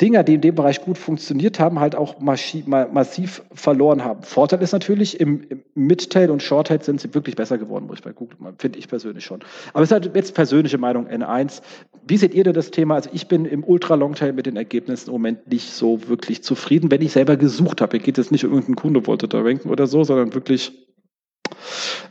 Dinger, 0.00 0.24
die 0.24 0.34
in 0.34 0.40
dem 0.40 0.56
Bereich 0.56 0.80
gut 0.80 0.98
funktioniert 0.98 1.60
haben, 1.60 1.78
halt 1.78 1.94
auch 1.94 2.18
massiv 2.18 3.42
verloren 3.52 4.04
haben. 4.04 4.24
Vorteil 4.24 4.60
ist 4.60 4.72
natürlich, 4.72 5.20
im, 5.20 5.42
im 5.48 5.62
Midtail 5.74 6.30
und 6.30 6.42
Shorttail 6.42 6.82
sind 6.82 7.00
sie 7.00 7.14
wirklich 7.14 7.36
besser 7.36 7.58
geworden, 7.58 7.86
muss 7.86 7.98
ich 7.98 8.04
bei 8.04 8.12
Google, 8.12 8.36
finde 8.58 8.78
ich 8.80 8.88
persönlich 8.88 9.24
schon. 9.24 9.40
Aber 9.72 9.84
es 9.84 9.90
ist 9.90 9.92
halt 9.92 10.16
jetzt 10.16 10.34
persönliche 10.34 10.78
Meinung 10.78 11.06
N1. 11.06 11.62
Wie 12.08 12.16
seht 12.16 12.34
ihr 12.34 12.42
denn 12.42 12.54
das 12.54 12.72
Thema? 12.72 12.96
Also 12.96 13.10
ich 13.12 13.28
bin 13.28 13.44
im 13.44 13.62
Ultra-Longtail 13.62 14.32
mit 14.32 14.46
den 14.46 14.56
Ergebnissen 14.56 15.10
im 15.10 15.12
Moment 15.12 15.48
nicht 15.48 15.70
so 15.70 16.08
wirklich 16.08 16.42
zufrieden, 16.42 16.90
wenn 16.90 17.00
ich 17.00 17.12
selber 17.12 17.36
gesucht 17.36 17.80
habe. 17.80 17.96
Hier 17.96 18.04
geht 18.04 18.18
es 18.18 18.32
nicht 18.32 18.44
um 18.44 18.50
irgendeinen 18.50 18.76
Kunde 18.76 19.06
wollte 19.06 19.28
da 19.28 19.42
ranken 19.42 19.70
oder 19.70 19.86
so, 19.86 20.02
sondern 20.02 20.34
wirklich 20.34 20.72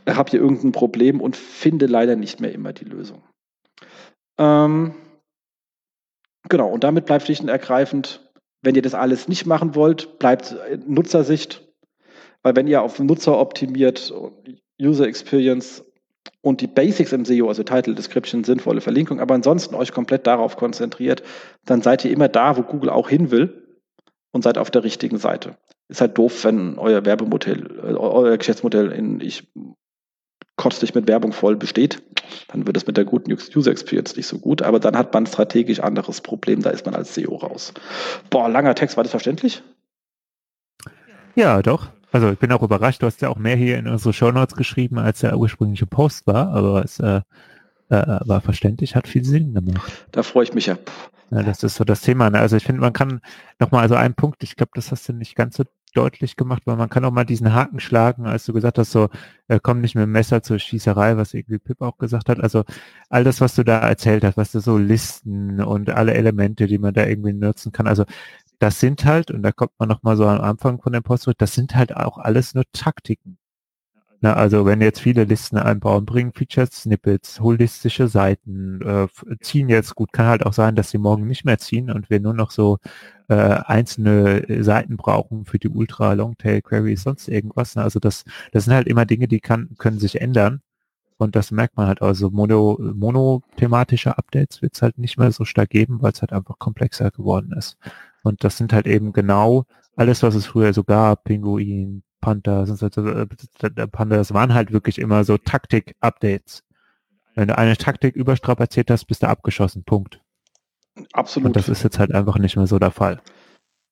habe 0.08 0.30
hier 0.30 0.40
irgendein 0.40 0.72
Problem 0.72 1.20
und 1.20 1.36
finde 1.36 1.84
leider 1.84 2.16
nicht 2.16 2.40
mehr 2.40 2.52
immer 2.52 2.72
die 2.72 2.84
Lösung. 2.84 3.22
Ähm, 4.38 4.94
Genau, 6.54 6.68
und 6.68 6.84
damit 6.84 7.06
bleibt 7.06 7.24
schlicht 7.24 7.42
und 7.42 7.48
ergreifend, 7.48 8.20
wenn 8.62 8.76
ihr 8.76 8.82
das 8.82 8.94
alles 8.94 9.26
nicht 9.26 9.44
machen 9.44 9.74
wollt, 9.74 10.20
bleibt 10.20 10.54
Nutzersicht, 10.86 11.66
weil 12.44 12.54
wenn 12.54 12.68
ihr 12.68 12.80
auf 12.80 13.00
Nutzer 13.00 13.40
optimiert, 13.40 14.14
User 14.80 15.08
Experience 15.08 15.84
und 16.42 16.60
die 16.60 16.68
Basics 16.68 17.10
im 17.10 17.24
SEO, 17.24 17.48
also 17.48 17.64
Title, 17.64 17.96
Description, 17.96 18.44
sinnvolle 18.44 18.80
Verlinkung, 18.80 19.18
aber 19.18 19.34
ansonsten 19.34 19.74
euch 19.74 19.90
komplett 19.90 20.28
darauf 20.28 20.56
konzentriert, 20.56 21.24
dann 21.64 21.82
seid 21.82 22.04
ihr 22.04 22.12
immer 22.12 22.28
da, 22.28 22.56
wo 22.56 22.62
Google 22.62 22.90
auch 22.90 23.08
hin 23.08 23.32
will 23.32 23.80
und 24.30 24.44
seid 24.44 24.56
auf 24.56 24.70
der 24.70 24.84
richtigen 24.84 25.18
Seite. 25.18 25.56
Ist 25.88 26.02
halt 26.02 26.16
doof, 26.16 26.44
wenn 26.44 26.78
euer 26.78 27.04
Werbemodell, 27.04 27.80
äh, 27.82 27.94
euer 27.96 28.38
Geschäftsmodell 28.38 28.92
in 28.92 29.20
ich 29.20 29.52
kotzig 30.54 30.94
mit 30.94 31.08
Werbung 31.08 31.32
voll 31.32 31.56
besteht, 31.56 32.04
dann 32.48 32.66
wird 32.66 32.76
es 32.76 32.86
mit 32.86 32.96
der 32.96 33.04
guten 33.04 33.32
User 33.32 33.70
Experience 33.70 34.16
nicht 34.16 34.26
so 34.26 34.38
gut. 34.38 34.62
Aber 34.62 34.80
dann 34.80 34.96
hat 34.96 35.12
man 35.12 35.26
strategisch 35.26 35.80
anderes 35.80 36.20
Problem, 36.20 36.62
da 36.62 36.70
ist 36.70 36.86
man 36.86 36.94
als 36.94 37.14
SEO 37.14 37.36
raus. 37.36 37.72
Boah, 38.30 38.48
langer 38.48 38.74
Text, 38.74 38.96
war 38.96 39.04
das 39.04 39.10
verständlich? 39.10 39.62
Ja, 41.34 41.62
doch. 41.62 41.88
Also 42.12 42.30
ich 42.30 42.38
bin 42.38 42.52
auch 42.52 42.62
überrascht, 42.62 43.02
du 43.02 43.06
hast 43.06 43.22
ja 43.22 43.28
auch 43.28 43.38
mehr 43.38 43.56
hier 43.56 43.76
in 43.76 43.88
unsere 43.88 44.12
Show 44.12 44.30
Notes 44.30 44.54
geschrieben, 44.54 44.98
als 44.98 45.20
der 45.20 45.36
ursprüngliche 45.36 45.86
Post 45.86 46.28
war, 46.28 46.52
aber 46.52 46.84
es 46.84 47.00
äh, 47.00 47.22
äh, 47.88 48.20
war 48.24 48.40
verständlich, 48.40 48.94
hat 48.94 49.08
viel 49.08 49.24
Sinn 49.24 49.52
gemacht. 49.52 50.06
Da 50.12 50.22
freue 50.22 50.44
ich 50.44 50.54
mich 50.54 50.66
ja. 50.66 50.78
ja. 51.30 51.42
Das 51.42 51.62
ist 51.62 51.74
so 51.74 51.84
das 51.84 52.02
Thema. 52.02 52.30
Ne? 52.30 52.38
Also 52.38 52.56
ich 52.56 52.64
finde, 52.64 52.80
man 52.80 52.92
kann 52.92 53.20
nochmal, 53.58 53.82
also 53.82 53.96
ein 53.96 54.14
Punkt, 54.14 54.44
ich 54.44 54.54
glaube, 54.54 54.70
das 54.74 54.92
hast 54.92 55.08
du 55.08 55.12
nicht 55.12 55.34
ganz 55.34 55.56
so 55.56 55.64
deutlich 55.94 56.36
gemacht, 56.36 56.62
weil 56.66 56.76
man 56.76 56.88
kann 56.90 57.04
auch 57.04 57.10
mal 57.12 57.24
diesen 57.24 57.54
Haken 57.54 57.80
schlagen, 57.80 58.26
als 58.26 58.44
du 58.44 58.52
gesagt 58.52 58.78
hast, 58.78 58.92
so, 58.92 59.08
äh, 59.48 59.60
komm 59.62 59.80
nicht 59.80 59.94
mit 59.94 60.02
dem 60.02 60.12
Messer 60.12 60.42
zur 60.42 60.58
Schießerei, 60.58 61.16
was 61.16 61.34
irgendwie 61.34 61.58
Pip 61.58 61.80
auch 61.82 61.98
gesagt 61.98 62.28
hat. 62.28 62.40
Also 62.40 62.64
all 63.08 63.24
das, 63.24 63.40
was 63.40 63.54
du 63.54 63.64
da 63.64 63.78
erzählt 63.78 64.24
hast, 64.24 64.36
was 64.36 64.52
du 64.52 64.60
so 64.60 64.78
Listen 64.78 65.60
und 65.62 65.90
alle 65.90 66.14
Elemente, 66.14 66.66
die 66.66 66.78
man 66.78 66.94
da 66.94 67.06
irgendwie 67.06 67.32
nutzen 67.32 67.72
kann. 67.72 67.86
Also 67.86 68.04
das 68.58 68.80
sind 68.80 69.04
halt, 69.04 69.30
und 69.30 69.42
da 69.42 69.52
kommt 69.52 69.72
man 69.78 69.88
nochmal 69.88 70.16
so 70.16 70.26
am 70.26 70.40
Anfang 70.40 70.80
von 70.80 70.92
dem 70.92 71.02
Post, 71.02 71.28
das 71.38 71.54
sind 71.54 71.74
halt 71.74 71.96
auch 71.96 72.18
alles 72.18 72.54
nur 72.54 72.64
Taktiken. 72.72 73.38
Na, 74.24 74.32
also 74.32 74.64
wenn 74.64 74.80
jetzt 74.80 75.00
viele 75.00 75.24
Listen 75.24 75.58
einbauen, 75.58 76.06
bringen 76.06 76.32
Featured 76.32 76.72
Snippets, 76.72 77.40
holistische 77.40 78.08
Seiten, 78.08 78.80
äh, 78.80 79.06
ziehen 79.42 79.68
jetzt 79.68 79.94
gut, 79.94 80.14
kann 80.14 80.24
halt 80.24 80.46
auch 80.46 80.54
sein, 80.54 80.76
dass 80.76 80.88
sie 80.88 80.96
morgen 80.96 81.26
nicht 81.26 81.44
mehr 81.44 81.58
ziehen 81.58 81.90
und 81.90 82.08
wir 82.08 82.20
nur 82.20 82.32
noch 82.32 82.50
so 82.50 82.78
äh, 83.28 83.34
einzelne 83.34 84.64
Seiten 84.64 84.96
brauchen 84.96 85.44
für 85.44 85.58
die 85.58 85.68
Ultra 85.68 86.14
Longtail 86.14 86.62
Queries, 86.62 87.02
sonst 87.02 87.28
irgendwas. 87.28 87.76
Ne? 87.76 87.82
Also 87.82 88.00
das, 88.00 88.24
das 88.50 88.64
sind 88.64 88.72
halt 88.72 88.88
immer 88.88 89.04
Dinge, 89.04 89.28
die 89.28 89.40
kann, 89.40 89.74
können 89.76 89.98
sich 89.98 90.22
ändern. 90.22 90.62
Und 91.18 91.36
das 91.36 91.50
merkt 91.50 91.76
man 91.76 91.88
halt 91.88 92.00
also 92.00 92.30
mono, 92.30 92.78
monothematische 92.80 94.16
Updates 94.16 94.62
wird 94.62 94.74
es 94.74 94.80
halt 94.80 94.96
nicht 94.96 95.18
mehr 95.18 95.32
so 95.32 95.44
stark 95.44 95.68
geben, 95.68 96.00
weil 96.00 96.12
es 96.12 96.22
halt 96.22 96.32
einfach 96.32 96.58
komplexer 96.58 97.10
geworden 97.10 97.52
ist. 97.52 97.76
Und 98.22 98.42
das 98.42 98.56
sind 98.56 98.72
halt 98.72 98.86
eben 98.86 99.12
genau 99.12 99.66
alles, 99.96 100.22
was 100.22 100.34
es 100.34 100.46
früher 100.46 100.72
so 100.72 100.82
gab, 100.82 101.24
Pinguin, 101.24 102.02
Panther, 102.24 102.66
äh, 102.66 103.86
Panther, 103.86 104.16
das 104.16 104.32
waren 104.32 104.54
halt 104.54 104.72
wirklich 104.72 104.98
immer 104.98 105.24
so 105.24 105.36
Taktik-Updates. 105.36 106.64
Wenn 107.34 107.48
du 107.48 107.58
eine 107.58 107.76
Taktik 107.76 108.16
überstrapaziert 108.16 108.90
hast, 108.90 109.04
bist 109.04 109.22
du 109.22 109.28
abgeschossen. 109.28 109.84
Punkt. 109.84 110.20
Absolut. 111.12 111.48
Und 111.48 111.56
das 111.56 111.68
ist 111.68 111.82
jetzt 111.82 111.98
halt 111.98 112.14
einfach 112.14 112.38
nicht 112.38 112.56
mehr 112.56 112.66
so 112.66 112.78
der 112.78 112.92
Fall. 112.92 113.20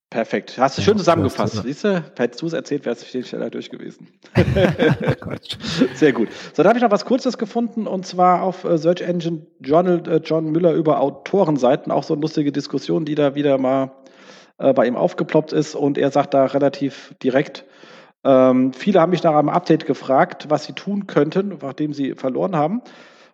Perfekt. 0.08 0.56
Hast 0.56 0.78
du 0.78 0.82
schön 0.82 0.96
zusammengefasst. 0.96 1.62
Siehst 1.62 1.84
du, 1.84 2.02
hättest 2.16 2.40
du 2.40 2.46
es 2.46 2.54
erzählt, 2.54 2.86
wärst 2.86 3.02
du 3.02 3.06
viel 3.06 3.24
schneller 3.26 3.50
durch 3.50 3.68
gewesen. 3.68 4.08
Sehr 5.94 6.12
gut. 6.12 6.28
So, 6.54 6.62
da 6.62 6.70
habe 6.70 6.78
ich 6.78 6.82
noch 6.82 6.90
was 6.90 7.04
Kurzes 7.04 7.36
gefunden 7.36 7.86
und 7.86 8.06
zwar 8.06 8.42
auf 8.42 8.64
äh, 8.64 8.78
Search 8.78 9.02
Engine 9.02 9.46
Journal 9.60 10.02
äh, 10.08 10.20
John 10.24 10.52
Müller 10.52 10.72
über 10.72 11.00
Autorenseiten. 11.00 11.92
Auch 11.92 12.04
so 12.04 12.14
eine 12.14 12.22
lustige 12.22 12.50
Diskussion, 12.50 13.04
die 13.04 13.14
da 13.14 13.34
wieder 13.34 13.58
mal 13.58 13.92
bei 14.58 14.86
ihm 14.86 14.94
aufgeploppt 14.94 15.52
ist 15.52 15.74
und 15.74 15.98
er 15.98 16.12
sagt 16.12 16.34
da 16.34 16.44
relativ 16.44 17.14
direkt, 17.20 17.64
ähm, 18.24 18.72
viele 18.72 19.00
haben 19.00 19.10
mich 19.10 19.22
nach 19.22 19.34
einem 19.34 19.48
Update 19.48 19.86
gefragt, 19.86 20.46
was 20.48 20.64
sie 20.64 20.72
tun 20.72 21.06
könnten, 21.06 21.58
nachdem 21.60 21.92
sie 21.92 22.14
verloren 22.14 22.56
haben. 22.56 22.82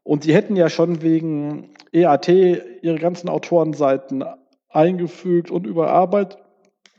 Und 0.02 0.24
sie 0.24 0.34
hätten 0.34 0.56
ja 0.56 0.70
schon 0.70 1.02
wegen 1.02 1.70
EAT 1.92 2.28
ihre 2.28 2.98
ganzen 2.98 3.28
Autorenseiten 3.28 4.24
eingefügt 4.70 5.50
und 5.50 5.66
überarbeitet 5.66 6.38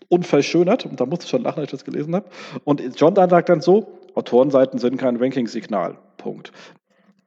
und 0.10 0.28
verschönert. 0.28 0.86
Und 0.86 1.00
da 1.00 1.06
musste 1.06 1.26
ich 1.26 1.32
schon 1.32 1.44
lachen, 1.44 1.60
als 1.60 1.68
ich 1.68 1.80
das 1.80 1.86
gelesen 1.86 2.16
habe. 2.16 2.30
Und 2.64 2.82
John 3.00 3.16
dann 3.16 3.30
sagt 3.30 3.50
dann 3.50 3.62
so, 3.62 4.00
Autorenseiten 4.16 4.80
sind 4.80 4.98
kein 4.98 5.18
Ranking-Signal. 5.18 5.98
Punkt. 6.18 6.52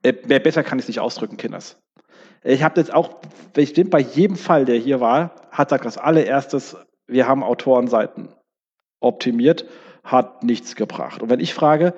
Äh, 0.02 0.14
mehr 0.26 0.40
besser 0.40 0.62
kann 0.62 0.78
ich 0.78 0.84
es 0.84 0.88
nicht 0.88 1.00
ausdrücken, 1.00 1.36
Kinders. 1.36 1.78
Ich 2.44 2.62
habe 2.62 2.80
jetzt 2.80 2.92
auch, 2.92 3.20
bestimmt 3.52 3.90
bei 3.90 4.00
jedem 4.00 4.36
Fall, 4.36 4.64
der 4.64 4.76
hier 4.76 5.00
war, 5.00 5.34
hat 5.50 5.70
er 5.72 5.78
das 5.78 5.96
allererstes, 5.96 6.76
wir 7.06 7.28
haben 7.28 7.44
Autorenseiten 7.44 8.28
optimiert, 9.00 9.64
hat 10.02 10.42
nichts 10.42 10.76
gebracht. 10.76 11.22
Und 11.22 11.30
wenn 11.30 11.40
ich 11.40 11.54
frage, 11.54 11.94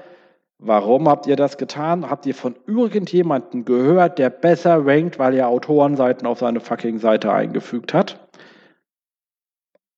warum 0.59 1.09
habt 1.09 1.27
ihr 1.27 1.37
das 1.37 1.59
getan? 1.59 2.11
Habt 2.11 2.27
ihr 2.27 2.35
von 2.35 2.57
irgendjemandem 2.67 3.65
gehört, 3.65 4.19
der 4.19 4.31
besser 4.31 4.85
rankt, 4.87 5.19
weil 5.19 5.35
er 5.35 5.49
Autorenseiten 5.49 6.27
auf 6.27 6.39
seine 6.39 6.61
fucking 6.61 6.99
Seite 6.99 7.33
eingefügt 7.33 7.95
hat? 7.95 8.29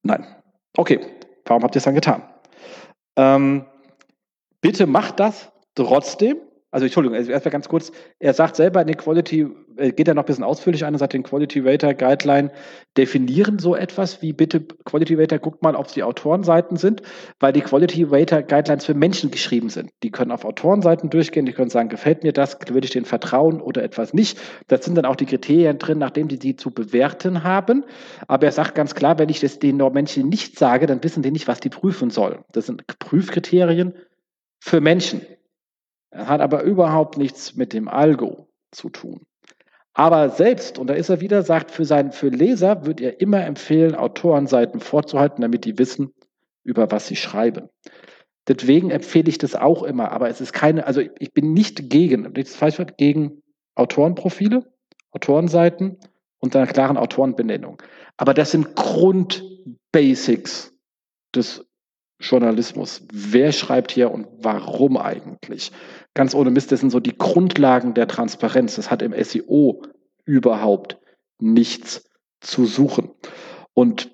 Nein. 0.02 0.26
Okay, 0.76 1.00
warum 1.44 1.62
habt 1.62 1.74
ihr 1.74 1.78
es 1.78 1.84
dann 1.84 1.94
getan? 1.94 2.22
Ähm, 3.16 3.64
bitte 4.60 4.86
macht 4.86 5.20
das 5.20 5.50
trotzdem, 5.74 6.38
also 6.70 6.84
Entschuldigung, 6.84 7.16
also 7.16 7.30
erstmal 7.30 7.52
ganz 7.52 7.68
kurz, 7.68 7.92
er 8.18 8.34
sagt 8.34 8.56
selber 8.56 8.80
in 8.80 8.88
den 8.88 8.96
Quality, 8.96 9.46
äh, 9.76 9.92
geht 9.92 10.08
er 10.08 10.14
noch 10.14 10.24
ein 10.24 10.26
bisschen 10.26 10.44
ausführlich 10.44 10.84
ein 10.84 10.94
und 10.94 10.98
sagt, 10.98 11.12
den 11.12 11.22
Quality 11.22 11.60
Rater 11.60 11.94
Guideline 11.94 12.50
definieren 12.96 13.58
so 13.58 13.76
etwas 13.76 14.20
wie 14.20 14.32
bitte 14.32 14.60
Quality 14.60 15.14
Rater, 15.14 15.38
guckt 15.38 15.62
mal, 15.62 15.76
ob 15.76 15.86
es 15.86 15.92
die 15.92 16.02
Autorenseiten 16.02 16.76
sind, 16.76 17.02
weil 17.38 17.52
die 17.52 17.60
Quality 17.60 18.04
Rater 18.04 18.42
Guidelines 18.42 18.84
für 18.84 18.94
Menschen 18.94 19.30
geschrieben 19.30 19.68
sind. 19.68 19.90
Die 20.02 20.10
können 20.10 20.32
auf 20.32 20.44
Autorenseiten 20.44 21.08
durchgehen, 21.08 21.46
die 21.46 21.52
können 21.52 21.70
sagen, 21.70 21.88
gefällt 21.88 22.24
mir 22.24 22.32
das, 22.32 22.58
würde 22.68 22.84
ich 22.84 22.90
denen 22.90 23.06
vertrauen 23.06 23.60
oder 23.60 23.84
etwas 23.84 24.12
nicht. 24.12 24.38
Das 24.66 24.84
sind 24.84 24.96
dann 24.96 25.04
auch 25.04 25.16
die 25.16 25.26
Kriterien 25.26 25.78
drin, 25.78 25.98
nachdem 25.98 26.26
die 26.28 26.38
die 26.38 26.56
zu 26.56 26.72
bewerten 26.72 27.44
haben. 27.44 27.84
Aber 28.26 28.46
er 28.46 28.52
sagt 28.52 28.74
ganz 28.74 28.94
klar, 28.94 29.18
wenn 29.18 29.28
ich 29.28 29.40
das 29.40 29.60
den 29.60 29.76
Menschen 29.76 30.28
nicht 30.28 30.58
sage, 30.58 30.86
dann 30.86 31.02
wissen 31.04 31.22
die 31.22 31.30
nicht, 31.30 31.46
was 31.46 31.60
die 31.60 31.70
prüfen 31.70 32.10
sollen. 32.10 32.44
Das 32.52 32.66
sind 32.66 32.86
Prüfkriterien 32.98 33.94
für 34.58 34.80
Menschen 34.80 35.22
hat 36.16 36.40
aber 36.40 36.62
überhaupt 36.62 37.18
nichts 37.18 37.56
mit 37.56 37.72
dem 37.72 37.88
Algo 37.88 38.48
zu 38.70 38.90
tun. 38.90 39.26
Aber 39.94 40.28
selbst, 40.28 40.78
und 40.78 40.88
da 40.88 40.94
ist 40.94 41.08
er 41.08 41.22
wieder, 41.22 41.42
sagt, 41.42 41.70
für, 41.70 41.86
seinen, 41.86 42.12
für 42.12 42.28
Leser 42.28 42.84
wird 42.84 43.00
er 43.00 43.20
immer 43.20 43.44
empfehlen, 43.44 43.94
Autorenseiten 43.94 44.80
vorzuhalten, 44.80 45.40
damit 45.40 45.64
die 45.64 45.78
wissen, 45.78 46.12
über 46.64 46.90
was 46.90 47.06
sie 47.06 47.16
schreiben. 47.16 47.70
Deswegen 48.46 48.90
empfehle 48.90 49.28
ich 49.28 49.38
das 49.38 49.54
auch 49.54 49.82
immer, 49.82 50.12
aber 50.12 50.28
es 50.28 50.40
ist 50.40 50.52
keine, 50.52 50.86
also 50.86 51.00
ich 51.00 51.32
bin 51.32 51.52
nicht 51.52 51.88
gegen, 51.88 52.32
nichts 52.32 52.54
falsch 52.54 52.80
gegen 52.98 53.42
Autorenprofile, 53.74 54.70
Autorenseiten 55.12 55.98
und 56.38 56.54
einer 56.54 56.66
klaren 56.66 56.98
Autorenbenennung. 56.98 57.82
Aber 58.16 58.34
das 58.34 58.50
sind 58.50 58.76
Grundbasics 58.76 60.74
des 61.34 61.66
Journalismus. 62.20 63.02
Wer 63.12 63.52
schreibt 63.52 63.92
hier 63.92 64.10
und 64.10 64.26
warum 64.38 64.96
eigentlich? 64.96 65.72
Ganz 66.16 66.34
ohne 66.34 66.50
Mist, 66.50 66.72
das 66.72 66.80
sind 66.80 66.90
so 66.90 66.98
die 66.98 67.16
Grundlagen 67.16 67.94
der 67.94 68.08
Transparenz. 68.08 68.74
Das 68.74 68.90
hat 68.90 69.02
im 69.02 69.14
SEO 69.22 69.82
überhaupt 70.24 70.98
nichts 71.38 72.10
zu 72.40 72.66
suchen. 72.66 73.10
Und 73.74 74.10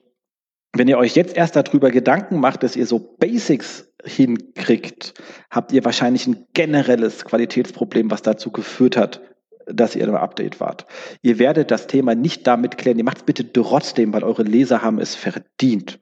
wenn 0.75 0.89
ihr 0.89 0.99
euch 0.99 1.15
jetzt 1.15 1.37
erst 1.37 1.57
darüber 1.57 1.91
Gedanken 1.91 2.41
macht, 2.41 2.63
dass 2.63 2.77
ihr 2.77 2.87
so 2.87 2.99
Basics 2.99 3.93
hinkriegt, 4.05 5.15
habt 5.51 5.73
ihr 5.73 5.85
wahrscheinlich 5.85 6.27
ein 6.27 6.47
generelles 6.53 7.25
Qualitätsproblem, 7.25 8.11
was 8.11 8.23
dazu 8.23 8.51
geführt 8.51 8.97
hat, 8.97 9.23
dass 9.67 9.97
ihr 9.97 10.05
im 10.07 10.15
Update 10.15 10.61
wart. 10.61 10.87
Ihr 11.23 11.39
werdet 11.39 11.71
das 11.71 11.87
Thema 11.87 12.15
nicht 12.15 12.47
damit 12.47 12.77
klären. 12.77 12.99
Ihr 12.99 13.05
macht 13.05 13.19
es 13.19 13.23
bitte 13.23 13.53
trotzdem, 13.53 14.13
weil 14.13 14.25
eure 14.25 14.43
Leser 14.43 14.83
haben 14.83 14.99
es 14.99 15.15
verdient 15.15 16.01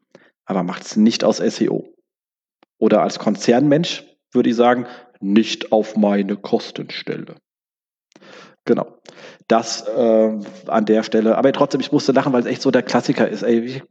aber 0.50 0.64
macht 0.64 0.84
es 0.84 0.96
nicht 0.96 1.22
aus 1.22 1.36
SEO. 1.36 1.94
Oder 2.76 3.02
als 3.02 3.20
Konzernmensch 3.20 4.04
würde 4.32 4.50
ich 4.50 4.56
sagen, 4.56 4.86
nicht 5.20 5.72
auf 5.72 5.96
meine 5.96 6.36
Kostenstelle. 6.36 7.36
Genau. 8.64 8.98
Das 9.48 9.86
äh, 9.86 10.38
an 10.66 10.84
der 10.84 11.02
Stelle. 11.02 11.36
Aber 11.36 11.52
trotzdem, 11.52 11.80
ich 11.80 11.92
musste 11.92 12.12
lachen, 12.12 12.32
weil 12.32 12.40
es 12.40 12.46
echt 12.46 12.62
so 12.62 12.70
der 12.70 12.82
Klassiker 12.82 13.28
ist. 13.28 13.42
Ey, 13.42 13.82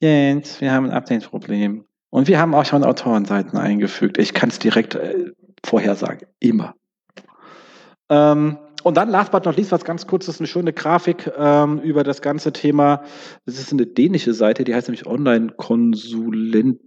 Jens, 0.00 0.60
wir 0.60 0.72
haben 0.72 0.86
ein 0.86 0.92
Update-Problem. 0.92 1.84
Und 2.10 2.28
wir 2.28 2.38
haben 2.38 2.54
auch 2.54 2.64
schon 2.64 2.84
Autorenseiten 2.84 3.58
eingefügt. 3.58 4.18
Ich 4.18 4.34
kann 4.34 4.50
es 4.50 4.58
direkt 4.58 4.94
äh, 4.94 5.32
vorhersagen. 5.64 6.28
Immer. 6.38 6.74
Ähm, 8.08 8.58
und 8.84 8.96
dann, 8.96 9.10
last 9.10 9.32
but 9.32 9.44
not 9.44 9.56
least, 9.56 9.72
was 9.72 9.84
ganz 9.84 10.06
kurz, 10.06 10.28
ist 10.28 10.40
eine 10.40 10.46
schöne 10.46 10.72
Grafik 10.72 11.30
ähm, 11.36 11.80
über 11.80 12.04
das 12.04 12.22
ganze 12.22 12.52
Thema. 12.52 13.02
Das 13.44 13.58
ist 13.58 13.72
eine 13.72 13.86
dänische 13.86 14.32
Seite, 14.32 14.64
die 14.64 14.74
heißt 14.74 14.88
nämlich 14.88 15.06
Online-Konsulenten. 15.06 16.80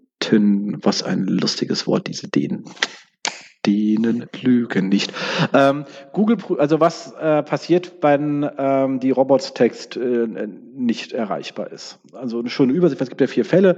Was 0.82 1.04
ein 1.04 1.24
lustiges 1.24 1.88
Wort, 1.88 2.08
diese 2.08 2.28
Dänen. 2.28 2.66
Dänen 3.66 4.28
lügen 4.42 4.90
nicht. 4.90 5.14
Ähm, 5.54 5.86
Google, 6.14 6.38
also 6.58 6.80
was 6.80 7.14
äh, 7.14 7.44
passiert, 7.44 7.94
wenn 8.02 8.50
ähm, 8.58 9.00
die 9.00 9.12
Robots-Text 9.12 9.98
äh, 9.98 10.28
nicht 10.74 11.12
erreichbar 11.12 11.72
ist? 11.72 12.00
Also 12.14 12.40
eine 12.40 12.50
schöne 12.50 12.74
Übersicht, 12.74 13.02
es 13.02 13.10
gibt 13.10 13.22
ja 13.22 13.28
vier 13.28 13.46
Fälle 13.46 13.78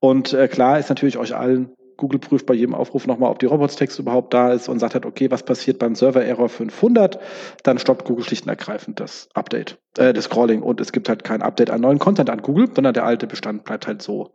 und 0.00 0.32
äh, 0.32 0.48
klar 0.48 0.78
ist 0.78 0.90
natürlich 0.90 1.18
euch 1.18 1.34
allen 1.34 1.72
Google 1.96 2.18
prüft 2.18 2.46
bei 2.46 2.54
jedem 2.54 2.74
Aufruf 2.74 3.06
nochmal, 3.06 3.30
ob 3.30 3.38
die 3.38 3.46
Robots-Text 3.46 3.98
überhaupt 3.98 4.34
da 4.34 4.52
ist 4.52 4.68
und 4.68 4.80
sagt 4.80 4.94
halt, 4.94 5.06
okay, 5.06 5.30
was 5.30 5.44
passiert 5.44 5.78
beim 5.78 5.94
Server-Error 5.94 6.48
500? 6.48 7.20
Dann 7.62 7.78
stoppt 7.78 8.04
Google 8.04 8.24
schlicht 8.24 8.44
und 8.44 8.48
ergreifend 8.48 8.98
das 8.98 9.28
Update, 9.34 9.78
äh, 9.96 10.12
das 10.12 10.24
Scrolling 10.24 10.62
und 10.62 10.80
es 10.80 10.90
gibt 10.90 11.08
halt 11.08 11.22
kein 11.22 11.42
Update 11.42 11.70
an 11.70 11.80
neuen 11.80 12.00
Content 12.00 12.28
an 12.28 12.42
Google, 12.42 12.68
sondern 12.74 12.94
der 12.94 13.04
alte 13.04 13.26
Bestand 13.26 13.64
bleibt 13.64 13.86
halt 13.86 14.02
so 14.02 14.34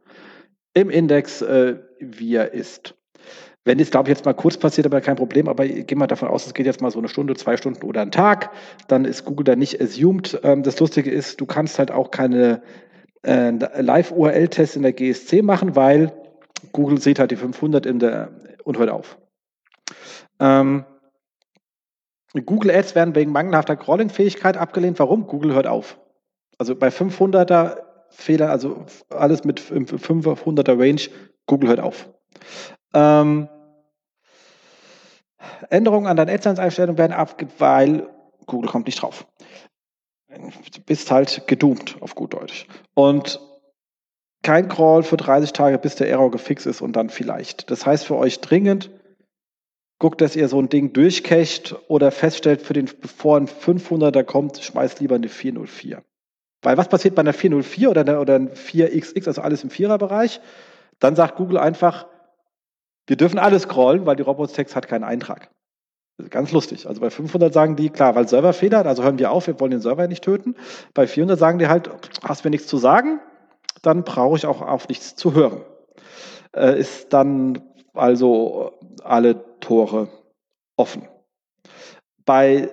im 0.73 0.89
Index, 0.89 1.41
äh, 1.41 1.75
wie 1.99 2.35
er 2.35 2.53
ist. 2.53 2.95
Wenn 3.67 3.81
es, 3.81 3.91
glaube 3.91 4.09
ich, 4.09 4.15
jetzt 4.15 4.23
mal 4.23 4.31
kurz 4.31 4.55
passiert, 4.55 4.87
aber 4.87 5.01
kein 5.01 5.17
Problem, 5.17 5.49
aber 5.49 5.67
gehen 5.67 5.97
wir 5.97 6.07
davon 6.07 6.29
aus, 6.29 6.45
es 6.45 6.53
geht 6.53 6.65
jetzt 6.65 6.79
mal 6.79 6.89
so 6.89 6.99
eine 6.99 7.09
Stunde, 7.09 7.35
zwei 7.35 7.57
Stunden 7.57 7.85
oder 7.85 8.01
einen 8.01 8.11
Tag, 8.11 8.51
dann 8.87 9.03
ist 9.03 9.25
Google 9.25 9.43
da 9.43 9.57
nicht 9.57 9.81
assumed. 9.81 10.39
Ähm, 10.43 10.63
das 10.63 10.79
Lustige 10.79 11.11
ist, 11.11 11.41
du 11.41 11.45
kannst 11.45 11.77
halt 11.77 11.91
auch 11.91 12.09
keine 12.09 12.61
äh, 13.23 13.51
Live-URL-Tests 13.51 14.77
in 14.77 14.83
der 14.83 14.93
GSC 14.93 15.41
machen, 15.41 15.75
weil 15.75 16.13
Google 16.71 17.01
sieht 17.01 17.19
halt 17.19 17.31
die 17.31 17.35
500 17.35 17.85
in 17.85 17.99
der, 17.99 18.29
und 18.63 18.79
hört 18.79 18.89
auf. 18.89 19.17
Ähm, 20.39 20.85
Google 22.45 22.71
Ads 22.71 22.95
werden 22.95 23.15
wegen 23.15 23.33
mangelhafter 23.33 23.75
Crawling-Fähigkeit 23.75 24.55
abgelehnt. 24.55 24.97
Warum? 24.99 25.27
Google 25.27 25.53
hört 25.53 25.67
auf. 25.67 25.99
Also 26.57 26.73
bei 26.73 26.87
500er 26.87 27.79
Fehler, 28.11 28.49
also 28.49 28.85
alles 29.09 29.43
mit 29.43 29.59
500er 29.59 30.79
Range, 30.79 31.01
Google 31.47 31.67
hört 31.67 31.81
auf. 31.81 32.09
Ähm, 32.93 33.49
Änderungen 35.69 36.07
an 36.07 36.17
deinen 36.17 36.29
AdSense-Einstellungen 36.29 36.97
werden 36.97 37.13
abgelehnt, 37.13 37.59
weil 37.59 38.09
Google 38.45 38.69
kommt 38.69 38.87
nicht 38.87 39.01
drauf. 39.01 39.27
Du 40.29 40.81
bist 40.85 41.09
halt 41.11 41.47
gedoomt, 41.47 41.97
auf 42.01 42.15
gut 42.15 42.33
Deutsch. 42.33 42.67
Und 42.93 43.39
kein 44.43 44.67
Crawl 44.67 45.03
für 45.03 45.17
30 45.17 45.53
Tage, 45.53 45.77
bis 45.77 45.95
der 45.95 46.09
Error 46.09 46.31
gefixt 46.31 46.67
ist 46.67 46.81
und 46.81 46.95
dann 46.95 47.09
vielleicht. 47.09 47.69
Das 47.71 47.85
heißt 47.85 48.05
für 48.05 48.15
euch 48.15 48.39
dringend, 48.39 48.91
guckt, 49.99 50.21
dass 50.21 50.35
ihr 50.35 50.47
so 50.47 50.59
ein 50.59 50.69
Ding 50.69 50.93
durchcacht 50.93 51.75
oder 51.87 52.11
feststellt, 52.11 52.61
für 52.61 52.73
den, 52.73 52.89
bevor 53.01 53.37
ein 53.37 53.47
500er 53.47 54.23
kommt, 54.23 54.59
schmeißt 54.59 54.99
lieber 54.99 55.15
eine 55.15 55.29
404. 55.29 56.03
Weil 56.61 56.77
was 56.77 56.89
passiert 56.89 57.15
bei 57.15 57.21
einer 57.21 57.33
404 57.33 57.89
oder, 57.89 58.01
einer, 58.01 58.21
oder 58.21 58.35
ein 58.35 58.49
4XX, 58.51 59.27
also 59.27 59.41
alles 59.41 59.63
im 59.63 59.69
Viererbereich? 59.69 60.39
Dann 60.99 61.15
sagt 61.15 61.35
Google 61.35 61.57
einfach, 61.57 62.07
wir 63.07 63.15
dürfen 63.15 63.39
alles 63.39 63.63
scrollen, 63.63 64.05
weil 64.05 64.15
die 64.15 64.23
Robots-Text 64.23 64.75
hat 64.75 64.87
keinen 64.87 65.03
Eintrag. 65.03 65.49
Ganz 66.29 66.51
lustig. 66.51 66.87
Also 66.87 66.99
bei 66.99 67.09
500 67.09 67.53
sagen 67.53 67.75
die, 67.75 67.89
klar, 67.89 68.15
weil 68.15 68.27
Serverfehler, 68.27 68.85
also 68.85 69.03
hören 69.03 69.19
wir 69.19 69.31
auf, 69.31 69.47
wir 69.47 69.59
wollen 69.59 69.71
den 69.71 69.81
Server 69.81 70.07
nicht 70.07 70.23
töten. 70.23 70.55
Bei 70.93 71.07
400 71.07 71.37
sagen 71.37 71.59
die 71.59 71.67
halt, 71.67 71.89
hast 72.23 72.43
mir 72.43 72.49
nichts 72.49 72.67
zu 72.67 72.77
sagen, 72.77 73.19
dann 73.83 74.03
brauche 74.03 74.35
ich 74.35 74.45
auch 74.45 74.61
auf 74.61 74.87
nichts 74.87 75.15
zu 75.15 75.33
hören. 75.33 75.61
Äh, 76.55 76.79
ist 76.79 77.13
dann 77.13 77.61
also 77.93 78.73
alle 79.03 79.59
Tore 79.59 80.09
offen. 80.75 81.07
Bei 82.25 82.69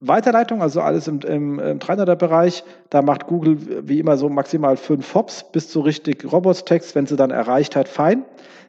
Weiterleitung, 0.00 0.62
also 0.62 0.80
alles 0.80 1.08
im, 1.08 1.20
im, 1.20 1.58
im 1.58 1.78
300er-Bereich, 1.78 2.62
da 2.90 3.02
macht 3.02 3.26
Google 3.26 3.88
wie 3.88 3.98
immer 3.98 4.16
so 4.16 4.28
maximal 4.28 4.76
fünf 4.76 5.14
Hops 5.14 5.50
bis 5.50 5.70
zu 5.70 5.80
richtig 5.80 6.30
Robots-Text. 6.30 6.94
Wenn 6.94 7.06
sie 7.06 7.16
dann 7.16 7.30
erreicht 7.30 7.74
hat, 7.74 7.88
fein. 7.88 8.24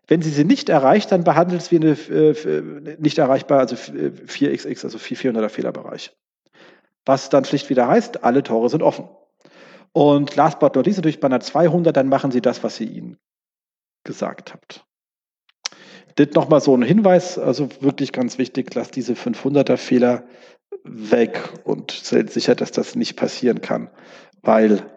Wenn 0.10 0.24
sie 0.24 0.32
sie 0.32 0.44
nicht 0.44 0.70
erreicht, 0.70 1.12
dann 1.12 1.24
behandelt 1.24 1.62
es 1.62 1.72
wie 1.72 1.76
eine 1.76 1.92
äh, 1.92 2.98
nicht 2.98 3.20
erreichbar, 3.20 3.60
also 3.60 3.76
4xx, 3.76 4.84
also 4.84 4.98
400er 4.98 5.50
Fehlerbereich. 5.50 6.18
Was 7.06 7.30
dann 7.30 7.46
schlicht 7.46 7.70
wieder 7.70 7.88
heißt, 7.88 8.24
alle 8.24 8.42
Tore 8.42 8.70
sind 8.70 8.82
offen. 8.82 9.08
Und 9.94 10.36
last 10.36 10.60
but 10.60 10.76
not 10.76 10.88
least 10.88 10.98
natürlich 10.98 11.20
bei 11.20 11.28
einer 11.28 11.40
200, 11.40 11.96
dann 11.96 12.10
machen 12.10 12.32
Sie 12.32 12.42
das, 12.42 12.64
was 12.64 12.80
ihr 12.80 12.90
ihnen 12.90 13.18
gesagt 14.04 14.52
habt. 14.52 14.84
Das 16.16 16.30
nochmal 16.34 16.62
so 16.62 16.76
ein 16.76 16.82
Hinweis, 16.82 17.38
also 17.38 17.70
wirklich 17.80 18.12
ganz 18.12 18.40
wichtig, 18.40 18.74
lasst 18.74 18.96
diese 18.96 19.14
500er 19.14 19.78
Fehler 19.78 20.28
weg 20.84 21.40
und 21.66 21.92
stellt 21.92 22.32
sicher, 22.32 22.56
dass 22.56 22.72
das 22.72 22.96
nicht 22.96 23.16
passieren 23.16 23.62
kann, 23.62 23.92
weil 24.42 24.90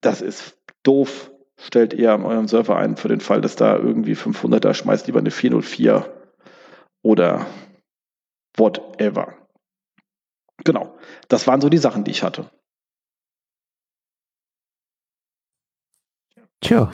das 0.00 0.22
ist 0.22 0.58
doof. 0.82 1.30
Stellt 1.58 1.94
ihr 1.94 2.12
an 2.12 2.24
eurem 2.24 2.48
Server 2.48 2.76
ein 2.76 2.96
für 2.96 3.08
den 3.08 3.20
Fall, 3.20 3.40
dass 3.40 3.56
da 3.56 3.76
irgendwie 3.76 4.14
500er 4.14 4.74
schmeißt 4.74 5.06
lieber 5.06 5.20
eine 5.20 5.30
404 5.30 6.12
oder 7.02 7.46
whatever. 8.56 9.34
Genau, 10.64 10.98
das 11.28 11.46
waren 11.46 11.60
so 11.60 11.68
die 11.68 11.78
Sachen, 11.78 12.04
die 12.04 12.10
ich 12.10 12.22
hatte. 12.22 12.50
Tja, 16.60 16.92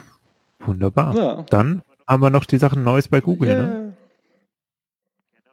wunderbar. 0.59 1.17
Ja. 1.17 1.43
Dann 1.49 1.83
haben 2.07 2.23
wir 2.23 2.31
noch 2.31 2.45
die 2.45 2.59
Sachen 2.59 2.85
Neues 2.85 3.09
bei 3.09 3.21
Google. 3.21 3.49
Yeah. 3.49 3.63
Ne? 3.63 3.92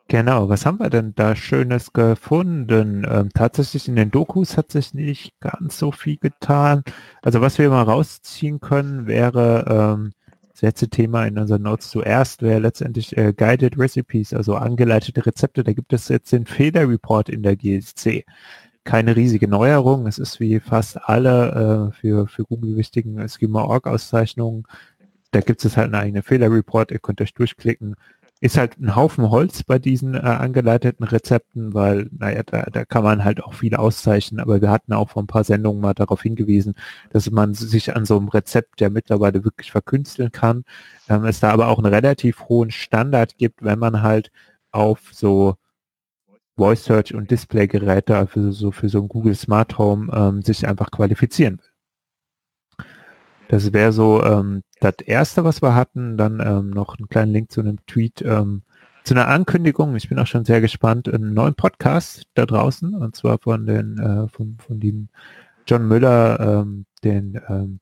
Genau, 0.10 0.50
was 0.50 0.66
haben 0.66 0.80
wir 0.80 0.90
denn 0.90 1.14
da 1.14 1.36
Schönes 1.36 1.94
gefunden? 1.94 3.06
Ähm, 3.08 3.30
tatsächlich 3.32 3.88
in 3.88 3.96
den 3.96 4.10
Dokus 4.10 4.58
hat 4.58 4.72
sich 4.72 4.96
nicht 4.96 5.40
ganz 5.40 5.78
so 5.78 5.92
viel 5.92 6.18
getan. 6.18 6.84
Also 7.22 7.42
was 7.42 7.60
wir 7.60 7.70
mal 7.70 7.84
rausziehen 7.84 8.60
können, 8.60 9.06
wäre 9.06 9.66
ähm, 9.70 10.14
das 10.52 10.64
letzte 10.64 10.90
Thema 10.90 11.28
in 11.28 11.38
unseren 11.38 11.62
Notes 11.62 11.92
zuerst, 11.92 12.42
wäre 12.42 12.60
letztendlich 12.60 13.16
äh, 13.18 13.34
Guided 13.38 13.78
Recipes, 13.78 14.34
also 14.34 14.56
angeleitete 14.56 15.24
Rezepte. 15.24 15.64
Da 15.64 15.74
gibt 15.74 15.94
es 15.94 16.08
jetzt 16.08 16.32
den 16.32 16.48
Fehlerreport 16.48 17.30
in 17.30 17.44
der 17.44 17.56
GSC. 17.56 18.26
Keine 18.86 19.16
riesige 19.16 19.48
Neuerung. 19.48 20.08
Es 20.08 20.18
ist 20.18 20.40
wie 20.40 20.60
fast 20.60 20.98
alle 21.08 21.92
äh, 21.92 21.96
für, 21.96 22.28
für 22.28 22.46
Google 22.46 22.78
wichtigen 22.78 23.30
Schema-Org-Auszeichnungen. 23.30 24.64
Da 25.30 25.42
gibt 25.42 25.64
es 25.64 25.78
halt 25.78 25.94
einen 25.94 26.02
eigenen 26.04 26.24
Fehlerreport. 26.24 26.90
Ihr 26.90 26.98
könnt 26.98 27.22
euch 27.22 27.36
durchklicken 27.36 27.96
ist 28.42 28.58
halt 28.58 28.80
ein 28.80 28.96
Haufen 28.96 29.30
Holz 29.30 29.64
bei 29.64 29.80
diesen 29.80 30.16
äh, 30.16 30.20
angeleiteten 30.20 31.06
Rezepten, 31.06 31.74
weil, 31.74 32.10
naja, 32.18 32.44
da, 32.46 32.64
da 32.64 32.86
kann 32.86 33.04
man 33.04 33.24
halt 33.26 33.44
auch 33.44 33.54
viel 33.54 33.76
auszeichnen, 33.76 34.40
aber 34.40 34.62
wir 34.62 34.70
hatten 34.72 34.94
auch 34.94 35.10
vor 35.10 35.24
ein 35.24 35.28
paar 35.28 35.44
Sendungen 35.44 35.82
mal 35.82 35.94
darauf 35.94 36.22
hingewiesen, 36.22 36.76
dass 37.12 37.30
man 37.32 37.54
sich 37.54 37.96
an 37.96 38.06
so 38.06 38.18
einem 38.18 38.30
Rezept 38.30 38.80
ja 38.82 38.90
mittlerweile 38.90 39.44
wirklich 39.44 39.72
verkünsteln 39.72 40.32
kann. 40.32 40.64
Ähm, 41.10 41.26
es 41.26 41.42
da 41.42 41.52
aber 41.52 41.68
auch 41.68 41.80
einen 41.80 41.94
relativ 41.94 42.48
hohen 42.48 42.72
Standard 42.72 43.38
gibt, 43.38 43.64
wenn 43.64 43.80
man 43.80 44.02
halt 44.02 44.32
auf 44.72 45.10
so 45.12 45.56
Voice 46.58 46.84
Search 46.86 47.14
und 47.16 47.32
Display-Geräte, 47.32 48.18
also 48.18 48.52
so 48.52 48.72
für 48.72 48.90
so 48.90 49.00
ein 49.02 49.08
Google 49.08 49.36
Smart 49.36 49.78
Home, 49.78 50.12
ähm, 50.14 50.42
sich 50.44 50.68
einfach 50.68 50.92
qualifizieren 50.92 51.58
will. 51.60 51.69
Das 53.50 53.74
wäre 53.74 53.92
so 53.92 54.24
ähm, 54.24 54.62
das 54.80 54.94
erste, 55.04 55.44
was 55.44 55.62
wir 55.64 55.74
hatten. 55.74 56.18
Dann 56.18 56.40
ähm, 56.40 56.70
noch 56.70 56.98
einen 56.98 57.10
kleinen 57.10 57.34
Link 57.34 57.52
zu 57.52 57.62
einem 57.62 57.84
Tweet, 57.88 58.22
ähm, 58.22 58.62
zu 59.04 59.16
einer 59.16 59.28
Ankündigung. 59.28 59.96
Ich 59.96 60.08
bin 60.08 60.20
auch 60.20 60.28
schon 60.28 60.46
sehr 60.46 60.62
gespannt. 60.62 61.12
Einen 61.12 61.34
neuen 61.34 61.56
Podcast 61.56 62.26
da 62.36 62.46
draußen 62.46 62.94
und 62.94 63.16
zwar 63.16 63.40
von 63.40 63.66
den 63.66 63.98
äh, 63.98 64.30
von, 64.30 64.58
von 64.60 64.80
dem 64.80 65.10
John 65.66 65.88
Müller, 65.88 66.40
ähm, 66.40 66.86
den 67.04 67.42
ähm, 67.50 67.80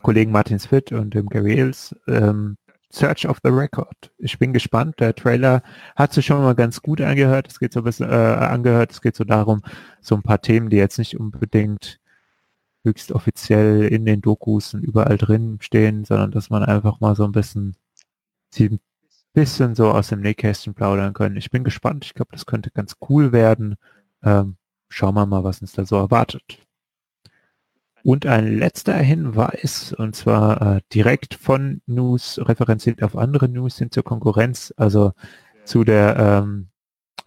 Kollegen 0.00 0.32
Martin 0.32 0.58
Switt 0.58 0.90
und 0.90 1.12
dem 1.12 1.28
Gary 1.28 1.54
Hills. 1.54 1.94
Ähm, 2.08 2.56
Search 2.90 3.28
of 3.28 3.38
the 3.44 3.50
Record. 3.50 4.10
Ich 4.16 4.38
bin 4.38 4.54
gespannt. 4.54 5.00
Der 5.00 5.14
Trailer 5.14 5.62
hat 5.96 6.14
sich 6.14 6.24
schon 6.24 6.40
mal 6.40 6.54
ganz 6.54 6.80
gut 6.80 7.02
angehört. 7.02 7.48
Es 7.48 7.58
geht 7.58 7.74
so 7.74 7.80
ein 7.80 7.84
bisschen 7.84 8.08
äh, 8.08 8.14
angehört. 8.14 8.92
Es 8.92 9.02
geht 9.02 9.16
so 9.16 9.24
darum, 9.24 9.60
so 10.00 10.14
ein 10.14 10.22
paar 10.22 10.40
Themen, 10.40 10.70
die 10.70 10.76
jetzt 10.76 10.98
nicht 10.98 11.20
unbedingt 11.20 11.98
höchst 12.84 13.12
offiziell 13.12 13.84
in 13.84 14.04
den 14.04 14.20
Dokus 14.20 14.74
und 14.74 14.82
überall 14.82 15.18
drin 15.18 15.58
stehen, 15.60 16.04
sondern 16.04 16.30
dass 16.30 16.50
man 16.50 16.62
einfach 16.64 17.00
mal 17.00 17.16
so 17.16 17.24
ein 17.24 17.32
bisschen 17.32 17.76
sie 18.50 18.68
ein 18.68 18.80
bisschen 19.32 19.74
so 19.74 19.90
aus 19.90 20.08
dem 20.08 20.20
Nähkästchen 20.20 20.74
plaudern 20.74 21.12
können. 21.12 21.36
Ich 21.36 21.50
bin 21.50 21.64
gespannt. 21.64 22.04
Ich 22.04 22.14
glaube, 22.14 22.32
das 22.32 22.46
könnte 22.46 22.70
ganz 22.70 22.96
cool 23.08 23.32
werden. 23.32 23.76
Ähm, 24.22 24.56
schauen 24.88 25.14
wir 25.14 25.26
mal, 25.26 25.44
was 25.44 25.60
uns 25.60 25.72
da 25.72 25.84
so 25.84 25.96
erwartet. 25.96 26.58
Und 28.04 28.26
ein 28.26 28.58
letzter 28.58 28.96
Hinweis, 28.96 29.94
und 29.94 30.14
zwar 30.14 30.76
äh, 30.76 30.80
direkt 30.92 31.34
von 31.34 31.80
News, 31.86 32.38
referenziert 32.38 33.02
auf 33.02 33.16
andere 33.16 33.48
News 33.48 33.78
hin 33.78 33.90
zur 33.90 34.04
Konkurrenz, 34.04 34.74
also 34.76 35.12
zu 35.64 35.84
der 35.84 36.16
ähm, 36.18 36.68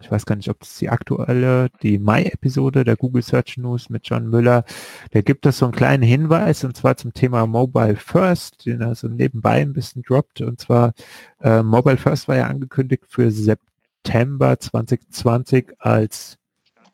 ich 0.00 0.10
weiß 0.10 0.26
gar 0.26 0.36
nicht, 0.36 0.48
ob 0.48 0.60
das 0.60 0.78
die 0.78 0.88
aktuelle, 0.88 1.70
die 1.82 1.98
Mai-Episode 1.98 2.84
der 2.84 2.96
Google 2.96 3.22
Search 3.22 3.56
News 3.56 3.90
mit 3.90 4.08
John 4.08 4.28
Müller, 4.28 4.64
da 5.10 5.22
gibt 5.22 5.44
es 5.46 5.58
so 5.58 5.66
einen 5.66 5.74
kleinen 5.74 6.02
Hinweis 6.04 6.64
und 6.64 6.76
zwar 6.76 6.96
zum 6.96 7.12
Thema 7.12 7.46
Mobile 7.46 7.96
First, 7.96 8.64
den 8.66 8.80
er 8.80 8.94
so 8.94 9.08
nebenbei 9.08 9.60
ein 9.60 9.72
bisschen 9.72 10.02
droppt. 10.02 10.40
Und 10.42 10.60
zwar 10.60 10.92
äh, 11.40 11.62
Mobile 11.62 11.96
First 11.96 12.28
war 12.28 12.36
ja 12.36 12.46
angekündigt 12.46 13.04
für 13.08 13.30
September 13.30 14.58
2020 14.58 15.72
als 15.78 16.38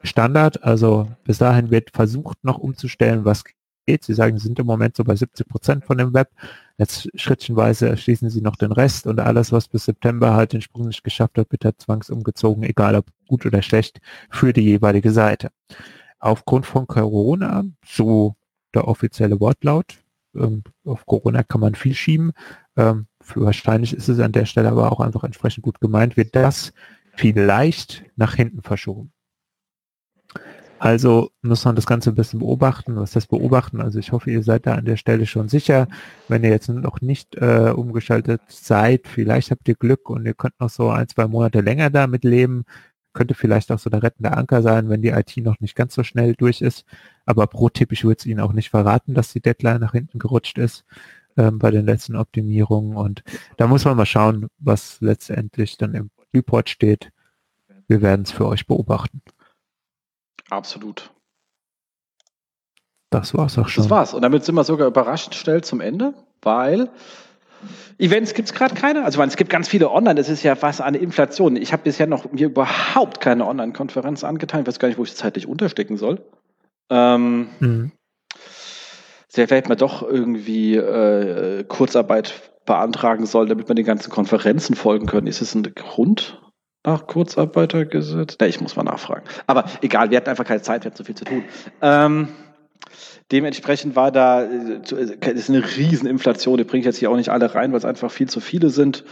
Standard, 0.02 0.62
also 0.64 1.08
bis 1.24 1.38
dahin 1.38 1.70
wird 1.70 1.90
versucht 1.90 2.44
noch 2.44 2.58
umzustellen, 2.58 3.24
was 3.24 3.44
geht. 3.86 4.04
Sie 4.04 4.14
sagen, 4.14 4.38
sie 4.38 4.46
sind 4.46 4.58
im 4.58 4.66
Moment 4.66 4.96
so 4.96 5.04
bei 5.04 5.16
70 5.16 5.48
Prozent 5.48 5.84
von 5.84 5.98
dem 5.98 6.14
Web. 6.14 6.30
Jetzt 6.78 7.08
schrittchenweise 7.14 7.88
erschließen 7.88 8.30
sie 8.30 8.40
noch 8.40 8.56
den 8.56 8.72
Rest 8.72 9.06
und 9.06 9.20
alles, 9.20 9.52
was 9.52 9.68
bis 9.68 9.84
September 9.84 10.34
halt 10.34 10.52
den 10.52 10.60
Sprung 10.60 10.86
nicht 10.88 11.04
geschafft 11.04 11.38
hat, 11.38 11.50
wird 11.52 11.64
halt 11.64 11.80
zwangsumgezogen, 11.80 12.64
egal 12.64 12.96
ob 12.96 13.06
gut 13.28 13.46
oder 13.46 13.62
schlecht, 13.62 14.00
für 14.30 14.52
die 14.52 14.62
jeweilige 14.62 15.10
Seite. 15.10 15.50
Aufgrund 16.18 16.66
von 16.66 16.86
Corona, 16.86 17.64
so 17.84 18.34
der 18.74 18.88
offizielle 18.88 19.38
Wortlaut, 19.40 19.98
ähm, 20.34 20.62
auf 20.84 21.06
Corona 21.06 21.42
kann 21.42 21.60
man 21.60 21.74
viel 21.74 21.94
schieben. 21.94 22.32
Ähm, 22.76 23.06
wahrscheinlich 23.34 23.94
ist 23.94 24.08
es 24.08 24.18
an 24.18 24.32
der 24.32 24.46
Stelle 24.46 24.70
aber 24.70 24.90
auch 24.90 25.00
einfach 25.00 25.24
entsprechend 25.24 25.62
gut 25.62 25.80
gemeint, 25.80 26.16
wird 26.16 26.34
das 26.34 26.72
vielleicht 27.14 28.04
nach 28.16 28.34
hinten 28.34 28.62
verschoben. 28.62 29.13
Also 30.78 31.30
muss 31.42 31.64
man 31.64 31.76
das 31.76 31.86
Ganze 31.86 32.10
ein 32.10 32.14
bisschen 32.14 32.40
beobachten. 32.40 32.96
Was 32.96 33.12
das 33.12 33.26
beobachten? 33.26 33.80
Also 33.80 33.98
ich 33.98 34.12
hoffe, 34.12 34.30
ihr 34.30 34.42
seid 34.42 34.66
da 34.66 34.74
an 34.74 34.84
der 34.84 34.96
Stelle 34.96 35.26
schon 35.26 35.48
sicher. 35.48 35.88
Wenn 36.28 36.44
ihr 36.44 36.50
jetzt 36.50 36.68
noch 36.68 37.00
nicht 37.00 37.36
äh, 37.36 37.72
umgeschaltet 37.74 38.42
seid, 38.48 39.06
vielleicht 39.06 39.50
habt 39.50 39.68
ihr 39.68 39.76
Glück 39.76 40.10
und 40.10 40.26
ihr 40.26 40.34
könnt 40.34 40.58
noch 40.60 40.70
so 40.70 40.90
ein, 40.90 41.08
zwei 41.08 41.26
Monate 41.26 41.60
länger 41.60 41.90
damit 41.90 42.24
leben. 42.24 42.64
Könnte 43.12 43.34
vielleicht 43.34 43.70
auch 43.72 43.78
so 43.78 43.88
der 43.90 44.02
rettende 44.02 44.32
Anker 44.36 44.60
sein, 44.62 44.88
wenn 44.88 45.00
die 45.00 45.10
IT 45.10 45.36
noch 45.38 45.60
nicht 45.60 45.76
ganz 45.76 45.94
so 45.94 46.02
schnell 46.02 46.34
durch 46.34 46.60
ist. 46.60 46.84
Aber 47.24 47.46
pro 47.46 47.68
Tipp, 47.70 47.92
ich 47.92 48.04
würde 48.04 48.18
es 48.18 48.26
Ihnen 48.26 48.40
auch 48.40 48.52
nicht 48.52 48.70
verraten, 48.70 49.14
dass 49.14 49.32
die 49.32 49.40
Deadline 49.40 49.80
nach 49.80 49.92
hinten 49.92 50.18
gerutscht 50.18 50.58
ist 50.58 50.84
ähm, 51.36 51.58
bei 51.58 51.70
den 51.70 51.86
letzten 51.86 52.16
Optimierungen. 52.16 52.96
Und 52.96 53.22
da 53.56 53.66
muss 53.68 53.84
man 53.84 53.96
mal 53.96 54.06
schauen, 54.06 54.48
was 54.58 55.00
letztendlich 55.00 55.78
dann 55.78 55.94
im 55.94 56.10
Report 56.34 56.68
steht. 56.68 57.10
Wir 57.88 58.02
werden 58.02 58.22
es 58.22 58.32
für 58.32 58.46
euch 58.46 58.66
beobachten. 58.66 59.22
Absolut. 60.50 61.10
Das 63.10 63.34
war's 63.34 63.58
auch 63.58 63.68
schon. 63.68 63.84
Das 63.84 63.90
war's. 63.90 64.14
Und 64.14 64.22
damit 64.22 64.44
sind 64.44 64.54
wir 64.54 64.64
sogar 64.64 64.88
überraschend 64.88 65.34
schnell 65.34 65.62
zum 65.62 65.80
Ende, 65.80 66.14
weil 66.42 66.90
Events 67.98 68.34
gibt 68.34 68.48
es 68.48 68.54
gerade 68.54 68.74
keine. 68.74 69.04
Also 69.04 69.18
meine, 69.18 69.30
es 69.30 69.36
gibt 69.36 69.50
ganz 69.50 69.68
viele 69.68 69.90
online. 69.90 70.16
Das 70.16 70.28
ist 70.28 70.42
ja 70.42 70.60
was 70.60 70.80
eine 70.80 70.98
Inflation. 70.98 71.56
Ich 71.56 71.72
habe 71.72 71.84
bisher 71.84 72.06
noch 72.06 72.30
mir 72.32 72.46
überhaupt 72.46 73.20
keine 73.20 73.46
Online-Konferenz 73.46 74.24
angetan. 74.24 74.62
Ich 74.62 74.66
weiß 74.66 74.78
gar 74.78 74.88
nicht, 74.88 74.98
wo 74.98 75.04
ich 75.04 75.10
es 75.10 75.16
zeitlich 75.16 75.46
unterstecken 75.46 75.96
soll. 75.96 76.20
Ähm, 76.90 77.48
mhm. 77.60 77.92
Sehr 79.28 79.48
vielleicht 79.48 79.68
mal 79.68 79.76
doch 79.76 80.02
irgendwie 80.02 80.76
äh, 80.76 81.64
Kurzarbeit 81.64 82.52
beantragen 82.66 83.26
soll, 83.26 83.46
damit 83.46 83.68
man 83.68 83.76
den 83.76 83.86
ganzen 83.86 84.10
Konferenzen 84.10 84.74
folgen 84.74 85.06
können. 85.06 85.26
Ist 85.26 85.40
es 85.40 85.54
ein 85.54 85.62
Grund? 85.74 86.40
Nach 86.84 87.06
Kurzarbeitergesetz? 87.06 88.36
Ne, 88.40 88.46
ich 88.46 88.60
muss 88.60 88.76
mal 88.76 88.82
nachfragen. 88.82 89.24
Aber 89.46 89.64
egal, 89.80 90.10
wir 90.10 90.16
hatten 90.16 90.30
einfach 90.30 90.44
keine 90.44 90.62
Zeit, 90.62 90.84
wir 90.84 90.90
hatten 90.90 90.96
so 90.96 91.04
viel 91.04 91.14
zu 91.14 91.24
tun. 91.24 91.44
Ähm, 91.80 92.28
dementsprechend 93.32 93.96
war 93.96 94.12
da, 94.12 94.44
äh, 94.44 94.80
das 94.80 94.92
ist 94.92 95.50
eine 95.50 95.64
Rieseninflation, 95.64 96.58
die 96.58 96.64
bringe 96.64 96.80
ich 96.80 96.86
jetzt 96.86 96.98
hier 96.98 97.10
auch 97.10 97.16
nicht 97.16 97.30
alle 97.30 97.54
rein, 97.54 97.72
weil 97.72 97.78
es 97.78 97.84
einfach 97.84 98.10
viel 98.10 98.28
zu 98.28 98.40
viele 98.40 98.70
sind. 98.70 99.04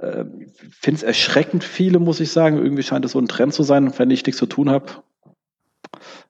Ähm, 0.00 0.52
Finde 0.56 0.98
es 0.98 1.02
erschreckend 1.02 1.64
viele, 1.64 1.98
muss 1.98 2.20
ich 2.20 2.32
sagen. 2.32 2.58
Irgendwie 2.58 2.82
scheint 2.82 3.04
es 3.04 3.12
so 3.12 3.18
ein 3.18 3.28
Trend 3.28 3.54
zu 3.54 3.62
sein. 3.62 3.92
Wenn 3.96 4.10
ich 4.10 4.24
nichts 4.26 4.38
zu 4.38 4.46
tun 4.46 4.68
habe, 4.68 4.86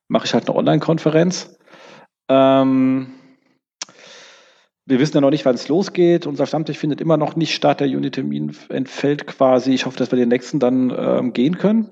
mache 0.09 0.27
ich 0.27 0.35
halt 0.35 0.49
eine 0.49 0.57
Online-Konferenz. 0.57 1.57
Ähm, 2.29 3.15
wir 4.87 4.99
wissen 4.99 5.17
ja 5.17 5.21
noch 5.21 5.31
nicht, 5.31 5.45
wann 5.45 5.55
es 5.55 5.69
losgeht. 5.69 6.27
Unser 6.27 6.47
Stammtisch 6.47 6.79
findet 6.79 7.01
immer 7.01 7.17
noch 7.17 7.37
nicht 7.37 7.55
statt. 7.55 7.81
Der 7.81 7.89
Juni-Termin 7.89 8.57
entfällt 8.71 9.27
quasi. 9.27 9.73
Ich 9.73 9.87
hoffe, 9.87 9.99
dass 9.99 10.11
wir 10.11 10.19
den 10.19 10.29
nächsten 10.29 10.59
dann 10.59 10.93
ähm, 10.97 11.33
gehen 11.33 11.59
können. 11.59 11.91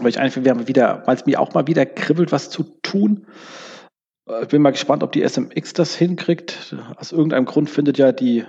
Weil 0.00 0.10
ich 0.10 0.18
einfach, 0.18 0.44
wir 0.44 0.50
haben 0.50 0.68
wieder, 0.68 1.02
weil 1.06 1.16
es 1.16 1.26
mir 1.26 1.40
auch 1.40 1.54
mal 1.54 1.66
wieder 1.66 1.84
kribbelt, 1.84 2.32
was 2.32 2.50
zu 2.50 2.62
tun. 2.82 3.26
Äh, 4.28 4.42
ich 4.42 4.48
bin 4.48 4.62
mal 4.62 4.70
gespannt, 4.70 5.02
ob 5.02 5.12
die 5.12 5.26
SMX 5.28 5.72
das 5.72 5.94
hinkriegt. 5.94 6.74
Aus 6.96 7.12
irgendeinem 7.12 7.44
Grund 7.44 7.68
findet 7.68 7.98
ja 7.98 8.12
die 8.12 8.44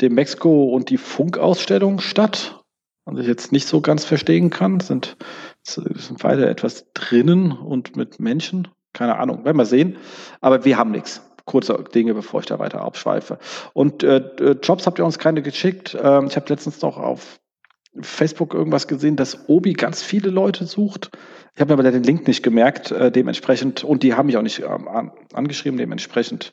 Demexco 0.00 0.64
und 0.64 0.90
die 0.90 0.98
Funkausstellung 0.98 2.00
statt. 2.00 2.58
Was 3.04 3.18
ich 3.18 3.26
jetzt 3.26 3.52
nicht 3.52 3.66
so 3.66 3.80
ganz 3.80 4.04
verstehen 4.04 4.50
kann. 4.50 4.80
Sind, 4.80 5.16
sind 5.64 6.22
beide 6.22 6.48
etwas 6.48 6.92
drinnen 6.92 7.52
und 7.52 7.96
mit 7.96 8.20
Menschen. 8.20 8.68
Keine 8.92 9.18
Ahnung, 9.18 9.44
werden 9.44 9.56
wir 9.56 9.64
sehen. 9.64 9.96
Aber 10.40 10.64
wir 10.64 10.76
haben 10.76 10.90
nichts 10.90 11.22
kurze 11.44 11.84
Dinge, 11.94 12.14
bevor 12.14 12.40
ich 12.40 12.46
da 12.46 12.58
weiter 12.58 12.82
abschweife. 12.82 13.38
Und 13.72 14.02
äh, 14.02 14.16
äh, 14.16 14.56
Jobs 14.62 14.86
habt 14.86 14.98
ihr 14.98 15.04
uns 15.04 15.18
keine 15.18 15.42
geschickt. 15.42 15.96
Ähm, 16.00 16.26
ich 16.26 16.36
habe 16.36 16.46
letztens 16.48 16.80
noch 16.82 16.98
auf 16.98 17.40
Facebook 18.00 18.54
irgendwas 18.54 18.88
gesehen, 18.88 19.16
dass 19.16 19.48
Obi 19.48 19.74
ganz 19.74 20.02
viele 20.02 20.30
Leute 20.30 20.64
sucht. 20.64 21.10
Ich 21.54 21.60
habe 21.60 21.74
mir 21.74 21.80
aber 21.80 21.90
den 21.90 22.02
Link 22.02 22.26
nicht 22.26 22.42
gemerkt, 22.42 22.90
äh, 22.90 23.12
dementsprechend, 23.12 23.84
und 23.84 24.02
die 24.02 24.14
haben 24.14 24.26
mich 24.26 24.38
auch 24.38 24.42
nicht 24.42 24.60
ähm, 24.60 24.88
an, 24.88 25.12
angeschrieben, 25.34 25.76
dementsprechend 25.76 26.52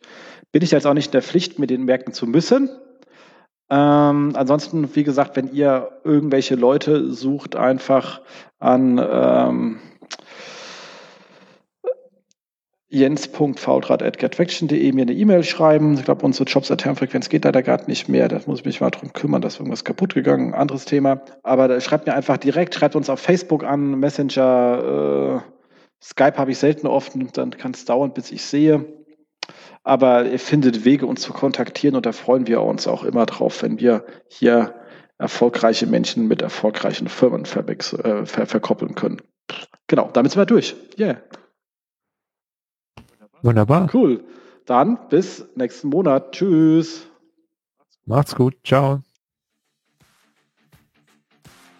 bin 0.52 0.61
ich 0.64 0.72
jetzt 0.72 0.86
auch 0.86 0.94
nicht 0.94 1.07
in 1.07 1.11
der 1.14 1.22
Pflicht, 1.22 1.60
mir 1.60 1.68
den 1.68 1.86
merken 1.86 2.11
zu 2.11 2.28
müssen. 2.28 2.70
Ähm, 3.70 4.34
ansonsten, 4.36 4.95
wie 4.95 5.03
gesagt, 5.03 5.38
wenn 5.38 5.53
ihr 5.53 6.02
irgendwelche 6.03 6.56
Leute 6.56 7.14
sucht, 7.14 7.56
einfach 7.56 8.22
an 8.57 8.98
ähm, 8.98 9.80
jens.faultrat.getfaction.de 12.90 14.91
mir 14.91 15.03
eine 15.03 15.14
E-Mail 15.14 15.44
schreiben. 15.44 15.94
Ich 15.94 16.06
glaube, 16.06 16.26
unsere 16.26 16.49
Jobs 16.49 16.72
at 16.72 16.82
Termfrequenz 16.82 17.30
geht 17.30 17.45
leider 17.45 17.61
gerade 17.61 17.86
nicht 17.86 18.10
mehr. 18.10 18.28
Da 18.28 18.41
muss 18.48 18.60
ich 18.60 18.66
mich 18.66 18.82
mal 18.82 18.90
drum 18.90 19.14
kümmern, 19.14 19.41
dass 19.41 19.57
irgendwas 19.57 19.86
kaputt 19.86 20.16
gegangen. 20.16 20.56
Anderes 20.56 20.86
Thema. 20.86 21.22
Aber 21.44 21.80
schreibt 21.82 22.07
mir 22.07 22.14
einfach 22.14 22.38
direkt, 22.38 22.74
schreibt 22.74 22.95
uns 22.95 23.10
auf 23.10 23.20
Facebook 23.20 23.64
an, 23.64 23.99
Messenger, 23.99 25.44
äh, 25.45 25.60
Skype 26.03 26.38
habe 26.38 26.52
ich 26.52 26.57
selten 26.57 26.88
offen, 26.88 27.30
dann 27.34 27.52
kann 27.52 27.72
es 27.72 27.86
dauern, 27.86 28.14
bis 28.14 28.32
ich 28.32 28.44
sehe. 28.44 28.86
Aber 29.84 30.26
ihr 30.26 30.40
findet 30.40 30.86
Wege, 30.86 31.06
uns 31.06 31.22
zu 31.22 31.34
kontaktieren 31.34 31.95
und 31.95 32.06
da 32.06 32.11
freuen 32.11 32.48
wir 32.48 32.61
uns 32.61 32.88
auch 32.88 33.03
immer 33.03 33.26
drauf, 33.26 33.61
wenn 33.61 33.80
wir 33.80 34.06
hier 34.28 34.76
erfolgreiche 35.18 35.86
Menschen 35.86 36.28
mit 36.28 36.41
erfolgreichen 36.41 37.07
Firmen 37.07 37.44
äh, 37.44 38.26
ver 38.26 38.45
verkoppeln 38.45 38.95
können. 38.95 39.22
Genau, 39.88 40.10
damit 40.14 40.32
sind 40.32 40.41
wir 40.41 40.45
durch. 40.45 40.76
Yeah. 40.98 41.18
Wunderbar. 43.41 43.90
Cool. 43.94 44.24
Dann 44.66 44.99
bis 45.10 45.45
nächsten 45.56 45.90
Monat. 45.90 46.32
Tschüss. 46.32 47.07
Macht's 48.06 48.36
gut. 48.36 48.56
Ciao. 48.64 48.99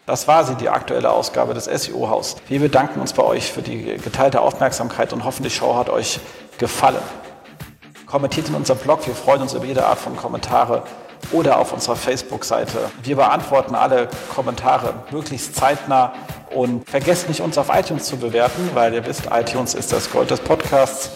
Das 0.06 0.28
war 0.28 0.44
sie, 0.44 0.56
die 0.56 0.70
aktuelle 0.70 1.12
Ausgabe 1.12 1.54
des 1.54 1.66
SEO-Haus. 1.66 2.38
Wir 2.48 2.60
bedanken 2.60 3.00
uns 3.00 3.14
bei 3.14 3.22
euch 3.22 3.52
für 3.52 3.62
die 3.62 3.98
geteilte 3.98 4.42
Aufmerksamkeit 4.42 5.14
und 5.14 5.24
hoffen, 5.24 5.44
die 5.44 5.52
Show 5.52 5.76
hat 5.76 5.90
euch 5.90 6.20
gefallen. 6.58 7.04
Kommentiert 8.08 8.50
in 8.50 8.56
unserem 8.56 8.80
Blog, 8.80 9.06
wir 9.06 9.14
freuen 9.14 9.44
uns 9.44 9.54
über 9.54 9.66
jede 9.66 9.86
Art 9.86 10.00
von 10.00 10.16
Kommentare 10.18 10.82
oder 11.32 11.60
auf 11.60 11.74
unserer 11.74 11.96
Facebook-Seite. 11.96 12.90
Wir 13.04 13.18
beantworten 13.18 13.76
alle 13.76 14.08
Kommentare 14.34 14.96
möglichst 15.12 15.56
zeitnah 15.56 16.14
und 16.56 16.90
vergesst 16.90 17.30
nicht, 17.30 17.42
uns 17.42 17.60
auf 17.60 17.70
iTunes 17.72 18.06
zu 18.06 18.18
bewerten, 18.18 18.72
weil 18.74 18.96
ihr 18.96 19.06
wisst, 19.06 19.28
iTunes 19.32 19.76
ist 19.76 19.92
das 19.92 20.12
Gold 20.12 20.32
des 20.32 20.40
Podcasts. 20.40 21.12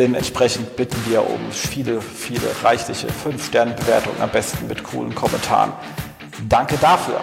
Dementsprechend 0.00 0.76
bitten 0.76 0.96
wir 1.10 1.20
um 1.28 1.52
viele, 1.52 2.00
viele 2.00 2.46
reichliche 2.62 3.08
5-Sterne-Bewertungen, 3.08 4.22
am 4.22 4.30
besten 4.30 4.66
mit 4.66 4.82
coolen 4.82 5.14
Kommentaren. 5.14 5.74
Danke 6.48 6.78
dafür. 6.80 7.20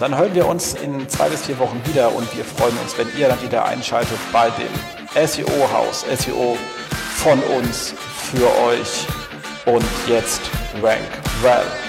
Dann 0.00 0.18
hören 0.18 0.34
wir 0.34 0.48
uns 0.48 0.74
in 0.74 1.08
zwei 1.08 1.28
bis 1.28 1.42
vier 1.42 1.56
Wochen 1.60 1.80
wieder 1.84 2.12
und 2.12 2.36
wir 2.36 2.44
freuen 2.44 2.76
uns, 2.78 2.98
wenn 2.98 3.06
ihr 3.16 3.28
dann 3.28 3.40
wieder 3.40 3.64
einschaltet 3.66 4.18
bei 4.32 4.50
dem 4.50 5.26
SEO-Haus, 5.28 6.04
SEO 6.18 6.58
von 7.18 7.38
uns 7.56 7.94
für 8.32 8.48
euch. 8.64 9.06
Und 9.64 9.84
jetzt 10.08 10.40
Rank 10.82 10.98
Well. 11.40 11.83